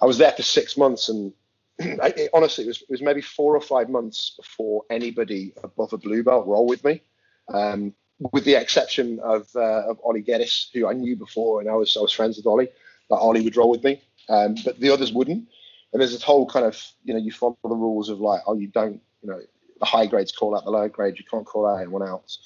I 0.00 0.06
was 0.06 0.18
there 0.18 0.32
for 0.32 0.42
six 0.42 0.76
months, 0.76 1.08
and 1.08 1.32
I, 1.80 2.08
it, 2.16 2.30
honestly, 2.32 2.64
it 2.64 2.68
was 2.68 2.82
it 2.82 2.90
was 2.90 3.02
maybe 3.02 3.20
four 3.20 3.56
or 3.56 3.60
five 3.60 3.88
months 3.88 4.32
before 4.36 4.84
anybody 4.90 5.52
above 5.62 5.92
a 5.92 5.98
blue 5.98 6.22
belt 6.22 6.46
rolled 6.46 6.70
with 6.70 6.84
me, 6.84 7.02
um, 7.52 7.94
with 8.32 8.44
the 8.44 8.54
exception 8.54 9.20
of 9.20 9.48
uh, 9.54 9.90
of 9.90 10.00
Ollie 10.04 10.22
Geddes, 10.22 10.70
who 10.72 10.88
I 10.88 10.92
knew 10.92 11.16
before, 11.16 11.60
and 11.60 11.68
I 11.68 11.74
was 11.74 11.96
I 11.96 12.00
was 12.00 12.12
friends 12.12 12.36
with 12.36 12.46
Ollie. 12.46 12.68
That 13.10 13.16
Ollie 13.16 13.42
would 13.42 13.56
roll 13.56 13.70
with 13.70 13.84
me, 13.84 14.02
um, 14.28 14.56
but 14.64 14.80
the 14.80 14.90
others 14.90 15.12
wouldn't. 15.12 15.48
And 15.92 16.00
there's 16.00 16.12
this 16.12 16.22
whole 16.22 16.46
kind 16.46 16.66
of 16.66 16.82
you 17.04 17.14
know 17.14 17.20
you 17.20 17.32
follow 17.32 17.56
the 17.62 17.68
rules 17.70 18.08
of 18.08 18.20
like 18.20 18.42
oh 18.46 18.54
you 18.54 18.66
don't 18.68 19.00
you 19.22 19.30
know 19.30 19.40
the 19.78 19.86
high 19.86 20.06
grades 20.06 20.32
call 20.32 20.56
out 20.56 20.64
the 20.64 20.70
low 20.70 20.88
grades 20.88 21.18
you 21.18 21.24
can't 21.30 21.46
call 21.46 21.66
out 21.66 21.80
anyone 21.80 22.02
else. 22.02 22.38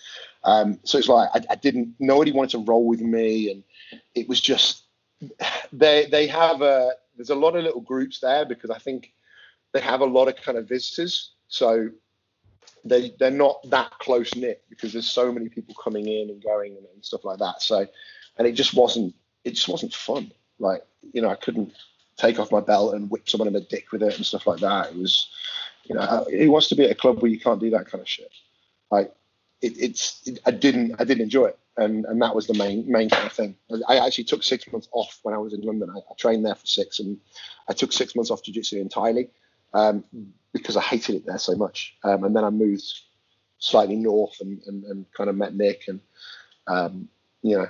Um, 0.45 0.79
so 0.85 0.99
it's 0.99 1.09
like 1.09 1.29
I, 1.35 1.41
I 1.51 1.55
didn't 1.57 1.95
nobody 1.99 2.33
wanted 2.33 2.51
to 2.53 2.65
roll 2.65 2.87
with 2.87 3.01
me, 3.01 3.51
and 3.51 3.63
it 4.15 4.29
was 4.29 4.41
just 4.41 4.85
they 5.73 6.07
they 6.07 6.27
have 6.27 6.63
a 6.63 6.93
there's 7.17 7.31
a 7.31 7.35
lot 7.35 7.57
of 7.57 7.65
little 7.65 7.81
groups 7.81 8.21
there 8.21 8.45
because 8.45 8.71
I 8.71 8.79
think 8.79 9.13
they 9.73 9.81
have 9.81 10.01
a 10.01 10.07
lot 10.07 10.29
of 10.29 10.37
kind 10.37 10.59
of 10.59 10.69
visitors, 10.69 11.33
so 11.49 11.91
they 12.85 13.13
they're 13.19 13.31
not 13.31 13.69
that 13.71 13.91
close 13.99 14.35
knit 14.35 14.63
because 14.69 14.93
there's 14.93 15.11
so 15.11 15.33
many 15.33 15.49
people 15.49 15.75
coming 15.83 16.09
in 16.09 16.31
and 16.31 16.43
going 16.43 16.77
and, 16.77 16.87
and 16.93 17.05
stuff 17.05 17.25
like 17.25 17.39
that. 17.39 17.63
So 17.63 17.87
and 18.39 18.47
it 18.47 18.53
just 18.53 18.75
wasn't 18.75 19.15
it 19.45 19.51
just 19.51 19.69
wasn't 19.69 19.95
fun. 19.95 20.33
Like 20.59 20.85
you 21.13 21.23
know 21.23 21.29
I 21.29 21.37
couldn't 21.37 21.73
take 22.17 22.39
off 22.39 22.53
my 22.53 22.61
belt 22.61 22.95
and 22.95 23.11
whip 23.11 23.29
someone 23.29 23.49
in 23.49 23.55
the 23.55 23.61
dick 23.61 23.93
with 23.93 24.03
it 24.03 24.17
and 24.17 24.27
stuff 24.27 24.47
like 24.47 24.61
that. 24.61 24.91
It 24.91 24.97
was 24.97 25.29
you 25.91 25.97
know 25.97 26.25
who 26.31 26.51
wants 26.53 26.69
to 26.69 26.77
be 26.77 26.85
at 26.85 26.93
a 26.93 26.95
club 26.95 27.21
where 27.21 27.31
you 27.31 27.41
can't 27.41 27.59
do 27.59 27.71
that 27.71 27.87
kind 27.87 28.01
of 28.01 28.09
shit. 28.09 28.31
Like 28.93 29.13
it, 29.61 29.73
it's 29.77 30.23
it, 30.25 30.39
I 30.47 30.53
didn't 30.53 30.95
I 31.01 31.05
didn't 31.05 31.25
enjoy 31.25 31.47
it, 31.47 31.59
and 31.77 32.05
and 32.05 32.23
that 32.23 32.33
was 32.33 32.47
the 32.47 32.55
main 32.55 32.89
main 32.91 33.11
kind 33.11 33.27
of 33.27 33.33
thing. 33.33 33.57
I 33.89 33.99
actually 33.99 34.25
took 34.25 34.45
six 34.45 34.71
months 34.71 34.89
off 34.93 35.19
when 35.25 35.35
I 35.35 35.39
was 35.39 35.53
in 35.53 35.63
London. 35.63 35.91
I, 35.91 35.99
I 35.99 36.15
trained 36.17 36.47
there 36.47 36.55
for 36.55 36.67
six, 36.67 37.01
and 37.01 37.19
I 37.69 37.73
took 37.73 37.93
six 37.93 38.15
months 38.15 38.31
off 38.31 38.45
jiu-jitsu 38.45 38.81
entirely 38.81 39.31
um, 39.75 40.05
because 40.53 40.77
I 40.77 40.81
hated 40.81 41.17
it 41.17 41.27
there 41.27 41.39
so 41.39 41.57
much. 41.57 41.97
Um, 42.05 42.23
and 42.23 42.37
then 42.37 42.45
I 42.45 42.51
moved 42.51 42.89
slightly 43.59 43.97
north 43.97 44.41
and, 44.41 44.63
and, 44.67 44.85
and 44.85 45.07
kind 45.13 45.29
of 45.29 45.35
met 45.35 45.55
Nick, 45.57 45.89
and 45.89 46.01
um, 46.69 47.09
you 47.43 47.59
know 47.59 47.67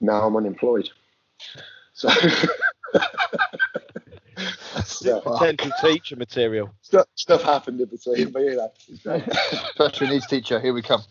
now 0.00 0.26
I'm 0.26 0.36
unemployed. 0.36 0.90
So. 1.92 2.08
stuff, 4.96 5.24
Potential 5.24 5.70
teacher 5.80 6.16
material. 6.16 6.70
stuff, 6.82 7.06
stuff 7.14 7.42
happened 7.42 7.80
in 7.80 7.88
between, 7.88 8.30
but 8.30 8.42
you 8.42 8.56
know, 8.56 8.70
it's. 9.06 9.70
Special 9.70 10.06
needs 10.08 10.26
teacher, 10.26 10.60
here 10.60 10.72
we 10.74 10.82
come. 10.82 11.02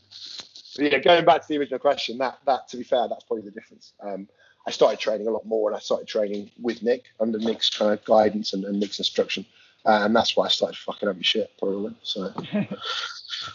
yeah, 0.77 0.97
going 0.99 1.25
back 1.25 1.41
to 1.41 1.47
the 1.47 1.57
original 1.57 1.79
question, 1.79 2.17
that 2.19 2.39
that 2.45 2.67
to 2.69 2.77
be 2.77 2.83
fair, 2.83 3.07
that's 3.07 3.23
probably 3.23 3.45
the 3.45 3.51
difference. 3.51 3.93
Um, 4.01 4.27
I 4.67 4.71
started 4.71 4.99
training 4.99 5.27
a 5.27 5.31
lot 5.31 5.45
more, 5.45 5.69
and 5.69 5.75
I 5.77 5.79
started 5.79 6.07
training 6.07 6.49
with 6.61 6.81
Nick 6.81 7.03
under 7.19 7.37
Nick's 7.37 7.69
kind 7.69 7.93
of 7.93 8.03
guidance 8.05 8.53
and, 8.53 8.65
and 8.65 8.79
Nick's 8.79 8.97
instruction, 8.99 9.45
uh, 9.85 10.01
and 10.03 10.15
that's 10.15 10.35
why 10.35 10.45
I 10.45 10.49
started 10.49 10.75
fucking 10.77 11.07
up 11.07 11.15
your 11.15 11.23
shit 11.23 11.51
probably. 11.59 11.95
So 12.03 12.33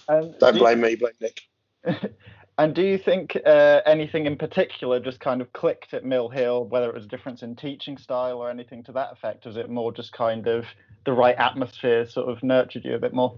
And 0.09 0.35
don't 0.39 0.53
do- 0.55 0.59
blame 0.61 0.81
me, 0.81 0.95
blame 0.95 1.13
Nick. 1.21 1.43
And 2.61 2.75
do 2.75 2.83
you 2.83 2.99
think 2.99 3.39
uh, 3.47 3.81
anything 3.87 4.27
in 4.27 4.37
particular 4.37 5.01
just 5.01 5.19
kind 5.19 5.41
of 5.41 5.51
clicked 5.55 5.95
at 5.95 6.05
Mill 6.05 6.29
Hill, 6.29 6.67
whether 6.67 6.91
it 6.91 6.95
was 6.95 7.07
a 7.07 7.09
difference 7.09 7.43
in 7.43 7.57
teaching 7.57 7.97
style 7.97 8.37
or 8.37 8.51
anything 8.51 8.83
to 8.83 8.93
that 8.93 9.13
effect? 9.13 9.47
Was 9.47 9.57
it 9.57 9.71
more 9.71 9.91
just 9.93 10.13
kind 10.13 10.47
of 10.47 10.67
the 11.07 11.13
right 11.15 11.37
atmosphere 11.37 12.07
sort 12.07 12.29
of 12.29 12.43
nurtured 12.43 12.85
you 12.85 12.95
a 12.95 12.99
bit 12.99 13.15
more? 13.15 13.35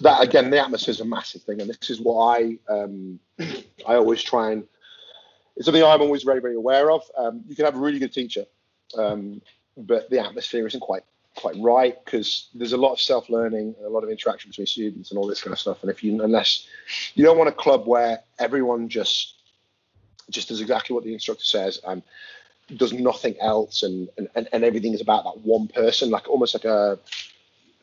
that 0.00 0.22
again, 0.22 0.48
the 0.48 0.58
atmosphere 0.58 0.92
is 0.92 1.00
a 1.00 1.04
massive 1.04 1.42
thing, 1.42 1.60
and 1.60 1.68
this 1.68 1.90
is 1.90 2.00
what 2.00 2.24
I 2.24 2.58
um, 2.70 3.20
I 3.86 3.96
always 3.96 4.22
try 4.22 4.52
and 4.52 4.64
it's 5.56 5.66
something 5.66 5.84
I'm 5.84 6.00
always 6.00 6.22
very 6.22 6.40
very 6.40 6.56
aware 6.56 6.90
of. 6.90 7.02
Um, 7.18 7.42
you 7.46 7.54
can 7.54 7.66
have 7.66 7.76
a 7.76 7.78
really 7.78 7.98
good 7.98 8.14
teacher, 8.14 8.46
um, 8.96 9.42
but 9.76 10.08
the 10.08 10.20
atmosphere 10.20 10.66
isn't 10.66 10.80
quite 10.80 11.02
quite 11.36 11.56
right 11.58 11.96
because 12.04 12.48
there's 12.54 12.72
a 12.72 12.76
lot 12.76 12.92
of 12.92 13.00
self 13.00 13.28
learning, 13.28 13.74
a 13.84 13.88
lot 13.88 14.04
of 14.04 14.10
interaction 14.10 14.50
between 14.50 14.66
students, 14.66 15.10
and 15.10 15.18
all 15.18 15.26
this 15.26 15.42
kind 15.42 15.52
of 15.52 15.58
stuff. 15.58 15.82
And 15.82 15.90
if 15.90 16.02
you 16.02 16.22
unless 16.22 16.66
you 17.14 17.24
don't 17.24 17.38
want 17.38 17.48
a 17.48 17.52
club 17.52 17.86
where 17.86 18.20
everyone 18.38 18.88
just 18.88 19.34
just 20.30 20.48
does 20.48 20.60
exactly 20.60 20.94
what 20.94 21.04
the 21.04 21.12
instructor 21.12 21.44
says 21.44 21.80
and 21.86 22.02
does 22.76 22.92
nothing 22.92 23.36
else, 23.40 23.82
and 23.82 24.08
and, 24.16 24.48
and 24.52 24.64
everything 24.64 24.94
is 24.94 25.00
about 25.00 25.24
that 25.24 25.40
one 25.40 25.68
person, 25.68 26.10
like 26.10 26.28
almost 26.28 26.54
like 26.54 26.64
a 26.64 26.98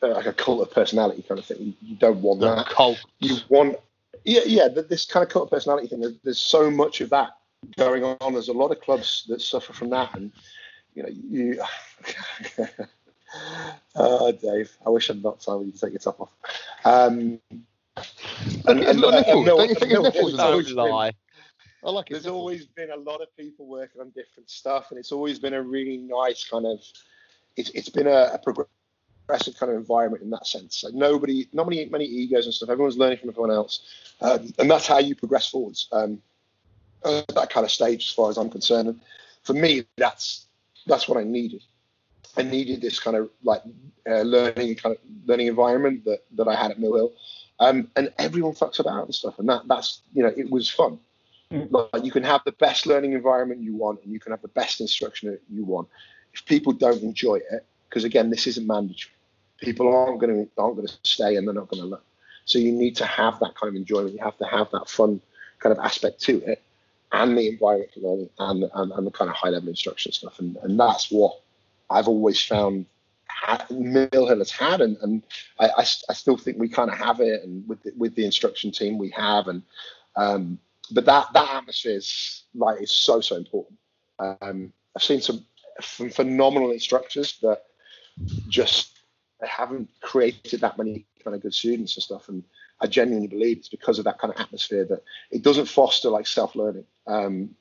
uh, 0.02 0.08
like 0.08 0.26
a 0.26 0.32
cult 0.32 0.60
of 0.60 0.74
personality 0.74 1.22
kind 1.22 1.38
of 1.38 1.46
thing. 1.46 1.74
You, 1.80 1.96
don't 1.96 2.20
want 2.22 2.40
that. 2.40 2.66
Cult. 2.66 3.04
You 3.20 3.36
want, 3.48 3.76
yeah, 4.24 4.40
yeah. 4.46 4.68
This 4.68 5.06
kind 5.06 5.22
of 5.22 5.30
cult 5.30 5.44
of 5.44 5.50
personality 5.50 5.86
thing. 5.86 6.00
There's, 6.00 6.14
there's 6.24 6.40
so 6.40 6.70
much 6.70 7.00
of 7.00 7.10
that 7.10 7.36
going 7.76 8.02
on. 8.02 8.32
There's 8.32 8.48
a 8.48 8.52
lot 8.52 8.72
of 8.72 8.80
clubs 8.80 9.24
that 9.28 9.40
suffer 9.40 9.72
from 9.72 9.90
that, 9.90 10.14
and 10.14 10.32
you 10.94 11.02
know, 11.02 11.08
you. 11.08 11.62
Oh, 13.96 14.32
Dave, 14.32 14.70
I 14.86 14.90
wish 14.90 15.10
I'd 15.10 15.22
not 15.22 15.40
told 15.40 15.66
you 15.66 15.72
to 15.72 15.78
take 15.78 15.92
your 15.92 16.00
top 16.00 16.20
off. 16.20 16.32
Um, 16.84 17.40
and, 18.66 18.80
It's 18.80 19.00
got 19.00 19.28
uh. 19.28 19.42
Mill- 19.42 19.56
Don't 19.56 19.68
you 19.68 19.74
think 19.74 19.92
Mill 19.92 20.02
nipples 20.02 20.32
been- 20.66 20.76
lie. 20.76 21.12
I 21.84 21.90
like 21.90 22.10
it. 22.10 22.12
there's 22.12 22.26
always 22.26 22.66
been 22.66 22.90
a 22.90 22.96
lot 22.96 23.20
of 23.20 23.36
people 23.36 23.66
working 23.66 24.00
on 24.00 24.10
different 24.10 24.48
stuff, 24.48 24.90
and 24.90 24.98
it's 24.98 25.10
always 25.10 25.38
been 25.40 25.54
a 25.54 25.62
really 25.62 25.96
nice 25.96 26.44
kind 26.48 26.64
of. 26.64 26.80
It's 27.56 27.70
it's 27.70 27.88
been 27.88 28.06
a, 28.06 28.30
a 28.34 28.38
progressive 28.38 29.56
kind 29.58 29.72
of 29.72 29.78
environment 29.78 30.22
in 30.22 30.30
that 30.30 30.46
sense. 30.46 30.84
Like 30.84 30.94
nobody, 30.94 31.48
not 31.52 31.68
many 31.68 31.84
many 31.86 32.04
egos 32.04 32.44
and 32.44 32.54
stuff. 32.54 32.68
Everyone's 32.70 32.96
learning 32.96 33.18
from 33.18 33.30
everyone 33.30 33.50
else, 33.50 33.80
um, 34.20 34.52
and 34.60 34.70
that's 34.70 34.86
how 34.86 34.98
you 34.98 35.16
progress 35.16 35.48
forwards. 35.48 35.88
Um, 35.90 36.22
at 37.04 37.26
that 37.34 37.50
kind 37.50 37.64
of 37.64 37.70
stage, 37.70 38.04
as 38.06 38.10
far 38.12 38.30
as 38.30 38.36
I'm 38.38 38.48
concerned, 38.48 38.88
and 38.88 39.00
for 39.42 39.54
me, 39.54 39.84
that's 39.96 40.46
that's 40.86 41.08
what 41.08 41.18
I 41.18 41.24
needed. 41.24 41.64
I 42.36 42.42
needed 42.42 42.80
this 42.80 42.98
kind 42.98 43.16
of 43.16 43.30
like 43.42 43.62
uh, 44.08 44.22
learning 44.22 44.76
kind 44.76 44.96
of 44.96 44.98
learning 45.26 45.48
environment 45.48 46.04
that 46.04 46.24
that 46.32 46.48
I 46.48 46.54
had 46.54 46.70
at 46.70 46.78
Mill 46.80 46.94
Hill, 46.94 47.12
um, 47.60 47.88
and 47.96 48.12
everyone 48.18 48.52
fucks 48.52 48.78
about 48.78 49.04
and 49.04 49.14
stuff, 49.14 49.38
and 49.38 49.48
that 49.48 49.62
that's 49.68 50.00
you 50.14 50.22
know 50.22 50.32
it 50.36 50.50
was 50.50 50.68
fun. 50.68 50.98
Like 51.50 52.02
you 52.02 52.10
can 52.10 52.22
have 52.22 52.40
the 52.44 52.52
best 52.52 52.86
learning 52.86 53.12
environment 53.12 53.60
you 53.60 53.76
want, 53.76 54.02
and 54.02 54.12
you 54.12 54.18
can 54.18 54.32
have 54.32 54.40
the 54.40 54.48
best 54.48 54.80
instruction 54.80 55.38
you 55.50 55.64
want. 55.64 55.88
If 56.32 56.46
people 56.46 56.72
don't 56.72 57.02
enjoy 57.02 57.36
it, 57.36 57.66
because 57.88 58.04
again, 58.04 58.30
this 58.30 58.46
isn't 58.46 58.66
mandatory, 58.66 59.12
people 59.58 59.94
aren't 59.94 60.18
going 60.18 60.34
to 60.46 60.50
aren't 60.56 60.76
going 60.76 60.88
to 60.88 60.94
stay, 61.02 61.36
and 61.36 61.46
they're 61.46 61.54
not 61.54 61.68
going 61.68 61.82
to 61.82 61.88
learn. 61.88 62.00
So 62.46 62.58
you 62.58 62.72
need 62.72 62.96
to 62.96 63.06
have 63.06 63.38
that 63.40 63.54
kind 63.54 63.68
of 63.68 63.76
enjoyment. 63.76 64.14
You 64.14 64.24
have 64.24 64.38
to 64.38 64.46
have 64.46 64.70
that 64.72 64.88
fun 64.88 65.20
kind 65.58 65.76
of 65.76 65.84
aspect 65.84 66.20
to 66.22 66.42
it, 66.44 66.62
and 67.12 67.36
the 67.36 67.48
environment 67.48 67.90
for 67.92 68.00
learning, 68.00 68.30
and 68.38 68.70
and, 68.74 68.92
and 68.92 69.06
the 69.06 69.10
kind 69.10 69.30
of 69.30 69.36
high 69.36 69.50
level 69.50 69.68
instruction 69.68 70.12
stuff. 70.12 70.38
And 70.38 70.56
and 70.62 70.80
that's 70.80 71.10
what 71.10 71.38
I've 71.92 72.08
always 72.08 72.42
found 72.42 72.86
Mill 73.70 74.08
Hill 74.26 74.38
has 74.38 74.50
had, 74.50 74.80
and, 74.80 74.96
and 75.02 75.22
I, 75.58 75.68
I, 75.68 75.80
I 75.80 76.14
still 76.14 76.36
think 76.36 76.58
we 76.58 76.68
kind 76.68 76.90
of 76.90 76.98
have 76.98 77.20
it, 77.20 77.42
and 77.42 77.66
with 77.68 77.82
the, 77.82 77.92
with 77.96 78.14
the 78.14 78.24
instruction 78.24 78.70
team 78.70 78.98
we 78.98 79.10
have, 79.10 79.48
and 79.48 79.62
um, 80.16 80.58
but 80.90 81.04
that 81.06 81.26
that 81.32 81.54
atmosphere 81.54 81.96
is 81.96 82.44
like 82.54 82.80
is 82.82 82.90
so 82.90 83.20
so 83.20 83.36
important. 83.36 83.78
Um, 84.18 84.72
I've 84.94 85.02
seen 85.02 85.20
some 85.20 85.44
ph- 85.80 86.12
phenomenal 86.14 86.70
instructors 86.70 87.38
that 87.42 87.62
just 88.48 89.00
they 89.40 89.48
haven't 89.48 89.88
created 90.00 90.60
that 90.60 90.78
many 90.78 91.06
kind 91.24 91.34
of 91.34 91.42
good 91.42 91.54
students 91.54 91.96
and 91.96 92.02
stuff, 92.02 92.28
and 92.28 92.44
I 92.80 92.86
genuinely 92.86 93.28
believe 93.28 93.58
it's 93.58 93.68
because 93.68 93.98
of 93.98 94.04
that 94.04 94.18
kind 94.18 94.32
of 94.32 94.40
atmosphere 94.40 94.84
that 94.84 95.02
it 95.30 95.42
doesn't 95.42 95.66
foster 95.66 96.10
like 96.10 96.26
self 96.26 96.54
learning. 96.54 96.84
Um, 97.06 97.56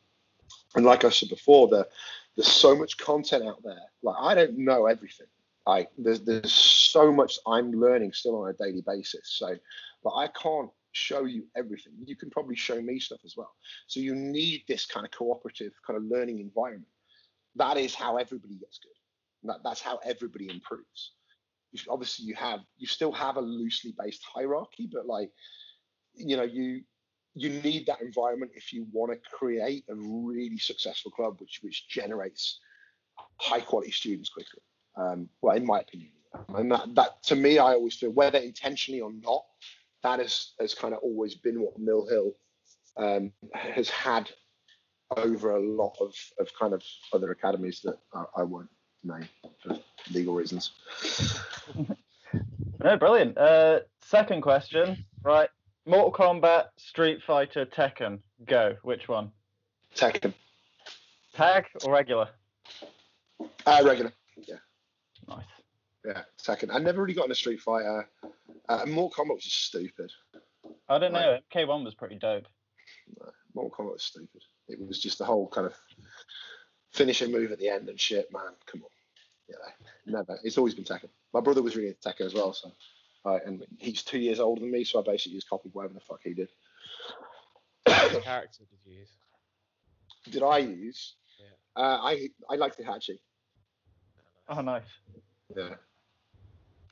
and 0.76 0.86
like 0.86 1.04
I 1.04 1.10
said 1.10 1.30
before, 1.30 1.68
the 1.68 1.88
there's 2.36 2.52
so 2.52 2.76
much 2.76 2.98
content 2.98 3.44
out 3.44 3.62
there. 3.64 3.82
Like 4.04 4.16
I 4.20 4.36
don't 4.36 4.58
know 4.58 4.86
everything. 4.86 5.28
Like 5.66 5.90
there's 5.98 6.22
there's 6.22 6.54
so 6.54 7.12
much 7.12 7.38
I'm 7.46 7.72
learning 7.72 8.14
still 8.14 8.36
on 8.42 8.50
a 8.50 8.54
daily 8.54 8.84
basis. 8.86 9.22
So, 9.38 9.56
but 10.04 10.16
I 10.16 10.28
can't 10.28 10.70
show 10.94 11.26
you 11.26 11.46
everything. 11.56 11.94
You 12.06 12.16
can 12.16 12.30
probably 12.30 12.56
show 12.56 12.82
me 12.82 13.00
stuff 13.00 13.20
as 13.26 13.36
well. 13.38 13.54
So 13.88 14.00
you 14.00 14.16
need 14.16 14.64
this 14.68 14.86
kind 14.86 15.06
of 15.06 15.12
cooperative 15.12 15.74
kind 15.86 15.98
of 15.98 16.04
learning 16.04 16.40
environment. 16.40 16.88
That 17.56 17.78
is 17.78 17.94
how 17.94 18.18
everybody 18.18 18.56
gets 18.56 18.80
good. 18.80 19.50
That, 19.50 19.60
that's 19.64 19.82
how 19.82 20.00
everybody 20.04 20.50
improves. 20.50 21.14
You, 21.72 21.82
obviously, 21.90 22.26
you 22.26 22.36
have 22.36 22.62
you 22.78 22.88
still 22.88 23.12
have 23.12 23.38
a 23.38 23.42
loosely 23.42 23.94
based 23.98 24.24
hierarchy, 24.24 24.90
but 24.92 25.06
like 25.06 25.32
you 26.16 26.38
know 26.38 26.44
you 26.44 26.82
you 27.34 27.50
need 27.62 27.86
that 27.86 28.02
environment 28.02 28.52
if 28.56 28.74
you 28.74 28.86
want 28.92 29.12
to 29.12 29.30
create 29.30 29.86
a 29.90 29.96
really 29.96 30.58
successful 30.58 31.12
club 31.12 31.40
which 31.40 31.60
which 31.62 31.88
generates 31.88 32.60
high 33.38 33.60
quality 33.60 33.92
students 33.92 34.30
quickly 34.30 34.62
um, 34.98 35.30
well 35.42 35.56
in 35.56 35.66
my 35.66 35.80
opinion 35.80 36.12
and 36.56 36.72
that, 36.72 36.94
that 36.96 37.24
to 37.24 37.36
me 37.36 37.58
i 37.58 37.74
always 37.74 37.96
feel 37.96 38.12
whether 38.12 38.40
intentionally 38.40 39.02
or 39.02 39.12
not 39.14 39.44
that 40.04 40.20
is, 40.20 40.54
has 40.60 40.74
kind 40.74 40.94
of 40.94 41.00
always 41.02 41.36
been 41.36 41.62
what 41.62 41.78
mill 41.78 42.08
hill 42.08 42.34
um, 42.98 43.32
has 43.54 43.90
had 43.90 44.30
over 45.18 45.56
a 45.56 45.60
lot 45.60 45.96
of, 46.00 46.14
of 46.40 46.50
kind 46.58 46.74
of 46.74 46.82
other 47.14 47.32
academies 47.32 47.82
that 47.82 47.98
I, 48.14 48.26
I 48.38 48.44
won't 48.44 48.70
name 49.04 49.28
for 49.62 49.78
legal 50.12 50.34
reasons 50.34 50.72
No, 52.84 52.98
brilliant. 52.98 53.38
Uh, 53.38 53.82
second 54.02 54.42
question, 54.42 55.06
right? 55.24 55.50
Mortal 55.86 56.12
Kombat, 56.12 56.66
Street 56.78 57.20
Fighter, 57.26 57.66
Tekken. 57.66 58.20
Go. 58.46 58.76
Which 58.84 59.08
one? 59.08 59.32
Tekken, 59.96 60.34
Tag 61.36 61.66
or 61.84 61.92
regular? 61.92 62.30
uh, 63.66 63.82
regular 63.84 64.14
yeah 64.48 64.56
Nice. 65.28 65.44
yeah 66.06 66.22
Tekken. 66.42 66.74
i 66.74 66.78
never 66.78 67.02
really 67.02 67.14
got 67.14 67.26
in 67.26 67.32
a 67.32 67.36
street 67.36 67.60
fighter 67.60 68.08
uh, 68.70 68.86
Mortal 68.88 69.26
Kombat 69.26 69.36
was 69.36 69.44
just 69.44 69.66
stupid 69.66 70.12
I 70.88 70.98
don't 71.00 71.12
know. 71.14 71.40
MK1 71.54 71.84
was 71.84 71.94
pretty 71.96 72.16
dope. 72.16 72.46
Mortal 73.54 73.72
Kombat 73.86 73.94
was 73.94 74.04
stupid. 74.04 74.44
It 74.70 74.80
was 74.80 75.00
just 75.02 75.18
the 75.18 75.26
whole 75.26 75.48
kind 75.48 75.66
of 75.68 75.74
finishing 76.94 77.32
move 77.32 77.52
at 77.52 77.60
the 77.60 77.68
end 77.70 77.90
and 77.90 78.00
shit, 78.00 78.32
man. 78.32 78.54
Come 78.66 78.84
on. 78.84 78.90
Yeah, 79.50 79.56
never. 80.06 80.38
It's 80.44 80.58
always 80.58 80.76
been 80.76 80.84
Tekken. 80.84 81.10
My 81.34 81.40
brother 81.42 81.62
was 81.62 81.76
really 81.76 81.90
into 81.90 82.00
Tekken 82.02 82.26
as 82.26 82.34
well, 82.34 82.54
so 82.54 82.72
right, 83.26 83.42
and 83.46 83.64
he's 83.78 84.04
two 84.04 84.20
years 84.20 84.40
older 84.40 84.62
than 84.62 84.72
me, 84.72 84.84
so 84.84 85.00
I 85.00 85.04
basically 85.04 85.38
just 85.38 85.50
copied 85.50 85.74
whatever 85.74 85.94
the 85.94 86.00
fuck 86.00 86.22
he 86.24 86.34
did. 86.34 86.50
What 87.86 88.24
character 88.24 88.64
did 88.70 88.80
you 88.86 89.00
use? 89.00 89.10
Did 90.30 90.44
I 90.44 90.60
use? 90.60 91.16
Yeah. 91.40 91.84
Uh, 91.84 92.00
I 92.02 92.30
I 92.50 92.56
liked 92.56 92.78
the 92.78 92.84
Hachi. 92.84 93.20
Oh, 94.50 94.62
nice. 94.62 94.84
Yeah, 95.56 95.76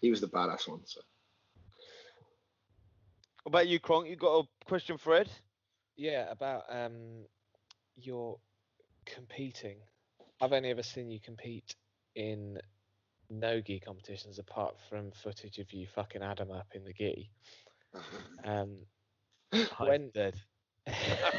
he 0.01 0.09
was 0.09 0.21
the 0.21 0.27
badass 0.27 0.67
one. 0.67 0.81
So 0.85 1.01
What 3.43 3.51
about 3.51 3.67
you, 3.67 3.79
Kronk? 3.79 4.07
You 4.07 4.15
got 4.15 4.39
a 4.39 4.65
question 4.65 4.97
for 4.97 5.15
Ed? 5.15 5.29
Yeah, 5.95 6.31
about 6.31 6.63
um 6.69 7.25
your 7.95 8.39
competing. 9.05 9.77
I've 10.41 10.53
only 10.53 10.69
ever 10.69 10.83
seen 10.83 11.11
you 11.11 11.19
compete 11.19 11.75
in 12.15 12.59
no 13.29 13.61
gi 13.61 13.79
competitions 13.79 14.39
apart 14.39 14.75
from 14.89 15.11
footage 15.11 15.59
of 15.59 15.71
you 15.71 15.87
fucking 15.87 16.23
Adam 16.23 16.51
up 16.51 16.67
in 16.73 16.83
the 16.83 16.93
gi. 16.93 17.29
Um, 18.45 18.77
when 19.79 20.11
dead. 20.11 20.35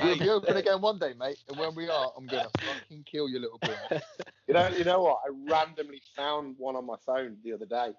We'll 0.05 0.19
be 0.19 0.29
open 0.29 0.57
again 0.57 0.81
one 0.81 0.99
day, 0.99 1.15
mate. 1.19 1.39
And 1.49 1.59
when 1.59 1.75
we 1.75 1.89
are, 1.89 2.13
I'm 2.17 2.27
gonna 2.27 2.51
fucking 2.61 3.05
kill 3.11 3.29
you, 3.29 3.39
little 3.39 3.59
boy. 3.59 3.75
you 4.49 4.55
know, 4.55 4.69
you 4.69 4.85
know 4.85 5.03
what? 5.03 5.19
I 5.27 5.31
randomly 5.51 6.03
found 6.15 6.57
one 6.59 6.77
on 6.77 6.87
my 6.87 6.97
phone 7.07 7.39
the 7.43 7.53
other 7.53 7.67
day 7.67 7.93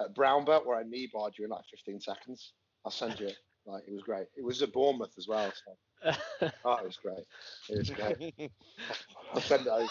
at 0.00 0.14
Brown 0.14 0.44
Belt 0.44 0.66
where 0.66 0.78
I 0.78 0.82
knee 0.82 1.08
barred 1.12 1.34
you 1.38 1.44
in 1.44 1.50
like 1.50 1.64
15 1.70 2.00
seconds. 2.00 2.52
I'll 2.84 2.90
send 2.90 3.18
you 3.20 3.28
it. 3.28 3.36
Like 3.68 3.84
it 3.86 3.92
was 3.92 4.02
great. 4.02 4.26
It 4.36 4.42
was 4.44 4.62
at 4.62 4.72
Bournemouth 4.72 5.12
as 5.18 5.28
well. 5.28 5.52
So. 5.52 5.76
Oh, 6.64 6.76
it 6.76 6.84
was 6.84 6.96
great. 6.96 7.24
It 7.68 7.78
was 7.78 7.90
great. 7.90 8.34
I'll 9.34 9.40
send 9.40 9.66
it 9.66 9.68
over. 9.68 9.88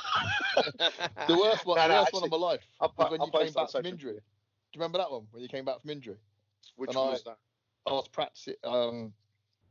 The 1.28 1.38
worst 1.38 1.66
one, 1.66 1.78
No, 1.78 1.84
the 1.84 1.94
no, 1.94 2.00
worst 2.02 2.14
one 2.14 2.24
of 2.24 2.32
my 2.32 2.38
life 2.38 2.62
I'll, 2.80 2.94
was 2.98 3.12
when 3.12 3.22
I'll 3.22 3.28
you 3.28 3.32
came 3.32 3.42
post 3.42 3.52
it 3.56 3.58
on 3.60 3.66
back 3.66 3.72
from 3.72 3.86
injury. 3.86 4.14
Do 4.14 4.20
you 4.74 4.80
remember 4.80 4.98
that 5.00 5.12
one 5.12 5.28
when 5.32 5.44
you 5.44 5.50
came 5.50 5.66
back 5.66 5.82
from 5.82 5.90
injury? 5.92 6.18
Which 6.76 6.90
And 6.90 6.98
one 6.98 7.08
I- 7.08 7.12
was 7.12 7.24
that? 7.24 7.38
I 7.86 7.92
was 7.92 8.08
practicing. 8.08 8.56
Um, 8.64 9.14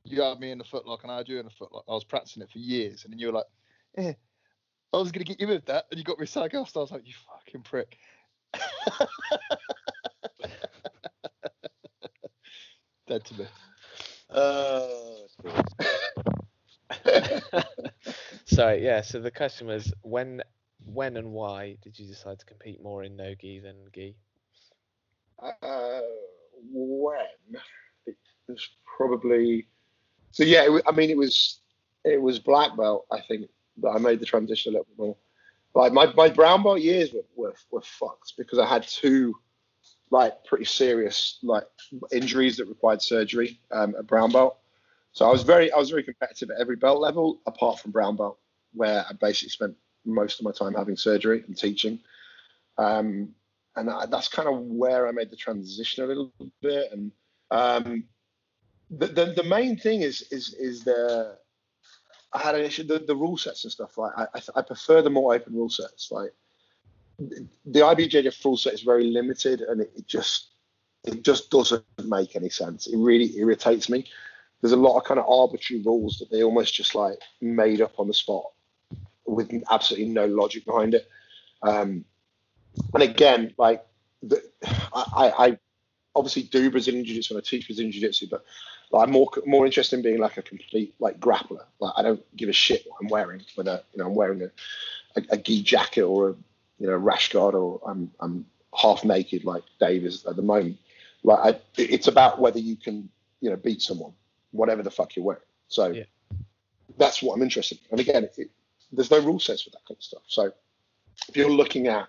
you 0.04 0.22
had 0.22 0.38
me 0.38 0.50
in 0.52 0.58
the 0.58 0.64
footlock 0.64 1.02
and 1.02 1.10
I 1.10 1.16
had 1.18 1.28
you 1.28 1.38
in 1.40 1.46
the 1.46 1.52
footlock. 1.52 1.82
I 1.88 1.92
was 1.92 2.04
practicing 2.04 2.42
it 2.42 2.50
for 2.50 2.58
years, 2.58 3.04
and 3.04 3.12
then 3.12 3.18
you 3.18 3.26
were 3.28 3.32
like, 3.32 3.46
"Eh, 3.98 4.12
I 4.92 4.96
was 4.96 5.10
gonna 5.12 5.24
get 5.24 5.40
you 5.40 5.48
with 5.48 5.64
that," 5.66 5.86
and 5.90 5.98
you 5.98 6.04
got 6.04 6.18
me 6.20 6.26
sag 6.26 6.54
off. 6.54 6.70
So 6.70 6.80
I 6.80 6.82
was 6.82 6.92
like, 6.92 7.06
"You 7.06 7.14
fucking 7.14 7.62
prick." 7.62 7.98
Dead 13.08 13.24
to 13.24 13.34
me. 13.38 13.46
Uh, 14.30 14.86
Sorry, 18.44 18.84
yeah. 18.84 19.00
So 19.02 19.20
the 19.20 19.30
question 19.30 19.66
was 19.66 19.92
when, 20.02 20.42
when 20.84 21.16
and 21.16 21.32
why 21.32 21.76
did 21.82 21.98
you 21.98 22.06
decide 22.06 22.38
to 22.40 22.46
compete 22.46 22.82
more 22.82 23.02
in 23.04 23.16
no 23.16 23.34
gi 23.34 23.60
than 23.60 23.76
gi? 23.92 24.16
uh, 25.42 26.00
when 26.72 27.18
it 28.06 28.16
was 28.48 28.68
probably 28.96 29.66
so 30.30 30.44
yeah 30.44 30.64
it, 30.66 30.82
i 30.86 30.92
mean 30.92 31.10
it 31.10 31.16
was 31.16 31.60
it 32.04 32.20
was 32.20 32.38
black 32.38 32.76
belt 32.76 33.06
i 33.12 33.20
think 33.28 33.48
that 33.78 33.90
i 33.90 33.98
made 33.98 34.20
the 34.20 34.26
transition 34.26 34.72
a 34.72 34.78
little 34.78 34.86
bit 34.86 34.98
more 34.98 35.16
like 35.74 35.92
my, 35.92 36.10
my 36.14 36.28
brown 36.28 36.62
belt 36.62 36.80
years 36.80 37.12
were, 37.12 37.24
were, 37.36 37.54
were 37.70 37.82
fucked 37.82 38.34
because 38.38 38.58
i 38.58 38.66
had 38.66 38.82
two 38.86 39.34
like 40.10 40.44
pretty 40.44 40.64
serious 40.64 41.38
like 41.42 41.64
injuries 42.12 42.56
that 42.56 42.66
required 42.66 43.02
surgery 43.02 43.58
um, 43.72 43.94
at 43.98 44.06
brown 44.06 44.30
belt 44.30 44.58
so 45.12 45.26
i 45.26 45.30
was 45.30 45.42
very 45.42 45.70
i 45.72 45.76
was 45.76 45.90
very 45.90 46.02
competitive 46.02 46.50
at 46.50 46.60
every 46.60 46.76
belt 46.76 47.00
level 47.00 47.40
apart 47.46 47.78
from 47.78 47.90
brown 47.90 48.16
belt 48.16 48.38
where 48.72 49.04
i 49.08 49.12
basically 49.14 49.50
spent 49.50 49.74
most 50.04 50.38
of 50.38 50.44
my 50.44 50.52
time 50.52 50.74
having 50.74 50.96
surgery 50.96 51.42
and 51.46 51.56
teaching 51.56 51.98
um, 52.78 53.34
and 53.76 53.90
I, 53.90 54.06
that's 54.06 54.28
kind 54.28 54.48
of 54.48 54.58
where 54.58 55.06
I 55.06 55.12
made 55.12 55.30
the 55.30 55.36
transition 55.36 56.04
a 56.04 56.06
little 56.06 56.32
bit. 56.60 56.90
And 56.92 57.12
um, 57.50 58.04
the, 58.90 59.06
the 59.06 59.26
the 59.36 59.42
main 59.44 59.76
thing 59.76 60.02
is 60.02 60.22
is 60.30 60.54
is 60.54 60.84
the 60.84 61.36
I 62.32 62.38
had 62.40 62.54
an 62.54 62.62
issue 62.62 62.84
the, 62.84 62.98
the 62.98 63.16
rule 63.16 63.36
sets 63.36 63.64
and 63.64 63.72
stuff. 63.72 63.96
Like 63.98 64.12
I, 64.16 64.26
I 64.34 64.40
I 64.56 64.62
prefer 64.62 65.02
the 65.02 65.10
more 65.10 65.34
open 65.34 65.54
rule 65.54 65.70
sets. 65.70 66.10
Like 66.10 66.32
the 67.18 67.80
IBJJF 67.80 68.44
rule 68.44 68.56
set 68.56 68.74
is 68.74 68.82
very 68.82 69.10
limited, 69.10 69.60
and 69.60 69.80
it, 69.80 69.92
it 69.96 70.06
just 70.06 70.48
it 71.04 71.22
just 71.22 71.50
doesn't 71.50 71.84
make 72.04 72.36
any 72.36 72.48
sense. 72.48 72.86
It 72.86 72.96
really 72.96 73.36
irritates 73.38 73.88
me. 73.88 74.06
There's 74.60 74.72
a 74.72 74.76
lot 74.76 74.96
of 74.96 75.04
kind 75.04 75.20
of 75.20 75.26
arbitrary 75.28 75.82
rules 75.82 76.18
that 76.18 76.30
they 76.30 76.42
almost 76.42 76.74
just 76.74 76.94
like 76.94 77.18
made 77.40 77.80
up 77.80 77.98
on 77.98 78.08
the 78.08 78.14
spot 78.14 78.44
with 79.24 79.52
absolutely 79.70 80.08
no 80.08 80.26
logic 80.26 80.64
behind 80.64 80.94
it. 80.94 81.08
Um, 81.62 82.04
and 82.94 83.02
again, 83.02 83.54
like 83.58 83.84
the, 84.22 84.42
I, 84.92 85.32
I 85.38 85.58
obviously 86.14 86.42
do 86.44 86.70
Brazilian 86.70 87.04
Jiu-Jitsu 87.04 87.34
and 87.34 87.42
I 87.42 87.48
teach 87.48 87.66
Brazilian 87.66 87.92
Jiu-Jitsu, 87.92 88.28
but 88.30 88.44
like, 88.90 89.06
I'm 89.06 89.12
more 89.12 89.30
more 89.46 89.66
interested 89.66 89.96
in 89.96 90.02
being 90.02 90.18
like 90.18 90.36
a 90.36 90.42
complete 90.42 90.94
like 90.98 91.18
grappler. 91.20 91.64
Like 91.80 91.92
I 91.96 92.02
don't 92.02 92.24
give 92.36 92.48
a 92.48 92.52
shit 92.52 92.84
what 92.86 92.98
I'm 93.00 93.08
wearing, 93.08 93.42
whether 93.54 93.82
you 93.92 93.98
know 93.98 94.06
I'm 94.06 94.14
wearing 94.14 94.42
a, 94.42 94.50
a, 95.16 95.24
a 95.30 95.36
gi 95.36 95.62
jacket 95.62 96.02
or 96.02 96.30
a 96.30 96.34
you 96.78 96.86
know 96.86 96.96
rash 96.96 97.32
guard 97.32 97.54
or 97.54 97.80
I'm 97.86 98.10
I'm 98.20 98.46
half 98.74 99.04
naked 99.04 99.44
like 99.44 99.62
Dave 99.80 100.04
is 100.04 100.24
at 100.26 100.36
the 100.36 100.42
moment. 100.42 100.78
Like 101.22 101.56
I, 101.56 101.60
it's 101.76 102.08
about 102.08 102.40
whether 102.40 102.58
you 102.58 102.76
can 102.76 103.08
you 103.40 103.50
know 103.50 103.56
beat 103.56 103.82
someone, 103.82 104.12
whatever 104.52 104.82
the 104.82 104.90
fuck 104.90 105.16
you're 105.16 105.24
wearing. 105.24 105.42
So 105.68 105.88
Yeah. 105.88 106.04
that's 106.98 107.22
what 107.22 107.34
I'm 107.34 107.42
interested 107.42 107.78
in. 107.78 107.84
And 107.92 108.00
again, 108.00 108.24
it, 108.24 108.34
it, 108.38 108.50
there's 108.92 109.10
no 109.10 109.18
rule 109.18 109.40
sets 109.40 109.62
for 109.62 109.70
that 109.70 109.84
kind 109.86 109.96
of 109.96 110.02
stuff. 110.02 110.22
So 110.26 110.52
if 111.28 111.36
you're 111.36 111.50
looking 111.50 111.88
at 111.88 112.08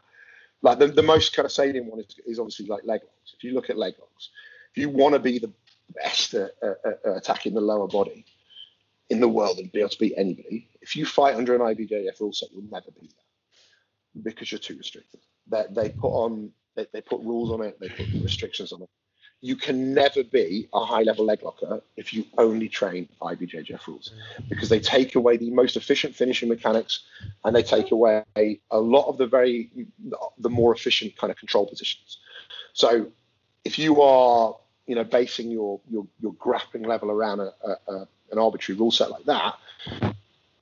like 0.62 0.80
the, 0.80 0.88
the 0.88 1.04
most 1.04 1.36
kind 1.36 1.46
of 1.46 1.52
salient 1.52 1.86
one 1.86 2.00
is, 2.00 2.16
is 2.26 2.40
obviously 2.40 2.66
like 2.66 2.84
leg 2.84 3.02
locks. 3.02 3.34
If 3.36 3.44
you 3.44 3.54
look 3.54 3.70
at 3.70 3.78
leg 3.78 3.96
locks, 4.00 4.30
if 4.72 4.78
you 4.78 4.90
want 4.90 5.14
to 5.14 5.20
be 5.20 5.40
the 5.40 5.52
best 5.96 6.34
at, 6.34 6.52
at, 6.62 6.78
at 6.86 7.18
attacking 7.18 7.54
the 7.54 7.62
lower 7.62 7.88
body 7.88 8.26
in 9.10 9.20
the 9.20 9.28
world 9.28 9.58
and 9.60 9.72
be 9.72 9.80
able 9.80 9.90
to 9.90 10.00
beat 10.00 10.14
anybody, 10.18 10.68
if 10.82 10.96
you 10.96 11.06
fight 11.06 11.36
under 11.36 11.56
an 11.56 11.62
IBJJF 11.62 12.20
rule 12.20 12.34
set, 12.34 12.50
you'll 12.52 12.64
never 12.72 12.92
beat 13.00 13.10
that 13.12 13.24
because 14.24 14.52
you're 14.52 14.60
too 14.60 14.78
restricted. 14.78 15.20
They, 15.50 15.66
they 15.70 15.90
put 15.90 16.10
on 16.10 16.52
they, 16.76 16.86
they 16.94 17.02
put 17.02 17.22
rules 17.22 17.52
on 17.52 17.62
it, 17.62 17.80
they 17.80 17.90
put 17.90 18.08
restrictions 18.22 18.72
on 18.72 18.84
it. 18.84 18.90
You 19.42 19.56
can 19.56 19.94
never 19.94 20.24
be 20.24 20.68
a 20.74 20.84
high 20.84 21.04
level 21.04 21.26
leg 21.26 21.44
locker 21.44 21.82
if 21.96 22.12
you 22.12 22.26
only 22.40 22.68
train 22.68 23.08
IBJJF 23.22 23.86
rules 23.86 24.12
because 24.50 24.70
they 24.70 24.80
take 24.80 25.16
away 25.16 25.38
the 25.38 25.52
most 25.52 25.76
efficient 25.76 26.16
finishing 26.16 26.50
mechanics 26.50 27.04
and 27.44 27.56
they 27.56 27.62
take 27.62 27.92
away 27.92 28.24
a 28.36 28.80
lot 28.80 29.08
of 29.08 29.18
the 29.18 29.28
very 29.28 29.70
the 30.40 30.50
more 30.50 30.74
efficient 30.74 31.16
kind 31.18 31.30
of 31.30 31.38
control 31.38 31.68
positions. 31.68 32.18
So 32.74 33.12
if 33.64 33.78
you 33.78 34.02
are 34.02 34.56
you 34.88 34.96
know 34.96 35.04
basing 35.04 35.52
your 35.52 35.82
your, 35.90 36.08
your 36.20 36.34
grappling 36.34 36.84
level 36.84 37.12
around 37.12 37.40
a, 37.42 37.54
a, 37.64 37.94
a, 37.94 38.08
an 38.32 38.40
arbitrary 38.40 38.80
rule 38.80 38.92
set 38.92 39.12
like 39.12 39.26
that, 39.26 39.56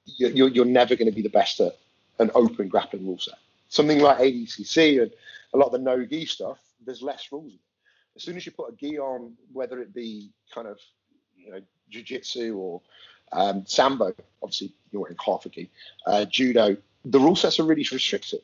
you're, 0.06 0.50
you're 0.50 0.66
never 0.66 0.96
going 0.96 1.10
to 1.10 1.16
be 1.16 1.22
the 1.22 1.30
best 1.30 1.60
at 1.62 1.78
an 2.20 2.32
open 2.36 2.68
grappling 2.68 3.05
rule 3.05 3.20
set. 3.20 3.36
Something 3.70 3.99
like 3.99 4.20
ADCC 4.20 5.01
and 5.01 5.11
a 5.53 5.57
lot 5.57 5.68
of 5.68 5.72
the 5.74 5.80
no 5.80 6.05
gi 6.05 6.26
stuff, 6.26 6.57
there's 6.86 7.01
less 7.01 7.32
rules. 7.32 7.53
As 8.16 8.24
soon 8.24 8.38
as 8.38 8.45
you 8.45 8.51
put 8.51 8.74
a 8.74 8.76
gi 8.76 8.99
on, 8.99 9.34
whether 9.51 9.82
it 9.82 9.93
be 9.93 10.32
kind 10.53 10.68
of 10.68 10.80
you 11.36 11.51
know 11.51 11.61
jiu-jitsu 11.89 12.55
or 12.55 12.82
um, 13.32 13.66
sambo, 13.66 14.13
obviously 14.41 14.74
you're 14.91 15.01
wearing 15.01 15.18
half 15.24 15.45
a 15.45 15.49
gi, 15.49 15.70
uh, 16.05 16.26
judo, 16.26 16.78
the 17.03 17.20
rule 17.20 17.36
sets 17.36 17.59
are 17.59 17.63
really 17.63 17.88
restrictive. 17.91 18.41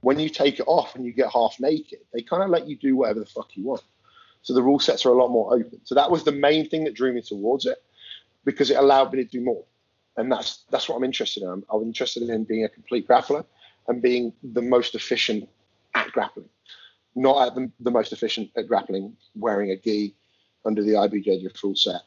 When 0.00 0.18
you 0.18 0.28
take 0.28 0.60
it 0.60 0.66
off 0.66 0.94
and 0.94 1.04
you 1.04 1.12
get 1.12 1.30
half 1.32 1.56
naked, 1.58 2.00
they 2.12 2.20
kind 2.20 2.42
of 2.42 2.50
let 2.50 2.68
you 2.68 2.76
do 2.76 2.96
whatever 2.96 3.20
the 3.20 3.26
fuck 3.26 3.56
you 3.56 3.64
want. 3.64 3.82
So 4.42 4.52
the 4.52 4.62
rule 4.62 4.78
sets 4.78 5.06
are 5.06 5.10
a 5.10 5.14
lot 5.14 5.30
more 5.30 5.54
open. 5.54 5.80
So 5.84 5.94
that 5.94 6.10
was 6.10 6.24
the 6.24 6.32
main 6.32 6.68
thing 6.68 6.84
that 6.84 6.94
drew 6.94 7.12
me 7.12 7.22
towards 7.22 7.64
it 7.64 7.82
because 8.44 8.70
it 8.70 8.76
allowed 8.76 9.12
me 9.12 9.24
to 9.24 9.28
do 9.28 9.40
more. 9.40 9.64
And 10.16 10.30
that's 10.30 10.64
that's 10.70 10.88
what 10.88 10.96
I'm 10.96 11.04
interested 11.04 11.42
in. 11.42 11.48
I'm, 11.48 11.64
I'm 11.72 11.82
interested 11.82 12.28
in 12.28 12.44
being 12.44 12.64
a 12.64 12.68
complete 12.68 13.08
grappler 13.08 13.44
and 13.88 14.00
being 14.00 14.32
the 14.42 14.62
most 14.62 14.94
efficient 14.94 15.48
at 15.94 16.10
grappling, 16.12 16.48
not 17.14 17.48
at 17.48 17.54
the, 17.54 17.70
the 17.80 17.90
most 17.90 18.12
efficient 18.12 18.50
at 18.56 18.68
grappling 18.68 19.16
wearing 19.34 19.70
a 19.70 19.76
gi 19.76 20.14
under 20.64 20.82
the 20.82 20.92
IBJJF 20.92 21.56
full 21.56 21.76
set. 21.76 22.02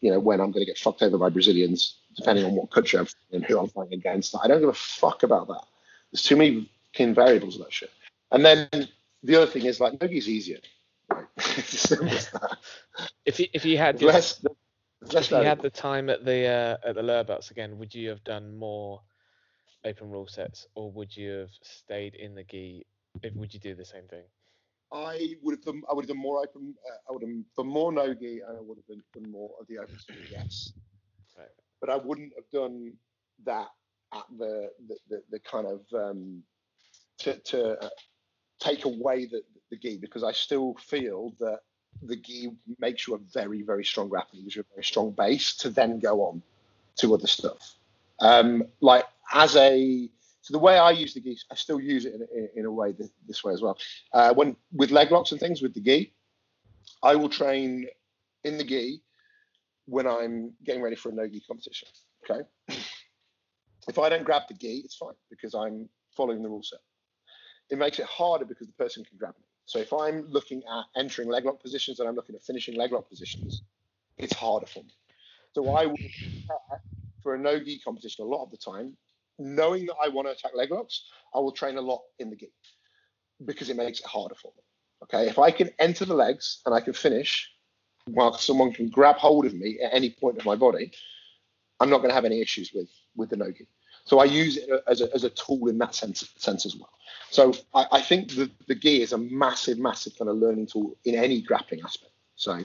You 0.00 0.12
know, 0.12 0.20
when 0.20 0.40
I'm 0.40 0.52
going 0.52 0.64
to 0.64 0.70
get 0.70 0.78
fucked 0.78 1.02
over 1.02 1.18
by 1.18 1.28
Brazilians, 1.28 1.98
depending 2.16 2.44
on 2.44 2.52
what 2.54 2.70
country 2.70 2.98
I'm 2.98 3.06
and 3.32 3.44
who 3.44 3.58
I'm 3.58 3.68
fighting 3.68 3.94
against. 3.94 4.34
I 4.42 4.46
don't 4.46 4.60
give 4.60 4.68
a 4.68 4.74
fuck 4.74 5.22
about 5.22 5.48
that. 5.48 5.62
There's 6.12 6.22
too 6.22 6.36
many 6.36 6.70
fucking 6.92 7.14
variables 7.14 7.56
of 7.56 7.62
that 7.62 7.72
shit. 7.72 7.90
And 8.32 8.44
then 8.44 8.68
the 9.22 9.36
other 9.36 9.46
thing 9.46 9.64
is 9.64 9.80
like 9.80 10.00
Nogi's 10.00 10.28
easier. 10.28 10.58
Right? 11.10 11.24
it's 11.36 11.80
simple 11.80 12.08
as 12.08 12.30
that. 12.30 12.58
If 13.24 13.40
you 13.40 13.46
if 13.52 13.64
you 13.64 13.78
had 13.78 14.02
less. 14.02 14.40
your- 14.42 14.54
less 15.02 15.30
if 15.30 15.32
you 15.32 15.44
had 15.44 15.60
the 15.62 15.70
time 15.70 16.08
at 16.10 16.24
the 16.24 16.46
uh, 16.46 16.76
at 16.88 16.94
the 16.94 17.02
lower 17.02 17.24
belts 17.24 17.50
again, 17.50 17.78
would 17.78 17.94
you 17.94 18.08
have 18.10 18.24
done 18.24 18.54
more 18.54 19.02
open 19.84 20.10
rule 20.10 20.26
sets, 20.26 20.66
or 20.74 20.90
would 20.92 21.16
you 21.16 21.30
have 21.30 21.50
stayed 21.62 22.14
in 22.14 22.34
the 22.34 22.44
gi? 22.44 22.86
If, 23.22 23.34
would 23.36 23.52
you 23.54 23.60
do 23.60 23.74
the 23.74 23.84
same 23.84 24.08
thing? 24.08 24.24
I 24.92 25.34
would 25.42 25.52
have 25.56 25.64
done. 25.64 25.82
I 25.90 25.94
would 25.94 26.04
have 26.04 26.08
done 26.08 26.22
more 26.22 26.40
open. 26.42 26.74
Uh, 26.88 26.96
I 27.08 27.12
would 27.12 27.22
have 27.22 27.30
done 27.56 27.66
more 27.68 27.92
nogi, 27.92 28.40
and 28.40 28.56
I 28.56 28.60
would 28.60 28.78
have 28.78 28.86
done, 29.14 29.30
more 29.30 29.50
of 29.60 29.66
the 29.68 29.78
open 29.78 29.98
stuff. 29.98 30.16
Yes, 30.30 30.72
Right. 31.36 31.48
but 31.80 31.90
I 31.90 31.96
wouldn't 31.96 32.32
have 32.36 32.48
done 32.50 32.92
that 33.44 33.68
at 34.14 34.24
the 34.38 34.70
the, 34.88 34.96
the, 35.08 35.22
the 35.30 35.40
kind 35.40 35.66
of 35.66 35.80
um, 35.94 36.42
to 37.18 37.38
to 37.40 37.78
uh, 37.80 37.88
take 38.60 38.84
away 38.84 39.26
the 39.26 39.42
the 39.70 39.76
gi 39.76 39.98
because 39.98 40.24
I 40.24 40.32
still 40.32 40.74
feel 40.76 41.32
that 41.40 41.60
the 42.02 42.16
gi 42.16 42.50
makes 42.78 43.06
you 43.06 43.14
a 43.14 43.18
very 43.18 43.62
very 43.62 43.84
strong 43.84 44.08
grappler, 44.08 44.42
gives 44.42 44.56
you 44.56 44.62
a 44.62 44.74
very 44.74 44.84
strong 44.84 45.10
base 45.10 45.56
to 45.56 45.70
then 45.70 45.98
go 45.98 46.22
on 46.22 46.42
to 46.96 47.14
other 47.14 47.26
stuff. 47.26 47.76
Um, 48.20 48.64
like 48.80 49.04
as 49.32 49.56
a 49.56 50.08
so 50.42 50.52
the 50.52 50.58
way 50.58 50.78
I 50.78 50.92
use 50.92 51.14
the 51.14 51.20
gi, 51.20 51.38
I 51.50 51.54
still 51.54 51.80
use 51.80 52.06
it 52.06 52.14
in, 52.14 52.26
in, 52.34 52.48
in 52.56 52.64
a 52.64 52.72
way 52.72 52.92
th- 52.92 53.10
this 53.26 53.44
way 53.44 53.52
as 53.52 53.60
well. 53.60 53.78
Uh, 54.12 54.32
when 54.34 54.56
with 54.72 54.90
leg 54.90 55.10
locks 55.10 55.32
and 55.32 55.40
things 55.40 55.60
with 55.60 55.74
the 55.74 55.80
gi, 55.80 56.12
I 57.02 57.16
will 57.16 57.28
train 57.28 57.86
in 58.44 58.56
the 58.56 58.64
gi 58.64 59.02
when 59.86 60.06
I'm 60.06 60.52
getting 60.64 60.82
ready 60.82 60.96
for 60.96 61.10
a 61.10 61.12
no 61.12 61.26
gi 61.28 61.42
competition. 61.46 61.88
Okay. 62.28 62.42
If 63.88 63.98
I 63.98 64.10
don't 64.10 64.24
grab 64.24 64.42
the 64.48 64.54
gi, 64.54 64.82
it's 64.84 64.96
fine 64.96 65.14
because 65.30 65.54
I'm 65.54 65.88
following 66.14 66.42
the 66.42 66.48
rule 66.50 66.62
set. 66.62 66.80
It 67.70 67.78
makes 67.78 67.98
it 67.98 68.04
harder 68.04 68.44
because 68.44 68.66
the 68.66 68.72
person 68.74 69.02
can 69.02 69.16
grab 69.16 69.34
me. 69.38 69.47
So 69.68 69.78
if 69.78 69.92
I'm 69.92 70.26
looking 70.30 70.62
at 70.64 70.84
entering 70.98 71.28
leg 71.28 71.44
lock 71.44 71.60
positions 71.60 72.00
and 72.00 72.08
I'm 72.08 72.14
looking 72.14 72.34
at 72.34 72.42
finishing 72.42 72.74
leg 72.74 72.90
lock 72.90 73.06
positions, 73.06 73.64
it's 74.16 74.32
harder 74.32 74.64
for 74.64 74.78
me. 74.78 74.94
So 75.52 75.76
I 75.76 75.84
prepare 75.84 76.80
for 77.22 77.34
a 77.34 77.38
no 77.38 77.60
gi 77.60 77.78
competition 77.80 78.24
a 78.24 78.28
lot 78.28 78.42
of 78.42 78.50
the 78.50 78.56
time, 78.56 78.96
knowing 79.38 79.84
that 79.84 79.96
I 80.02 80.08
want 80.08 80.26
to 80.26 80.32
attack 80.32 80.52
leg 80.54 80.70
locks, 80.70 81.04
I 81.34 81.40
will 81.40 81.52
train 81.52 81.76
a 81.76 81.82
lot 81.82 82.00
in 82.18 82.30
the 82.30 82.36
gi 82.36 82.50
because 83.44 83.68
it 83.68 83.76
makes 83.76 84.00
it 84.00 84.06
harder 84.06 84.34
for 84.34 84.52
me. 84.56 84.62
Okay, 85.02 85.28
if 85.28 85.38
I 85.38 85.50
can 85.50 85.68
enter 85.78 86.06
the 86.06 86.14
legs 86.14 86.62
and 86.64 86.74
I 86.74 86.80
can 86.80 86.94
finish 86.94 87.50
while 88.06 88.32
someone 88.32 88.72
can 88.72 88.88
grab 88.88 89.16
hold 89.16 89.44
of 89.44 89.52
me 89.52 89.80
at 89.80 89.92
any 89.92 90.08
point 90.08 90.38
of 90.38 90.46
my 90.46 90.56
body, 90.56 90.92
I'm 91.78 91.90
not 91.90 91.98
going 91.98 92.08
to 92.08 92.14
have 92.14 92.24
any 92.24 92.40
issues 92.40 92.72
with 92.72 92.88
with 93.16 93.28
the 93.28 93.36
no 93.36 93.52
gi. 93.52 93.68
So 94.08 94.20
I 94.20 94.24
use 94.24 94.56
it 94.56 94.70
as 94.86 95.02
a, 95.02 95.14
as 95.14 95.24
a 95.24 95.30
tool 95.30 95.68
in 95.68 95.76
that 95.78 95.94
sense 95.94 96.26
sense 96.38 96.64
as 96.64 96.74
well. 96.74 96.88
So 97.30 97.52
I, 97.74 97.86
I 97.92 98.00
think 98.00 98.30
the, 98.30 98.50
the 98.66 98.74
gi 98.74 99.02
is 99.02 99.12
a 99.12 99.18
massive, 99.18 99.78
massive 99.78 100.16
kind 100.16 100.30
of 100.30 100.36
learning 100.38 100.66
tool 100.66 100.96
in 101.04 101.14
any 101.14 101.42
grappling 101.42 101.82
aspect. 101.84 102.12
So 102.34 102.58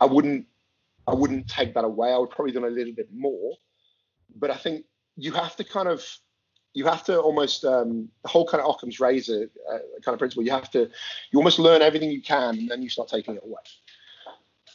I 0.00 0.04
wouldn't 0.04 0.46
I 1.06 1.14
wouldn't 1.14 1.46
take 1.46 1.74
that 1.74 1.84
away. 1.84 2.12
I 2.12 2.18
would 2.18 2.30
probably 2.30 2.52
do 2.52 2.66
a 2.66 2.66
little 2.66 2.92
bit 2.92 3.08
more, 3.14 3.52
but 4.34 4.50
I 4.50 4.56
think 4.56 4.84
you 5.16 5.30
have 5.32 5.54
to 5.56 5.64
kind 5.64 5.88
of 5.88 6.04
you 6.74 6.86
have 6.86 7.04
to 7.04 7.20
almost 7.20 7.64
um, 7.64 8.08
the 8.22 8.28
whole 8.28 8.48
kind 8.48 8.60
of 8.60 8.68
Occam's 8.68 8.98
razor 8.98 9.48
uh, 9.72 9.78
kind 10.04 10.14
of 10.14 10.18
principle. 10.18 10.42
You 10.42 10.50
have 10.50 10.72
to 10.72 10.90
you 11.30 11.38
almost 11.38 11.60
learn 11.60 11.82
everything 11.82 12.10
you 12.10 12.22
can, 12.22 12.58
and 12.58 12.68
then 12.68 12.82
you 12.82 12.88
start 12.88 13.08
taking 13.08 13.36
it 13.36 13.44
away. 13.44 13.62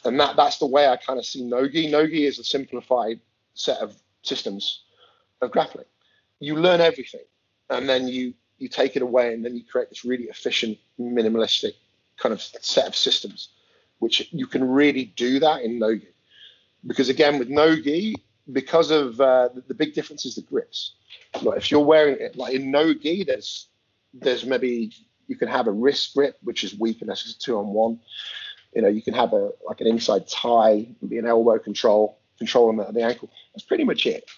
And 0.06 0.18
that 0.18 0.36
that's 0.36 0.56
the 0.56 0.66
way 0.66 0.88
I 0.88 0.96
kind 0.96 1.18
of 1.18 1.26
see 1.26 1.44
Nogi. 1.44 1.90
Nogi 1.90 2.24
is 2.24 2.38
a 2.38 2.44
simplified 2.44 3.20
set 3.52 3.80
of 3.80 3.94
systems 4.22 4.84
of 5.42 5.50
grappling. 5.50 5.84
You 6.40 6.56
learn 6.56 6.80
everything, 6.80 7.24
and 7.70 7.88
then 7.88 8.08
you 8.08 8.34
you 8.58 8.68
take 8.68 8.96
it 8.96 9.02
away, 9.02 9.34
and 9.34 9.44
then 9.44 9.54
you 9.54 9.64
create 9.64 9.88
this 9.88 10.04
really 10.04 10.24
efficient, 10.24 10.78
minimalistic 10.98 11.72
kind 12.16 12.32
of 12.32 12.40
set 12.40 12.86
of 12.86 12.96
systems, 12.96 13.50
which 13.98 14.32
you 14.32 14.46
can 14.46 14.66
really 14.66 15.04
do 15.16 15.38
that 15.40 15.62
in 15.62 15.78
no-gi. 15.78 16.08
Because 16.86 17.08
again, 17.08 17.38
with 17.38 17.48
no-gi, 17.48 18.16
because 18.52 18.90
of 18.90 19.20
uh, 19.20 19.48
the, 19.54 19.62
the 19.68 19.74
big 19.74 19.94
difference 19.94 20.24
is 20.24 20.36
the 20.36 20.42
grips. 20.42 20.92
Like 21.42 21.58
if 21.58 21.70
you're 21.70 21.80
wearing 21.80 22.16
it, 22.20 22.36
like 22.36 22.54
in 22.54 22.70
no-gi, 22.70 23.24
there's 23.24 23.68
there's 24.14 24.44
maybe 24.44 24.92
you 25.26 25.36
can 25.36 25.48
have 25.48 25.66
a 25.66 25.72
wrist 25.72 26.14
grip, 26.14 26.36
which 26.42 26.64
is 26.64 26.78
weak 26.78 27.00
and 27.00 27.10
that's 27.10 27.34
two 27.34 27.58
on 27.58 27.68
one. 27.68 28.00
You 28.74 28.82
know, 28.82 28.88
you 28.88 29.02
can 29.02 29.14
have 29.14 29.32
a 29.32 29.50
like 29.66 29.80
an 29.80 29.86
inside 29.86 30.28
tie, 30.28 30.86
be 31.06 31.18
an 31.18 31.26
elbow 31.26 31.58
control, 31.58 32.18
control 32.38 32.66
them 32.68 32.80
at 32.80 32.94
the 32.94 33.02
ankle. 33.02 33.30
That's 33.52 33.64
pretty 33.64 33.84
much 33.84 34.06
it. 34.06 34.28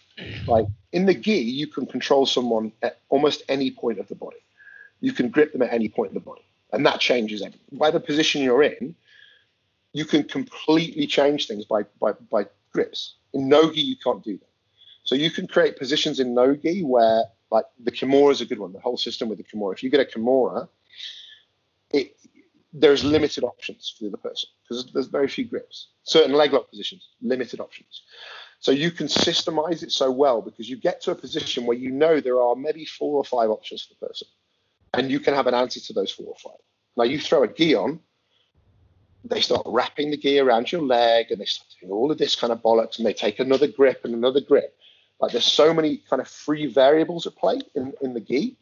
Like 0.47 0.66
in 0.93 1.07
the 1.07 1.15
gi, 1.15 1.39
you 1.39 1.66
can 1.66 1.87
control 1.87 2.27
someone 2.27 2.73
at 2.83 3.01
almost 3.09 3.43
any 3.49 3.70
point 3.70 3.99
of 3.99 4.09
the 4.09 4.15
body. 4.15 4.39
You 5.01 5.12
can 5.12 5.29
grip 5.29 5.53
them 5.53 5.62
at 5.62 5.73
any 5.73 5.89
point 5.89 6.11
in 6.11 6.15
the 6.15 6.20
body, 6.20 6.43
and 6.73 6.85
that 6.87 7.01
changes 7.01 7.43
everything. 7.43 7.79
By 7.79 7.91
the 7.91 8.01
position 8.01 8.43
you're 8.43 8.62
in, 8.62 8.95
you 9.93 10.05
can 10.05 10.25
completely 10.25 11.07
change 11.07 11.47
things 11.47 11.65
by 11.65 11.85
by, 12.01 12.12
by 12.31 12.47
grips. 12.73 13.15
In 13.33 13.49
no-gi, 13.49 13.81
you 13.81 13.97
can't 13.97 14.25
do 14.25 14.39
that. 14.39 14.49
So 15.05 15.15
you 15.15 15.31
can 15.31 15.47
create 15.47 15.79
positions 15.79 16.20
in 16.20 16.35
no-gi 16.35 16.83
where, 16.83 17.25
like 17.51 17.65
the 17.79 17.93
kimura 17.93 18.33
is 18.33 18.41
a 18.41 18.47
good 18.47 18.59
one. 18.59 18.73
The 18.73 18.81
whole 18.81 18.99
system 18.99 19.29
with 19.29 19.39
the 19.39 19.45
kimura. 19.45 19.75
If 19.75 19.83
you 19.83 19.91
get 19.91 20.01
a 20.01 20.05
kimura, 20.05 20.69
it 21.91 22.16
there's 22.73 23.05
limited 23.05 23.45
options 23.45 23.95
for 23.97 24.05
the 24.05 24.09
other 24.09 24.19
person 24.19 24.49
because 24.62 24.90
there's 24.93 25.07
very 25.07 25.28
few 25.28 25.45
grips. 25.45 25.89
Certain 26.03 26.32
leg 26.32 26.53
lock 26.53 26.70
positions, 26.70 27.09
limited 27.23 27.61
options. 27.61 28.03
So 28.61 28.73
you 28.73 28.90
can 28.90 29.07
systemize 29.07 29.82
it 29.82 29.93
so 29.93 30.11
well 30.11 30.43
because 30.43 30.69
you 30.69 30.77
get 30.77 31.01
to 31.03 31.12
a 31.12 31.15
position 31.15 31.65
where 31.65 31.77
you 31.77 31.90
know 31.90 32.20
there 32.20 32.40
are 32.40 32.57
maybe 32.57 32.85
four 32.85 33.16
or 33.16 33.24
five 33.24 33.51
options 33.51 33.85
for 33.85 33.95
the 33.95 34.07
person, 34.07 34.28
and 34.95 35.11
you 35.11 35.20
can 35.20 35.35
have 35.35 35.47
an 35.47 35.55
answer 35.55 35.81
to 35.81 35.93
those 35.93 36.11
four 36.11 36.27
or 36.27 36.36
five. 36.43 36.61
Now 36.97 37.05
you 37.05 37.20
throw 37.20 37.45
a 37.45 37.49
gi 37.49 37.77
on, 37.77 38.01
they 39.24 39.40
start 39.40 39.62
wrapping 39.65 40.11
the 40.11 40.16
gi 40.16 40.40
around 40.40 40.73
your 40.73 40.82
leg, 40.82 41.31
and 41.31 41.40
they 41.40 41.45
start 41.45 41.69
doing 41.81 41.93
all 41.93 42.11
of 42.11 42.19
this 42.19 42.35
kind 42.35 42.53
of 42.53 42.61
bollocks, 42.61 42.99
and 42.99 43.07
they 43.07 43.12
take 43.12 43.39
another 43.39 43.69
grip 43.69 44.05
and 44.05 44.12
another 44.12 44.40
grip. 44.40 44.77
Like 45.20 45.32
there's 45.32 45.45
so 45.45 45.73
many 45.73 45.99
kind 46.11 46.20
of 46.20 46.28
free 46.28 46.66
variables 46.66 47.27
at 47.27 47.36
play 47.36 47.61
in, 47.74 47.93
in 48.03 48.15
the 48.15 48.20
gi 48.20 48.57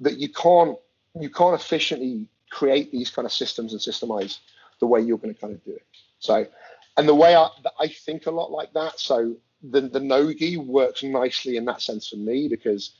that 0.00 0.18
you 0.18 0.28
can't 0.28 0.76
you 1.18 1.30
can't 1.30 1.58
efficiently 1.58 2.26
create 2.56 2.90
these 2.90 3.10
kind 3.10 3.26
of 3.26 3.32
systems 3.32 3.72
and 3.72 3.80
systemize 3.82 4.38
the 4.80 4.86
way 4.86 4.98
you're 4.98 5.18
going 5.18 5.34
to 5.34 5.40
kind 5.40 5.52
of 5.52 5.62
do 5.62 5.72
it. 5.72 5.86
So, 6.20 6.46
and 6.96 7.06
the 7.06 7.14
way 7.14 7.36
I, 7.36 7.50
I 7.78 7.88
think 7.88 8.24
a 8.24 8.30
lot 8.30 8.50
like 8.50 8.72
that. 8.72 8.98
So 8.98 9.36
the 9.62 9.82
the 9.82 10.00
nogi 10.00 10.56
works 10.56 11.02
nicely 11.02 11.58
in 11.58 11.66
that 11.66 11.82
sense 11.82 12.08
for 12.08 12.16
me 12.16 12.48
because 12.48 12.94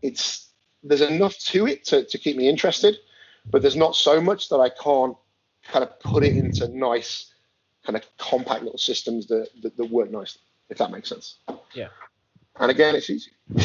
it's 0.00 0.48
there's 0.82 1.02
enough 1.02 1.36
to 1.38 1.66
it 1.66 1.84
to, 1.86 2.04
to 2.06 2.18
keep 2.18 2.36
me 2.36 2.48
interested, 2.48 2.96
but 3.50 3.60
there's 3.60 3.76
not 3.76 3.94
so 3.94 4.20
much 4.20 4.48
that 4.48 4.58
I 4.58 4.70
can't 4.70 5.16
kind 5.70 5.84
of 5.84 6.00
put 6.00 6.24
it 6.24 6.34
into 6.34 6.66
nice 6.68 7.32
kind 7.84 7.96
of 7.96 8.04
compact 8.16 8.62
little 8.62 8.78
systems 8.78 9.26
that, 9.26 9.48
that, 9.62 9.76
that 9.76 9.90
work 9.90 10.10
nicely, 10.10 10.40
if 10.70 10.78
that 10.78 10.90
makes 10.90 11.08
sense. 11.10 11.36
Yeah. 11.74 11.88
And 12.58 12.70
again, 12.70 12.94
it's 12.94 13.10
easy. 13.10 13.32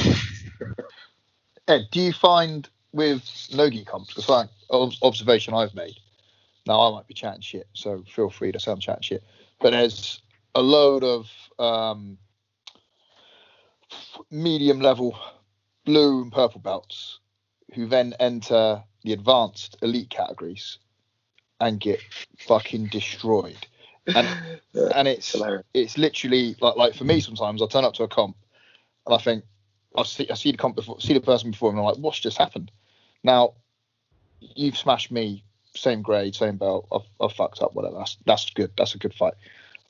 Ed, 1.68 1.88
do 1.92 2.02
you 2.02 2.14
find 2.14 2.68
with 2.94 3.24
Nogi 3.54 3.84
comps, 3.84 4.10
because 4.10 4.30
like 4.30 4.50
ob- 4.50 4.57
observation 4.70 5.54
I've 5.54 5.76
made, 5.76 5.98
now 6.66 6.82
I 6.82 6.92
might 6.92 7.08
be 7.08 7.14
chatting 7.14 7.42
shit, 7.42 7.68
so 7.74 8.04
feel 8.08 8.30
free 8.30 8.52
to 8.52 8.60
say 8.60 8.72
I'm 8.72 8.80
chatting 8.80 9.04
shit, 9.04 9.24
but 9.60 9.72
there's 9.72 10.22
a 10.56 10.62
load 10.62 11.04
of 11.04 11.30
um, 11.60 12.18
medium 14.32 14.80
level 14.80 15.18
blue 15.86 16.22
and 16.24 16.32
purple 16.32 16.60
belts 16.60 17.20
who 17.74 17.88
then 17.88 18.14
enter 18.20 18.84
the 19.04 19.14
advanced 19.14 19.78
elite 19.82 20.10
categories 20.10 20.80
and 21.60 21.80
get 21.80 22.00
fucking 22.40 22.88
destroyed. 22.88 23.68
And 24.08 24.28
and 24.96 25.08
it's 25.08 25.32
hilarious. 25.32 25.66
it's 25.74 25.98
literally 25.98 26.56
like 26.62 26.76
like 26.76 26.94
for 26.94 27.04
me 27.04 27.20
sometimes 27.20 27.62
I 27.62 27.68
turn 27.68 27.86
up 27.86 27.94
to 27.96 28.04
a 28.04 28.08
comp 28.08 28.38
and 29.06 29.16
I 29.16 29.18
think 29.18 29.44
I 29.96 30.04
see 30.04 30.30
I 30.30 30.36
see 30.36 30.52
the 30.52 30.58
comp 30.58 30.76
before 30.76 31.02
see 31.02 31.14
the 31.14 31.22
person 31.22 31.52
before 31.52 31.70
and 31.70 31.80
I'm 31.80 31.86
like 31.86 31.98
what's 31.98 32.20
just 32.20 32.38
happened 32.38 32.72
now 33.24 33.54
you've 34.40 34.78
smashed 34.78 35.12
me 35.12 35.44
same 35.76 36.02
grade 36.02 36.36
same 36.36 36.58
belt 36.58 36.88
I've, 36.92 37.02
I've 37.22 37.34
fucked 37.36 37.62
up 37.62 37.74
whatever 37.76 37.98
that's 37.98 38.18
that's 38.26 38.50
good 38.52 38.72
that's 38.78 38.96
a 38.96 38.98
good 38.98 39.14
fight 39.14 39.34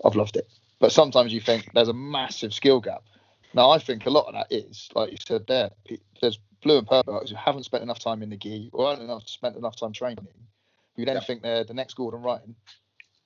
I've 0.04 0.16
loved 0.16 0.36
it 0.36 0.48
but 0.80 0.92
sometimes 0.92 1.34
you 1.34 1.40
think 1.40 1.70
there's 1.74 1.88
a 1.88 1.94
massive 1.94 2.54
skill 2.54 2.80
gap 2.82 3.04
now 3.54 3.70
I 3.70 3.80
think 3.80 4.06
a 4.06 4.10
lot 4.10 4.28
of 4.28 4.34
that 4.34 4.48
is 4.50 4.90
like 4.96 5.12
you 5.12 5.18
said 5.26 5.46
there 5.48 5.70
there's 6.22 6.40
blue 6.62 6.80
and 6.80 6.88
purple 6.88 7.14
belts 7.14 7.30
who 7.30 7.38
haven't 7.38 7.64
spent 7.64 7.84
enough 7.84 8.00
time 8.00 8.22
in 8.24 8.30
the 8.30 8.38
gi 8.38 8.70
or 8.74 8.90
haven't 8.90 9.06
enough, 9.06 9.28
spent 9.28 9.56
enough 9.56 9.76
time 9.76 9.94
training 9.94 10.28
who 10.96 11.06
then 11.06 11.16
Yeah. 11.16 11.22
think 11.22 11.44
they're 11.44 11.64
the 11.64 11.74
next 11.74 11.94
Gordon 11.94 12.22
Ryan 12.22 12.56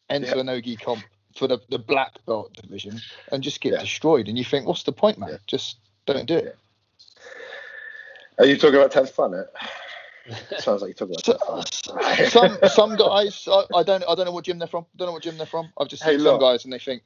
enter 0.10 0.36
Yeah. 0.36 0.42
a 0.42 0.44
no-gi 0.44 0.76
comp 0.76 1.06
for 1.36 1.48
the, 1.48 1.60
the 1.70 1.80
black 1.80 2.14
belt 2.26 2.54
division 2.54 3.02
and 3.32 3.42
just 3.42 3.62
get 3.62 3.74
Yeah. 3.74 3.80
destroyed. 3.80 4.28
And 4.28 4.38
you 4.38 4.44
think, 4.44 4.68
what's 4.68 4.84
the 4.84 4.92
point, 4.92 5.18
man? 5.18 5.40
Just 5.48 5.78
don't 6.06 6.26
do 6.26 6.36
it. 6.36 6.58
Are 8.38 8.46
you 8.46 8.58
talking 8.58 8.76
about 8.76 8.92
10th 8.92 9.14
Planet? 9.16 9.48
Sounds 10.60 10.82
like 10.82 10.90
you're 11.00 11.08
talking 11.08 11.16
So- 11.24 11.34
about 11.34 11.66
10th 11.66 12.32
Planet. 12.32 12.32
some 12.32 12.58
some 12.70 12.96
guys, 12.96 13.48
I, 13.52 13.64
I 13.76 13.84
don't 13.84 14.04
I 14.08 14.16
don't 14.16 14.26
know 14.26 14.32
what 14.32 14.46
gym 14.46 14.60
they're 14.60 14.68
from. 14.68 14.86
I 14.94 14.98
don't 14.98 15.08
know 15.08 15.14
what 15.14 15.24
gym 15.24 15.38
they're 15.38 15.46
from. 15.46 15.70
I've 15.80 15.88
just 15.88 16.04
Hey, 16.04 16.12
seen 16.18 16.26
some 16.26 16.40
guys 16.40 16.64
and 16.64 16.72
they 16.74 16.80
think, 16.80 17.04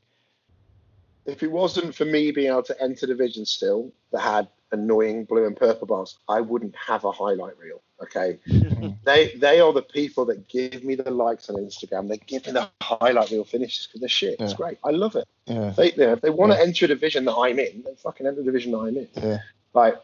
if 1.25 1.41
it 1.41 1.51
wasn't 1.51 1.95
for 1.95 2.05
me 2.05 2.31
being 2.31 2.51
able 2.51 2.63
to 2.63 2.81
enter 2.81 3.07
division 3.07 3.45
still 3.45 3.91
that 4.11 4.19
had 4.21 4.47
annoying 4.71 5.23
blue 5.25 5.45
and 5.45 5.55
purple 5.55 5.87
bars, 5.87 6.17
I 6.27 6.41
wouldn't 6.41 6.75
have 6.75 7.03
a 7.05 7.11
highlight 7.11 7.57
reel. 7.57 7.81
Okay, 8.03 8.37
they 9.05 9.33
they 9.37 9.61
are 9.61 9.71
the 9.71 9.81
people 9.81 10.25
that 10.25 10.49
give 10.49 10.83
me 10.83 10.95
the 10.95 11.09
likes 11.09 11.49
on 11.49 11.55
Instagram. 11.55 12.09
They 12.09 12.17
give 12.17 12.45
me 12.45 12.51
the 12.51 12.69
highlight 12.81 13.31
reel 13.31 13.45
finishes 13.45 13.87
because 13.87 14.01
they're 14.01 14.09
shit. 14.09 14.35
It's 14.41 14.53
great. 14.53 14.77
I 14.83 14.89
love 14.91 15.15
it. 15.15 15.27
yeah, 15.45 15.69
They, 15.75 15.91
you 15.93 15.97
know, 15.97 16.11
if 16.13 16.21
they 16.21 16.29
want 16.29 16.51
Yeah. 16.51 16.57
to 16.57 16.63
enter 16.63 16.85
a 16.85 16.87
division 16.89 17.23
that 17.25 17.35
I'm 17.35 17.57
in, 17.59 17.83
then 17.83 17.95
fucking 17.95 18.27
enter 18.27 18.41
the 18.41 18.43
division 18.45 18.73
that 18.73 18.79
I'm 18.79 18.97
in. 18.97 19.07
yeah, 19.15 19.37
Like 19.73 19.95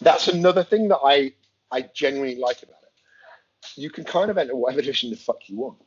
that's 0.00 0.28
another 0.28 0.62
thing 0.62 0.86
that 0.88 1.00
I 1.02 1.32
I 1.70 1.82
genuinely 1.82 2.36
like 2.36 2.62
about 2.62 2.76
it. 2.82 3.78
You 3.80 3.90
can 3.90 4.04
kind 4.04 4.30
of 4.30 4.38
enter 4.38 4.54
whatever 4.56 4.80
division 4.82 5.10
the 5.10 5.16
fuck 5.16 5.48
you 5.48 5.56
want. 5.56 5.78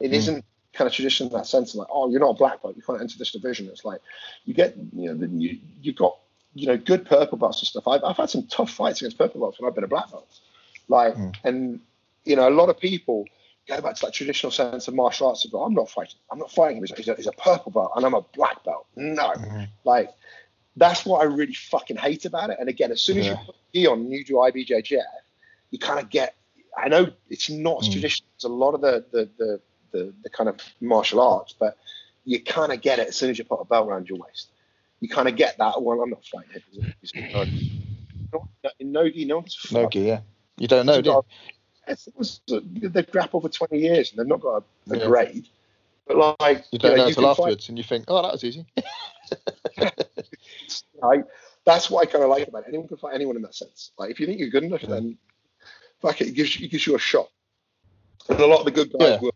It 0.00 0.10
Mm. 0.10 0.34
not 0.34 0.44
kind 0.72 0.86
of 0.86 0.92
traditional 0.94 1.28
in 1.30 1.36
that 1.36 1.46
sense. 1.46 1.74
Like, 1.74 1.88
oh, 1.90 2.10
you're 2.10 2.20
not 2.20 2.30
a 2.30 2.34
black 2.34 2.62
belt, 2.62 2.76
you 2.76 2.82
can't 2.82 3.00
enter 3.00 3.18
this 3.18 3.32
division. 3.32 3.66
It's 3.68 3.84
like 3.84 4.00
you 4.44 4.54
get, 4.54 4.76
you 4.94 5.12
know, 5.14 5.26
you 5.26 5.58
you've 5.82 5.96
got 5.96 6.16
you 6.54 6.66
know 6.66 6.76
good 6.76 7.06
purple 7.06 7.38
belts 7.38 7.60
and 7.60 7.68
stuff. 7.68 7.86
I've 7.88 8.02
I've 8.04 8.16
had 8.16 8.30
some 8.30 8.46
tough 8.46 8.70
fights 8.70 9.00
against 9.00 9.18
purple 9.18 9.40
belts 9.40 9.60
when 9.60 9.68
I've 9.68 9.74
been 9.74 9.84
a 9.84 9.88
black 9.88 10.10
belt. 10.10 10.28
Like, 10.88 11.14
Mm. 11.14 11.34
and 11.44 11.80
you 12.24 12.36
know, 12.36 12.48
a 12.48 12.50
lot 12.50 12.68
of 12.68 12.78
people 12.78 13.24
go 13.66 13.80
back 13.80 13.94
to 13.94 14.06
that 14.06 14.12
traditional 14.12 14.50
sense 14.50 14.88
of 14.88 14.94
martial 14.94 15.28
arts 15.28 15.44
and 15.44 15.52
go, 15.52 15.62
I'm 15.62 15.74
not 15.74 15.88
fighting. 15.88 16.18
I'm 16.30 16.38
not 16.38 16.50
fighting 16.50 16.78
him. 16.78 16.84
He's 16.96 17.08
a, 17.08 17.14
he's 17.14 17.26
a, 17.26 17.32
purple 17.32 17.70
belt 17.72 17.92
and 17.96 18.04
I'm 18.04 18.14
a 18.14 18.20
black 18.34 18.62
belt. 18.64 18.86
No. 18.96 19.28
Mhm. 19.30 19.68
Like, 19.84 20.10
that's 20.76 21.06
what 21.06 21.20
I 21.20 21.24
really 21.24 21.54
fucking 21.54 21.96
hate 21.96 22.24
about 22.24 22.50
it. 22.50 22.56
And 22.58 22.68
again, 22.68 22.90
as 22.90 23.00
soon 23.00 23.18
as 23.18 23.26
Yeah. 23.26 23.32
you 23.38 23.46
put 23.46 23.54
gi 23.72 23.86
on 23.86 24.00
and 24.00 24.12
you 24.12 24.24
do 24.24 24.34
IBJJF, 24.34 25.02
you 25.70 25.78
kind 25.78 25.98
of 26.00 26.10
get, 26.10 26.36
I 26.76 26.88
know 26.88 27.10
it's 27.28 27.48
not 27.50 27.82
as 27.82 27.88
Mm. 27.88 27.92
traditional 27.92 28.28
as 28.38 28.44
a 28.44 28.48
lot 28.48 28.74
of 28.74 28.80
the, 28.80 29.04
the, 29.12 29.28
the, 29.38 29.60
the, 29.92 30.14
the 30.22 30.30
kind 30.30 30.48
of 30.48 30.56
martial 30.80 31.20
arts, 31.20 31.54
but 31.58 31.76
you 32.24 32.40
kind 32.42 32.72
of 32.72 32.80
get 32.80 32.98
it 32.98 33.08
as 33.08 33.16
soon 33.16 33.30
as 33.30 33.38
you 33.38 33.44
put 33.44 33.60
a 33.60 33.64
belt 33.64 33.88
around 33.88 34.08
your 34.08 34.18
waist. 34.18 34.48
You 35.00 35.08
kind 35.08 35.28
of 35.28 35.36
get 35.36 35.58
that, 35.58 35.80
well, 35.82 36.00
I'm 36.02 36.10
not 36.10 36.24
fighting 36.24 36.50
him. 36.52 36.62
He's- 37.00 37.12
he's- 37.12 37.70
In 38.78 38.92
no 38.92 39.36
one's 39.36 39.56
yeah. 39.94 40.20
You 40.58 40.68
don't 40.68 40.86
know, 40.86 41.00
do 41.00 41.10
you? 41.10 41.24
it's, 41.88 42.40
it 42.48 42.92
they've 42.92 43.10
grappled 43.10 43.42
for 43.42 43.48
20 43.48 43.78
years 43.78 44.10
and 44.10 44.18
they've 44.18 44.26
not 44.26 44.40
got 44.40 44.62
a, 44.88 44.94
a 44.94 44.98
Yeah. 44.98 45.06
grade. 45.06 45.48
But 46.06 46.36
like, 46.40 46.64
You 46.70 46.78
don't 46.78 46.92
know, 46.92 46.96
know 46.98 47.06
until 47.08 47.14
can 47.14 47.22
fight- 47.22 47.30
afterwards, 47.30 47.68
and 47.68 47.78
you 47.78 47.84
think, 47.84 48.04
oh, 48.08 48.22
that 48.22 48.32
was 48.32 48.44
easy. 48.44 48.66
I, 51.02 51.22
that's 51.64 51.90
what 51.90 52.06
I 52.06 52.10
kind 52.10 52.24
of 52.24 52.30
like 52.30 52.48
about 52.48 52.62
it. 52.64 52.68
Anyone 52.68 52.88
can 52.88 52.96
fight 52.98 53.14
anyone 53.14 53.36
in 53.36 53.42
that 53.42 53.54
sense. 53.54 53.92
Like, 53.98 54.10
if 54.10 54.20
you 54.20 54.26
think 54.26 54.38
you're 54.38 54.50
good 54.50 54.64
enough, 54.64 54.82
Yeah. 54.82 54.88
then 54.90 55.18
fuck 56.00 56.20
it, 56.20 56.28
it 56.28 56.34
gives 56.34 56.58
you, 56.58 56.66
it 56.66 56.70
gives 56.70 56.86
you 56.86 56.94
a 56.94 56.98
shot. 56.98 57.28
And 58.28 58.38
a 58.40 58.46
lot 58.46 58.60
of 58.60 58.64
the 58.64 58.70
good 58.70 58.92
guys 58.92 59.08
Yeah. 59.08 59.18
will, 59.20 59.32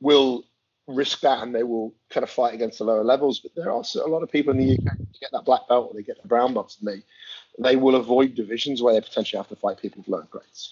will 0.00 0.44
risk 0.86 1.20
that 1.20 1.42
and 1.42 1.54
they 1.54 1.62
will 1.62 1.94
kind 2.10 2.24
of 2.24 2.30
fight 2.30 2.54
against 2.54 2.78
the 2.78 2.84
lower 2.84 3.04
levels. 3.04 3.40
But 3.40 3.54
there 3.54 3.70
are 3.70 3.82
a 3.82 4.08
lot 4.08 4.22
of 4.22 4.30
people 4.30 4.52
in 4.52 4.58
the 4.58 4.74
UK 4.74 4.96
who 4.98 5.06
get 5.20 5.30
that 5.32 5.44
black 5.44 5.68
belt 5.68 5.88
or 5.90 5.94
they 5.94 6.02
get 6.02 6.20
the 6.20 6.28
brown 6.28 6.54
belts 6.54 6.78
and 6.78 6.88
they, 6.88 7.02
they 7.58 7.76
will 7.76 7.94
avoid 7.94 8.34
divisions 8.34 8.82
where 8.82 8.94
they 8.94 9.00
potentially 9.00 9.38
have 9.38 9.48
to 9.48 9.56
fight 9.56 9.78
people 9.78 9.98
with 10.00 10.08
lower 10.08 10.28
grades. 10.30 10.70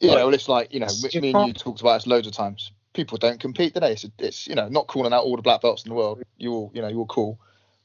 Right. 0.00 0.10
know, 0.10 0.26
well, 0.26 0.34
it's 0.34 0.48
like 0.48 0.72
you 0.72 0.80
know, 0.80 0.86
me 1.14 1.30
and 1.30 1.46
you 1.48 1.52
talked 1.52 1.80
about 1.80 1.94
this 1.94 2.06
loads 2.06 2.26
of 2.26 2.32
times. 2.32 2.72
People 2.94 3.18
don't 3.18 3.38
compete 3.38 3.74
today. 3.74 3.92
It's, 3.92 4.06
it's 4.18 4.46
you 4.46 4.54
know, 4.54 4.68
not 4.68 4.86
calling 4.86 5.12
out 5.12 5.24
all 5.24 5.36
the 5.36 5.42
black 5.42 5.60
belts 5.60 5.84
in 5.84 5.88
the 5.88 5.94
world. 5.94 6.22
You 6.36 6.52
all, 6.52 6.70
you 6.74 6.82
know, 6.82 6.88
you're 6.88 7.06
cool, 7.06 7.38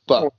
but 0.07 0.31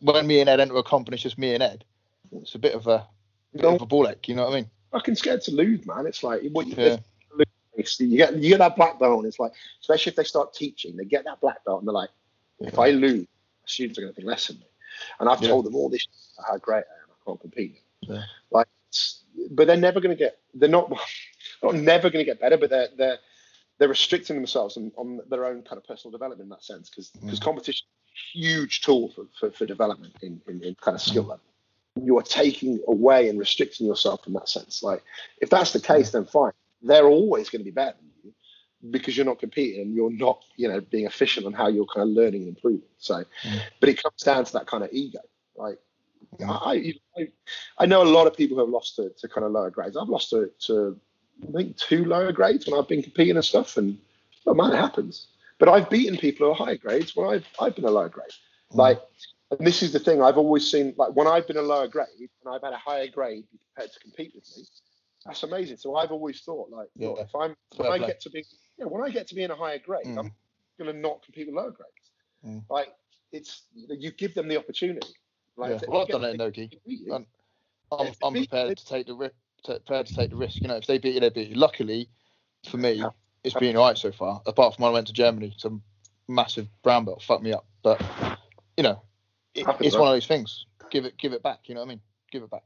when 0.00 0.26
me 0.26 0.40
and 0.40 0.48
Ed 0.48 0.60
enter 0.60 0.76
a 0.76 0.82
comp 0.82 1.08
and 1.08 1.14
it's 1.14 1.22
just 1.22 1.38
me 1.38 1.54
and 1.54 1.62
Ed, 1.62 1.84
it's 2.32 2.54
a 2.54 2.58
bit 2.58 2.74
of 2.74 2.86
a 2.86 3.06
bit 3.52 3.64
of 3.64 3.82
a 3.82 3.86
ball 3.86 4.08
ache. 4.08 4.28
You 4.28 4.34
know 4.34 4.44
what 4.44 4.52
I 4.52 4.56
mean? 4.56 4.70
Fucking 4.92 5.14
scared 5.16 5.40
to 5.42 5.50
lose, 5.52 5.84
man. 5.86 6.06
It's 6.06 6.22
like 6.22 6.42
what 6.52 6.66
you, 6.66 6.74
Yeah. 6.76 6.98
you 7.98 8.16
get 8.16 8.34
you 8.36 8.50
get 8.50 8.58
that 8.58 8.76
black 8.76 8.98
belt, 9.00 9.18
and 9.18 9.26
it's 9.26 9.40
like, 9.40 9.52
especially 9.80 10.10
if 10.10 10.16
they 10.16 10.24
start 10.24 10.54
teaching, 10.54 10.96
they 10.96 11.04
get 11.04 11.24
that 11.24 11.40
black 11.40 11.64
belt, 11.64 11.80
and 11.80 11.88
they're 11.88 11.92
like, 11.94 12.10
if 12.60 12.78
I 12.78 12.90
lose, 12.90 13.26
students 13.66 13.98
are 13.98 14.02
going 14.02 14.12
to 14.12 14.16
think 14.16 14.28
less 14.28 14.48
of 14.50 14.58
me. 14.58 14.66
and 15.20 15.28
I've 15.28 15.42
Yeah. 15.42 15.48
told 15.48 15.64
them 15.64 15.74
all 15.74 15.88
this 15.88 16.06
how 16.46 16.58
great 16.58 16.84
I 16.84 17.02
am. 17.02 17.10
I 17.10 17.24
can't 17.24 17.40
compete. 17.40 17.80
Yeah. 18.02 18.22
Like, 18.50 18.68
but 19.50 19.66
they're 19.66 19.76
never 19.76 20.00
going 20.00 20.14
to 20.16 20.18
get. 20.18 20.38
They're 20.54 20.68
not 20.68 20.90
not 21.62 21.74
never 21.74 22.10
going 22.10 22.24
to 22.24 22.30
get 22.30 22.40
better, 22.40 22.58
but 22.58 22.70
they're 22.70 22.88
they're 22.96 23.18
they're 23.78 23.88
restricting 23.88 24.36
themselves 24.36 24.76
on, 24.76 24.92
on 24.96 25.20
their 25.28 25.46
own 25.46 25.62
kind 25.62 25.78
of 25.78 25.84
personal 25.84 26.12
development 26.12 26.42
in 26.42 26.48
that 26.50 26.62
sense 26.62 26.88
because 26.90 27.08
because 27.10 27.40
mm. 27.40 27.44
competition 27.44 27.86
is 27.86 28.12
a 28.12 28.38
huge 28.38 28.82
tool 28.82 29.08
for, 29.08 29.24
for, 29.40 29.50
for 29.50 29.66
development 29.66 30.14
in, 30.22 30.40
in, 30.46 30.62
in 30.62 30.74
kind 30.76 30.94
of 30.94 31.00
skill 31.00 31.24
level. 31.24 31.40
You 32.00 32.18
are 32.18 32.22
taking 32.22 32.80
away 32.88 33.28
and 33.28 33.38
restricting 33.38 33.86
yourself 33.86 34.26
in 34.26 34.32
that 34.34 34.48
sense. 34.48 34.82
Like 34.82 35.02
if 35.40 35.50
that's 35.50 35.72
the 35.72 35.80
case, 35.80 36.10
then 36.10 36.24
fine. 36.24 36.52
They're 36.82 37.06
always 37.06 37.48
going 37.48 37.60
to 37.60 37.64
be 37.64 37.70
better 37.70 37.96
than 37.96 38.10
you 38.24 38.34
because 38.90 39.16
you're 39.16 39.26
not 39.26 39.38
competing 39.38 39.82
and 39.82 39.94
you're 39.94 40.10
not, 40.10 40.42
you 40.56 40.68
know, 40.68 40.80
being 40.80 41.06
efficient 41.06 41.46
on 41.46 41.52
how 41.52 41.68
you're 41.68 41.86
kind 41.86 42.08
of 42.08 42.14
learning 42.14 42.42
and 42.42 42.56
improving. 42.56 42.88
So, 42.98 43.24
but 43.78 43.88
it 43.88 44.02
comes 44.02 44.22
down 44.22 44.44
to 44.44 44.52
that 44.54 44.66
kind 44.66 44.82
of 44.82 44.90
ego. 44.92 45.20
Like 45.56 45.78
I, 46.40 46.94
I, 47.16 47.28
I 47.78 47.86
know 47.86 48.02
a 48.02 48.04
lot 48.04 48.26
of 48.26 48.36
people 48.36 48.56
who 48.56 48.62
have 48.62 48.70
lost 48.70 48.96
to, 48.96 49.10
to 49.18 49.28
kind 49.28 49.44
of 49.44 49.52
lower 49.52 49.70
grades. 49.70 49.96
I've 49.96 50.08
lost 50.08 50.30
to, 50.30 50.50
to 50.66 50.98
I 51.48 51.52
think 51.52 51.76
two 51.76 52.04
lower 52.04 52.32
grades 52.32 52.66
when 52.66 52.78
I've 52.78 52.88
been 52.88 53.02
competing 53.02 53.36
and 53.36 53.44
stuff, 53.44 53.76
and 53.76 53.98
oh 54.46 54.54
man, 54.54 54.72
it 54.72 54.76
happens. 54.76 55.28
But 55.58 55.68
I've 55.68 55.90
beaten 55.90 56.16
people 56.16 56.46
who 56.46 56.52
are 56.52 56.66
higher 56.66 56.76
grades 56.76 57.14
when 57.14 57.28
I've 57.28 57.46
I've 57.60 57.76
been 57.76 57.84
a 57.84 57.90
lower 57.90 58.08
grade. 58.08 58.30
Like, 58.70 59.00
and 59.58 59.66
this 59.66 59.82
is 59.82 59.92
the 59.92 59.98
thing 59.98 60.22
I've 60.22 60.38
always 60.38 60.70
seen. 60.70 60.94
Like 60.96 61.14
when 61.14 61.26
I've 61.26 61.46
been 61.46 61.56
a 61.58 61.62
lower 61.62 61.86
grade 61.88 62.06
and 62.18 62.54
I've 62.54 62.62
had 62.62 62.72
a 62.72 62.76
higher 62.78 63.06
grade 63.08 63.44
prepared 63.74 63.92
to 63.92 64.00
compete 64.00 64.32
with 64.34 64.44
me, 64.56 64.64
that's 65.26 65.42
amazing. 65.42 65.76
So 65.76 65.96
I've 65.96 66.10
always 66.10 66.40
thought 66.40 66.70
like, 66.70 66.88
look, 66.96 67.18
if 67.20 67.34
I'm 67.34 67.54
when 67.76 67.92
I 67.92 67.98
get 67.98 68.20
to 68.22 68.30
be 68.30 68.44
yeah, 68.78 68.86
when 68.86 69.02
I 69.02 69.10
get 69.10 69.28
to 69.28 69.34
be 69.34 69.42
in 69.42 69.50
a 69.50 69.56
higher 69.56 69.78
grade, 69.78 70.06
Mm. 70.06 70.18
I'm 70.18 70.32
gonna 70.78 70.92
not 70.92 71.22
compete 71.22 71.46
with 71.46 71.54
lower 71.56 71.70
grades. 71.70 72.10
Mm. 72.46 72.64
Like 72.70 72.88
it's 73.32 73.62
you 73.72 74.10
give 74.12 74.34
them 74.34 74.48
the 74.48 74.56
opportunity. 74.58 75.08
Like 75.56 75.70
Yeah. 75.70 75.88
Well, 75.88 76.02
I've 76.02 76.08
done 76.08 76.24
it 76.24 76.30
in 76.30 76.36
they 76.38 76.44
Nogi. 76.44 76.70
I'm, 77.12 77.26
I'm 78.22 78.32
beat- 78.32 78.48
prepared 78.48 78.78
to 78.78 78.86
take 78.86 79.06
the 79.06 79.14
risk. 79.14 79.34
Prepared 79.64 80.06
to 80.06 80.14
take 80.16 80.30
the 80.30 80.36
risk. 80.36 80.60
You 80.60 80.68
know, 80.68 80.76
if 80.76 80.86
they 80.86 80.98
beat 80.98 81.14
you, 81.14 81.20
they 81.20 81.30
beat 81.30 81.50
you. 81.50 81.54
Luckily, 81.56 82.08
for 82.68 82.78
me, 82.78 82.92
Yeah. 82.92 83.10
it's 83.44 83.54
been 83.54 83.76
alright 83.76 83.98
so 83.98 84.10
far. 84.10 84.42
Apart 84.46 84.74
from 84.74 84.82
when 84.84 84.90
I 84.90 84.94
went 84.94 85.06
to 85.08 85.12
Germany, 85.12 85.54
some 85.56 85.82
massive 86.26 86.66
brown 86.82 87.04
belt 87.04 87.22
fucked 87.22 87.42
me 87.44 87.52
up. 87.52 87.64
But 87.82 88.02
you 88.76 88.82
know, 88.82 89.02
it, 89.54 89.66
Happens, 89.66 89.86
it's 89.86 89.94
right? 89.96 90.00
one 90.00 90.08
of 90.10 90.14
those 90.16 90.26
things. 90.26 90.66
Give 90.90 91.04
it, 91.04 91.16
give 91.18 91.32
it 91.32 91.42
back. 91.42 91.60
You 91.68 91.74
know 91.74 91.80
what 91.80 91.86
I 91.86 91.88
mean? 91.90 92.00
Give 92.30 92.42
it 92.42 92.50
back. 92.50 92.64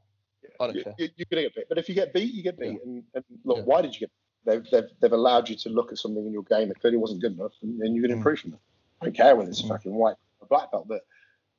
I 0.59 0.67
don't 0.67 0.75
you, 0.75 0.83
care. 0.83 0.93
you, 0.97 1.09
you're 1.15 1.25
gonna 1.29 1.41
get 1.43 1.55
beat. 1.55 1.65
But 1.69 1.77
if 1.77 1.89
you 1.89 1.95
get 1.95 2.13
beat, 2.13 2.33
you 2.33 2.43
get 2.43 2.57
beat. 2.59 2.73
Yeah. 2.73 2.77
And, 2.85 3.03
and 3.13 3.23
look, 3.43 3.57
Yeah. 3.57 3.63
why 3.63 3.81
did 3.81 3.93
you 3.93 4.01
get? 4.01 4.11
They've, 4.45 4.65
they've 4.71 4.89
they've 5.01 5.11
allowed 5.11 5.49
you 5.49 5.55
to 5.57 5.69
look 5.69 5.91
at 5.91 5.97
something 5.97 6.25
in 6.25 6.31
your 6.31 6.43
game 6.43 6.69
that 6.69 6.79
clearly 6.79 6.97
wasn't 6.97 7.21
good 7.21 7.33
enough, 7.33 7.51
and, 7.61 7.81
and 7.81 7.95
you 7.95 8.01
can 8.01 8.11
Mm. 8.11 8.15
improve 8.17 8.39
from 8.39 8.53
it. 8.53 8.59
I 9.01 9.05
don't 9.05 9.15
care 9.15 9.35
whether 9.35 9.49
it's 9.49 9.59
a 9.61 9.63
Mm. 9.63 9.69
fucking 9.69 9.93
white 9.93 10.15
or 10.39 10.47
black 10.47 10.71
belt 10.71 10.87
that 10.87 11.01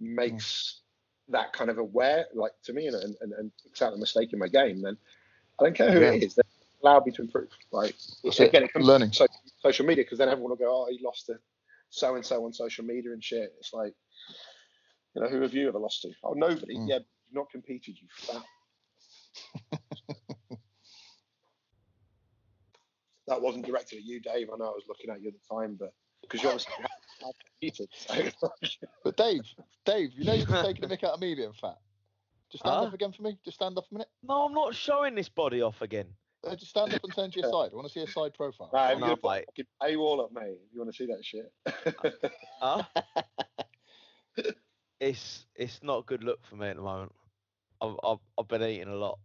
makes 0.00 0.80
that 1.28 1.52
kind 1.52 1.70
of 1.70 1.78
aware, 1.78 2.26
like 2.34 2.52
to 2.64 2.72
me, 2.72 2.86
and 2.86 2.96
and, 2.96 3.32
and, 3.32 3.52
picks 3.62 3.82
out 3.82 3.92
the 3.92 3.98
mistake 3.98 4.32
in 4.32 4.38
my 4.38 4.48
game. 4.48 4.80
Then 4.80 4.96
I 5.60 5.64
don't 5.64 5.74
care 5.76 5.90
who 5.92 6.00
Yeah. 6.00 6.12
it 6.12 6.22
is. 6.24 6.34
They 6.34 6.42
allowed 6.82 7.04
me 7.06 7.12
to 7.12 7.22
improve. 7.22 7.50
Like 7.72 7.94
That's 8.24 8.40
again, 8.40 8.64
it 8.64 8.72
comes 8.72 8.86
Learning. 8.86 9.10
to 9.10 9.16
so, 9.16 9.26
social 9.60 9.84
media 9.86 10.04
because 10.04 10.18
then 10.18 10.28
everyone 10.28 10.50
will 10.50 10.56
go, 10.56 10.84
"Oh, 10.84 10.86
he 10.90 10.98
lost 11.04 11.26
to 11.26 11.38
so 11.90 12.14
and 12.14 12.24
so 12.24 12.44
on 12.44 12.52
social 12.52 12.84
media 12.84 13.12
and 13.12 13.22
shit." 13.22 13.54
It's 13.58 13.72
like, 13.74 13.94
you 15.18 15.24
know, 15.24 15.30
who 15.30 15.42
have 15.42 15.52
you 15.52 15.66
ever 15.68 15.78
lost 15.80 16.02
to? 16.02 16.12
Oh, 16.22 16.32
nobody. 16.32 16.76
Mm. 16.76 16.88
Yeah, 16.88 16.98
you've 16.98 17.34
not 17.34 17.50
competed, 17.50 17.98
you 18.00 18.06
fat. 18.12 18.42
that 23.26 23.42
wasn't 23.42 23.66
directed 23.66 23.96
at 23.98 24.04
you, 24.04 24.20
Dave. 24.20 24.48
I 24.52 24.56
know 24.56 24.66
I 24.66 24.70
was 24.70 24.84
looking 24.86 25.10
at 25.10 25.20
you 25.20 25.28
at 25.28 25.34
the 25.34 25.40
time, 25.54 25.74
but 25.78 25.92
because 26.22 26.40
you 26.42 26.48
obviously 26.48 26.74
have 26.76 26.90
have 27.22 27.34
competed. 27.60 27.88
So. 27.92 28.48
But 29.04 29.16
Dave, 29.16 29.42
Dave, 29.84 30.12
you 30.12 30.24
know 30.24 30.34
you're 30.34 30.46
just 30.46 30.64
taking 30.64 30.86
the 30.86 30.94
mick 30.96 31.02
out 31.02 31.14
of 31.14 31.20
me 31.20 31.34
being 31.34 31.52
fat. 31.52 31.78
Just 32.50 32.62
stand 32.64 32.76
Huh? 32.76 32.82
up 32.84 32.92
again 32.94 33.12
for 33.12 33.22
me. 33.22 33.38
Just 33.44 33.56
stand 33.56 33.76
up 33.78 33.86
a 33.90 33.94
minute. 33.94 34.08
No, 34.22 34.44
I'm 34.46 34.52
not 34.52 34.74
showing 34.74 35.14
this 35.14 35.28
body 35.28 35.62
off 35.62 35.82
again. 35.82 36.14
Uh, 36.44 36.54
just 36.54 36.70
stand 36.70 36.92
up 36.94 37.02
and 37.02 37.14
turn 37.14 37.30
to 37.30 37.40
your 37.40 37.50
side. 37.50 37.70
I 37.72 37.74
want 37.74 37.88
to 37.88 37.92
see 37.92 38.00
a 38.02 38.06
side 38.06 38.34
profile. 38.34 38.70
Right, 38.72 38.92
I'm 38.92 39.00
No, 39.00 39.06
gonna 39.06 39.16
put 39.16 39.30
mate. 39.30 39.44
fucking 39.46 39.66
paywall 39.82 40.22
up, 40.24 40.32
mate. 40.32 40.58
If 40.66 40.72
you 40.72 40.78
want 40.80 40.92
to 40.92 40.96
see 40.96 41.06
that 41.06 41.24
shit. 41.24 41.52
Huh? 42.60 42.84
It's 45.00 45.46
it's 45.54 45.82
not 45.82 45.98
a 45.98 46.02
good 46.02 46.24
look 46.24 46.44
for 46.46 46.56
me 46.56 46.68
at 46.68 46.76
the 46.76 46.82
moment. 46.82 47.12
I've 47.80 47.96
I've, 48.04 48.18
I've 48.38 48.48
been 48.48 48.62
eating 48.62 48.88
a 48.88 48.96
lot. 48.96 49.18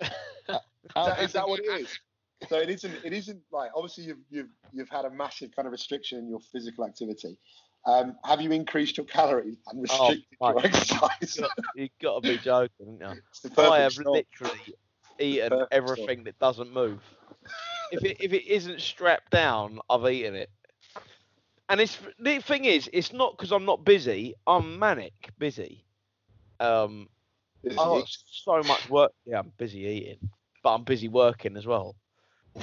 How 0.00 1.06
that, 1.06 1.22
is 1.22 1.32
that 1.32 1.48
what 1.48 1.60
it 1.60 1.80
is? 1.80 1.98
So 2.50 2.58
it 2.58 2.68
isn't. 2.68 2.94
It 3.02 3.14
isn't 3.14 3.40
like 3.50 3.70
obviously 3.74 4.04
you've 4.04 4.18
you've 4.28 4.50
you've 4.70 4.90
had 4.90 5.06
a 5.06 5.10
massive 5.10 5.56
kind 5.56 5.64
of 5.64 5.72
restriction 5.72 6.18
in 6.18 6.28
your 6.28 6.38
physical 6.52 6.84
activity. 6.84 7.38
Um, 7.86 8.16
have 8.24 8.42
you 8.42 8.52
increased 8.52 8.98
your 8.98 9.06
calories 9.06 9.56
and 9.68 9.80
restricted 9.80 10.26
your 10.38 10.58
exercise? 10.58 11.40
You've 11.74 11.88
got 12.02 12.22
to 12.22 12.28
be 12.28 12.36
joking, 12.36 12.98
haven't 13.00 13.16
you? 13.16 13.22
It's 13.30 13.40
the 13.40 13.50
I 13.62 13.80
have 13.80 13.92
perfect 13.92 13.92
storm. 13.92 14.22
literally 14.36 14.74
eaten 15.18 15.50
Perfect 15.50 15.72
everything 15.72 16.24
that 16.24 16.38
doesn't 16.38 16.72
move. 16.74 17.00
If 17.90 18.04
it 18.04 18.18
if 18.20 18.34
it 18.34 18.46
isn't 18.46 18.82
strapped 18.82 19.30
down, 19.30 19.80
I've 19.88 20.06
eaten 20.10 20.34
it. 20.34 20.50
And 21.68 21.80
it's 21.80 21.98
the 22.18 22.40
thing 22.40 22.64
is, 22.64 22.88
it's 22.92 23.12
not 23.12 23.36
because 23.36 23.52
I'm 23.52 23.64
not 23.64 23.84
busy. 23.84 24.34
I'm 24.46 24.78
manic 24.78 25.30
busy. 25.38 25.84
Um, 26.60 27.08
This 27.62 27.72
is 27.72 27.78
I 27.78 27.84
got 27.84 28.08
so 28.08 28.62
much 28.62 28.88
work. 28.88 29.12
Yeah, 29.24 29.40
I'm 29.40 29.52
busy 29.56 29.80
eating, 29.80 30.30
but 30.62 30.74
I'm 30.74 30.84
busy 30.84 31.08
working 31.08 31.56
as 31.56 31.66
well. 31.66 31.96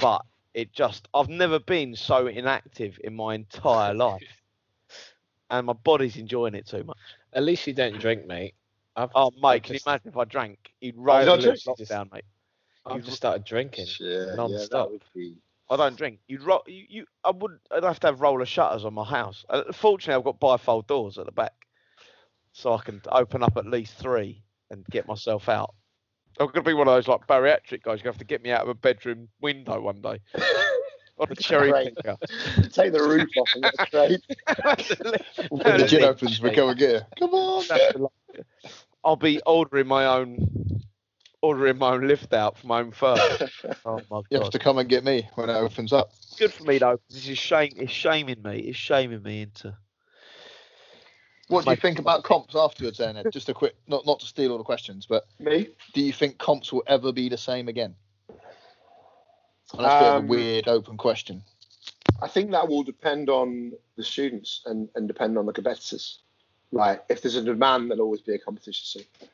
But 0.00 0.22
it 0.54 0.72
just, 0.72 1.08
I've 1.14 1.28
never 1.28 1.58
been 1.58 1.94
so 1.94 2.26
inactive 2.26 2.98
in 3.04 3.14
my 3.14 3.34
entire 3.34 3.94
life, 3.94 4.22
and 5.50 5.66
my 5.66 5.72
body's 5.74 6.16
enjoying 6.16 6.54
it 6.54 6.66
too 6.66 6.84
much. 6.84 6.96
At 7.32 7.42
least 7.42 7.66
you 7.66 7.74
don't 7.74 7.98
drink, 7.98 8.26
mate. 8.26 8.54
I've, 8.96 9.10
Oh, 9.14 9.26
I've 9.26 9.42
mate, 9.42 9.62
can 9.64 9.74
you 9.74 9.80
imagine 9.86 10.08
if 10.08 10.16
I 10.16 10.24
drank? 10.24 10.58
You'd 10.80 10.94
you 10.96 11.02
roll 11.02 11.24
not 11.26 11.36
the 11.36 11.42
drink? 11.42 11.60
lockdown, 11.66 12.12
mate. 12.12 12.24
I've 12.86 13.04
just 13.04 13.16
started 13.16 13.44
drinking. 13.44 13.86
Yeah, 14.00 14.08
yeah, 14.08 14.36
non-stop. 14.36 14.86
that 14.86 14.90
would 14.92 15.04
be. 15.14 15.36
I 15.74 15.76
don't 15.76 15.96
drink. 15.96 16.20
You'd 16.28 16.42
roll. 16.42 16.62
You, 16.66 16.84
you, 16.88 17.06
I 17.24 17.30
would. 17.30 17.58
I'd 17.70 17.84
have 17.84 18.00
to 18.00 18.06
have 18.08 18.20
roller 18.20 18.46
shutters 18.46 18.84
on 18.84 18.94
my 18.94 19.04
house. 19.04 19.44
Uh, 19.48 19.64
fortunately, 19.72 20.18
I've 20.18 20.24
got 20.24 20.40
bifold 20.40 20.86
doors 20.86 21.18
at 21.18 21.26
the 21.26 21.32
back, 21.32 21.52
so 22.52 22.74
I 22.74 22.82
can 22.82 23.00
open 23.10 23.42
up 23.42 23.56
at 23.56 23.66
least 23.66 23.94
three 23.94 24.44
and 24.70 24.84
get 24.86 25.08
myself 25.08 25.48
out. 25.48 25.74
I'm 26.38 26.48
gonna 26.48 26.62
be 26.62 26.74
one 26.74 26.88
of 26.88 26.94
those 26.94 27.08
like 27.08 27.26
bariatric 27.26 27.82
guys. 27.82 28.00
You 28.02 28.08
have 28.08 28.18
to 28.18 28.24
get 28.24 28.42
me 28.42 28.50
out 28.50 28.62
of 28.62 28.68
a 28.68 28.74
bedroom 28.74 29.28
window 29.40 29.80
one 29.80 30.00
day 30.00 30.20
on 31.18 31.28
a 31.30 31.34
cherry 31.34 31.72
picker. 31.72 32.16
Take 32.70 32.92
the 32.92 33.02
roof 33.02 33.28
off 33.38 33.50
and 33.54 33.64
get. 33.90 34.20
When 35.50 35.78
the 35.78 35.86
gin 35.86 36.04
opens, 36.04 36.40
we 36.40 36.50
go 36.50 36.74
her. 36.74 37.06
Come 37.18 37.30
on. 37.34 38.08
I'll 39.04 39.16
be 39.16 39.40
ordering 39.46 39.86
my 39.86 40.06
own, 40.06 40.73
ordering 41.44 41.78
my 41.78 41.92
own 41.92 42.08
lift 42.08 42.32
out 42.32 42.56
from 42.58 42.68
my 42.68 42.80
own 42.80 42.90
firm. 42.92 43.18
Oh 43.86 44.00
my 44.10 44.22
You 44.30 44.40
have 44.40 44.50
to 44.50 44.58
come 44.58 44.78
and 44.78 44.88
get 44.88 45.04
me 45.04 45.28
when 45.34 45.50
it 45.50 45.54
opens 45.54 45.92
up. 45.92 46.10
Good 46.38 46.52
for 46.52 46.64
me 46.64 46.78
though. 46.78 46.96
'cause 46.96 47.02
This 47.10 47.28
is 47.28 47.36
shame. 47.38 47.72
It's 47.76 47.92
shaming 47.92 48.42
me. 48.42 48.60
It's 48.60 48.78
shaming 48.78 49.22
me 49.22 49.42
into. 49.42 49.76
What 51.48 51.66
do 51.66 51.70
you 51.70 51.76
think 51.76 51.98
about 51.98 52.24
comps 52.24 52.56
afterwards, 52.56 52.96
then? 52.96 53.18
Ed? 53.18 53.26
Just 53.30 53.50
a 53.50 53.54
quick, 53.54 53.74
not 53.86 54.06
not 54.06 54.20
to 54.20 54.26
steal 54.26 54.52
all 54.52 54.58
the 54.58 54.64
questions, 54.64 55.04
but 55.06 55.26
Me? 55.38 55.68
do 55.92 56.00
you 56.00 56.12
think 56.14 56.38
comps 56.38 56.72
will 56.72 56.82
ever 56.86 57.12
be 57.12 57.28
the 57.28 57.36
same 57.36 57.68
again? 57.68 57.94
And 58.30 58.38
that's 59.84 59.94
a 59.94 59.98
bit 59.98 60.08
of 60.08 60.14
Um, 60.16 60.24
a 60.24 60.26
weird 60.28 60.68
open 60.68 60.96
question. 60.96 61.42
I 62.22 62.28
think 62.28 62.50
that 62.52 62.66
will 62.66 62.82
depend 62.84 63.28
on 63.28 63.72
the 63.96 64.04
students 64.04 64.62
and, 64.64 64.88
and 64.94 65.06
depend 65.06 65.36
on 65.36 65.44
the 65.44 65.52
competitors. 65.52 66.20
Right. 66.72 67.00
if 67.10 67.20
there's 67.22 67.36
a 67.36 67.42
demand, 67.42 67.90
there'll 67.90 68.02
always 68.04 68.22
be 68.22 68.34
a 68.34 68.38
competition 68.38 68.84
scene. 68.84 69.28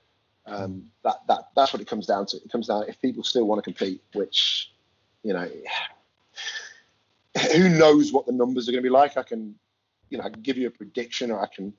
Um, 0.51 0.90
that 1.05 1.16
that 1.28 1.48
that's 1.55 1.72
what 1.72 1.81
it 1.81 1.89
comes 1.89 2.06
down 2.06 2.27
to. 2.27 2.36
It 2.36 2.51
comes 2.51 2.66
down 2.66 2.85
if 2.89 3.01
people 3.01 3.22
still 3.22 3.47
want 3.47 3.59
to 3.59 3.62
compete, 3.62 4.02
which 4.14 4.72
you 5.22 5.32
know, 5.32 5.48
who 7.52 7.68
knows 7.68 8.12
what 8.12 8.27
the 8.27 8.32
numbers 8.32 8.68
are 8.68 8.72
going 8.72 8.82
to 8.82 8.86
be 8.86 8.93
like. 8.93 9.16
I 9.16 9.22
can, 9.22 9.55
you 10.09 10.18
know, 10.18 10.24
I 10.24 10.31
can 10.31 10.43
give 10.43 10.56
you 10.56 10.66
a 10.66 10.70
prediction, 10.70 11.31
or 11.31 11.40
I 11.40 11.47
can, 11.55 11.72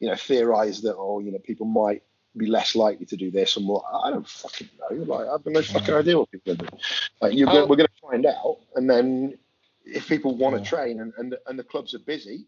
you 0.00 0.08
know, 0.08 0.14
theorize 0.14 0.82
that, 0.82 0.92
or 0.92 1.22
you 1.22 1.32
know, 1.32 1.38
people 1.38 1.66
might 1.66 2.02
be 2.36 2.46
less 2.46 2.74
likely 2.74 3.06
to 3.06 3.16
do 3.16 3.30
this 3.30 3.56
or 3.56 3.60
more. 3.60 3.82
I 4.04 4.10
don't 4.10 4.28
fucking 4.28 4.68
know. 4.78 4.96
Like 4.96 5.28
I've 5.28 5.46
no 5.46 5.62
fucking 5.62 5.94
idea 5.94 6.18
what 6.18 6.30
people 6.30 6.52
are 6.52 6.56
doing. 6.56 6.80
Like 7.20 7.34
you're 7.34 7.46
gonna, 7.46 7.66
we're 7.66 7.76
going 7.76 7.88
to 7.88 8.08
find 8.08 8.26
out, 8.26 8.58
and 8.76 8.88
then 8.88 9.38
if 9.84 10.08
people 10.08 10.36
want 10.36 10.56
to 10.56 10.68
train 10.68 11.00
and, 11.00 11.12
and 11.18 11.36
and 11.46 11.58
the 11.58 11.64
clubs 11.64 11.94
are 11.94 12.00
busy, 12.00 12.46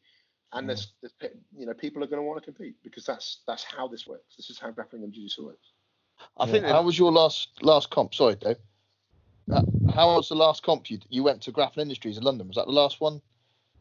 and 0.53 0.69
there's, 0.69 0.93
there's 1.01 1.15
you 1.57 1.67
know 1.67 1.75
people 1.75 2.03
are 2.03 2.07
going 2.07 2.21
to 2.21 2.27
want 2.27 2.39
to 2.39 2.45
compete 2.45 2.77
because 2.83 3.05
that's 3.05 3.41
that's 3.47 3.65
how 3.65 3.89
this 3.89 4.07
works. 4.07 4.37
This 4.37 4.51
is 4.51 4.59
how 4.59 4.71
grappling 4.71 5.03
and 5.05 5.13
jiu-jitsu 5.13 5.47
works. 5.47 5.73
I 6.39 6.47
think 6.47 6.65
Yeah. 6.65 6.73
How 6.73 6.83
was 6.83 6.99
your 6.99 7.13
last 7.13 7.49
last 7.63 7.91
comp? 7.91 8.15
Sorry, 8.15 8.37
Dave. 8.37 8.57
Uh, 9.53 9.63
How 9.95 10.15
was 10.17 10.29
the 10.29 10.35
last 10.35 10.63
comp 10.63 10.91
you 10.91 10.99
you 11.09 11.23
went 11.23 11.43
to 11.43 11.53
Grappling 11.53 11.85
Industries 11.87 12.17
in 12.19 12.25
London? 12.25 12.49
Was 12.49 12.57
that 12.57 12.67
the 12.67 12.73
last 12.73 13.01
one 13.01 13.21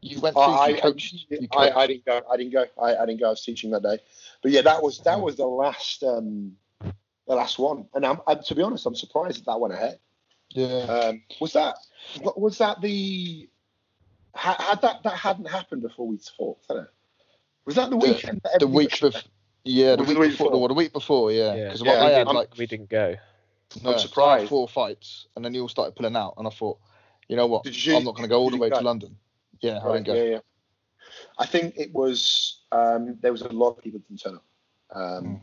you 0.00 0.20
went 0.20 0.36
to? 0.36 0.40
I, 0.42 0.68
you 0.68 0.76
I- 0.76 0.80
coached. 0.80 1.14
you 1.30 1.48
coached. 1.48 1.76
I 1.76 1.86
didn't 1.86 2.04
go. 2.04 2.22
I 2.30 2.36
didn't 2.36 2.52
go. 2.52 2.66
I, 2.80 2.96
I 2.96 3.06
didn't 3.06 3.20
go. 3.20 3.26
I 3.26 3.30
was 3.30 3.42
teaching 3.44 3.70
that 3.70 3.82
day. 3.82 3.98
But 4.42 4.52
yeah, 4.52 4.62
that 4.62 4.82
was 4.82 5.00
that 5.00 5.20
was 5.20 5.36
the 5.36 5.46
last 5.46 6.02
um, 6.04 6.52
the 6.82 7.34
last 7.34 7.58
one. 7.58 7.88
And 7.94 8.04
I'm, 8.06 8.20
I'm 8.26 8.42
to 8.44 8.54
be 8.54 8.62
honest, 8.62 8.86
I'm 8.86 8.94
surprised 8.94 9.38
that 9.38 9.46
that 9.46 9.58
went 9.60 9.74
ahead. 9.74 9.98
yeah. 10.50 10.66
Um, 10.84 11.22
was 11.40 11.54
that 11.54 11.76
was 12.36 12.58
that 12.58 12.80
the 12.80 13.48
ha- 14.36 14.56
had 14.58 14.80
that 14.82 15.02
that 15.02 15.14
hadn't 15.14 15.46
happened 15.50 15.82
before 15.82 16.06
we 16.06 16.18
talked? 16.18 16.66
Had 16.68 16.78
it? 16.78 16.90
Was 17.64 17.74
that 17.76 17.90
the 17.90 17.96
The- 17.98 18.06
weekend? 18.12 18.40
that 18.44 18.60
the 18.60 18.66
week 18.66 19.00
before. 19.00 19.20
Yeah, 19.64 19.96
the 19.96 20.04
week 20.04 20.14
the 20.14 20.20
week 20.20 20.30
before, 20.30 20.50
before? 20.50 20.68
the 20.68 20.74
week 20.74 20.92
before, 20.92 21.32
yeah. 21.32 21.54
Yeah. 21.54 21.64
Because 21.64 21.82
Yeah, 21.82 22.04
I 22.04 22.10
had 22.10 22.28
like 22.28 22.56
we 22.56 22.66
didn't 22.66 22.88
go. 22.88 23.16
no, 23.82 23.90
I 23.90 23.92
had 23.94 24.00
surprised. 24.00 24.48
four 24.48 24.68
fights, 24.68 25.26
and 25.34 25.44
then 25.44 25.52
you 25.54 25.62
all 25.62 25.68
started 25.68 25.96
pulling 25.96 26.14
out, 26.14 26.34
and 26.36 26.46
I 26.46 26.50
thought, 26.50 26.78
you 27.28 27.34
know 27.34 27.46
what, 27.48 27.64
Did 27.64 27.84
you- 27.84 27.96
I'm 27.96 28.04
not 28.04 28.12
going 28.14 28.22
to 28.22 28.28
go 28.28 28.38
all 28.40 28.50
the 28.50 28.58
way 28.58 28.70
go? 28.70 28.78
to 28.78 28.84
London. 28.84 29.16
Yeah, 29.60 29.80
I 29.84 29.92
didn't 29.94 30.06
go. 30.06 30.14
yeah, 30.14 30.22
yeah. 30.22 30.38
I 31.38 31.46
think 31.46 31.74
it 31.76 31.92
was 31.92 32.60
um, 32.72 33.18
there 33.22 33.32
was 33.32 33.42
a 33.42 33.48
lot 33.48 33.70
of 33.70 33.82
people 33.82 33.98
that 34.00 34.08
didn't 34.08 34.20
turn 34.22 34.36
up 34.36 35.40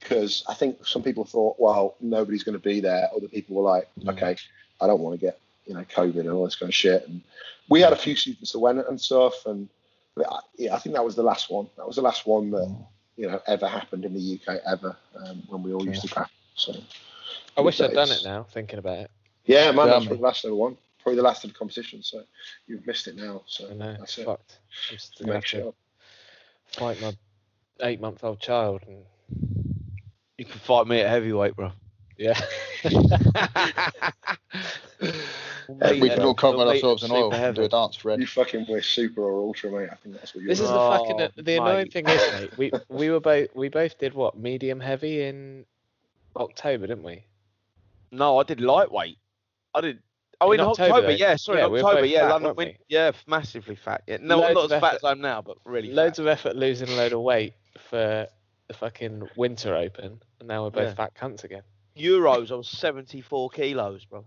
because 0.00 0.44
I 0.48 0.54
think 0.54 0.86
some 0.86 1.02
people 1.02 1.24
thought, 1.24 1.56
well, 1.58 1.96
nobody's 2.00 2.42
going 2.44 2.54
to 2.58 2.62
be 2.62 2.80
there. 2.80 3.08
Other 3.14 3.28
people 3.28 3.56
were 3.56 3.62
like, 3.62 3.88
Yeah. 3.96 4.12
okay, 4.12 4.36
I 4.80 4.86
don't 4.86 5.00
want 5.00 5.18
to 5.18 5.26
get 5.26 5.38
you 5.66 5.74
know 5.74 5.82
COVID 5.84 6.20
and 6.20 6.30
all 6.30 6.44
this 6.44 6.56
kind 6.56 6.70
of 6.70 6.74
shit. 6.74 7.06
And 7.08 7.20
we 7.68 7.80
had 7.80 7.92
a 7.92 7.96
few 7.96 8.14
students 8.16 8.52
that 8.52 8.58
went 8.58 8.78
and 8.88 9.00
stuff, 9.00 9.46
and 9.46 9.68
I- 10.18 10.40
yeah, 10.56 10.74
I 10.74 10.78
think 10.78 10.94
that 10.94 11.04
was 11.04 11.14
the 11.14 11.22
last 11.22 11.50
one. 11.50 11.68
That 11.76 11.86
was 11.86 11.96
the 11.96 12.02
last 12.02 12.26
one 12.26 12.50
that 12.52 12.66
Mm. 12.68 12.86
you 13.16 13.28
know 13.28 13.40
ever 13.46 13.66
happened 13.68 14.04
in 14.04 14.14
the 14.14 14.20
UK 14.34 14.60
ever 14.66 14.96
um, 15.16 15.42
when 15.48 15.62
we 15.62 15.72
all 15.72 15.84
used 15.84 16.02
to 16.02 16.08
craft. 16.08 16.32
So 16.54 16.72
I 17.56 17.60
wish 17.60 17.80
I'd 17.80 17.92
done 17.94 18.10
it 18.10 18.22
now. 18.24 18.44
Thinking 18.44 18.78
about 18.78 18.98
it, 18.98 19.10
Yeah, 19.44 19.70
man, 19.72 19.86
Yeah, 19.88 19.92
that's 19.94 20.04
probably 20.06 20.18
the 20.18 20.24
last 20.24 20.44
of 20.44 20.50
the 20.50 20.56
one. 20.56 20.76
Probably 21.02 21.16
the 21.16 21.22
last 21.22 21.44
of 21.44 21.52
the 21.52 21.58
competition. 21.58 22.02
So 22.02 22.24
you've 22.66 22.86
missed 22.86 23.06
it 23.08 23.16
now. 23.16 23.42
So 23.46 23.68
I 23.70 23.74
know 23.74 23.90
it's 23.90 23.98
that's 23.98 24.18
it. 24.18 24.24
fucked. 24.24 24.58
I'm 24.90 24.96
just 24.96 25.20
Make 25.24 25.44
sure. 25.46 25.72
fight 26.66 27.00
my 27.00 27.12
eight-month-old 27.82 28.40
child, 28.40 28.82
and 28.86 29.04
You 30.38 30.44
can 30.44 30.58
fight 30.60 30.86
me 30.86 31.00
at 31.00 31.08
heavyweight, 31.10 31.54
bro. 31.56 31.72
yeah. 32.18 32.38
We 35.68 36.08
can 36.08 36.22
all 36.22 36.34
cover 36.34 36.58
ourselves 36.58 37.02
in 37.02 37.10
oil 37.10 37.30
Super 37.32 37.44
and 37.44 37.56
do 37.56 37.62
a 37.62 37.68
dance 37.68 37.96
for 37.96 38.10
Ed. 38.12 38.20
You 38.20 38.26
fucking 38.26 38.66
wish 38.68 38.94
super 38.94 39.22
or 39.22 39.40
ultra, 39.42 39.70
mate. 39.70 39.88
I 39.90 39.96
think 39.96 40.14
that's 40.16 40.34
what 40.34 40.42
you. 40.42 40.48
This 40.48 40.60
is 40.60 40.68
want. 40.70 41.08
the 41.08 41.14
fucking 41.14 41.20
Oh, 41.38 41.42
the 41.42 41.56
annoying 41.56 41.76
mate. 41.84 41.92
thing 41.92 42.08
is, 42.08 42.32
mate. 42.40 42.58
We 42.58 42.70
we 42.88 43.10
were 43.10 43.20
both 43.20 43.48
we 43.54 43.68
both 43.68 43.98
did 43.98 44.14
what 44.14 44.36
medium 44.38 44.80
heavy 44.80 45.22
in 45.22 45.64
October, 46.36 46.86
didn't 46.86 47.04
we? 47.04 47.24
No, 48.12 48.38
I 48.38 48.42
did 48.44 48.60
lightweight. 48.60 49.18
I 49.74 49.80
did. 49.80 49.98
Oh, 50.40 50.52
in, 50.52 50.60
In 50.60 50.66
October, 50.66 50.94
October, 50.96 51.12
yeah. 51.12 51.36
Sorry, 51.36 51.58
yeah, 51.60 51.64
October, 51.64 52.00
both 52.02 52.10
yeah. 52.10 52.20
fat, 52.20 52.28
London, 52.28 52.46
weren't 52.48 52.56
win- 52.58 52.68
we? 52.68 52.76
yeah, 52.88 53.10
massively 53.26 53.74
fat. 53.74 54.02
Yeah, 54.06 54.18
no, 54.20 54.38
Loads 54.40 54.54
not 54.54 54.64
of 54.66 54.72
as 54.72 54.80
fat 54.82 54.94
as 54.96 55.04
I 55.04 55.12
am 55.12 55.20
now, 55.22 55.40
but 55.40 55.56
really. 55.64 55.90
Loads 55.92 56.18
fat. 56.18 56.22
of 56.22 56.28
effort 56.28 56.56
losing 56.56 56.88
a 56.88 56.92
load 56.92 57.12
of 57.14 57.20
weight 57.22 57.54
for 57.88 58.26
the 58.68 58.74
fucking 58.74 59.28
winter 59.36 59.74
open, 59.74 60.20
and 60.40 60.48
now 60.48 60.64
we're 60.64 60.70
both 60.70 60.88
Yeah. 60.88 60.94
fat 60.94 61.14
cunts 61.14 61.44
again. 61.44 61.62
Euros. 61.96 62.50
I 62.50 62.54
was 62.56 62.68
74 62.68 63.48
kilos, 63.48 64.04
bro. 64.04 64.26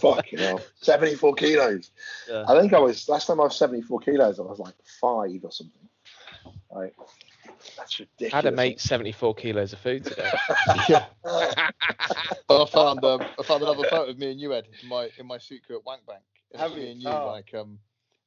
Fucking 0.00 0.38
hell. 0.38 0.60
74 0.80 1.34
kilos. 1.34 1.90
Yeah. 2.28 2.44
I 2.48 2.60
think 2.60 2.72
I 2.72 2.78
was, 2.78 3.08
last 3.08 3.26
time 3.26 3.40
I 3.40 3.44
was 3.44 3.56
74 3.56 4.00
kilos, 4.00 4.38
I 4.38 4.42
was 4.42 4.58
like 4.58 4.74
five 5.00 5.40
or 5.44 5.50
something. 5.52 5.88
Like, 6.70 6.94
that's 7.76 7.98
ridiculous. 7.98 8.32
I 8.32 8.36
had 8.36 8.42
to 8.44 8.50
make 8.52 8.80
74 8.80 9.34
kilos 9.34 9.72
of 9.72 9.78
food 9.80 10.04
today. 10.04 10.30
yeah. 10.88 11.06
I 11.24 12.64
found 12.66 13.04
um, 13.04 13.22
I 13.38 13.42
found 13.42 13.62
another 13.62 13.84
photo 13.88 14.10
of 14.10 14.18
me 14.18 14.30
and 14.30 14.40
you, 14.40 14.54
Ed, 14.54 14.68
in 14.82 14.88
my 14.88 15.08
in 15.18 15.26
my 15.26 15.38
suit 15.38 15.62
at 15.70 15.84
Wank 15.84 16.06
Bank. 16.06 16.22
It 16.50 16.58
was 16.58 16.60
Have 16.60 16.76
me 16.78 16.84
you? 16.86 16.90
and 16.92 17.02
you 17.02 17.08
Oh. 17.08 17.26
like 17.26 17.52
um 17.54 17.78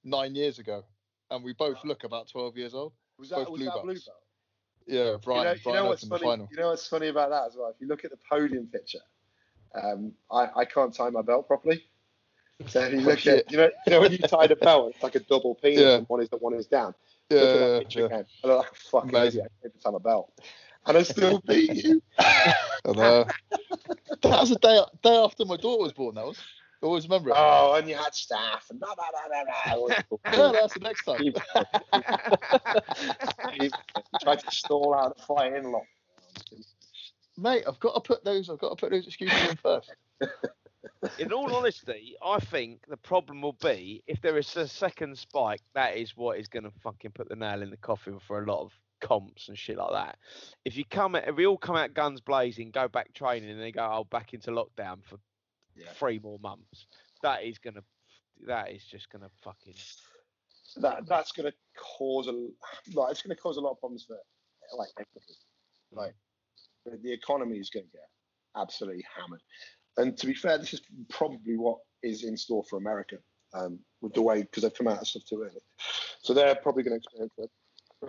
nine 0.03 0.35
years 0.35 0.59
ago, 0.59 0.83
and 1.29 1.43
we 1.43 1.53
both 1.53 1.77
look 1.85 2.03
about 2.03 2.29
twelve 2.29 2.57
years 2.57 2.73
old. 2.73 2.93
Was 3.17 3.29
both 3.29 3.45
that, 3.45 3.51
was 3.51 3.59
blue 3.59 3.65
that 3.69 3.81
blue 3.83 3.93
belt? 3.93 4.23
Yeah, 4.87 5.15
Brian. 5.23 5.57
you 5.63 5.71
know, 5.71 5.77
you 5.77 5.83
know 5.83 5.89
what's 5.89 6.07
funny? 6.07 6.23
final. 6.23 6.47
You 6.51 6.57
know 6.57 6.69
what's 6.69 6.87
funny 6.87 7.07
about 7.07 7.29
that 7.29 7.45
as 7.47 7.55
well? 7.55 7.69
If 7.69 7.79
you 7.79 7.87
look 7.87 8.03
at 8.03 8.11
the 8.11 8.17
podium 8.29 8.67
picture, 8.67 8.99
um, 9.75 10.13
I, 10.31 10.49
I 10.57 10.65
can't 10.65 10.93
tie 10.93 11.09
my 11.09 11.21
belt 11.21 11.47
properly. 11.47 11.83
So 12.67 12.81
if 12.81 12.93
you 12.93 12.99
Oh, 13.01 13.03
look 13.03 13.27
at, 13.27 13.51
you 13.51 13.57
know, 13.57 13.69
you 13.87 13.91
know 13.91 14.01
when 14.01 14.11
you 14.11 14.17
tie 14.19 14.47
the 14.47 14.55
belt, 14.55 14.91
it's 14.93 15.03
like 15.03 15.15
a 15.15 15.19
double 15.21 15.55
penis, 15.55 15.79
Yeah. 15.79 15.95
and 15.97 16.09
one 16.09 16.21
is 16.21 16.29
up, 16.31 16.41
one 16.41 16.53
is 16.53 16.67
down. 16.67 16.93
Yeah, 17.29 17.39
look 17.39 17.49
at 17.49 17.59
that 17.59 17.71
yeah, 17.73 17.79
picture 17.79 17.99
yeah. 18.01 18.05
again. 18.07 18.25
I 18.43 18.47
look 18.47 18.57
like 18.59 18.71
a 18.71 18.75
fucking 18.75 19.09
Amazing. 19.09 19.39
idiot. 19.39 19.51
I 19.63 19.67
can't 19.67 19.81
tie 19.81 19.91
my 19.91 19.99
belt, 19.99 20.31
and 20.85 20.97
I 20.97 21.03
still 21.03 21.39
beat 21.47 21.83
you. 21.83 22.01
And, 22.83 22.97
uh, 22.97 23.25
that 24.23 24.23
was 24.23 24.49
the 24.49 24.55
day 24.55 24.81
day 25.03 25.15
after 25.15 25.45
my 25.45 25.55
daughter 25.55 25.83
was 25.83 25.93
born. 25.93 26.15
That 26.15 26.25
was. 26.25 26.39
I 26.81 26.87
always 26.87 27.03
remember 27.03 27.29
it. 27.29 27.35
Oh, 27.37 27.75
and 27.75 27.87
you 27.87 27.95
had 27.95 28.11
staph 28.13 28.71
and 28.71 28.79
blah 28.79 28.95
blah 28.95 29.05
blah 29.11 29.43
blah 29.45 29.75
blah. 29.85 29.95
yeah, 30.33 30.51
that's 30.59 30.73
the 30.73 30.79
next 30.79 31.03
time. 31.05 31.21
you 33.61 33.69
tried 34.19 34.39
to 34.39 34.49
stall 34.51 34.95
out 34.95 35.15
the 35.15 35.21
fight 35.23 35.53
in 35.53 35.71
lock. 35.71 35.83
Mate, 37.37 37.63
I've 37.67 37.79
got 37.79 37.93
to 37.93 38.01
put 38.01 38.23
those. 38.23 38.49
I've 38.49 38.59
got 38.59 38.69
to 38.69 38.75
put 38.75 38.91
those 38.91 39.07
excuses 39.07 39.49
in 39.49 39.55
first. 39.57 39.93
In 41.19 41.31
all 41.31 41.55
honesty, 41.55 42.15
I 42.23 42.39
think 42.39 42.81
the 42.87 42.97
problem 42.97 43.41
will 43.41 43.57
be 43.61 44.03
if 44.07 44.21
there 44.21 44.37
is 44.37 44.55
a 44.55 44.67
second 44.67 45.17
spike. 45.17 45.61
That 45.73 45.97
is 45.97 46.15
what 46.15 46.39
is 46.39 46.47
going 46.47 46.63
to 46.63 46.71
fucking 46.83 47.11
put 47.11 47.29
the 47.29 47.35
nail 47.35 47.61
in 47.61 47.69
the 47.69 47.77
coffin 47.77 48.19
for 48.19 48.43
a 48.43 48.45
lot 48.45 48.61
of 48.61 48.71
comps 48.99 49.49
and 49.49 49.57
shit 49.57 49.77
like 49.77 49.91
that. 49.91 50.17
If 50.63 50.77
you 50.77 50.85
come, 50.85 51.15
at, 51.15 51.27
if 51.27 51.35
we 51.35 51.45
all 51.45 51.57
come 51.57 51.75
out 51.75 51.93
guns 51.93 52.21
blazing, 52.21 52.71
go 52.71 52.87
back 52.87 53.13
training, 53.13 53.49
and 53.49 53.59
they 53.59 53.71
go, 53.71 53.87
oh, 53.91 54.03
back 54.05 54.33
into 54.33 54.51
lockdown 54.51 54.99
for 55.03 55.17
three 55.95 56.19
more 56.19 56.39
months. 56.39 56.85
That 57.23 57.43
is 57.43 57.57
gonna, 57.57 57.83
that 58.47 58.71
is 58.71 58.83
just 58.83 59.09
gonna 59.09 59.29
fucking. 59.43 59.73
that 60.77 61.07
that's 61.07 61.31
going 61.31 61.51
to 61.51 61.57
cause 61.77 62.27
a 62.27 62.31
like 62.93 63.11
it's 63.11 63.21
going 63.21 63.35
to 63.35 63.41
cause 63.41 63.57
a 63.57 63.61
lot 63.61 63.71
of 63.71 63.79
problems 63.79 64.05
for 64.05 64.17
like 64.77 64.89
everybody. 64.97 65.35
like 65.91 66.15
the, 66.85 66.97
the 67.03 67.11
economy 67.11 67.57
is 67.57 67.69
going 67.69 67.85
to 67.85 67.91
get 67.91 68.07
absolutely 68.55 69.03
hammered 69.17 69.41
and 69.97 70.17
to 70.17 70.25
be 70.27 70.33
fair 70.33 70.57
this 70.57 70.73
is 70.73 70.81
probably 71.09 71.55
what 71.57 71.77
is 72.03 72.23
in 72.23 72.35
store 72.35 72.63
for 72.69 72.77
america 72.77 73.17
um, 73.53 73.79
with 74.01 74.13
the 74.13 74.21
way 74.21 74.41
because 74.41 74.63
they've 74.63 74.73
come 74.73 74.87
out 74.87 74.99
of 74.99 75.07
stuff 75.07 75.23
too 75.27 75.41
early 75.41 75.61
so 76.21 76.33
they're 76.33 76.55
probably 76.55 76.83
going 76.83 76.99
to 76.99 77.03
experience 77.03 77.33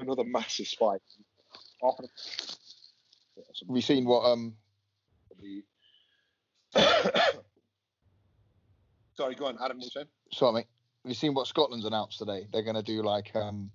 another 0.01 0.25
massive 0.25 0.67
spike 0.67 1.01
After- 1.83 2.05
Yeah, 3.37 3.45
so 3.53 3.67
Have 3.67 3.77
you 3.77 3.83
seen 3.83 4.05
what 4.05 4.25
um 4.25 4.55
sorry 9.17 9.35
go 9.35 9.47
on 9.47 9.59
adam 9.63 9.79
what 9.79 9.95
you 9.95 10.05
sorry 10.33 10.53
mate. 10.53 10.67
Have 11.05 11.11
you 11.11 11.15
seen 11.15 11.35
what 11.35 11.47
Scotland's 11.49 11.85
announced 11.85 12.19
today? 12.19 12.47
They're 12.53 12.63
gonna 12.63 12.83
do 12.83 13.03
like 13.03 13.35
um 13.35 13.71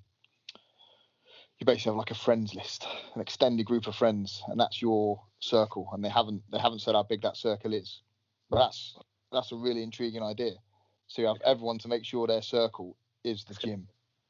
you 1.60 1.66
basically 1.66 1.92
have 1.92 1.98
like 1.98 2.12
a 2.12 2.16
friends 2.16 2.54
list, 2.54 2.86
an 3.16 3.22
extended 3.22 3.66
group 3.66 3.88
of 3.88 3.96
friends, 3.96 4.44
and 4.48 4.60
that's 4.60 4.82
your 4.82 5.22
circle. 5.40 5.90
And 5.94 6.04
they 6.04 6.10
haven't 6.10 6.44
they 6.52 6.60
haven't 6.60 6.80
said 6.80 6.94
how 6.96 7.04
big 7.04 7.22
that 7.24 7.38
circle 7.38 7.74
is. 7.74 8.02
But 8.50 8.60
that's 8.60 8.98
that's 9.32 9.52
a 9.52 9.56
really 9.56 9.84
intriguing 9.84 10.22
idea. 10.24 10.54
So 11.08 11.22
you 11.22 11.28
have 11.28 11.42
everyone 11.44 11.80
to 11.80 11.88
make 11.88 12.06
sure 12.06 12.28
their 12.28 12.42
circle 12.42 12.96
is 13.24 13.44
the 13.44 13.56
gym. 13.56 13.88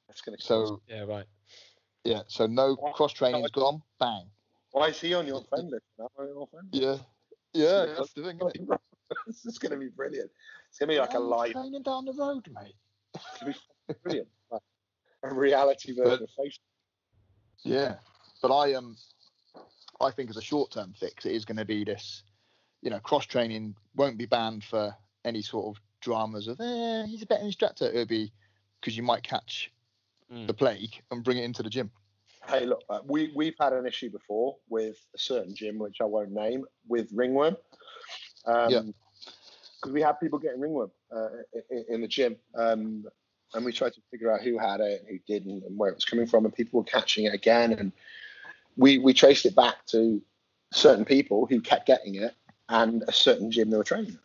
that's 0.08 0.22
going 0.22 0.38
to 0.38 0.44
So 0.44 0.82
yeah, 0.88 1.04
right. 1.04 1.26
yeah, 2.04 2.22
so 2.28 2.48
no 2.48 2.76
cross 2.76 3.12
training's 3.12 3.52
gone, 3.52 3.82
bang. 4.00 4.30
why 4.72 4.88
is 4.90 5.02
he 5.02 5.14
on 5.14 5.28
your 5.28 5.44
friend 5.44 5.70
list 5.70 5.84
Am 6.00 6.08
on 6.18 6.28
your 6.28 6.48
friend 6.48 6.68
list? 6.72 6.84
Yeah. 6.84 6.98
Yeah, 7.54 7.86
that's 7.98 8.14
the 8.14 8.24
thing. 8.24 8.40
isn't 8.56 8.72
it? 8.72 8.80
this 9.28 9.46
is 9.46 9.58
going 9.58 9.72
to 9.72 9.78
be 9.78 9.90
brilliant. 9.90 10.30
It's 10.70 10.78
going 10.78 10.90
to 10.90 10.96
be 10.96 11.00
like 11.00 11.14
a 11.14 11.18
I'm 11.18 11.24
live, 11.24 11.52
training 11.54 11.82
down 11.82 12.06
the 12.06 12.14
road, 12.14 12.48
mate. 12.54 12.76
it's 13.16 13.40
going 13.42 13.54
to 13.54 13.60
be 13.94 13.96
brilliant. 14.04 14.28
Like 15.24 15.32
a 15.32 15.34
reality 15.34 15.96
version 15.96 16.24
of 16.24 16.30
Facebook. 16.40 16.60
Yeah, 17.64 17.96
but 18.42 18.56
I 18.56 18.74
um, 18.74 18.98
I 20.00 20.12
think 20.12 20.30
as 20.30 20.38
a 20.38 20.42
short-term 20.42 20.94
fix, 21.00 21.26
it 21.26 21.34
is 21.34 21.46
going 21.46 21.58
to 21.58 21.66
be 21.66 21.84
this. 21.84 22.24
You 22.82 22.90
know, 22.90 23.00
cross 23.00 23.26
training 23.26 23.76
won't 23.96 24.18
be 24.18 24.26
banned 24.26 24.64
for 24.64 24.96
any 25.26 25.42
sort 25.42 25.76
of 25.76 25.82
dramas 26.00 26.48
of 26.48 26.60
eh, 26.62 27.06
he's 27.08 27.24
a 27.24 27.26
better 27.26 27.44
instructor. 27.44 27.86
It'll 27.86 28.06
be 28.06 28.32
because 28.80 28.96
you 28.96 29.04
might 29.04 29.24
catch 29.24 29.72
Mm. 30.32 30.46
the 30.46 30.54
plague 30.54 31.02
and 31.10 31.24
bring 31.24 31.38
it 31.38 31.46
into 31.46 31.64
the 31.64 31.70
gym. 31.70 31.90
Hey, 32.50 32.66
look, 32.66 32.84
uh, 32.90 33.00
we 33.06 33.32
we've 33.34 33.56
had 33.58 33.72
an 33.72 33.88
issue 33.88 34.10
before 34.10 34.58
with 34.68 34.98
a 35.16 35.18
certain 35.18 35.56
gym, 35.56 35.80
which 35.80 36.02
I 36.02 36.04
won't 36.04 36.32
name, 36.32 36.66
with 36.86 37.10
ringworm. 37.14 37.56
Um, 38.46 38.72
Yeah. 38.72 38.82
Because 39.76 39.94
we 39.94 40.02
had 40.02 40.20
people 40.20 40.38
getting 40.40 40.60
ringworm 40.60 40.92
uh, 41.16 41.30
in, 41.70 41.86
in 41.88 42.02
the 42.02 42.08
gym, 42.08 42.36
um, 42.56 43.06
and 43.54 43.66
we 43.66 43.72
tried 43.72 43.94
to 43.94 44.02
figure 44.12 44.32
out 44.32 44.42
who 44.42 44.58
had 44.58 44.80
it, 44.80 45.02
and 45.02 45.10
who 45.10 45.20
didn't, 45.28 45.64
and 45.64 45.78
where 45.78 45.90
it 45.90 45.96
was 45.96 46.06
coming 46.06 46.28
from, 46.28 46.46
and 46.46 46.54
people 46.54 46.80
were 46.80 46.86
catching 46.86 47.26
it 47.26 47.34
again, 47.34 47.74
and 47.74 47.92
we 48.76 48.98
we 48.98 49.14
traced 49.14 49.46
it 49.46 49.56
back 49.56 49.86
to 49.88 50.22
certain 50.74 51.06
people 51.06 51.46
who 51.46 51.62
kept 51.62 51.88
getting 51.88 52.16
it, 52.16 52.34
and 52.70 53.04
a 53.08 53.12
certain 53.12 53.52
gym 53.52 53.70
they 53.70 53.78
were 53.78 53.84
training. 53.84 54.18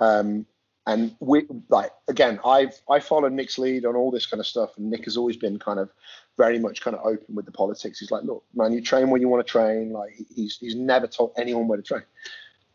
at. 0.00 0.06
Um, 0.06 0.46
and 0.86 1.14
we 1.20 1.46
like 1.68 1.92
again, 2.08 2.40
I've 2.44 2.80
I 2.90 2.98
followed 2.98 3.32
Nick's 3.32 3.58
lead 3.58 3.86
on 3.86 3.94
all 3.94 4.10
this 4.10 4.26
kind 4.26 4.40
of 4.40 4.46
stuff, 4.46 4.76
and 4.76 4.90
Nick 4.90 5.04
has 5.04 5.16
always 5.16 5.36
been 5.36 5.58
kind 5.58 5.78
of 5.78 5.90
very 6.36 6.58
much 6.58 6.80
kind 6.80 6.96
of 6.96 7.06
open 7.06 7.34
with 7.34 7.46
the 7.46 7.52
politics. 7.52 8.00
He's 8.00 8.10
like, 8.10 8.24
look, 8.24 8.44
man, 8.54 8.72
you 8.72 8.80
train 8.80 9.10
where 9.10 9.20
you 9.20 9.28
want 9.28 9.46
to 9.46 9.50
train. 9.50 9.92
Like 9.92 10.12
he's 10.34 10.58
he's 10.58 10.74
never 10.74 11.06
told 11.06 11.32
anyone 11.36 11.68
where 11.68 11.76
to 11.76 11.82
train. 11.84 12.02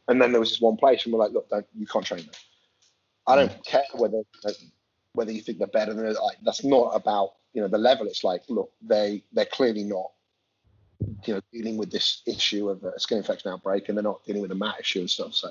And 0.07 0.22
then 0.22 0.31
there 0.31 0.39
was 0.39 0.52
this 0.52 0.61
one 0.61 0.77
place, 0.77 1.03
and 1.03 1.14
we're 1.14 1.19
like, 1.19 1.34
look, 1.34 1.49
don't, 1.49 1.65
you 1.77 1.85
can't 1.85 2.06
train 2.06 2.22
there. 2.22 2.39
I 3.27 3.35
don't 3.35 3.65
care 3.65 3.84
whether 3.94 4.23
whether 5.18 5.31
you 5.31 5.41
think 5.41 5.57
they're 5.57 5.68
better 5.68 5.94
than. 5.94 6.06
Like, 6.06 6.38
that's 6.44 6.64
not 6.64 6.91
about 6.95 7.34
you 7.53 7.61
know 7.61 7.68
the 7.68 7.77
level. 7.77 8.06
It's 8.06 8.23
like, 8.23 8.44
look, 8.48 8.72
they 8.81 9.23
they're 9.34 9.45
clearly 9.45 9.84
not 9.84 10.11
you 11.26 11.34
know 11.34 11.41
dealing 11.52 11.76
with 11.77 11.91
this 11.91 12.22
issue 12.27 12.69
of 12.69 12.84
a 12.84 12.99
skin 12.99 13.18
infection 13.18 13.52
outbreak, 13.52 13.89
and 13.89 13.98
they're 13.98 14.03
not 14.03 14.23
dealing 14.26 14.44
with 14.44 14.52
a 14.52 14.56
mat 14.56 14.76
issue 14.80 14.99
and 14.99 15.10
stuff. 15.10 15.34
So 15.34 15.49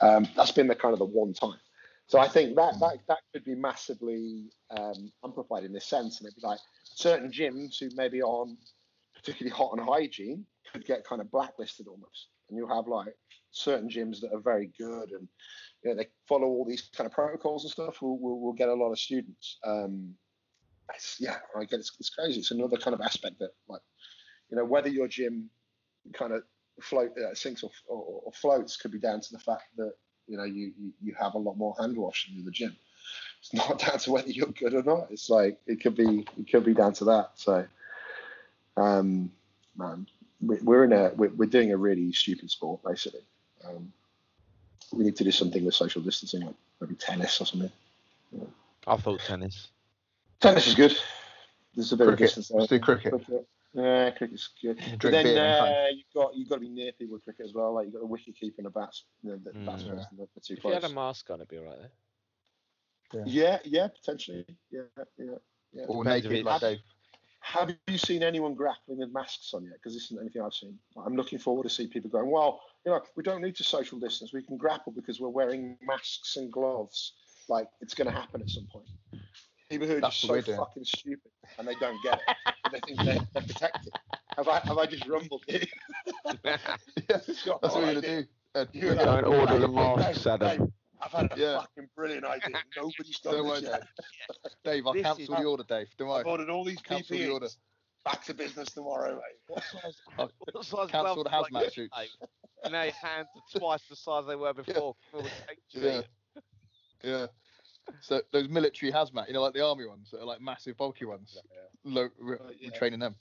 um, 0.00 0.28
that's 0.36 0.52
been 0.52 0.68
the 0.68 0.76
kind 0.76 0.92
of 0.92 1.00
the 1.00 1.04
one 1.04 1.34
time. 1.34 1.58
So 2.06 2.18
I 2.18 2.28
think 2.28 2.54
that 2.56 2.78
that 2.80 2.98
that 3.08 3.18
could 3.32 3.44
be 3.44 3.56
massively 3.56 4.50
um, 4.70 5.12
amplified 5.24 5.64
in 5.64 5.72
this 5.72 5.86
sense, 5.86 6.18
and 6.18 6.26
it'd 6.26 6.40
be 6.40 6.46
like 6.46 6.60
certain 6.84 7.30
gyms 7.30 7.78
who 7.78 7.88
maybe 7.96 8.22
aren't 8.22 8.58
particularly 9.14 9.54
hot 9.54 9.72
on 9.72 9.84
hygiene 9.84 10.46
could 10.72 10.86
get 10.86 11.04
kind 11.04 11.20
of 11.20 11.30
blacklisted 11.32 11.88
almost, 11.88 12.28
and 12.48 12.56
you'll 12.56 12.74
have 12.74 12.86
like 12.86 13.14
certain 13.50 13.88
gyms 13.88 14.20
that 14.20 14.32
are 14.32 14.40
very 14.40 14.70
good 14.78 15.10
and 15.10 15.26
you 15.82 15.90
know 15.90 15.96
they 15.96 16.08
follow 16.28 16.46
all 16.46 16.64
these 16.64 16.90
kind 16.96 17.06
of 17.06 17.12
protocols 17.12 17.64
and 17.64 17.72
stuff. 17.72 18.00
we'll, 18.02 18.18
will, 18.18 18.40
will 18.40 18.52
get 18.52 18.68
a 18.68 18.74
lot 18.74 18.90
of 18.92 18.98
students. 18.98 19.58
Um, 19.64 20.14
yeah, 21.18 21.36
I 21.56 21.64
get 21.64 21.78
it's, 21.80 21.92
it's 22.00 22.10
crazy. 22.10 22.40
It's 22.40 22.50
another 22.50 22.76
kind 22.76 22.94
of 22.94 23.00
aspect 23.00 23.38
that 23.38 23.50
like 23.68 23.82
you 24.50 24.56
know 24.56 24.64
whether 24.64 24.88
your 24.88 25.08
gym 25.08 25.48
kind 26.12 26.32
of 26.32 26.42
float 26.80 27.12
uh, 27.18 27.34
sinks 27.34 27.62
or, 27.62 27.70
or, 27.88 28.22
or 28.24 28.32
floats 28.32 28.76
could 28.76 28.90
be 28.90 28.98
down 28.98 29.20
to 29.20 29.32
the 29.32 29.38
fact 29.38 29.64
that 29.76 29.92
you 30.26 30.36
know 30.36 30.44
you, 30.44 30.72
you, 30.78 30.92
you 31.02 31.14
have 31.18 31.34
a 31.34 31.38
lot 31.38 31.56
more 31.56 31.74
hand 31.78 31.96
washing 31.96 32.36
in 32.36 32.44
the 32.44 32.50
gym. 32.50 32.76
It's 33.40 33.54
not 33.54 33.78
down 33.86 33.98
to 33.98 34.12
whether 34.12 34.30
you're 34.30 34.46
good 34.48 34.74
or 34.74 34.82
not. 34.82 35.08
It's 35.10 35.30
like 35.30 35.58
it 35.66 35.80
could 35.80 35.96
be 35.96 36.26
it 36.38 36.50
could 36.50 36.64
be 36.64 36.74
down 36.74 36.92
to 36.94 37.04
that. 37.06 37.30
So, 37.36 37.66
um, 38.76 39.30
man, 39.76 40.06
we- 40.40 40.60
we're 40.60 40.84
in 40.84 40.92
a 40.92 41.12
we're, 41.16 41.30
we're 41.30 41.46
doing 41.48 41.72
a 41.72 41.76
really 41.76 42.12
stupid 42.12 42.50
sport 42.50 42.82
basically. 42.84 43.24
Um, 43.64 43.92
we 44.92 45.04
need 45.04 45.16
to 45.16 45.24
do 45.24 45.30
something 45.30 45.64
with 45.64 45.74
social 45.74 46.02
distancing, 46.02 46.42
like 46.44 46.54
maybe 46.80 46.94
tennis 46.94 47.40
or 47.40 47.46
something. 47.46 47.70
I 48.86 48.96
thought 48.96 49.20
tennis. 49.20 49.68
Tennis 50.40 50.66
is 50.66 50.74
good. 50.74 50.96
There's 51.74 51.92
a 51.92 51.96
bit 51.96 52.08
Cricket. 52.08 52.20
of 52.22 52.26
distance 52.26 52.48
there. 52.48 52.58
Let's 52.60 52.70
do 52.70 52.78
cricket. 52.80 53.14
Yeah, 53.72 54.10
cricket's 54.10 54.48
good. 54.60 54.80
But 55.00 55.10
then 55.12 55.24
beer 55.24 55.38
uh, 55.60 55.88
you've 55.94 56.12
got 56.12 56.34
you've 56.34 56.48
got 56.48 56.56
to 56.56 56.60
be 56.60 56.68
near 56.68 56.90
people 56.92 57.14
with 57.14 57.24
cricket 57.24 57.46
as 57.46 57.54
well. 57.54 57.72
Like 57.74 57.84
you've 57.84 57.92
got 57.94 58.00
the 58.00 58.06
wicket 58.06 58.34
keeper 58.36 58.56
and 58.58 58.66
the 58.66 58.70
bats. 58.70 59.04
You 59.22 59.30
know, 59.30 59.36
the 59.44 59.50
Mm. 59.50 59.66
batsmen 59.66 59.98
Yeah. 59.98 60.04
the, 60.16 60.28
the 60.34 60.40
two 60.40 60.54
If 60.54 60.64
you 60.64 60.70
had 60.72 60.80
close. 60.80 60.90
a 60.90 60.94
mask 60.94 61.30
on, 61.30 61.36
it'd 61.36 61.48
be 61.48 61.58
alright 61.58 61.78
there. 63.12 63.24
Yeah, 63.26 63.58
yeah, 63.64 63.88
potentially. 63.88 64.44
Yeah, 64.70 64.82
yeah, 65.18 65.26
yeah. 65.72 65.84
Or 65.86 66.02
Depends 66.04 66.26
if 66.26 66.32
naked 66.32 66.46
like 66.46 66.60
Dave. 66.60 66.78
Have 67.42 67.74
you 67.88 67.98
seen 67.98 68.22
anyone 68.22 68.54
grappling 68.54 68.98
with 68.98 69.12
masks 69.12 69.52
on 69.54 69.64
yet? 69.64 69.74
Because 69.74 69.94
this 69.94 70.04
isn't 70.04 70.20
anything 70.20 70.42
I've 70.42 70.54
seen. 70.54 70.78
I'm 71.04 71.16
looking 71.16 71.38
forward 71.38 71.64
to 71.64 71.70
see 71.70 71.86
people 71.86 72.10
going, 72.10 72.30
well, 72.30 72.60
you 72.84 72.92
know, 72.92 73.00
we 73.16 73.22
don't 73.22 73.40
need 73.42 73.56
to 73.56 73.64
social 73.64 73.98
distance. 73.98 74.32
We 74.32 74.42
can 74.42 74.56
grapple 74.56 74.92
because 74.92 75.20
we're 75.20 75.28
wearing 75.30 75.76
masks 75.82 76.36
and 76.36 76.52
gloves. 76.52 77.14
Like 77.48 77.68
it's 77.80 77.94
going 77.94 78.06
to 78.08 78.12
happen 78.16 78.42
at 78.42 78.50
some 78.50 78.66
point. 78.70 78.86
People 79.68 79.86
who 79.88 79.96
are 79.96 80.00
That's 80.00 80.20
just 80.20 80.46
so 80.46 80.56
fucking 80.56 80.84
stupid 80.84 81.30
and 81.58 81.66
they 81.66 81.74
don't 81.80 82.00
get 82.02 82.20
it. 82.28 82.36
and 82.64 82.74
they 82.74 82.80
think 82.80 83.02
they're, 83.04 83.26
they're 83.34 83.42
protected. 83.42 83.92
Have 84.36 84.48
I 84.48 84.58
have 84.60 84.78
I 84.78 84.86
just 84.86 85.06
rumbled 85.06 85.42
here? 85.46 85.62
Yeah, 86.34 86.56
that's 87.26 87.46
what 87.46 87.62
we're 87.74 87.94
gonna 87.94 88.00
do. 88.00 88.24
Uh, 88.54 88.64
You 88.72 88.86
we're 88.88 88.94
gonna- 88.96 89.22
Don't 89.22 89.34
order 89.34 89.58
the 89.60 89.68
masks, 89.68 90.26
Adam. 90.26 90.72
Dave, 91.00 91.14
I've 91.14 91.30
had 91.30 91.32
a 91.38 91.40
Yeah. 91.40 91.60
fucking 91.60 91.88
brilliant 91.96 92.24
idea. 92.24 92.62
Nobody's 92.76 93.20
done 93.20 93.34
Don't 93.34 93.48
this 93.48 93.62
yet. 93.62 93.80
Dave. 93.80 94.52
Dave, 94.64 94.86
I'll 94.86 94.92
This 94.92 95.02
cancel 95.02 95.36
the 95.36 95.44
order, 95.44 95.64
Dave. 95.64 95.88
Don't 95.96 96.10
I've 96.10 96.26
ordered 96.26 96.50
all 96.50 96.64
these 96.64 96.80
Cancel 96.82 97.16
the 97.16 97.30
order. 97.30 97.48
Back 98.04 98.24
to 98.24 98.34
business 98.34 98.68
tomorrow, 98.70 99.14
mate. 99.16 99.22
What 99.48 99.62
size, 99.64 99.96
Oh, 100.18 100.30
what 100.52 100.64
size 100.64 100.90
cancel 100.90 101.22
the 101.24 101.30
hazmat 101.30 101.60
get, 101.64 101.72
suits. 101.74 101.96
Dave? 101.96 102.08
And 102.64 102.72
now 102.72 102.82
your 102.84 102.92
hands 102.92 103.28
are 103.36 103.58
twice 103.58 103.82
the 103.88 103.96
size 103.96 104.24
they 104.26 104.36
were 104.36 104.54
before. 104.54 104.94
Feel 105.10 105.26
Yeah. 105.72 106.02
Yeah. 107.02 107.26
So 108.00 108.22
those 108.32 108.48
military 108.48 108.92
hazmat, 108.92 109.26
you 109.28 109.34
know, 109.34 109.42
like 109.42 109.54
the 109.54 109.64
army 109.64 109.86
ones 109.86 110.10
that 110.12 110.20
are 110.20 110.24
like 110.26 110.40
massive, 110.40 110.76
bulky 110.76 111.04
ones. 111.04 111.36
Low, 111.84 112.08
we're, 112.20 112.36
Uh, 112.36 112.50
yeah. 112.58 112.70
we're 112.70 112.78
training 112.78 113.00
them. 113.00 113.16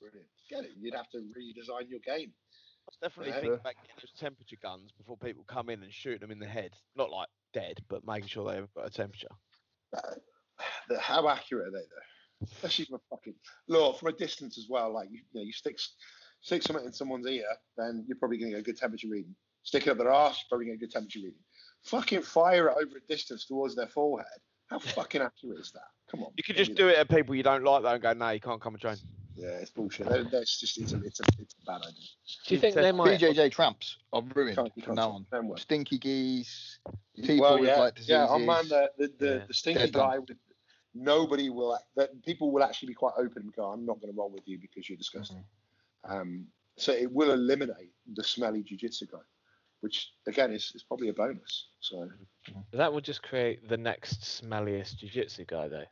Brilliant. 0.00 0.26
Get 0.48 0.64
it. 0.64 0.70
You'd 0.78 0.94
have 0.94 1.10
to 1.10 1.18
redesign 1.18 1.88
your 1.90 2.00
game. 2.00 2.32
Definitely 3.00 3.32
Yeah. 3.32 3.40
think 3.40 3.60
about 3.60 3.74
getting 3.74 3.96
those 3.96 4.12
temperature 4.12 4.56
guns 4.62 4.92
before 4.92 5.16
people 5.16 5.44
come 5.44 5.70
in 5.70 5.82
and 5.82 5.92
shoot 5.92 6.20
them 6.20 6.30
in 6.30 6.38
the 6.38 6.46
head. 6.46 6.72
Not 6.96 7.10
like 7.10 7.28
dead, 7.52 7.82
but 7.88 8.04
making 8.04 8.28
sure 8.28 8.48
they 8.48 8.56
haven't 8.56 8.74
got 8.74 8.86
a 8.86 8.90
temperature. 8.90 9.28
Uh, 9.96 10.14
how 11.00 11.28
accurate 11.28 11.68
are 11.68 11.70
they 11.70 11.78
though? 11.78 12.46
Especially 12.46 12.84
from 12.84 12.96
a 12.96 13.16
fucking 13.16 13.34
look 13.68 13.98
from 13.98 14.08
a 14.08 14.12
distance 14.12 14.58
as 14.58 14.66
well. 14.68 14.92
Like 14.92 15.08
you, 15.10 15.22
you 15.32 15.40
know, 15.40 15.44
you 15.44 15.52
stick 15.52 15.78
stick 16.40 16.62
something 16.62 16.84
in 16.84 16.92
someone's 16.92 17.26
ear, 17.26 17.44
then 17.76 18.04
you're 18.06 18.16
probably 18.18 18.38
going 18.38 18.50
to 18.50 18.56
get 18.56 18.60
a 18.60 18.64
good 18.64 18.76
temperature 18.78 19.08
reading. 19.08 19.34
Stick 19.62 19.86
it 19.86 19.90
up 19.90 19.98
their 19.98 20.10
arse, 20.10 20.44
probably 20.48 20.66
going 20.66 20.78
to 20.78 20.80
get 20.80 20.84
a 20.84 20.86
good 20.86 20.92
temperature 20.94 21.18
reading. 21.18 21.40
Fucking 21.84 22.22
fire 22.22 22.68
it 22.68 22.76
over 22.80 22.96
a 22.96 23.08
distance 23.08 23.46
towards 23.46 23.74
their 23.74 23.88
forehead. 23.88 24.26
How 24.68 24.78
fucking 24.78 25.20
accurate 25.20 25.58
is 25.58 25.72
that? 25.72 25.82
Come 26.10 26.22
on. 26.22 26.30
You 26.36 26.44
could 26.44 26.56
just 26.56 26.74
do 26.74 26.88
it 26.88 26.98
at 26.98 27.08
people 27.08 27.34
you 27.34 27.42
don't 27.42 27.64
like 27.64 27.82
though 27.82 27.88
and 27.88 28.02
go, 28.02 28.12
no, 28.12 28.30
you 28.30 28.40
can't 28.40 28.60
come 28.60 28.74
and 28.74 28.80
train. 28.80 28.96
That. 29.40 29.46
Yeah, 29.46 29.58
it's 29.58 29.70
bullshit. 29.70 30.08
That- 30.08 30.30
That's 30.30 30.58
just 30.60 30.78
it's 30.78 30.92
a, 30.92 30.96
it's 31.02 31.20
a, 31.20 31.24
it's 31.38 31.54
a 31.62 31.64
bad 31.66 31.82
idea. 31.82 32.06
Do 32.46 32.54
you 32.54 32.60
think 32.60 32.74
they 32.74 32.92
might? 32.92 33.18
BJJ 33.20 33.50
tramps 33.52 33.96
are 34.12 34.22
ruined 34.34 34.56
Can't- 34.56 34.72
from 34.74 34.82
can't 34.82 34.96
now 34.96 35.10
on. 35.10 35.24
to 35.24 35.30
them 35.30 35.48
well. 35.48 35.58
Stinky 35.58 35.98
geese, 35.98 36.78
people 37.16 37.40
well, 37.40 37.58
with 37.58 37.68
yeah, 37.68 37.76
like 37.78 37.94
diseases. 37.94 38.10
yeah. 38.10 38.26
Oh 38.28 38.38
man, 38.38 38.68
the 38.68 38.90
the, 38.98 39.12
the, 39.18 39.26
Yeah. 39.38 39.44
the 39.46 39.54
stinky 39.54 39.78
They're 39.78 39.88
guy 39.88 40.18
with 40.18 40.36
nobody 40.94 41.50
will 41.50 41.78
that 41.96 42.22
people 42.24 42.50
will 42.50 42.62
actually 42.62 42.88
be 42.88 42.94
quite 42.94 43.14
open 43.18 43.42
and 43.42 43.52
go, 43.54 43.64
"I'm 43.66 43.84
not 43.86 44.00
going 44.00 44.12
to 44.12 44.18
roll 44.18 44.30
with 44.30 44.46
you 44.46 44.58
because 44.58 44.88
you're 44.88 44.98
disgusting." 44.98 45.44
Um, 46.04 46.46
so 46.76 46.92
it 46.92 47.10
will 47.12 47.32
eliminate 47.32 47.92
the 48.14 48.22
smelly 48.24 48.62
jujitsu 48.62 49.10
guy, 49.10 49.18
which 49.80 50.10
again 50.26 50.52
is, 50.52 50.70
is 50.74 50.82
probably 50.84 51.08
a 51.08 51.12
bonus. 51.12 51.68
So 51.80 52.08
That 52.72 52.92
would 52.92 53.04
just 53.04 53.22
create 53.22 53.68
the 53.68 53.76
next 53.76 54.20
smelliest 54.22 54.96
jiu-jitsu 54.98 55.44
guy, 55.46 55.68
though. 55.68 55.84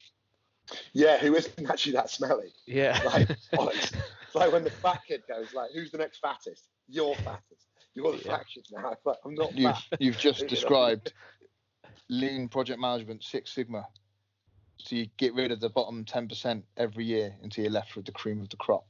Yeah, 0.93 1.19
who 1.19 1.35
isn't 1.35 1.71
actually 1.71 1.93
that 1.93 2.11
smelly? 2.11 2.53
Yeah. 2.67 3.01
Like. 3.05 3.29
It's 4.27 4.35
like 4.35 4.53
when 4.53 4.65
the 4.65 4.71
fat 4.71 5.03
kid 5.07 5.23
goes, 5.29 5.55
like, 5.55 5.71
"Who's 5.73 5.93
the 5.93 5.99
next 5.99 6.19
fattest? 6.19 6.65
You're 6.89 7.15
fattest. 7.15 7.69
You're 7.95 8.11
the 8.17 8.25
Yeah. 8.25 8.37
fat 8.37 8.47
kid 8.53 8.67
now." 8.73 8.91
It's 8.91 9.07
like, 9.07 9.17
I'm 9.25 9.35
not 9.37 9.57
You've 9.57 9.73
fat. 9.77 9.83
you've 10.01 10.19
just 10.19 10.47
described 10.49 11.13
lean 12.09 12.49
project 12.49 12.81
management 12.81 13.23
Six 13.23 13.55
Sigma. 13.55 13.87
So 14.79 14.97
you 14.97 15.07
get 15.17 15.33
rid 15.35 15.53
of 15.53 15.61
the 15.61 15.71
bottom 15.71 16.05
ten 16.05 16.27
percent 16.29 16.65
every 16.77 17.05
year 17.05 17.37
until 17.43 17.63
you're 17.65 17.73
left 17.73 17.95
with 17.95 18.05
the 18.05 18.13
cream 18.13 18.41
of 18.43 18.49
the 18.49 18.57
crop. 18.57 18.85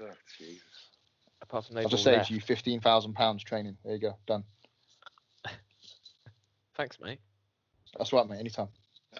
Oh, 0.00 0.10
Jesus. 0.38 0.62
Apart 1.42 1.66
from 1.66 1.76
I'll 1.76 1.82
they've 1.82 1.90
just 1.90 2.06
all 2.06 2.14
say 2.14 2.24
to 2.24 2.34
you, 2.34 2.40
fifteen 2.40 2.80
thousand 2.80 3.12
pounds 3.12 3.44
training. 3.44 3.76
There 3.84 3.92
you 3.94 4.00
go, 4.00 4.16
done. 4.26 4.44
Thanks, 6.76 6.98
mate. 7.00 7.20
That's 7.96 8.12
right, 8.12 8.26
mate. 8.28 8.38
Anytime. 8.40 8.68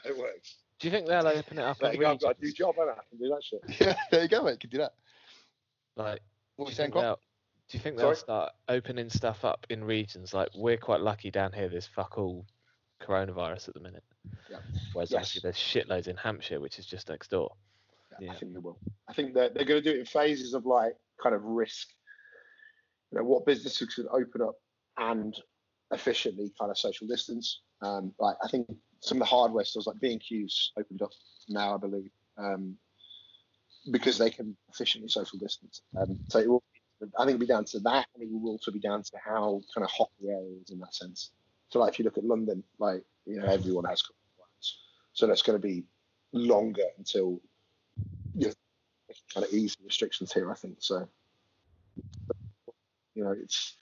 It 0.04 0.16
works. 0.16 0.56
Do 0.78 0.86
you 0.86 0.92
think 0.92 1.06
they'll 1.06 1.26
open 1.26 1.58
it 1.58 1.62
up 1.62 1.78
There 1.78 1.92
you 1.92 1.98
go, 2.00 2.10
I've 2.12 2.20
got 2.20 2.36
a 2.36 2.40
new 2.40 2.46
regions? 2.46 2.54
job, 2.54 2.74
and 2.78 2.90
I 2.90 2.94
can 3.08 3.18
do 3.18 3.28
that 3.28 3.42
shit. 3.42 3.80
Yeah, 3.80 3.96
there 4.10 4.22
you 4.22 4.28
go, 4.28 4.42
mate. 4.44 4.60
Can 4.60 4.70
do 4.70 4.78
that. 4.78 4.94
Like, 5.96 6.20
What 6.56 6.56
do 6.56 6.62
were 6.64 6.64
you 6.66 6.70
you 6.70 6.74
saying, 6.76 6.92
think 6.92 7.18
do 7.68 7.76
you 7.76 7.82
think 7.82 7.96
they'll 7.96 8.06
Sorry? 8.14 8.16
start 8.16 8.52
opening 8.68 9.10
stuff 9.10 9.44
up 9.44 9.66
in 9.70 9.84
regions? 9.84 10.32
Like, 10.32 10.48
we're 10.54 10.76
quite 10.78 11.00
lucky 11.00 11.30
down 11.30 11.52
here. 11.52 11.68
There's 11.68 11.86
fuck 11.86 12.16
all 12.16 12.46
coronavirus 13.02 13.68
at 13.68 13.74
the 13.74 13.80
minute. 13.80 14.04
Yeah. 14.50 14.58
Whereas 14.92 15.10
Yes. 15.10 15.18
obviously 15.18 15.40
there's 15.42 15.56
shitloads 15.56 16.08
in 16.08 16.16
Hampshire, 16.16 16.60
which 16.60 16.78
is 16.78 16.86
just 16.86 17.08
next 17.08 17.30
door. 17.30 17.52
Yeah, 18.20 18.32
I 18.32 18.36
think 18.36 18.52
they 18.54 18.58
will. 18.58 18.78
I 19.08 19.12
think 19.12 19.34
they're, 19.34 19.50
they're 19.50 19.64
going 19.64 19.82
to 19.82 19.92
do 19.92 19.96
it 19.96 20.00
in 20.00 20.06
phases 20.06 20.54
of 20.54 20.64
like 20.66 20.94
kind 21.22 21.34
of 21.34 21.42
risk. 21.44 21.88
You 23.12 23.18
know, 23.18 23.24
what 23.24 23.44
businesses 23.46 23.92
should 23.92 24.06
open 24.08 24.42
up 24.42 24.54
and 24.96 25.36
efficiently 25.92 26.52
kind 26.58 26.70
of 26.70 26.78
social 26.78 27.06
distance. 27.06 27.60
Um, 27.82 28.12
like 28.18 28.36
I 28.42 28.48
think 28.48 28.66
some 29.00 29.18
of 29.18 29.20
the 29.20 29.26
hardware 29.26 29.64
stores 29.64 29.86
like 29.86 30.00
B&Q's 30.00 30.72
opened 30.78 31.02
up 31.02 31.12
now, 31.48 31.74
I 31.74 31.78
believe, 31.78 32.10
um, 32.36 32.76
because 33.90 34.18
they 34.18 34.30
can 34.30 34.56
efficiently 34.70 35.08
social 35.08 35.38
distance. 35.38 35.82
Um, 35.96 36.18
so 36.28 36.38
it 36.38 36.48
will, 36.48 36.62
I 37.02 37.24
think 37.24 37.36
it'll 37.36 37.38
be 37.38 37.46
down 37.46 37.64
to 37.66 37.80
that, 37.80 38.06
and 38.14 38.22
it 38.22 38.28
will 38.30 38.50
also 38.50 38.70
be 38.70 38.80
down 38.80 39.02
to 39.02 39.12
how 39.24 39.62
kind 39.74 39.84
of 39.84 39.90
hot 39.90 40.10
the 40.20 40.30
area 40.30 40.56
is 40.62 40.70
in 40.70 40.80
that 40.80 40.94
sense. 40.94 41.30
So 41.70 41.78
like 41.78 41.92
if 41.92 41.98
you 41.98 42.04
look 42.04 42.18
at 42.18 42.24
London, 42.24 42.64
like 42.78 43.04
you 43.26 43.40
know 43.40 43.46
everyone 43.46 43.84
has 43.84 44.02
coronavirus, 44.02 44.72
so 45.12 45.26
that's 45.26 45.42
going 45.42 45.60
to 45.60 45.66
be 45.66 45.84
longer 46.32 46.84
until 46.96 47.40
you 48.34 48.52
kind 49.32 49.46
of 49.46 49.52
ease 49.52 49.76
the 49.76 49.84
restrictions 49.84 50.32
here. 50.32 50.50
I 50.50 50.54
think 50.54 50.76
so. 50.78 51.08
You 53.14 53.24
know, 53.24 53.32
it's 53.32 53.76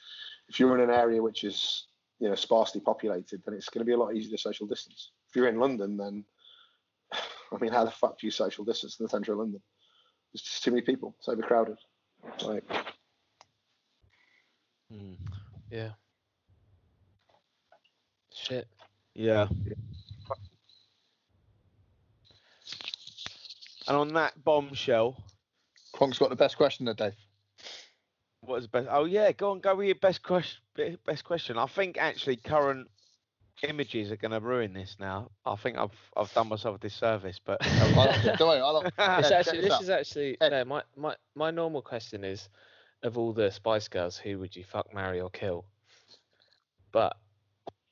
if 0.48 0.60
you're 0.60 0.76
in 0.76 0.88
an 0.88 0.94
area 0.94 1.22
which 1.22 1.44
is 1.44 1.86
you 2.18 2.28
know 2.28 2.34
sparsely 2.34 2.80
populated, 2.80 3.42
then 3.44 3.54
it's 3.54 3.68
going 3.68 3.80
to 3.80 3.86
be 3.86 3.92
a 3.92 3.96
lot 3.96 4.14
easier 4.14 4.36
to 4.36 4.38
social 4.42 4.66
distance. 4.66 5.10
If 5.28 5.36
you're 5.36 5.48
in 5.48 5.58
London, 5.58 5.96
then 5.96 6.24
I 7.52 7.58
mean, 7.60 7.72
how 7.72 7.84
the 7.84 7.90
fuck 7.90 8.18
do 8.18 8.26
you 8.26 8.30
social 8.30 8.64
distance 8.64 8.98
in 8.98 9.04
the 9.04 9.10
centre 9.10 9.32
of 9.32 9.38
London? 9.38 9.62
There's 10.32 10.42
just 10.42 10.64
too 10.64 10.70
many 10.70 10.82
people. 10.82 11.14
It's 11.18 11.28
overcrowded. 11.28 11.78
Like, 12.42 12.64
Hmm. 14.90 15.14
Yeah. 15.70 15.90
Shit. 18.32 18.68
Yeah. 19.14 19.48
And 23.88 23.96
on 23.96 24.14
that 24.14 24.42
bombshell, 24.44 25.16
Cronc's 25.92 26.18
got 26.18 26.30
the 26.30 26.36
best 26.36 26.56
question 26.56 26.86
there, 26.86 26.94
Dave. 26.94 27.14
What 28.46 28.58
is 28.58 28.64
the 28.64 28.68
best? 28.68 28.88
Oh 28.90 29.04
yeah, 29.04 29.32
go 29.32 29.50
on, 29.50 29.60
go 29.60 29.74
with 29.74 29.86
your 29.86 29.96
best 29.96 30.22
question. 30.22 30.60
Best 31.06 31.24
question. 31.24 31.58
I 31.58 31.66
think 31.66 31.98
actually 31.98 32.36
current 32.36 32.88
images 33.62 34.10
are 34.10 34.16
going 34.16 34.32
to 34.32 34.40
ruin 34.40 34.72
this 34.72 34.96
now. 35.00 35.30
I 35.44 35.56
think 35.56 35.78
I've 35.78 35.90
I've 36.16 36.32
done 36.32 36.48
myself 36.48 36.76
a 36.76 36.78
disservice, 36.78 37.40
but 37.44 37.58
I 37.66 37.90
like 37.92 38.24
it. 38.24 38.38
Don't 38.38 38.48
worry, 38.48 38.60
I 38.60 38.70
like 38.70 38.86
It's 38.98 38.98
Ed, 38.98 39.22
check 39.22 39.32
actually, 39.32 39.60
this 39.62 39.70
this 39.70 39.80
is 39.82 39.90
actually 39.90 40.36
no. 40.40 40.64
My, 40.64 40.82
my 40.96 41.16
my 41.34 41.50
normal 41.50 41.82
question 41.82 42.24
is, 42.24 42.48
of 43.02 43.18
all 43.18 43.32
the 43.32 43.50
Spice 43.50 43.88
Girls, 43.88 44.16
who 44.16 44.38
would 44.38 44.54
you 44.54 44.64
fuck, 44.64 44.92
marry, 44.94 45.20
or 45.20 45.30
kill? 45.30 45.64
But 46.92 47.16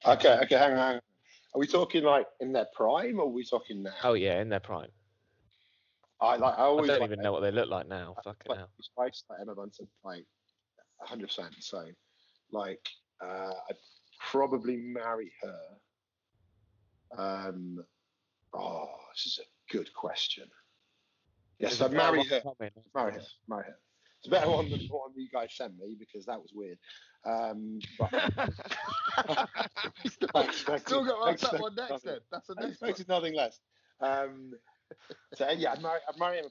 okay, 0.07 0.39
okay, 0.43 0.57
hang 0.57 0.73
on. 0.73 0.79
hang 0.79 0.95
on. 0.97 1.01
Are 1.55 1.61
we 1.61 1.67
talking 1.67 2.03
like 2.03 2.27
in 2.41 2.53
their 2.53 2.67
prime, 2.75 3.21
or 3.21 3.25
are 3.25 3.29
we 3.29 3.45
talking 3.45 3.83
now? 3.83 3.95
Oh 4.03 4.15
yeah, 4.15 4.41
in 4.41 4.49
their 4.49 4.61
prime. 4.61 4.91
I 6.21 6.37
like. 6.37 6.59
I 6.59 6.63
always 6.63 6.91
I 6.91 6.95
don't 6.95 7.03
like 7.03 7.11
even 7.11 7.23
know 7.23 7.33
what 7.33 7.41
they 7.41 7.51
look 7.51 7.69
like 7.69 7.89
now. 7.89 8.15
Fucking 8.25 8.49
like 8.49 8.59
hell. 8.59 8.69
Spice, 8.81 9.25
like 9.29 9.41
Emma 9.41 9.55
Bunton, 9.55 9.87
like 10.05 10.25
100. 11.05 11.27
percent 11.27 11.55
So, 11.61 11.85
like, 12.51 12.87
uh, 13.23 13.53
I'd 13.69 13.77
probably 14.31 14.77
marry 14.77 15.33
her. 15.43 15.61
Um, 17.17 17.85
oh, 18.53 18.89
this 19.15 19.27
is 19.27 19.41
a 19.41 19.73
good 19.73 19.93
question. 19.95 20.45
Yes, 21.59 21.81
I'd 21.81 21.93
marry 21.93 22.25
her. 22.25 22.43
Marry 22.95 23.13
her. 23.13 23.23
Marry 23.49 23.65
her. 23.65 23.77
It's 24.19 24.29
a 24.29 24.31
better 24.31 24.51
one 24.51 24.71
than 24.71 24.79
the 24.81 24.87
one 24.89 25.13
you 25.15 25.29
guys 25.31 25.55
sent 25.55 25.77
me 25.77 25.97
because 25.99 26.25
that 26.27 26.41
was 26.41 26.51
weird. 26.55 26.79
Um, 27.27 27.79
but 27.99 28.11
Still 30.07 30.29
got 30.33 31.25
Thanks, 31.27 31.43
that 31.43 31.61
one 31.61 31.75
next 31.75 32.03
then. 32.05 32.19
That's 32.33 32.47
the 32.47 32.55
I 32.59 32.63
next 32.67 32.81
one. 32.81 32.91
expected 32.91 33.09
nothing 33.09 33.35
less. 33.35 33.61
Um, 34.01 34.53
so 35.35 35.49
yeah, 35.51 35.73
I'd 35.73 35.83
marry, 35.83 36.01
I'd 36.09 36.19
marry 36.19 36.39
Emma. 36.39 36.49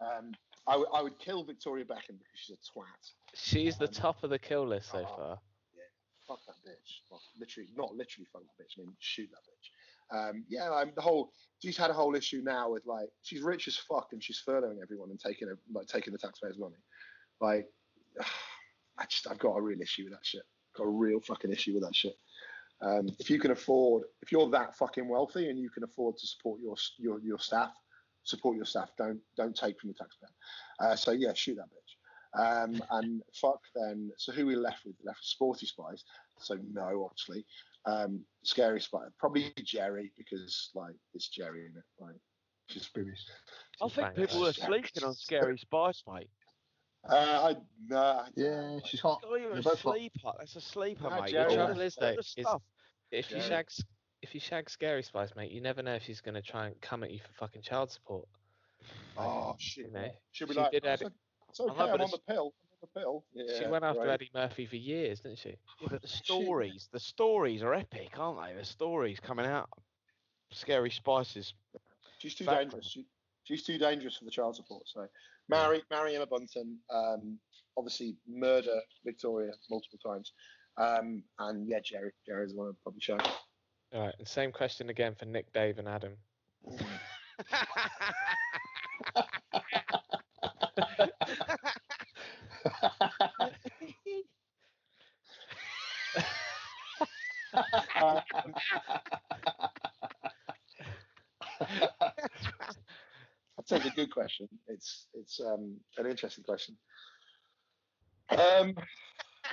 Um, 0.00 0.32
I 0.66 1.02
would- 1.02 1.18
kill 1.18 1.44
Victoria 1.44 1.84
Beckham 1.84 2.18
because 2.18 2.36
she's 2.36 2.56
a 2.56 2.78
twat. 2.78 3.12
She's 3.34 3.76
the 3.76 3.88
top 3.88 4.22
of 4.24 4.30
the 4.30 4.38
kill 4.38 4.66
list 4.66 4.90
so 4.90 4.98
Oh. 5.06 5.16
far. 5.16 5.42
Yeah, 5.74 5.82
fuck 6.26 6.40
that 6.46 6.56
bitch. 6.66 7.00
Well, 7.10 7.22
literally, 7.38 7.68
not 7.76 7.94
literally 7.94 8.26
fuck 8.32 8.42
that 8.42 8.62
bitch. 8.64 8.78
I 8.78 8.82
mean, 8.82 8.96
shoot 8.98 9.30
that 9.30 9.42
bitch. 9.44 9.70
Um, 10.10 10.44
yeah, 10.48 10.70
um, 10.70 10.92
the 10.94 11.00
whole 11.02 11.32
she's 11.60 11.76
had 11.76 11.90
a 11.90 11.94
whole 11.94 12.14
issue 12.14 12.42
now 12.42 12.70
with 12.70 12.84
like 12.86 13.08
she's 13.22 13.42
rich 13.42 13.68
as 13.68 13.76
fuck 13.76 14.12
and 14.12 14.22
she's 14.22 14.42
furloughing 14.46 14.80
everyone 14.82 15.10
and 15.10 15.18
taking 15.20 15.48
a, 15.48 15.54
like 15.72 15.86
taking 15.86 16.12
the 16.12 16.18
taxpayers' 16.18 16.58
money. 16.58 16.76
Like, 17.40 17.66
I 18.98 19.06
just 19.06 19.26
I've 19.30 19.38
got 19.38 19.56
a 19.56 19.60
real 19.62 19.80
issue 19.80 20.04
with 20.04 20.12
that 20.12 20.24
shit. 20.24 20.42
Got 20.76 20.84
a 20.84 20.90
real 20.90 21.20
fucking 21.20 21.50
issue 21.52 21.74
with 21.74 21.82
that 21.82 21.94
shit. 21.94 22.16
Um, 22.80 23.08
if 23.18 23.30
you 23.30 23.38
can 23.38 23.50
afford, 23.52 24.04
if 24.22 24.30
you're 24.32 24.50
that 24.50 24.76
fucking 24.76 25.08
wealthy 25.08 25.48
and 25.48 25.58
you 25.58 25.70
can 25.70 25.84
afford 25.84 26.16
to 26.18 26.26
support 26.26 26.60
your 26.60 26.76
your 26.98 27.20
your 27.20 27.38
staff, 27.38 27.72
support 28.24 28.56
your 28.56 28.66
staff. 28.66 28.90
Don't 28.98 29.20
don't 29.36 29.56
take 29.56 29.80
from 29.80 29.88
the 29.90 29.94
taxpayer. 29.94 30.30
Uh, 30.80 30.96
so 30.96 31.12
yeah, 31.12 31.32
shoot 31.34 31.56
that 31.56 31.66
bitch. 31.68 31.94
Um, 32.40 32.82
and 32.90 33.22
fuck 33.40 33.60
then. 33.74 34.10
So 34.18 34.32
who 34.32 34.46
we 34.46 34.56
left 34.56 34.84
with? 34.84 34.96
Left 35.04 35.18
with 35.18 35.24
Sporty 35.26 35.66
Spice. 35.66 36.02
So 36.40 36.56
no, 36.72 37.04
obviously. 37.08 37.44
Um, 37.86 38.24
Scary 38.44 38.80
Spice. 38.80 39.10
Probably 39.20 39.52
Jerry 39.64 40.12
because 40.16 40.70
like 40.74 40.94
it's 41.14 41.28
Jerry 41.28 41.60
in 41.66 41.76
it. 41.76 41.84
Like 42.00 42.16
she's 42.68 42.88
boobies. 42.88 43.24
I 43.82 43.88
think 43.88 44.14
people 44.16 44.46
are 44.46 44.52
sleeping 44.52 45.04
on 45.04 45.14
Scary 45.14 45.58
Spice, 45.58 46.02
mate. 46.12 46.30
Uh, 47.08 47.54
I 47.54 47.56
no. 47.88 47.98
I- 47.98 48.28
Yeah, 48.36 48.78
she's 48.86 49.00
hot. 49.00 49.22
Oh, 49.26 49.36
you're 49.36 49.50
They're 49.50 49.60
a 49.60 49.62
both 49.62 49.82
hot. 49.82 49.94
sleeper. 49.96 50.32
That's 50.38 50.56
a 50.56 50.60
sleeper, 50.62 51.10
Nah, 51.10 51.20
mate. 51.20 51.30
Jerry, 51.32 51.44
The 51.54 51.60
All 51.60 51.66
trouble 51.66 51.74
the- 51.74 51.84
is 51.84 51.98
all 51.98 52.02
though, 52.08 52.12
the 52.14 52.18
is 52.20 52.26
stuff. 52.28 52.62
if 53.10 53.30
you 53.30 53.36
Yeah. 53.36 53.42
shag 53.48 53.66
s- 53.66 53.80
if 54.24 54.34
you 54.34 54.40
shag 54.40 54.70
Scary 54.70 55.02
Spice, 55.02 55.30
mate, 55.36 55.50
you 55.52 55.60
never 55.60 55.82
know 55.82 55.94
if 55.94 56.02
she's 56.02 56.22
gonna 56.22 56.40
try 56.42 56.66
and 56.66 56.80
come 56.80 57.04
at 57.04 57.10
you 57.10 57.18
for 57.20 57.32
fucking 57.34 57.60
child 57.62 57.90
support. 57.90 58.26
Oh 59.18 59.54
shit. 59.58 59.86
you 59.86 59.92
know, 59.92 60.08
Should 60.32 60.48
be 60.48 60.54
she 60.54 60.60
like. 60.60 60.72
did 60.72 60.84
"Oh, 60.86 60.88
add 60.88 61.02
it's, 61.02 61.02
it- 61.02 61.62
okay. 61.62 61.72
I 61.80 61.86
know, 61.86 61.92
I'm 61.94 62.00
on 62.00 62.10
the 62.10 62.18
pill. 62.26 62.54
I'm 62.72 62.78
on 62.82 62.88
the 62.94 63.00
pill. 63.00 63.24
Yeah, 63.34 63.58
she 63.60 63.66
went 63.66 63.84
after 63.84 64.00
right. 64.00 64.08
Eddie 64.10 64.30
Murphy 64.34 64.66
for 64.66 64.76
years, 64.76 65.20
didn't 65.20 65.38
she? 65.38 65.50
Yeah, 65.80 65.88
but 65.90 66.02
the 66.02 66.08
stories, 66.24 66.88
the 66.92 66.98
stories 67.00 67.62
are 67.62 67.74
epic, 67.74 68.10
aren't 68.18 68.40
they? 68.46 68.58
The 68.58 68.64
stories 68.64 69.20
coming 69.20 69.46
out. 69.46 69.68
Scary 70.50 70.90
Spices. 70.90 71.52
She's 72.18 72.34
too 72.34 72.44
Background. 72.46 72.70
dangerous. 72.70 72.86
She, 72.90 73.06
she's 73.44 73.62
too 73.62 73.76
dangerous 73.78 74.16
for 74.16 74.24
the 74.24 74.30
child 74.30 74.56
support. 74.56 74.84
So 74.86 75.06
marry 75.48 75.82
marry 75.90 76.16
Emma 76.16 76.26
Bunton. 76.26 76.78
Um, 76.90 77.38
obviously 77.76 78.16
murder 78.26 78.80
Victoria 79.04 79.52
multiple 79.70 79.98
times. 80.04 80.32
Um, 80.76 81.22
and 81.38 81.68
yeah, 81.68 81.78
Jerry. 81.84 82.10
Jerry's 82.26 82.52
the 82.52 82.56
one 82.58 82.68
I'd 82.68 82.82
probably 82.82 83.00
show. 83.00 83.18
All 83.94 84.00
right, 84.00 84.14
and 84.18 84.26
same 84.26 84.50
question 84.50 84.90
again 84.90 85.14
for 85.14 85.24
Nick, 85.26 85.52
Dave, 85.52 85.78
and 85.78 85.86
Adam. 85.86 86.16
It's 103.58 103.72
a 103.72 103.90
good 103.94 104.10
question. 104.10 104.48
It's 104.66 105.06
it's 105.14 105.40
um, 105.40 105.76
an 105.98 106.06
interesting 106.06 106.42
question. 106.42 106.76
Um, 108.30 108.74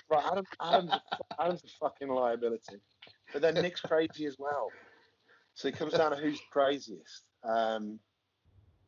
right, 0.09 0.26
Adam, 0.31 0.45
Adam's, 0.59 0.91
a, 0.91 1.41
Adam's 1.41 1.63
a 1.63 1.68
fucking 1.80 2.09
liability, 2.09 2.81
but 3.34 3.41
then 3.41 3.56
Nick's 3.56 3.82
crazy 3.82 4.26
as 4.26 4.36
well. 4.38 4.70
So 5.53 5.68
it 5.68 5.78
comes 5.78 5.94
down 5.94 6.12
to 6.12 6.18
who's 6.18 6.40
craziest. 6.52 7.24
Um, 7.44 7.99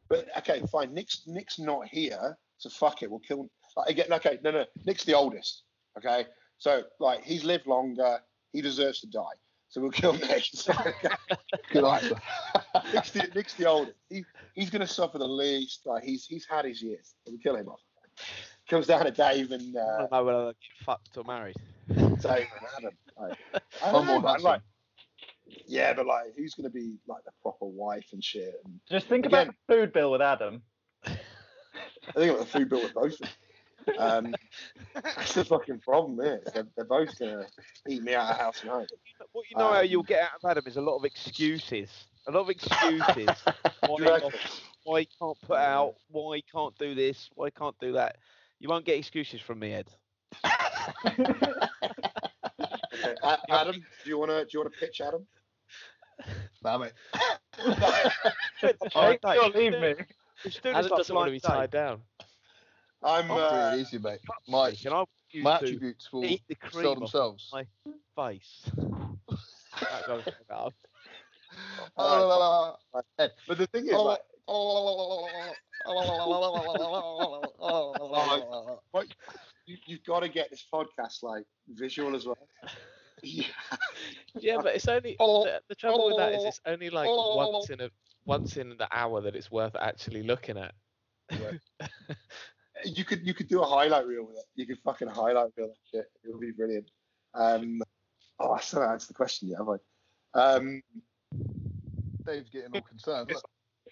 but 0.10 0.28
okay, 0.38 0.62
fine. 0.72 0.94
Nick's 0.94 1.24
Nick's 1.28 1.60
not 1.60 1.88
here, 1.88 2.38
so 2.58 2.70
fuck 2.70 3.04
it. 3.04 3.10
We'll 3.10 3.20
kill. 3.20 3.50
Like, 3.76 3.90
again, 3.90 4.14
okay, 4.14 4.40
no, 4.44 4.52
no. 4.52 4.66
Nick's 4.86 5.04
the 5.04 5.14
oldest. 5.14 5.64
Okay, 5.98 6.26
so 6.58 6.84
like 7.00 7.24
he's 7.24 7.44
lived 7.44 7.68
longer. 7.68 8.20
He 8.52 8.62
deserves 8.62 9.00
to 9.02 9.08
die. 9.08 9.36
So 9.70 9.82
we'll 9.82 9.90
kill 9.90 10.14
Nick. 10.14 10.44
Good 11.72 11.84
answer. 11.84 12.16
Nick's 12.94 13.10
the, 13.10 13.28
Nick's 13.34 13.54
the 13.56 13.66
oldest. 13.66 13.98
He, 14.08 14.24
he's 14.54 14.70
going 14.70 14.82
to 14.82 14.88
suffer 14.88 15.18
the 15.18 15.28
least. 15.28 15.82
Like 15.86 16.04
he's 16.04 16.26
he's 16.26 16.46
had 16.48 16.66
his 16.66 16.80
years. 16.80 17.16
So 17.26 17.32
we 17.32 17.40
kill 17.40 17.56
him 17.56 17.68
off. 17.68 17.80
Comes 18.70 18.86
down 18.86 19.06
to 19.06 19.12
Dave 19.12 19.52
and 19.52 19.76
I 19.76 19.82
uh, 19.82 19.98
don't 19.98 20.12
know 20.12 20.24
whether 20.24 20.46
they 20.46 20.52
get 20.52 20.86
fucked 20.86 21.18
or 21.18 21.24
married. 21.24 21.56
Dave 21.88 22.22
and 22.22 22.68
Adam. 22.78 22.94
Like, 23.20 23.38
I 23.84 23.92
don't 23.92 24.06
know, 24.06 24.20
more 24.20 24.34
man, 24.34 24.42
like, 24.42 24.62
yeah, 25.68 25.94
but 25.94 26.06
like, 26.08 26.36
who's 26.38 26.54
going 26.56 26.70
to 26.70 26.74
be 26.74 26.98
like 27.08 27.24
the 27.26 27.32
proper 27.42 27.66
wife 27.66 28.06
and 28.14 28.24
shit? 28.24 28.56
And 28.66 28.80
Just 28.90 29.08
think 29.08 29.26
Again- 29.26 29.44
about 29.50 29.56
the 29.68 29.74
food 29.76 29.94
bill 29.94 30.12
with 30.12 30.22
Adam. 30.22 30.62
I 31.06 32.12
think 32.16 32.32
about 32.32 32.40
the 32.40 32.46
food 32.46 32.70
bill 32.70 32.82
with 32.82 32.94
both. 32.94 33.14
of 33.14 33.20
them. 33.20 33.30
Um, 33.98 34.36
that's 35.04 35.34
the 35.34 35.44
fucking 35.46 35.80
problem. 35.80 36.20
Is 36.26 36.52
they're, 36.54 36.68
they're 36.76 36.86
both 36.86 37.18
going 37.20 37.44
to 37.44 37.48
eat 37.90 38.02
me 38.02 38.16
out 38.16 38.32
of 38.32 38.38
house 38.38 38.62
and 38.62 38.70
home. 38.72 38.86
What 39.34 39.46
you 39.50 39.58
know 39.58 39.74
how 39.74 39.80
Um, 39.82 39.86
you'll 39.88 40.04
get 40.04 40.22
out 40.22 40.30
of 40.44 40.50
Adam 40.50 40.64
is 40.68 40.78
a 40.78 40.82
lot 40.82 40.96
of 40.98 41.06
excuses. 41.06 41.90
A 42.28 42.32
lot 42.32 42.42
of 42.42 42.50
excuses. 42.50 43.02
why, 43.82 43.98
Do 43.98 44.04
you 44.04 44.10
reckon? 44.10 44.30
not- 44.32 44.62
why 44.86 45.00
he 45.02 45.08
can't 45.20 45.38
put 45.42 45.58
out, 45.58 45.96
why 46.10 46.38
he 46.38 46.42
can't 46.52 46.78
do 46.78 46.94
this, 46.96 47.30
why 47.36 47.48
he 47.48 47.52
can't 47.52 47.76
do 47.80 47.94
that. 47.94 48.18
You 48.60 48.70
won't 48.70 48.86
get 48.86 48.98
excuses 48.98 49.40
from 49.42 49.60
me, 49.60 49.74
Ed. 49.74 49.88
Okay. 53.04 53.16
A- 53.24 53.40
Adam, 53.52 53.76
do 53.76 54.10
you 54.10 54.18
want 54.18 54.32
to 54.32 54.44
do 54.46 54.50
you 54.54 54.60
want 54.62 54.74
to 54.74 54.80
pitch 54.80 55.02
Adam? 55.02 55.26
Nah, 56.64 56.78
mate. 56.78 56.92
Jake, 58.62 59.22
don't 59.22 59.56
leave 59.56 59.74
me. 59.74 59.96
Let's 60.46 60.58
do 60.58 60.62
this 60.64 60.76
Adam 60.76 60.90
like 60.92 60.98
doesn't 60.98 61.16
want 61.16 61.28
to 61.28 61.32
be 61.32 61.40
tied 61.40 61.72
down. 61.72 62.02
I'm. 63.04 63.30
I'm 63.30 63.38
Uh, 63.38 63.70
pretty 63.70 63.82
easy, 63.82 63.98
mate. 64.00 64.20
My. 64.48 64.72
Can 64.72 64.94
I 64.94 65.04
you 65.32 65.44
my 65.44 65.56
attributes 65.56 66.12
will 66.14 66.26
eat 66.26 66.42
the 66.48 66.56
cream 66.56 66.84
sell 66.84 66.96
themselves. 66.96 67.50
my 67.52 67.66
face? 68.16 68.70
That 69.82 70.06
goes 70.08 70.24
about. 70.48 70.74
Oh, 71.98 72.76
but 73.48 73.58
the 73.58 73.68
thing 73.68 73.88
is, 73.88 73.94
like, 73.94 74.20
you, 79.66 79.78
you've 79.86 80.04
got 80.04 80.22
to 80.22 80.30
get 80.30 80.50
this 80.50 80.66
podcast 80.72 81.24
like 81.24 81.46
visual 81.70 82.16
as 82.16 82.26
well. 82.26 82.38
Yeah. 83.22 83.46
Yeah, 84.40 84.58
but 84.58 84.76
it's 84.76 84.88
only 84.88 85.16
the, 85.20 85.62
the 85.70 85.76
trouble 85.76 86.08
with 86.08 86.18
that 86.18 86.34
is 86.34 86.44
it's 86.44 86.60
only 86.66 86.90
like 86.90 87.08
once 87.08 87.70
in 87.70 87.82
a 87.82 87.92
once 88.26 88.58
in 88.58 88.70
the 88.70 88.88
hour 88.92 89.22
that 89.22 89.36
it's 89.36 89.52
worth 89.52 89.76
actually 89.76 90.24
looking 90.24 90.58
at. 90.58 90.74
you 92.84 93.06
could 93.06 93.26
you 93.26 93.36
could 93.36 93.48
do 93.48 93.62
a 93.62 93.66
highlight 93.66 94.08
reel 94.08 94.26
with 94.26 94.38
it. 94.38 94.46
You 94.56 94.66
could 94.66 94.80
fucking 94.84 95.10
highlight 95.10 95.52
reel 95.56 95.68
that 95.68 95.76
shit. 95.92 96.06
It 96.24 96.32
would 96.32 96.42
be 96.42 96.52
brilliant. 96.52 96.90
Um, 97.36 97.82
oh, 98.40 98.54
I 98.54 98.60
still 98.60 98.82
haven't 98.82 98.94
answered 98.94 99.10
the 99.10 99.14
question 99.14 99.50
yet, 99.50 99.60
have 99.60 99.70
I? 99.70 100.56
Um, 100.56 100.82
Dave's 102.26 102.50
getting 102.50 102.72
all 102.74 102.82
concerned. 102.82 103.30
Look, 103.32 103.50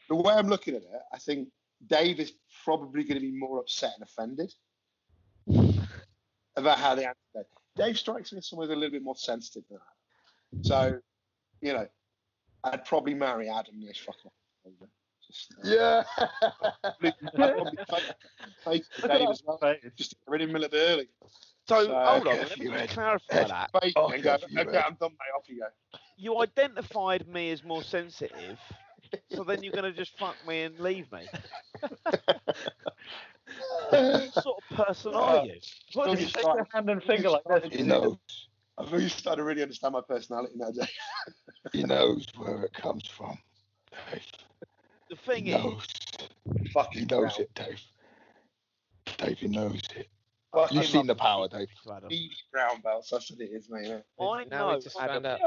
the 0.10 0.16
way 0.16 0.34
I'm 0.34 0.48
looking 0.48 0.76
at 0.76 0.82
it, 0.82 0.90
I 1.14 1.18
think 1.18 1.50
Dave 1.88 2.20
is 2.20 2.34
probably 2.64 3.04
going 3.04 3.16
to 3.16 3.22
be 3.22 3.32
more 3.32 3.60
upset 3.60 3.94
and 3.96 4.04
offended 4.04 4.54
about 6.56 6.78
how 6.78 6.96
they 6.96 7.06
answered 7.06 7.18
that. 7.36 7.46
Dave 7.76 7.98
strikes 7.98 8.32
me 8.32 8.40
as 8.40 8.48
someone 8.48 8.68
who's 8.68 8.76
a 8.76 8.80
little 8.80 8.92
bit 8.92 9.04
more 9.04 9.16
sensitive 9.16 9.64
than 9.70 9.78
that. 9.78 10.66
So, 10.66 11.00
you 11.62 11.74
know, 11.74 11.88
I'd 12.64 12.86
probably 12.86 13.14
marry 13.14 13.50
Adam 13.50 13.76
and 13.76 13.88
just 13.88 14.02
fuck 14.02 14.18
off. 14.26 14.34
Just, 15.28 15.54
uh, 15.54 15.62
yeah. 15.64 16.04
I'd 17.02 17.16
probably 17.34 17.78
take, 17.90 18.04
take 18.66 18.84
Dave 19.08 19.30
as 19.30 19.44
well. 19.46 19.60
Just 19.96 20.12
get 20.12 20.20
rid 20.28 20.42
of 20.42 20.50
him 20.50 20.56
a 20.56 20.60
little 20.60 20.72
bit 20.72 20.90
early. 20.90 21.08
So, 21.68 21.86
So, 21.86 22.06
hold 22.06 22.28
on, 22.28 22.38
let 22.38 22.60
me 22.60 22.66
you 22.66 22.72
just 22.72 22.94
clarify 22.94 23.44
that. 23.46 23.70
Fake 23.82 23.96
Okay, 23.96 24.22
go, 24.22 24.38
you 24.50 24.60
okay, 24.60 24.78
Ed. 24.78 24.84
I'm 24.86 24.96
done, 24.96 25.12
mate. 25.12 25.36
Off 25.38 25.48
you 25.48 25.60
go. 25.60 25.68
You 26.18 26.40
identified 26.42 27.28
me 27.28 27.52
as 27.52 27.64
more 27.64 27.84
sensitive, 27.84 28.60
so 29.32 29.44
then 29.44 29.64
you're 29.64 29.74
going 29.74 29.86
to 29.86 29.94
just 29.94 30.18
fuck 30.18 30.36
me 30.46 30.64
and 30.64 30.78
leave 30.80 31.10
me. 31.12 31.28
what 33.90 34.34
sort 34.34 34.64
of 34.72 34.78
person 34.86 35.14
are 35.14 35.38
uh, 35.40 35.44
you? 35.44 35.56
What 35.94 36.06
Don't 36.06 36.20
you 36.20 36.26
it? 36.28 36.34
Take 36.34 36.42
start- 36.44 36.58
your 36.58 36.68
hand 36.74 36.90
and 36.90 37.04
finger 37.04 37.30
like 37.30 37.44
this. 37.64 37.74
He 37.74 37.84
knows. 37.84 38.18
I've 38.78 38.92
really 38.92 39.10
started 39.10 39.38
to 39.38 39.44
really 39.44 39.62
understand 39.62 39.94
my 39.94 40.02
personality 40.08 40.54
now, 40.56 40.72
Dave. 40.72 40.90
He 41.74 41.84
knows 41.84 42.26
where 42.38 42.64
it 42.64 42.74
comes 42.74 43.06
from. 43.08 43.38
Dave. 44.12 44.26
The 45.10 45.16
thing 45.18 45.46
He 45.46 45.52
is, 45.52 45.64
knows. 45.64 45.88
He 46.60 46.68
Fucking 46.70 47.08
knows 47.08 47.36
brown. 47.36 47.42
it, 47.42 47.54
Dave. 47.54 47.82
Dave, 49.18 49.38
he 49.40 49.48
knows 49.48 49.82
it. 49.96 50.08
Fucking 50.54 50.78
You've 50.78 50.88
seen 50.88 51.06
the 51.08 51.16
power, 51.16 51.48
Dave. 51.48 51.68
Adam, 51.90 52.10
Speedy 52.10 52.36
brown 52.52 52.82
belts. 52.82 53.10
That's 53.12 53.30
what 53.30 53.40
it 53.42 53.52
is, 53.54 53.70
mate. 53.70 54.02
I 54.20 54.44
Now 54.50 54.72
know 54.72 54.80
just 54.82 54.98
found 54.98 55.26
out- 55.26 55.40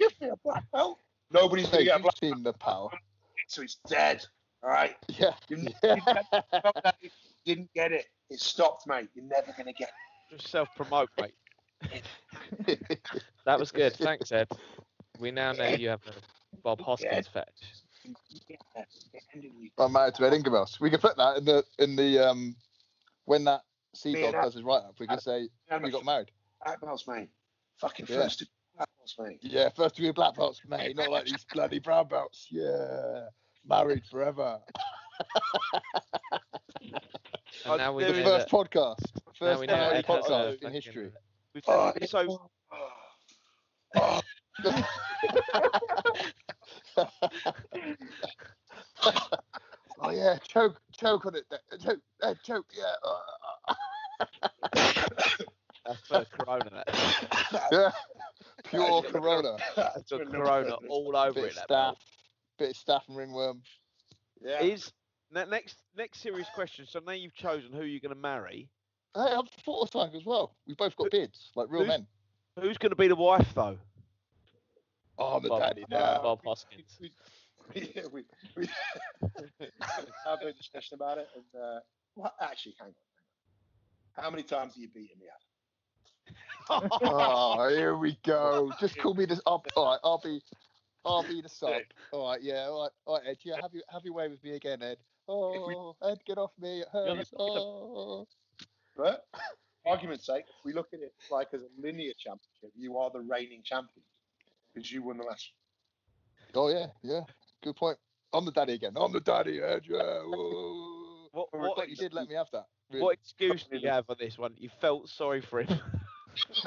Give 0.00 0.10
me 0.20 0.28
a 0.28 0.36
black 0.44 0.64
belt. 0.72 0.98
Nobody's 1.30 1.66
gonna 1.66 1.84
Dave, 1.84 1.92
you've 1.92 2.02
black 2.02 2.16
seen 2.18 2.42
the 2.42 2.52
power. 2.54 2.90
so 3.46 3.62
he's 3.62 3.76
dead. 3.88 4.24
All 4.62 4.70
right. 4.70 4.96
Yeah. 5.08 5.34
You, 5.48 5.56
you 5.58 5.70
yeah. 5.84 5.96
Didn't 7.44 7.72
get 7.74 7.92
it. 7.92 8.06
It 8.30 8.40
stopped, 8.40 8.86
mate. 8.86 9.08
You're 9.14 9.24
never 9.24 9.52
gonna 9.56 9.72
get 9.72 9.88
it. 9.88 10.36
Just 10.36 10.48
self-promote, 10.50 11.10
mate. 11.20 11.34
That 13.44 13.58
was 13.58 13.72
good. 13.72 13.92
Thanks, 13.94 14.30
Ed. 14.30 14.46
We 15.18 15.32
now 15.32 15.52
know 15.52 15.66
you 15.66 15.88
have 15.88 16.00
a 16.06 16.56
Bob 16.62 16.80
Hoskins 16.80 17.26
fetish. 17.26 17.52
it. 18.04 19.70
I'm 19.78 19.92
married 19.92 20.14
to 20.14 20.24
Ed 20.26 20.32
Ingamels. 20.32 20.80
We 20.80 20.90
can 20.90 21.00
put 21.00 21.16
that 21.16 21.38
in 21.38 21.44
the 21.44 21.64
in 21.78 21.96
the 21.96 22.18
um 22.20 22.54
when 23.24 23.44
that 23.44 23.62
Sea 23.94 24.14
Dog 24.14 24.34
does 24.34 24.54
his 24.54 24.62
write 24.62 24.84
up. 24.84 24.94
We 25.00 25.06
can 25.08 25.18
say 25.20 25.48
we 25.82 25.90
got 25.90 26.04
married. 26.04 26.30
Black 26.64 26.80
belts, 26.80 27.06
mate. 27.08 27.30
Fucking 27.78 28.06
Yeah. 28.08 28.16
first 28.16 28.38
degree 28.38 28.52
black 28.76 28.88
belts, 28.98 29.16
mate. 29.18 29.38
Yeah, 29.42 29.68
first 29.70 29.96
degree 29.96 30.12
black 30.12 30.34
belts, 30.36 30.60
mate. 30.66 30.96
Not 30.96 31.10
like 31.10 31.26
these 31.26 31.44
bloody 31.52 31.80
brown 31.80 32.06
belts. 32.08 32.46
Yeah, 32.50 33.28
married 33.66 34.04
forever. 34.10 34.60
And 37.64 37.78
now 37.78 37.92
we're 37.94 38.12
The 38.12 38.22
first 38.24 38.48
that, 38.48 38.56
podcast, 38.56 39.12
now 39.14 39.32
first 39.38 39.60
we 39.60 39.66
know 39.66 39.74
ever 39.74 39.94
Ed 39.94 40.04
has 40.06 40.26
a 40.26 40.30
podcast 40.30 40.52
in 40.52 40.58
fucking- 40.58 40.74
history. 40.74 41.12
We've 41.54 41.62
Oh, 41.68 41.92
so 42.06 42.50
oh 50.00 50.10
yeah, 50.10 50.38
choke, 50.46 50.80
choke 50.98 51.26
on 51.26 51.34
it, 51.36 51.44
choke, 51.84 52.00
uh, 52.22 52.34
choke, 52.44 52.66
yeah. 52.76 52.94
that's 55.86 56.06
for 56.08 56.24
Corona. 56.38 56.84
That. 57.52 57.68
yeah, 57.72 57.90
pure 58.64 59.02
Corona. 59.02 59.56
That's 59.76 60.10
Corona 60.10 60.74
all 60.88 61.16
over 61.16 61.32
Bit 61.34 61.44
it. 61.44 61.50
of 61.50 61.56
staph, 61.64 61.68
belt. 61.68 61.98
bit 62.58 62.70
of 62.70 62.76
staph 62.76 63.08
and 63.08 63.16
ringworm. 63.16 63.62
Yeah. 64.40 64.62
Is 64.62 64.92
ne- 65.32 65.46
next 65.46 65.76
next 65.96 66.20
serious 66.20 66.48
question. 66.54 66.86
So 66.88 67.00
now 67.04 67.12
you've 67.12 67.34
chosen 67.34 67.72
who 67.72 67.84
you're 67.84 68.00
going 68.00 68.14
to 68.14 68.20
marry. 68.20 68.68
I've 69.14 69.48
thought 69.64 69.82
of 69.82 69.90
something 69.90 70.18
as 70.18 70.24
well. 70.24 70.56
We've 70.66 70.76
both 70.76 70.96
got 70.96 71.10
beards, 71.10 71.50
like 71.54 71.68
real 71.70 71.82
who's- 71.84 71.98
men. 71.98 72.06
Who's 72.60 72.76
going 72.76 72.90
to 72.90 72.96
be 72.96 73.08
the 73.08 73.16
wife 73.16 73.48
though? 73.54 73.78
Oh, 75.18 75.40
the 75.40 75.48
Bob, 75.48 75.60
daddy 75.60 75.84
now. 75.90 76.20
Bob 76.22 76.40
Hoskins. 76.44 76.98
yeah, 77.74 78.02
we, 78.12 78.24
we 78.56 78.68
had 79.80 80.42
a 80.44 80.52
discussion 80.52 80.94
about 80.94 81.18
it. 81.18 81.28
And, 81.34 81.62
uh, 81.62 81.80
well, 82.16 82.34
actually, 82.40 82.74
hang 82.78 82.88
on. 82.88 84.22
How 84.22 84.30
many 84.30 84.42
times 84.42 84.74
have 84.74 84.82
you 84.82 84.88
beaten 84.88 85.18
me 85.18 85.26
up? 85.28 85.40
oh, 87.02 87.68
here 87.68 87.96
we 87.96 88.18
go. 88.24 88.72
Just 88.80 88.98
call 88.98 89.14
me 89.14 89.24
this 89.24 89.40
up. 89.46 89.66
All 89.76 89.90
right, 89.90 90.00
I'll 90.04 90.20
be, 90.22 90.42
I'll 91.04 91.22
be 91.22 91.40
the 91.40 91.48
sub. 91.48 91.70
All 92.12 92.28
right, 92.28 92.42
yeah, 92.42 92.66
all 92.68 92.82
right, 92.82 92.90
all 93.06 93.14
right, 93.16 93.28
Ed. 93.28 93.36
Yeah, 93.44 93.56
have 93.62 93.72
you 93.74 93.82
have 93.88 94.04
your 94.04 94.14
way 94.14 94.28
with 94.28 94.42
me 94.44 94.56
again, 94.56 94.82
Ed. 94.82 94.98
Oh, 95.28 95.94
Ed, 96.02 96.18
get 96.26 96.38
off 96.38 96.50
me. 96.60 96.80
It 96.80 96.88
hurts. 96.92 97.32
Oh. 97.38 98.26
But 98.96 99.24
argument's 99.86 100.26
sake, 100.26 100.44
if 100.48 100.64
we 100.64 100.72
look 100.72 100.88
at 100.92 101.00
it 101.00 101.12
like 101.30 101.48
as 101.52 101.62
a 101.62 101.80
linear 101.80 102.12
championship, 102.18 102.70
you 102.76 102.98
are 102.98 103.10
the 103.10 103.20
reigning 103.20 103.62
champion 103.64 104.04
because 104.72 104.90
you 104.90 105.02
won 105.02 105.16
the 105.16 105.24
last. 105.24 105.52
oh 106.54 106.68
yeah, 106.68 106.86
yeah. 107.02 107.20
Good 107.62 107.76
point. 107.76 107.98
I'm 108.32 108.44
the 108.44 108.52
daddy 108.52 108.74
again. 108.74 108.92
I'm 108.96 109.12
the 109.12 109.20
daddy, 109.20 109.60
Ed. 109.60 109.82
Yeah. 109.88 109.98
What, 111.32 111.32
Well, 111.32 111.48
what, 111.52 111.76
But 111.76 111.88
you 111.88 111.96
did 111.96 112.12
let 112.12 112.28
me 112.28 112.34
have 112.34 112.48
that. 112.52 112.66
Really. 112.90 113.02
what 113.02 113.14
excuse 113.14 113.64
do 113.70 113.78
you 113.78 113.88
have 113.88 114.04
on 114.08 114.16
this 114.18 114.36
one? 114.38 114.54
You 114.56 114.68
felt 114.80 115.08
sorry 115.08 115.40
for 115.40 115.62
him. 115.62 115.78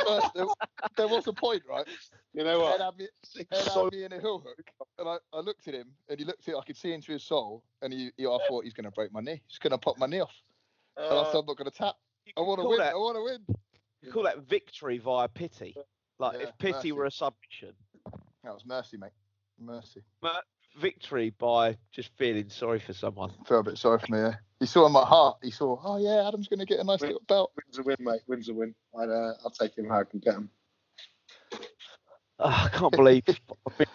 First, 0.06 0.28
there, 0.36 0.46
there 0.98 1.08
was 1.08 1.28
a 1.28 1.34
point, 1.34 1.64
right? 1.70 1.86
You 2.34 2.44
know 2.44 2.60
Ed 2.60 2.64
what? 2.64 2.82
had 2.82 2.98
me, 2.98 3.08
Ed 3.52 3.58
So- 3.64 3.86
had 3.86 3.94
me 3.94 4.04
in 4.04 4.14
a 4.14 4.20
heel 4.20 4.40
hook, 4.40 4.72
and 5.00 5.08
I, 5.10 5.18
I 5.34 5.40
looked 5.40 5.68
at 5.68 5.74
him, 5.74 5.88
and 6.10 6.20
he 6.20 6.26
looked 6.26 6.48
at, 6.48 6.54
me, 6.54 6.60
I 6.60 6.64
could 6.66 6.78
see 6.78 6.94
into 6.94 7.12
his 7.12 7.24
soul, 7.24 7.64
and 7.82 7.92
he, 7.94 8.12
he 8.18 8.26
I 8.26 8.38
thought 8.48 8.64
he's 8.64 8.74
going 8.74 8.86
to 8.86 8.92
break 8.92 9.12
my 9.12 9.22
knee. 9.22 9.42
He's 9.48 9.58
going 9.60 9.72
to 9.72 9.78
pop 9.78 9.98
my 9.98 10.06
knee 10.08 10.20
off. 10.22 10.34
And 10.98 11.06
I 11.08 11.24
said, 11.26 11.36
Uh, 11.36 11.40
I'm 11.40 11.46
not 11.46 11.58
going 11.58 11.70
to 11.70 11.78
tap. 11.78 11.96
I 12.38 12.42
want 12.42 12.60
to 12.62 12.68
win. 12.68 12.78
that- 12.80 12.94
I 12.94 12.96
want 12.96 13.18
to 13.18 13.24
win. 13.24 13.58
you 14.02 14.12
call 14.12 14.24
that 14.24 14.40
victory 14.48 14.98
via 14.98 15.28
pity. 15.28 15.76
Like 16.20 16.38
Yeah, 16.38 16.44
if 16.48 16.58
pity 16.58 16.74
mercy. 16.74 16.92
were 16.94 17.06
a 17.06 17.12
submission, 17.12 17.74
That 18.44 18.54
was 18.54 18.66
mercy, 18.66 18.98
mate. 18.98 19.12
Mercy. 19.60 20.02
Victory 20.80 21.32
by 21.38 21.78
just 21.92 22.10
feeling 22.18 22.50
sorry 22.50 22.80
for 22.80 22.94
someone. 22.94 23.32
Feel 23.48 23.60
a 23.60 23.64
bit 23.64 23.78
sorry 23.78 24.00
for 24.00 24.12
me. 24.12 24.20
Yeah. 24.20 24.36
He 24.60 24.66
saw 24.66 24.86
in 24.86 24.92
my 24.92 25.04
heart. 25.06 25.38
He 25.42 25.52
saw, 25.52 25.80
oh 25.84 25.98
yeah, 25.98 26.28
Adam's 26.28 26.48
going 26.48 26.60
to 26.60 26.66
get 26.66 26.80
a 26.80 26.84
nice 26.84 27.02
Win- 27.02 27.10
little 27.10 27.24
belt. 27.28 27.52
wins 27.56 27.78
a 27.80 27.84
win, 27.84 27.98
mate. 28.00 28.22
Wins 28.28 28.50
a 28.50 28.54
win. 28.54 28.74
I'd, 28.98 29.10
uh, 29.10 29.34
I'll 29.44 29.52
take 29.52 29.78
him 29.78 29.90
how 29.90 30.00
I 30.00 30.04
can 30.04 30.20
get 30.20 30.36
him. 30.36 30.50
Ah, 32.40 32.66
I 32.66 32.70
can't 32.70 32.92
believe 32.92 33.24
I've 33.68 33.78
been, 33.78 33.88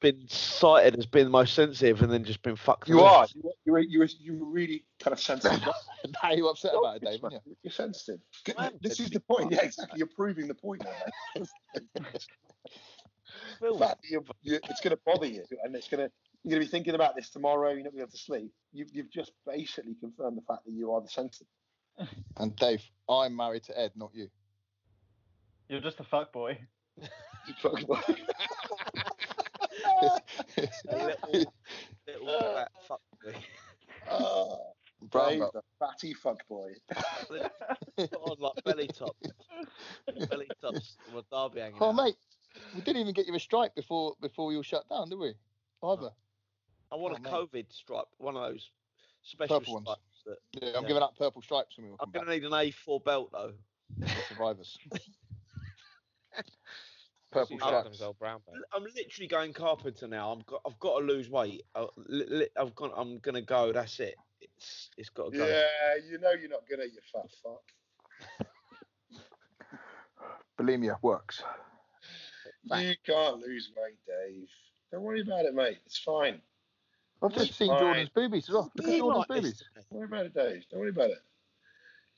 been 0.00 0.28
cited 0.28 0.98
as 0.98 1.06
being 1.06 1.26
the 1.26 1.30
most 1.30 1.54
sensitive 1.54 2.02
and 2.02 2.12
then 2.12 2.24
just 2.24 2.42
been 2.42 2.56
fucked. 2.56 2.88
You 2.88 3.00
are. 3.00 3.26
You, 3.34 3.52
you, 3.64 3.86
you, 3.88 4.08
you 4.20 4.38
were 4.38 4.50
really 4.50 4.84
kind 5.00 5.12
of 5.12 5.20
sensitive. 5.20 5.62
now 6.22 6.32
you're 6.32 6.50
upset 6.50 6.72
about 6.78 6.96
it, 6.96 7.04
Dave, 7.04 7.20
aren't 7.22 7.34
you? 7.46 7.56
You're 7.62 7.72
sensitive. 7.72 8.20
I 8.56 8.66
am 8.66 8.72
This 8.80 9.00
is 9.00 9.10
the 9.10 9.20
point. 9.20 9.52
Yeah, 9.52 9.62
exactly. 9.62 9.98
You're 9.98 10.06
proving 10.08 10.48
the 10.48 10.54
point 10.54 10.84
now. 10.84 11.42
mate. 13.60 13.72
the 13.72 13.78
fact 13.78 14.02
that 14.02 14.10
you're, 14.10 14.24
you 14.42 14.58
it's 14.70 14.80
going 14.80 14.94
to 14.96 15.02
bother 15.06 15.26
you, 15.26 15.44
and 15.64 15.74
it's 15.76 15.88
going 15.88 16.06
to 16.06 16.12
you're 16.44 16.58
going 16.58 16.62
to 16.62 16.66
be 16.66 16.70
thinking 16.70 16.94
about 16.94 17.14
this 17.16 17.30
tomorrow. 17.30 17.70
You're 17.70 17.78
not 17.84 17.84
going 17.84 17.92
to 17.92 17.96
be 17.96 18.02
able 18.02 18.10
to 18.12 18.18
sleep. 18.18 18.52
You, 18.72 18.86
you've 18.92 19.10
just 19.10 19.32
basically 19.46 19.94
confirmed 19.98 20.36
the 20.36 20.42
fact 20.42 20.64
that 20.66 20.72
you 20.72 20.92
are 20.92 21.00
the 21.00 21.08
sensitive. 21.08 21.46
And 22.36 22.54
Dave, 22.56 22.82
I'm 23.08 23.34
married 23.36 23.62
to 23.64 23.78
Ed, 23.80 23.92
not 23.96 24.10
you. 24.14 24.28
You're 25.68 25.80
just 25.80 26.00
a 26.00 26.04
fuck 26.04 26.32
boy. 26.32 26.58
Fuck 27.62 27.74
little, 27.74 27.98
little 32.06 32.54
fat 32.54 32.70
fuck 32.88 33.00
boy. 33.22 33.34
oh, 34.10 34.58
Brown 35.10 35.30
Dave, 35.30 35.38
belt. 35.40 35.52
the 35.54 35.62
fatty 35.78 36.14
fuck 36.14 36.46
boy. 36.48 36.70
Put 37.28 38.14
on 38.14 38.36
like 38.38 38.64
belly 38.64 38.88
top, 38.88 39.16
belly 40.30 40.48
tops 40.60 40.96
with 41.14 41.24
Derby 41.30 41.60
hanging 41.60 41.78
Oh 41.80 41.88
out. 41.90 41.96
mate, 41.96 42.16
we 42.74 42.82
didn't 42.82 43.00
even 43.00 43.14
get 43.14 43.26
you 43.26 43.34
a 43.34 43.40
stripe 43.40 43.74
before 43.74 44.14
before 44.20 44.52
you 44.52 44.58
were 44.58 44.64
shut 44.64 44.88
down, 44.88 45.08
did 45.08 45.18
we? 45.18 45.34
Either. 45.82 46.10
I 46.92 46.96
want 46.96 47.14
Oh, 47.14 47.16
a 47.16 47.20
mate. 47.20 47.32
COVID 47.32 47.72
stripe, 47.72 48.06
one 48.18 48.36
of 48.36 48.42
those 48.42 48.70
special 49.22 49.60
Purple 49.60 49.74
ones. 49.74 49.88
stripes. 49.88 50.22
That, 50.26 50.38
Yeah, 50.62 50.68
I'm 50.76 50.82
Yeah. 50.82 50.88
giving 50.88 51.02
up 51.02 51.16
purple 51.16 51.42
stripes 51.42 51.76
when 51.76 51.90
we 51.90 51.96
I'm 52.00 52.10
gonna 52.10 52.30
need 52.30 52.44
an 52.44 52.52
A4 52.52 53.02
belt 53.02 53.32
though. 53.32 53.54
survivors. 54.28 54.78
purple 57.30 57.56
Use 57.56 57.62
stripes. 57.62 57.98
Brown 58.18 58.40
belt. 58.46 58.58
I'm 58.72 58.84
literally 58.84 59.26
going 59.26 59.52
carpenter 59.52 60.06
now. 60.06 60.32
I'm 60.32 60.40
got, 60.40 60.62
I've 60.64 60.78
got 60.78 61.00
to 61.00 61.04
lose 61.04 61.28
weight. 61.28 61.64
I, 61.74 61.86
li, 61.96 62.24
li, 62.28 62.48
I've 62.56 62.74
got, 62.74 62.92
I'm 62.96 63.18
gonna 63.18 63.42
go. 63.42 63.72
That's 63.72 63.98
it. 64.00 64.14
It's 64.40 64.90
it's 64.96 65.08
got 65.10 65.32
to 65.32 65.38
go. 65.38 65.46
Yeah, 65.46 65.96
you 66.08 66.18
know 66.18 66.32
you're 66.32 66.50
not 66.50 66.68
gonna, 66.68 66.84
you 66.84 67.00
fat 67.12 67.30
fuck. 67.42 67.62
Bulimia 70.58 70.96
works. 71.02 71.42
You 72.64 72.94
can't 73.04 73.38
lose 73.40 73.70
weight, 73.76 73.98
Dave. 74.06 74.48
Don't 74.90 75.02
worry 75.02 75.20
about 75.20 75.44
it, 75.44 75.54
mate. 75.54 75.78
It's 75.86 75.98
fine. 75.98 76.40
I've 77.22 77.34
just 77.34 77.54
seen 77.54 77.68
Fine. 77.68 77.80
Jordan's 77.80 78.08
boobies 78.10 78.48
as 78.48 78.54
well. 78.54 78.72
Look 78.76 78.86
at 78.88 78.98
Jordan's 78.98 79.26
boobies. 79.26 79.58
to. 79.58 79.64
Don't 79.90 79.98
worry 79.98 80.06
about 80.06 80.26
it, 80.26 80.34
Dave. 80.34 80.64
Don't 80.70 80.80
worry 80.80 80.90
about 80.90 81.10
it. 81.10 81.18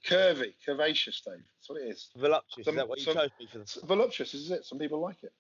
Curvy, 0.07 0.55
curvaceous, 0.67 1.23
Dave. 1.25 1.43
That's 1.55 1.69
what 1.69 1.81
it 1.81 1.89
is. 1.89 2.09
Voluptuous. 2.17 2.65
Some- 2.65 2.75
is 2.75 2.77
that 2.79 2.89
what 2.89 2.99
you 2.99 3.05
some- 3.05 3.15
chose 3.15 3.31
me 3.41 3.47
for? 3.51 3.59
It's 3.61 3.79
voluptuous, 3.83 4.35
is 4.35 4.51
it? 4.51 4.65
Some 4.65 4.79
people 4.79 5.01
like 5.01 5.23
it. 5.23 5.33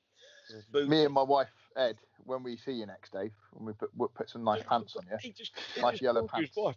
Me 0.88 1.04
and 1.04 1.12
my 1.12 1.22
wife 1.22 1.48
Ed, 1.76 1.98
when 2.24 2.42
we 2.42 2.56
see 2.56 2.72
you 2.72 2.86
next, 2.86 3.12
Dave, 3.12 3.32
when 3.52 3.66
we 3.66 3.72
put 3.72 3.90
we'll 3.96 4.08
put 4.08 4.30
some 4.30 4.44
nice 4.44 4.62
pants 4.62 4.96
on 4.96 5.04
you, 5.22 5.32
just, 5.32 5.52
Nice 5.80 6.00
yellow 6.02 6.26
called 6.26 6.42
you 6.42 6.48
his 6.54 6.74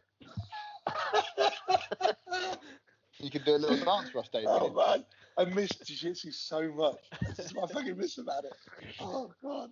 pants. 0.88 2.16
you 3.20 3.30
can 3.30 3.44
do 3.44 3.56
a 3.56 3.58
little 3.58 3.78
dance 3.86 4.10
for 4.10 4.20
us, 4.20 4.30
Dave. 4.30 4.46
Oh 4.48 4.74
man, 4.74 5.06
I 5.40 5.46
miss 5.46 5.78
jiu-jitsu 5.86 6.32
so 6.32 6.72
much. 6.74 7.12
This 7.38 7.48
is 7.48 7.56
what 7.56 7.72
I 7.72 7.74
fucking 7.74 7.98
miss 7.98 8.18
about 8.20 8.46
it. 8.46 8.54
Oh 9.00 9.34
god, 9.42 9.72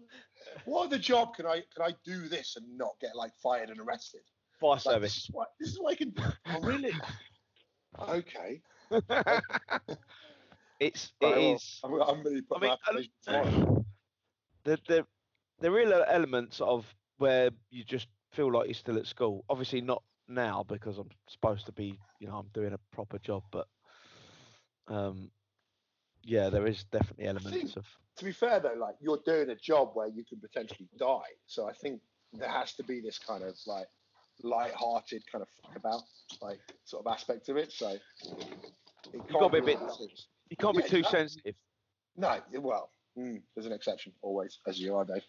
what 0.66 0.88
other 0.88 1.00
job 1.00 1.36
can 1.36 1.46
I 1.46 1.64
can 1.74 1.84
I 1.84 1.96
do 2.06 2.30
this 2.30 2.56
and 2.58 2.78
not 2.78 3.00
get 3.02 3.16
like 3.16 3.34
fired 3.36 3.70
and 3.70 3.80
arrested? 3.80 4.22
Fire 4.60 4.80
Like, 4.86 5.02
service. 5.02 5.16
This 5.16 5.18
is 5.26 5.30
what 5.32 5.50
this 5.60 5.70
is 5.70 5.80
what 5.80 5.94
I 5.94 5.96
can 5.96 6.12
do. 6.12 6.24
Oh 6.48 6.62
really? 6.62 6.94
Okay. 8.10 8.62
It's 10.80 11.14
Right, 11.22 11.38
it 11.38 11.38
well, 11.38 11.56
is. 11.56 11.84
I'm, 11.84 11.94
I'm 12.02 12.24
really 12.24 12.42
I 12.56 12.60
mean, 12.60 12.72
I 12.72 13.04
the 14.64 14.80
the 14.88 15.06
the 15.60 15.72
real 15.72 15.94
elements 15.94 16.62
of 16.62 16.96
where 17.18 17.52
you 17.70 17.84
just 17.84 18.08
feel 18.32 18.52
like 18.52 18.68
you're 18.68 18.74
still 18.74 18.98
at 18.98 19.08
school. 19.08 19.46
Obviously 19.50 19.82
not 19.82 20.04
now 20.28 20.64
because 20.64 20.98
I'm 20.98 21.10
supposed 21.28 21.66
to 21.68 21.72
be, 21.74 22.00
you 22.20 22.28
know, 22.28 22.38
I'm 22.38 22.50
doing 22.54 22.74
a 22.74 22.80
proper 22.96 23.20
job, 23.20 23.44
but 23.52 23.68
um, 24.88 25.32
yeah, 26.28 26.50
there 26.50 26.68
is 26.68 26.84
definitely 26.92 27.26
elements 27.26 27.52
think- 27.74 27.76
of. 27.78 27.86
To 28.18 28.26
be 28.26 28.32
fair 28.32 28.60
though, 28.60 28.74
like 28.80 28.96
you're 29.00 29.20
doing 29.26 29.50
a 29.52 29.56
job 29.56 29.92
where 29.94 30.08
you 30.08 30.24
could 30.28 30.42
potentially 30.42 30.90
die, 30.98 31.30
so 31.46 31.70
I 31.70 31.74
think 31.74 32.02
there 32.34 32.50
has 32.50 32.74
to 32.74 32.84
be 32.84 33.00
this 33.00 33.20
kind 33.20 33.44
of 33.44 33.56
like 33.68 33.88
light-hearted 34.44 35.24
kind 35.32 35.42
of 35.44 35.48
fuck 35.62 35.76
about 35.76 36.02
like 36.42 36.60
sort 36.84 37.06
of 37.06 37.12
aspect 37.14 37.48
of 37.50 37.58
it. 37.58 37.72
So 37.72 37.90
it 37.90 38.02
You've 39.14 39.28
got 39.30 39.48
to 39.48 39.50
be 39.50 39.58
a 39.60 39.62
bit. 39.62 39.78
can't. 39.80 39.92
You 40.50 40.58
can't 40.58 40.76
Yeah, 40.76 40.82
be 40.82 40.90
too 40.90 40.98
exactly. 40.98 41.20
sensitive. 41.20 41.56
No, 42.16 42.40
well, 42.60 42.90
mm, 43.18 43.40
there's 43.56 43.68
an 43.68 43.72
exception 43.74 44.12
always, 44.24 44.58
as 44.68 44.80
you 44.80 44.96
are, 44.96 45.06
Dave. 45.06 45.22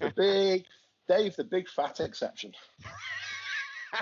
The 0.00 0.12
big 0.14 0.64
Dave, 1.08 1.36
the 1.36 1.44
big 1.44 1.68
fat 1.70 2.00
exception. 2.00 2.52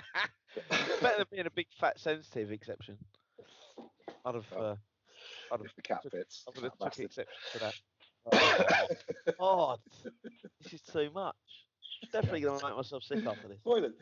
Better 1.00 1.18
than 1.18 1.26
being 1.30 1.46
a 1.46 1.50
big 1.50 1.66
fat 1.78 1.98
sensitive 2.00 2.50
exception. 2.50 2.96
I'd 4.24 4.34
have. 4.34 4.52
Uh, 4.56 4.74
I'd 5.54 5.60
have 5.60 5.76
the 5.76 5.82
cat. 5.82 6.00
I 6.04 6.08
would 6.12 6.12
have 6.14 6.62
that 6.62 6.70
took 6.70 6.78
bastard. 6.80 7.04
exception 7.04 7.26
to 7.52 7.58
that. 7.60 9.34
Oh, 9.38 9.76
this 10.62 10.72
is 10.72 10.80
too 10.82 11.10
much. 11.14 11.34
Definitely 12.12 12.40
gonna 12.40 12.66
make 12.66 12.76
myself 12.76 13.02
sick 13.02 13.24
after 13.26 13.48
this. 13.48 13.58
Boy, 13.64 13.80
then, 13.80 13.94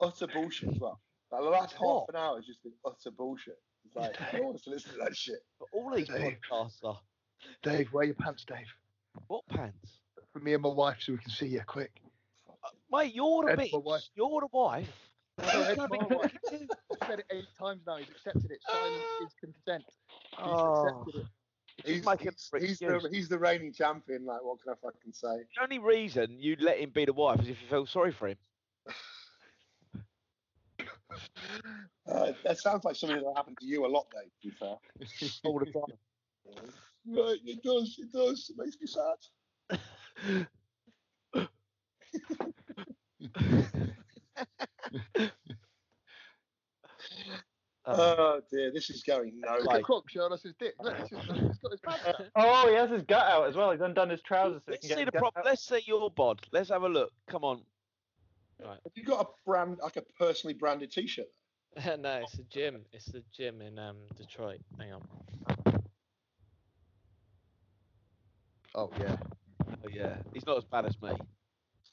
utter 0.00 0.26
bullshit 0.26 0.70
as 0.70 0.78
well. 0.78 1.00
Like, 1.30 1.42
the 1.42 1.48
last 1.48 1.72
half 1.74 2.08
an 2.08 2.16
hour 2.16 2.36
has 2.36 2.46
just 2.46 2.62
been 2.62 2.72
utter 2.84 3.10
bullshit. 3.10 3.58
It's 3.86 3.96
like, 3.96 4.16
wants 4.42 4.64
to 4.64 4.70
listen 4.70 4.92
to 4.92 4.98
that 4.98 5.16
shit. 5.16 5.40
But 5.58 5.68
all 5.72 5.90
these 5.94 6.08
Dave. 6.08 6.36
podcasts 6.50 6.84
are. 6.84 6.98
Dave, 7.62 7.92
wear 7.92 8.04
your 8.04 8.14
pants, 8.14 8.44
Dave. 8.44 8.66
What 9.28 9.46
pants? 9.48 10.00
For 10.32 10.40
me 10.40 10.54
and 10.54 10.62
my 10.62 10.68
wife, 10.70 10.96
so 11.00 11.12
we 11.12 11.18
can 11.18 11.30
see 11.30 11.46
you 11.46 11.62
quick. 11.66 11.92
Uh, 12.48 12.68
mate, 12.90 13.14
you're 13.14 13.44
the 13.56 13.62
bitch. 13.62 13.82
wife. 13.82 14.02
You're 14.14 14.40
the 14.40 14.48
wife. 14.52 14.88
No, 15.38 15.62
Ed, 15.62 15.76
Gotta 15.76 15.88
be 15.92 15.98
my 15.98 16.16
wife. 16.16 16.36
I've 16.52 17.08
said 17.08 17.18
it 17.20 17.26
eight 17.30 17.44
times 17.58 17.82
now. 17.86 17.96
He's 17.96 18.08
accepted 18.10 18.50
it. 18.50 18.58
Silence 18.68 19.02
is 19.24 19.34
consent. 19.40 19.84
He's 20.38 20.46
Oh. 20.46 21.04
He's, 21.84 22.04
making 22.04 22.32
he's, 22.32 22.68
he's 22.68 22.78
the, 22.80 23.08
he's 23.12 23.28
the 23.28 23.38
reigning 23.38 23.72
champion. 23.72 24.24
Like, 24.24 24.42
what 24.42 24.60
can 24.62 24.72
I 24.72 24.76
fucking 24.82 25.12
say? 25.12 25.44
the 25.56 25.62
only 25.62 25.78
reason 25.78 26.36
you 26.40 26.56
let 26.60 26.78
him 26.78 26.90
be 26.90 27.04
the 27.04 27.12
wife 27.12 27.40
is 27.40 27.48
if 27.48 27.62
you 27.62 27.68
feel 27.68 27.86
sorry 27.86 28.12
for 28.12 28.28
him. 28.28 28.36
Uh, 32.10 32.32
that 32.44 32.58
sounds 32.58 32.84
like 32.84 32.96
something 32.96 33.18
that 33.18 33.32
happened 33.36 33.56
to 33.60 33.66
you 33.66 33.84
a 33.84 33.88
lot, 33.88 34.06
Dave. 34.10 34.30
To 34.42 34.48
be 34.48 34.54
fair. 34.58 34.76
All 35.44 35.58
the 35.58 35.66
time. 35.66 36.62
Right, 37.10 37.38
it 37.44 37.62
does. 37.62 37.98
It 37.98 38.12
does. 38.12 38.50
It 38.50 38.56
makes 38.58 38.76
me 38.80 38.86
sad. 38.86 40.48
Um, 47.88 47.94
Oh 47.98 48.40
dear, 48.50 48.70
this 48.70 48.90
is 48.90 49.02
going 49.02 49.32
Look 49.40 49.64
nowhere. 49.64 49.78
at 49.78 49.84
Croc 49.84 50.08
showing 50.10 50.32
us 50.32 50.42
his 50.42 50.54
dick. 50.60 50.74
Look, 50.80 50.94
he's, 50.98 51.08
he's 51.08 51.58
got 51.58 51.72
his 51.72 51.80
pants. 51.80 52.04
Oh, 52.36 52.68
he 52.68 52.74
has 52.74 52.90
his 52.90 53.02
gut 53.02 53.26
out 53.26 53.48
as 53.48 53.56
well. 53.56 53.70
He's 53.72 53.80
undone 53.80 54.10
his 54.10 54.20
trousers 54.20 54.60
so 54.66 54.72
let's 54.72 54.86
can 54.86 54.96
see 54.96 55.00
his 55.00 55.06
the 55.06 55.12
gut 55.12 55.20
prop. 55.22 55.36
out. 55.38 55.44
Let's 55.46 55.66
see 55.66 55.80
your 55.86 56.10
bod. 56.10 56.40
Let's 56.52 56.68
have 56.68 56.82
a 56.82 56.88
look. 56.88 57.12
Come 57.30 57.44
on. 57.44 57.62
Have 58.60 58.78
you 58.94 59.04
got 59.04 59.20
a 59.24 59.28
brand, 59.46 59.78
like 59.82 59.96
a 59.96 60.02
personally 60.18 60.52
branded 60.54 60.90
T-shirt? 60.90 61.26
no, 62.00 62.20
it's 62.22 62.34
a 62.34 62.42
gym. 62.50 62.84
It's 62.92 63.06
the 63.06 63.22
gym 63.34 63.62
in 63.62 63.78
um 63.78 63.96
Detroit. 64.16 64.60
Hang 64.78 64.92
on. 64.92 65.02
Oh 68.74 68.90
yeah. 69.00 69.16
Oh 69.66 69.88
yeah, 69.90 70.16
he's 70.34 70.44
not 70.46 70.58
as 70.58 70.64
bad 70.64 70.86
as 70.86 71.00
me. 71.00 71.12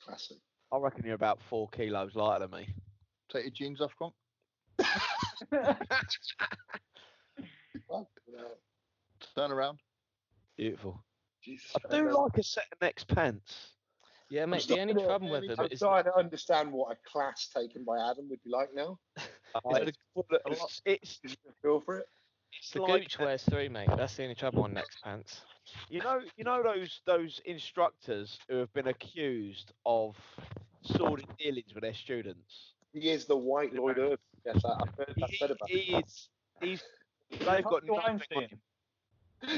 Classic. 0.04 0.38
I 0.72 0.78
reckon 0.78 1.06
you're 1.06 1.16
about 1.16 1.40
four 1.50 1.70
kilos 1.70 2.16
lighter 2.16 2.48
than 2.48 2.60
me. 2.60 2.68
Take 3.32 3.44
your 3.44 3.52
jeans 3.52 3.82
off, 3.82 3.96
Croc. 3.96 4.14
Fuck, 5.50 5.78
no. 7.90 8.08
Turn 9.36 9.52
around. 9.52 9.80
Beautiful. 10.58 11.04
Jesus. 11.44 11.72
I 11.76 11.96
do 11.96 12.10
like 12.10 12.38
a 12.38 12.44
set 12.44 12.64
of 12.72 12.82
next 12.82 13.08
pants. 13.08 13.72
Yeah, 14.30 14.46
mate. 14.46 14.58
The 14.58 14.64
starting 14.64 14.90
only 14.90 14.94
to- 15.02 15.08
trouble 15.08 15.30
with 15.30 15.48
them 15.48 15.60
I'm 15.60 15.68
is 15.72 15.80
starting 15.80 16.12
to 16.12 16.18
understand 16.18 16.72
what 16.72 16.92
a 16.92 17.10
class 17.10 17.50
taken 17.56 17.84
by 17.84 17.98
Adam 18.10 18.28
would 18.30 18.42
be 18.44 18.50
like 18.50 18.70
now. 18.74 18.98
I- 19.18 19.86
the- 19.86 19.94
it's, 20.48 20.82
it's, 20.86 21.20
feel 21.62 21.80
for 21.82 22.00
it? 22.00 22.06
it's 22.60 22.72
the 22.72 22.82
like 22.82 23.04
Gooch 23.04 23.20
wears 23.20 23.44
three, 23.44 23.70
mate. 23.70 23.90
That's 23.96 24.16
the 24.16 24.24
only 24.24 24.36
trouble 24.36 24.64
on 24.64 24.74
next 24.74 25.02
pants. 25.04 25.42
you 25.90 26.00
know 26.00 26.22
you 26.38 26.44
know 26.44 26.62
those 26.64 27.02
those 27.06 27.42
instructors 27.46 28.38
who 28.50 28.58
have 28.58 28.72
been 28.74 28.88
accused 28.88 29.74
of 29.86 30.16
sordid 30.82 31.28
dealings 31.38 31.74
with 31.74 31.84
their 31.84 31.94
students. 31.94 32.74
He 32.94 33.10
is 33.10 33.26
the 33.26 33.36
white 33.38 33.74
Lloyd 33.74 33.98
Irvin. 33.98 34.18
Yes, 34.46 34.64
I- 34.66 34.74
I've 34.82 34.96
heard, 34.98 35.14
I've 35.24 35.30
He, 35.30 35.38
heard 35.42 35.52
about 35.52 35.70
he 35.70 35.78
is 35.96 36.30
he's 36.62 36.84
they've 37.32 37.64
got 37.64 37.64
Harvey 37.64 37.88
nothing 37.88 37.90
on 37.90 38.04
Weinstein. 38.04 38.42
him. 38.50 38.60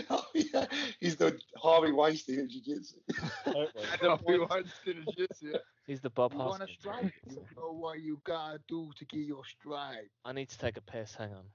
Oh, 0.10 0.26
yeah. 0.34 0.66
He's 1.00 1.16
the 1.16 1.40
Harvey 1.56 1.92
Weinstein 1.92 2.40
of 2.42 2.50
jiu-jitsu. 2.50 2.96
Adam 3.46 4.20
We 4.26 4.38
Weinstein. 4.38 4.40
want 4.50 4.68
to 4.86 4.94
the 4.94 5.28
shit. 5.40 5.62
He's 5.86 6.02
the 6.02 6.10
Bob 6.10 6.34
Hoskins. 6.34 6.78
You 6.84 6.90
want 6.92 7.04
to 7.04 7.08
strike? 7.12 7.22
You 7.30 7.46
know 7.56 7.72
what 7.74 8.00
you 8.02 8.20
gotta 8.26 8.60
do 8.68 8.92
to 8.98 9.06
get 9.06 9.20
your 9.22 9.44
strike. 9.46 10.10
I 10.26 10.34
need 10.34 10.50
to 10.50 10.58
take 10.58 10.78
a 10.78 10.82
piss. 10.82 11.16
Hang 11.16 11.34
on. 11.34 11.46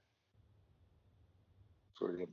Brilliant. 1.99 2.29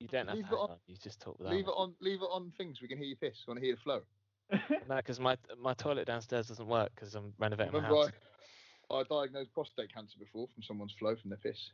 You 0.00 0.08
don't 0.08 0.26
have 0.28 0.36
Leave 0.36 0.44
to 0.44 0.50
hang 0.50 0.58
on- 0.58 0.70
on. 0.70 0.76
You 0.86 0.96
just 0.96 1.20
talk 1.20 1.36
Leave 1.40 1.50
me. 1.50 1.58
it 1.60 1.66
on. 1.76 1.94
Leave 2.00 2.22
it 2.22 2.28
on 2.30 2.52
things. 2.56 2.80
We 2.80 2.88
can 2.88 2.98
hear 2.98 3.06
you 3.06 3.16
piss. 3.16 3.44
We 3.46 3.52
Want 3.52 3.60
to 3.60 3.66
hear 3.66 3.74
the 3.76 3.80
flow? 3.80 4.00
No, 4.88 4.96
because 4.96 5.18
my 5.18 5.36
my 5.58 5.74
toilet 5.74 6.06
downstairs 6.06 6.48
doesn't 6.48 6.66
work 6.66 6.90
because 6.94 7.14
I'm 7.14 7.32
renovating 7.38 7.72
my 7.72 7.80
house. 7.80 8.08
I, 8.08 8.10
I 8.92 9.02
diagnosed 9.04 9.52
prostate 9.54 9.92
cancer 9.92 10.18
before 10.18 10.46
from 10.52 10.62
someone's 10.62 10.92
flow 10.98 11.16
from 11.16 11.30
their 11.30 11.38
piss. 11.38 11.70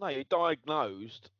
No, 0.00 0.08
you 0.08 0.24
diagnosed 0.24 1.30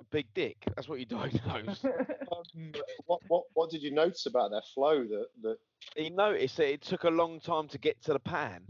a 0.00 0.04
big 0.10 0.26
dick. 0.34 0.56
That's 0.74 0.88
what 0.88 0.98
you 0.98 1.06
diagnosed. 1.06 1.84
Um, 1.84 2.72
what, 3.06 3.20
what, 3.28 3.44
what 3.54 3.70
did 3.70 3.82
you 3.82 3.92
notice 3.92 4.26
about 4.26 4.50
their 4.50 4.62
flow 4.74 5.04
that, 5.04 5.26
that 5.42 5.56
he 5.96 6.10
noticed 6.10 6.56
that 6.56 6.72
it 6.72 6.82
took 6.82 7.04
a 7.04 7.10
long 7.10 7.40
time 7.40 7.68
to 7.68 7.78
get 7.78 8.02
to 8.04 8.12
the 8.12 8.18
pan. 8.18 8.62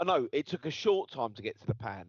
Oh, 0.00 0.04
no, 0.04 0.28
it 0.32 0.46
took 0.46 0.64
a 0.64 0.70
short 0.70 1.10
time 1.10 1.34
to 1.34 1.42
get 1.42 1.60
to 1.60 1.66
the 1.66 1.74
pan. 1.74 2.06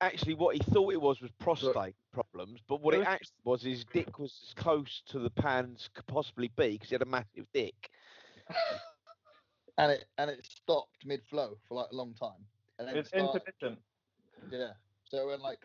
Actually, 0.00 0.34
what 0.34 0.54
he 0.54 0.62
thought 0.72 0.92
it 0.92 1.00
was 1.00 1.20
was 1.20 1.32
prostate 1.40 1.96
problems, 2.12 2.60
but 2.68 2.80
what 2.80 2.94
It 2.94 3.00
it 3.00 3.06
actually 3.08 3.34
was, 3.44 3.62
his 3.62 3.84
dick 3.92 4.18
was 4.20 4.32
as 4.46 4.54
close 4.54 5.02
to 5.08 5.18
the 5.18 5.30
pan 5.30 5.74
as 5.74 5.88
could 5.92 6.06
possibly 6.06 6.52
be 6.56 6.72
because 6.72 6.90
he 6.90 6.94
had 6.94 7.02
a 7.02 7.06
massive 7.06 7.46
dick. 7.52 7.90
And 9.78 9.92
it 9.92 10.04
and 10.18 10.30
it 10.30 10.44
stopped 10.44 11.06
mid 11.06 11.22
flow 11.24 11.56
for 11.68 11.74
like 11.74 11.86
a 11.92 11.94
long 11.94 12.12
time. 12.14 12.44
And 12.78 12.88
then 12.88 12.96
it's 12.96 13.08
started- 13.08 13.42
intermittent. 13.60 13.78
Yeah. 14.50 14.72
So 15.04 15.28
when 15.28 15.40
like 15.40 15.58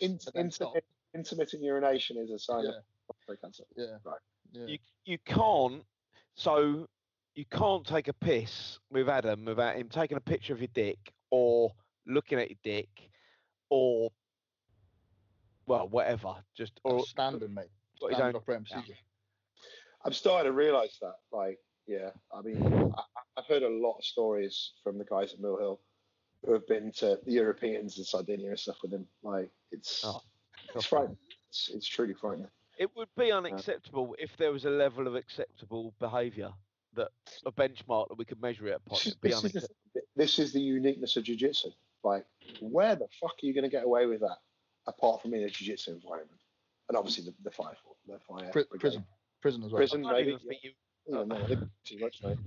in, 0.00 0.12
And 0.26 0.32
then 0.34 0.50
stop. 0.50 0.68
intermittent, 0.74 0.84
intermittent 1.14 1.62
urination 1.62 2.16
is 2.18 2.30
a 2.30 2.38
sign 2.38 2.64
yeah, 2.64 2.70
of 2.70 3.16
prostate 3.24 3.40
cancer. 3.42 3.64
yeah, 3.76 3.98
Right. 4.04 4.18
yeah. 4.52 4.66
You 4.66 4.78
you 5.04 5.18
can't 5.24 5.84
so 6.34 6.88
you 7.34 7.44
can't 7.46 7.86
take 7.86 8.08
a 8.08 8.12
piss 8.12 8.78
with 8.90 9.08
Adam 9.08 9.44
without 9.44 9.76
him 9.76 9.88
taking 9.88 10.16
a 10.16 10.20
picture 10.20 10.52
of 10.54 10.60
your 10.60 10.70
dick 10.74 11.12
or 11.30 11.72
looking 12.06 12.38
at 12.40 12.48
your 12.48 12.58
dick 12.64 12.88
or 13.70 14.10
well 15.66 15.88
whatever 15.88 16.34
just 16.56 16.80
or 16.84 16.98
That's 16.98 17.10
standard, 17.10 17.54
mate. 17.54 17.66
got 18.00 18.08
his 18.10 18.16
Standard 18.16 18.36
own 18.36 18.42
operating 18.42 18.66
yeah. 18.88 18.94
I'm 20.04 20.12
starting 20.12 20.50
to 20.50 20.56
realise 20.56 20.96
that. 21.02 21.16
Like, 21.32 21.58
yeah, 21.86 22.10
I 22.32 22.40
mean, 22.40 22.92
I, 22.96 23.02
I've 23.38 23.46
heard 23.46 23.62
a 23.62 23.68
lot 23.68 23.96
of 23.98 24.04
stories 24.04 24.72
from 24.82 24.98
the 24.98 25.04
guys 25.04 25.32
at 25.32 25.38
Mill 25.40 25.56
Hill 25.58 25.80
who 26.44 26.52
have 26.52 26.66
been 26.66 26.90
to 26.92 27.18
the 27.24 27.32
Europeans 27.32 27.96
and 27.98 28.06
Sardinia 28.06 28.50
and 28.50 28.58
stuff 28.58 28.78
with 28.82 28.92
him. 28.92 29.06
Like, 29.22 29.50
it's 29.70 30.02
Oh, 30.04 30.20
it's 30.74 30.86
frightening. 30.86 31.16
It's, 31.50 31.70
it's 31.72 31.86
truly 31.86 32.14
frightening. 32.14 32.48
It 32.78 32.90
would 32.96 33.08
be 33.16 33.30
uh, 33.32 33.38
unacceptable 33.38 34.16
if 34.18 34.36
there 34.36 34.52
was 34.52 34.64
a 34.64 34.70
level 34.70 35.06
of 35.06 35.14
acceptable 35.14 35.94
behaviour 36.00 36.50
that 36.94 37.08
a 37.46 37.52
benchmark 37.52 38.08
that 38.08 38.18
we 38.18 38.24
could 38.24 38.40
measure 38.42 38.66
it 38.68 38.76
upon. 38.84 38.98
This 38.98 39.06
is, 39.06 39.14
be 39.14 39.28
this, 39.28 39.44
is 39.44 39.52
the, 39.94 40.00
this 40.16 40.38
is 40.38 40.52
the 40.52 40.60
uniqueness 40.60 41.16
of 41.16 41.24
jiu-jitsu. 41.24 41.68
Like, 42.02 42.24
where 42.60 42.96
the 42.96 43.06
fuck 43.20 43.32
are 43.42 43.46
you 43.46 43.54
going 43.54 43.64
to 43.64 43.70
get 43.70 43.84
away 43.84 44.06
with 44.06 44.20
that 44.20 44.38
apart 44.86 45.22
from 45.22 45.34
in 45.34 45.42
a 45.42 45.48
jiu-jitsu 45.50 45.92
environment? 45.92 46.40
And 46.88 46.96
obviously 46.96 47.24
the, 47.24 47.34
the 47.42 47.50
fire, 47.50 47.76
the 48.06 48.18
fire 48.20 48.50
Pri- 48.50 48.64
prison, 48.78 49.04
prison 49.42 49.62
as 49.64 49.70
well. 49.72 49.78
prison, 49.78 50.02
maybe. 50.02 50.30
even 50.30 50.40
you- 50.62 50.72
Yeah, 51.06 51.24
no, 51.26 51.46
too 51.84 51.98
much, 51.98 52.20
mate. 52.22 52.38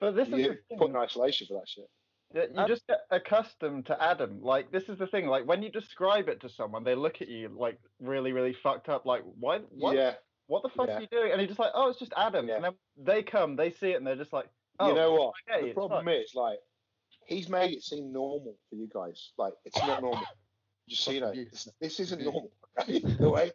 But 0.00 0.16
this 0.16 0.28
is 0.28 0.34
You 0.34 0.48
the 0.48 0.58
get 0.68 0.78
put 0.78 0.90
in 0.90 0.96
isolation 0.96 1.46
for 1.46 1.54
that 1.54 1.68
shit. 1.68 1.88
You 2.34 2.66
just 2.66 2.86
get 2.86 3.00
accustomed 3.10 3.86
to 3.86 4.02
Adam. 4.02 4.40
Like 4.42 4.70
this 4.70 4.84
is 4.88 4.98
the 4.98 5.06
thing. 5.06 5.26
Like 5.26 5.46
when 5.46 5.62
you 5.62 5.70
describe 5.70 6.28
it 6.28 6.40
to 6.42 6.48
someone, 6.48 6.84
they 6.84 6.94
look 6.94 7.22
at 7.22 7.28
you 7.28 7.48
like 7.56 7.78
really, 8.00 8.32
really 8.32 8.54
fucked 8.62 8.88
up. 8.88 9.06
Like 9.06 9.22
why? 9.38 9.60
What? 9.70 9.96
Yeah, 9.96 10.14
What 10.48 10.62
the 10.62 10.68
fuck 10.70 10.88
Yeah. 10.88 10.98
are 10.98 11.00
you 11.00 11.06
doing? 11.10 11.32
And 11.32 11.40
you're 11.40 11.48
just 11.48 11.60
like, 11.60 11.72
oh, 11.74 11.88
it's 11.88 11.98
just 11.98 12.12
Adam. 12.16 12.48
Yeah. 12.48 12.56
And 12.56 12.64
then 12.64 12.72
they 12.96 13.22
come, 13.22 13.56
they 13.56 13.70
see 13.70 13.90
it, 13.90 13.96
and 13.96 14.06
they're 14.06 14.16
just 14.16 14.32
like, 14.32 14.48
oh, 14.80 14.88
you 14.88 14.94
know 14.94 15.12
what? 15.12 15.34
the 15.46 15.66
it's 15.66 15.74
problem 15.74 16.08
is, 16.08 16.34
like, 16.34 16.58
he's 17.26 17.48
made 17.48 17.72
it 17.72 17.82
seem 17.82 18.12
normal 18.12 18.56
for 18.68 18.76
you 18.76 18.88
guys. 18.92 19.32
Like, 19.38 19.54
it's 19.64 19.78
not 19.78 20.02
normal. 20.02 20.24
Just 20.88 21.02
so 21.02 21.10
you 21.10 21.20
know, 21.20 21.26
Fucking 21.28 21.48
this, 21.50 21.68
this 21.80 21.98
isn't 22.00 22.22
normal. 22.22 22.52
Okay? 22.80 23.00
The 23.18 23.28
way 23.28 23.50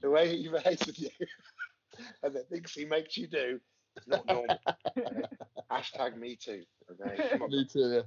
the 0.00 0.08
way 0.08 0.34
he 0.34 0.48
behaves 0.48 0.86
with 0.86 0.98
you 0.98 1.10
and 2.22 2.34
the 2.34 2.40
things 2.44 2.72
he 2.72 2.86
makes 2.86 3.18
you 3.18 3.26
do 3.26 3.60
is 3.96 4.06
not 4.06 4.26
normal. 4.26 4.56
okay? 4.98 5.22
Hashtag 5.70 6.16
me 6.16 6.36
too. 6.36 6.62
Okay, 6.90 7.28
come 7.30 7.42
on, 7.42 7.50
Me 7.50 7.64
too. 7.70 7.80
Yeah. 7.94 8.00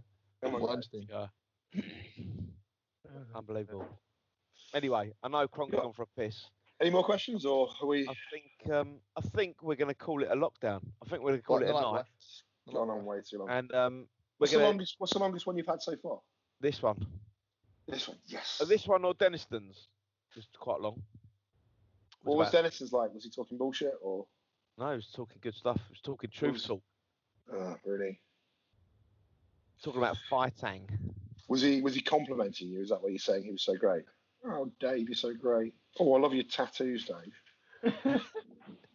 come 0.43 0.55
on, 0.55 0.61
guys. 0.61 0.69
Weinstein. 0.69 1.07
Yeah. 1.09 1.27
Unbelievable. 3.35 3.85
Anyway, 4.73 5.13
I 5.23 5.27
know 5.27 5.47
Cronk's 5.47 5.73
Yeah. 5.73 5.81
gone 5.81 5.93
for 5.93 6.03
a 6.03 6.07
piss. 6.07 6.49
Any 6.79 6.91
more 6.91 7.03
questions, 7.03 7.45
or 7.45 7.69
are 7.81 7.87
we 7.87 8.07
I 8.07 8.13
think 8.31 8.71
um, 8.71 8.99
I 9.15 9.21
think 9.21 9.63
we're 9.63 9.75
going 9.75 9.87
to 9.89 9.95
call 9.95 10.21
it 10.21 10.29
a 10.29 10.35
lockdown. 10.35 10.81
I 11.03 11.09
think 11.09 11.23
we're 11.23 11.31
going 11.31 11.39
to 11.39 11.45
call 11.45 11.55
Like 11.57 11.65
it 11.65 11.69
a 11.69 11.73
night 11.73 11.81
night, 11.81 11.91
left. 11.93 12.43
gone 12.71 12.89
on 12.89 13.03
way 13.05 13.17
too 13.27 13.39
long? 13.39 13.49
and 13.49 13.71
um, 13.73 13.93
we're 13.93 14.05
what's 14.39 14.51
the 14.51 14.57
going 14.59 14.63
to 14.65 14.69
longest? 14.69 14.95
What's 14.99 15.13
the 15.13 15.19
longest 15.19 15.47
one 15.47 15.57
you've 15.57 15.65
had 15.67 15.81
so 15.81 15.95
far? 16.01 16.19
this 16.61 16.81
one. 16.81 17.05
This 17.87 18.07
one, 18.07 18.17
yes. 18.27 18.59
Uh, 18.61 18.65
this 18.65 18.85
one 18.85 19.05
or 19.05 19.13
Deniston's, 19.15 19.87
just 20.35 20.49
quite 20.59 20.79
long. 20.81 21.01
what 22.23 22.33
It 22.33 22.37
was 22.37 22.47
about- 22.49 22.57
Dennis's 22.63 22.91
like? 22.91 23.13
Was 23.13 23.23
he 23.23 23.29
talking 23.31 23.57
bullshit 23.57 23.93
or? 24.01 24.27
No, 24.77 24.89
he 24.89 24.95
was 24.95 25.07
talking 25.15 25.37
good 25.41 25.55
stuff. 25.55 25.77
He 25.87 25.93
was 25.93 26.01
talking 26.01 26.29
truthful. 26.29 26.81
Uh, 27.51 27.75
really? 27.85 28.19
Talking 29.83 30.01
about 30.01 30.17
fighting. 30.29 30.87
Was 31.47 31.61
he 31.61 31.81
was 31.81 31.95
he 31.95 32.01
complimenting 32.01 32.67
you? 32.69 32.81
Is 32.81 32.89
that 32.89 33.01
what 33.01 33.11
you're 33.11 33.19
saying? 33.19 33.43
He 33.43 33.51
was 33.51 33.61
so 33.63 33.75
great. 33.75 34.03
Oh, 34.45 34.71
Dave, 34.79 35.07
you're 35.09 35.15
so 35.15 35.33
great. 35.33 35.73
Oh, 35.99 36.13
I 36.13 36.19
love 36.19 36.33
your 36.33 36.43
tattoos, 36.43 37.05
Dave. 37.05 38.21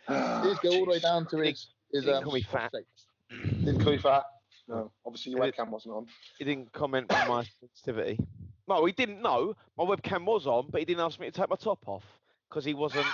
Ah, 0.08 0.42
These 0.42 0.58
go 0.58 0.70
all 0.76 0.84
the 0.84 0.90
way 0.90 0.98
down 0.98 1.26
to 1.28 1.38
his 1.38 1.68
his 1.92 2.04
Didn't 2.04 2.16
um, 2.16 2.24
call 2.24 2.32
me 2.32 2.42
fat. 2.42 2.72
prostate. 2.72 2.86
Didn't 3.64 3.84
call 3.84 3.92
you 3.92 4.00
fat. 4.00 4.24
No, 4.66 4.90
obviously 5.06 5.30
your 5.30 5.44
it- 5.44 5.54
webcam 5.56 5.70
wasn't 5.70 5.94
on. 5.94 6.06
He 6.38 6.44
didn't 6.44 6.72
comment 6.72 7.12
on 7.12 7.28
my 7.28 7.44
sensitivity. 7.60 8.18
No, 8.68 8.84
he 8.84 8.92
didn't 8.92 9.22
know. 9.22 9.54
My 9.78 9.84
webcam 9.84 10.24
was 10.24 10.48
on, 10.48 10.70
but 10.70 10.80
he 10.80 10.84
didn't 10.84 11.04
ask 11.04 11.20
me 11.20 11.26
to 11.26 11.32
take 11.32 11.48
my 11.48 11.54
top 11.56 11.86
off 11.86 12.02
because 12.52 12.64
he 12.64 12.74
wasn't 12.74 13.06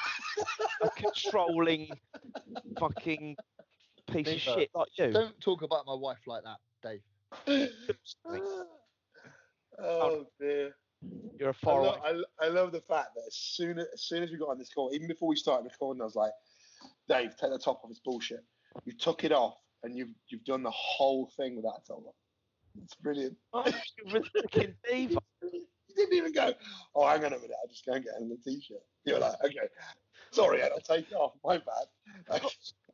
a 0.82 0.90
controlling 0.90 1.88
fucking 2.78 3.36
piece 4.10 4.28
of 4.28 4.38
shit 4.38 4.70
like 4.74 4.88
you. 4.98 5.12
Don't 5.12 5.40
talk 5.40 5.62
about 5.62 5.86
my 5.86 5.94
wife 5.94 6.18
like 6.26 6.42
that, 6.42 6.56
Dave. 6.82 7.02
oh 9.80 10.26
dear. 10.40 10.74
You're 11.38 11.50
a 11.50 11.52
I, 11.52 11.64
far 11.64 11.82
lo- 11.82 12.00
I, 12.04 12.10
lo- 12.10 12.24
I 12.40 12.48
love 12.48 12.72
the 12.72 12.80
fact 12.80 13.10
that 13.14 13.22
as 13.28 13.36
soon 13.36 13.78
as, 13.78 13.86
as 13.94 14.02
soon 14.02 14.24
as 14.24 14.32
we 14.32 14.38
got 14.38 14.48
on 14.48 14.58
this 14.58 14.70
call, 14.70 14.90
even 14.92 15.06
before 15.06 15.28
we 15.28 15.36
started 15.36 15.62
recording, 15.70 16.00
I 16.00 16.04
was 16.04 16.16
like, 16.16 16.32
Dave, 17.08 17.36
take 17.36 17.52
the 17.52 17.58
top 17.58 17.82
off. 17.84 17.90
It's 17.90 18.00
bullshit. 18.00 18.40
You 18.84 18.92
took 18.92 19.22
it 19.22 19.30
off, 19.30 19.54
and 19.84 19.96
you've 19.96 20.10
you've 20.28 20.44
done 20.44 20.64
the 20.64 20.72
whole 20.72 21.30
thing 21.36 21.54
without 21.54 21.82
a 21.84 21.86
top 21.86 22.02
off. 22.08 22.14
It's 22.82 22.94
brilliant. 22.96 23.36
Oh, 23.52 23.64
you're 24.04 24.16
a 24.16 24.20
freaking 24.20 24.74
diva. 24.90 25.17
You 26.10 26.22
didn't 26.22 26.30
even 26.30 26.32
go. 26.32 26.54
Oh, 26.94 27.06
hang 27.06 27.24
on 27.24 27.32
a 27.32 27.36
minute. 27.36 27.50
I'll 27.62 27.68
just 27.68 27.84
go 27.84 27.92
and 27.92 28.04
get 28.04 28.14
in 28.20 28.28
the 28.28 28.36
t-shirt. 28.36 28.78
You're 29.04 29.18
like, 29.18 29.34
okay, 29.44 29.68
sorry, 30.30 30.62
Ed, 30.62 30.70
I'll 30.72 30.80
take 30.80 31.10
it 31.10 31.14
off. 31.14 31.32
My 31.44 31.58
bad. 31.58 31.86
I, 32.30 32.36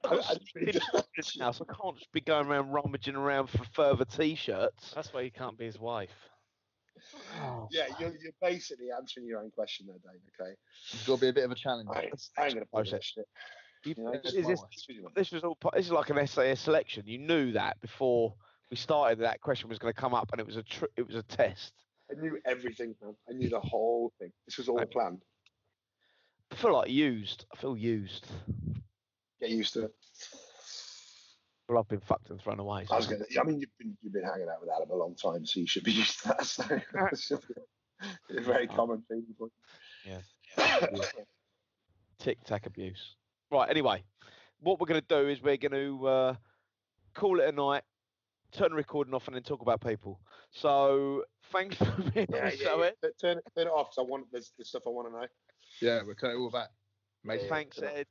I, 0.09 0.15
I 0.31 0.35
didn't 0.35 0.55
mean 0.57 0.73
to- 0.75 1.39
now, 1.39 1.51
so 1.53 1.65
I 1.69 1.75
can't 1.81 1.97
just 1.99 2.13
be 2.13 2.21
going 2.21 2.47
around 2.47 2.71
rummaging 2.71 3.15
around 3.15 3.49
for 3.49 3.65
further 3.73 4.05
t-shirts. 4.05 4.93
That's 4.95 5.13
why 5.13 5.23
you 5.23 5.31
can't 5.31 5.57
be 5.57 5.65
his 5.67 5.79
wife. 5.79 6.11
Oh, 7.43 7.69
yeah, 7.71 7.87
you're, 7.99 8.13
you're 8.23 8.33
basically 8.41 8.87
answering 8.97 9.27
your 9.27 9.41
own 9.41 9.51
question 9.51 9.87
there, 9.87 9.97
Dave. 9.97 10.21
Okay, 10.41 10.55
It's 10.93 11.07
got 11.07 11.17
to 11.17 11.21
be 11.21 11.29
a 11.29 11.33
bit 11.33 11.45
of 11.45 11.51
a 11.51 11.55
challenge. 11.55 11.89
I 11.93 12.03
ain't, 12.03 12.29
I 12.39 12.45
ain't 12.47 12.55
gonna 12.55 12.67
play 12.67 12.83
that 12.91 13.05
shit. 13.05 13.27
You- 13.85 13.95
You 13.99 14.05
know, 14.05 14.13
is 14.25 14.47
this, 14.47 14.61
this 15.15 15.31
was 15.33 15.45
all. 15.45 15.57
part- 15.57 15.75
This 15.75 15.87
is 15.87 15.93
like 15.93 16.11
an 16.11 16.27
SAS 16.27 16.61
selection. 16.61 17.05
You 17.07 17.19
knew 17.19 17.53
that 17.53 17.81
before 17.81 18.35
we 18.71 18.77
started. 18.77 19.19
That 19.21 19.41
question 19.43 19.69
was 19.69 19.79
going 19.79 19.93
to 19.93 20.01
come 20.01 20.15
up, 20.15 20.31
and 20.33 20.41
it 20.41 20.47
was 20.47 20.57
a 20.57 20.63
tr- 20.63 20.87
it 20.97 21.07
was 21.07 21.17
a 21.17 21.23
test. 21.23 21.75
I 22.11 22.21
knew 22.21 22.39
everything, 22.45 22.95
man. 23.03 23.15
I 23.29 23.33
knew 23.33 23.49
the 23.49 23.61
whole 23.61 24.13
thing. 24.19 24.31
This 24.47 24.59
was 24.59 24.69
all 24.69 24.77
Right. 24.77 24.91
planned. 24.91 25.23
I 26.51 26.57
feel 26.57 26.73
like 26.73 26.91
used. 26.91 27.47
I 27.53 27.57
feel 27.57 27.77
used. 27.77 28.27
Get 29.41 29.51
used 29.51 29.73
to 29.75 29.85
it. 29.85 29.95
Well, 31.69 31.79
I've 31.79 31.89
been 31.89 32.01
fucked 32.01 32.31
and 32.31 32.41
thrown 32.41 32.61
away. 32.61 32.87
I 32.91 32.97
was 32.97 33.07
gonna. 33.07 33.25
I 33.41 33.43
mean, 33.45 33.59
you've 33.59 33.77
been 33.79 33.97
you've 34.03 34.13
been 34.13 34.25
hanging 34.25 34.49
out 34.49 34.61
with 34.61 34.71
Adam 34.71 34.91
a 34.91 34.95
long 34.95 35.15
time, 35.15 35.47
so 35.47 35.61
you 35.61 35.67
should 35.67 35.85
be 35.85 35.93
used 35.93 36.21
to 36.23 36.29
that. 36.29 36.47
So 36.47 36.65
it 36.71 37.19
should 37.19 37.41
be 38.29 38.37
a 38.37 38.41
very 38.43 38.67
common 38.67 39.03
thing. 39.09 39.25
But 39.39 39.49
Tic 42.19 42.43
tac 42.45 42.67
abuse. 42.67 43.17
Right. 43.51 43.69
Anyway, 43.71 44.05
what 44.61 44.79
we're 44.79 44.87
going 44.87 45.01
to 45.01 45.07
do 45.07 45.29
is 45.29 45.43
we're 45.43 45.57
going 45.57 45.73
to 45.73 46.07
uh, 46.07 46.35
call 47.15 47.41
it 47.41 47.49
a 47.49 47.53
night, 47.53 47.83
turn 48.55 48.71
the 48.71 48.77
recording 48.77 49.15
off, 49.15 49.27
and 49.27 49.35
then 49.37 49.43
talk 49.43 49.61
about 49.63 49.81
people. 49.81 50.21
So 50.51 51.25
thanks 51.53 51.77
for 51.79 51.85
being 52.13 52.27
on 52.33 52.37
yeah, 52.37 52.51
the 52.51 52.57
yeah, 52.57 52.65
show. 52.65 52.79
yeah. 52.81 52.87
Ed. 52.87 52.95
But 53.03 53.19
Turn 53.21 53.39
it 53.39 53.45
turn 53.57 53.67
it 53.67 53.71
off. 53.71 53.89
'cause 53.89 53.99
I 53.99 54.03
want 54.03 54.27
there's, 54.33 54.53
there's 54.57 54.69
stuff 54.69 54.83
I 54.87 54.91
want 54.91 55.09
to 55.09 55.21
know. 55.21 55.27
Yeah, 55.81 56.03
we're 56.07 56.15
cutting 56.15 56.37
all 56.39 56.51
that. 56.51 56.69
Yeah, 57.25 57.49
Thanks, 57.49 57.77
turn 57.77 57.89
it 57.89 57.97
Ed. 57.97 58.07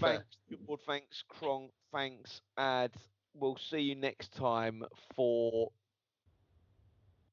Thanks, 0.00 0.36
George. 0.66 0.80
Thanks, 0.86 1.24
Kronk. 1.28 1.70
Thanks, 1.92 2.40
Ad. 2.58 2.92
We'll 3.34 3.56
see 3.56 3.80
you 3.80 3.94
next 3.94 4.32
time 4.32 4.84
for 5.14 5.72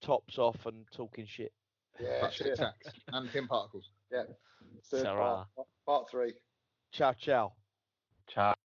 tops 0.02 0.38
off 0.38 0.66
and 0.66 0.86
talking 0.92 1.26
shit. 1.28 1.52
Yeah, 2.00 2.30
shit. 2.30 2.56
tax 2.56 2.78
and 3.10 3.30
pin 3.30 3.48
particles. 3.48 3.90
Yeah. 4.12 4.24
Sarah. 4.82 5.46
part, 5.56 5.68
part 5.86 6.10
three. 6.10 6.34
Ciao, 6.92 7.14
ciao. 7.14 7.54
Ciao. 8.28 8.54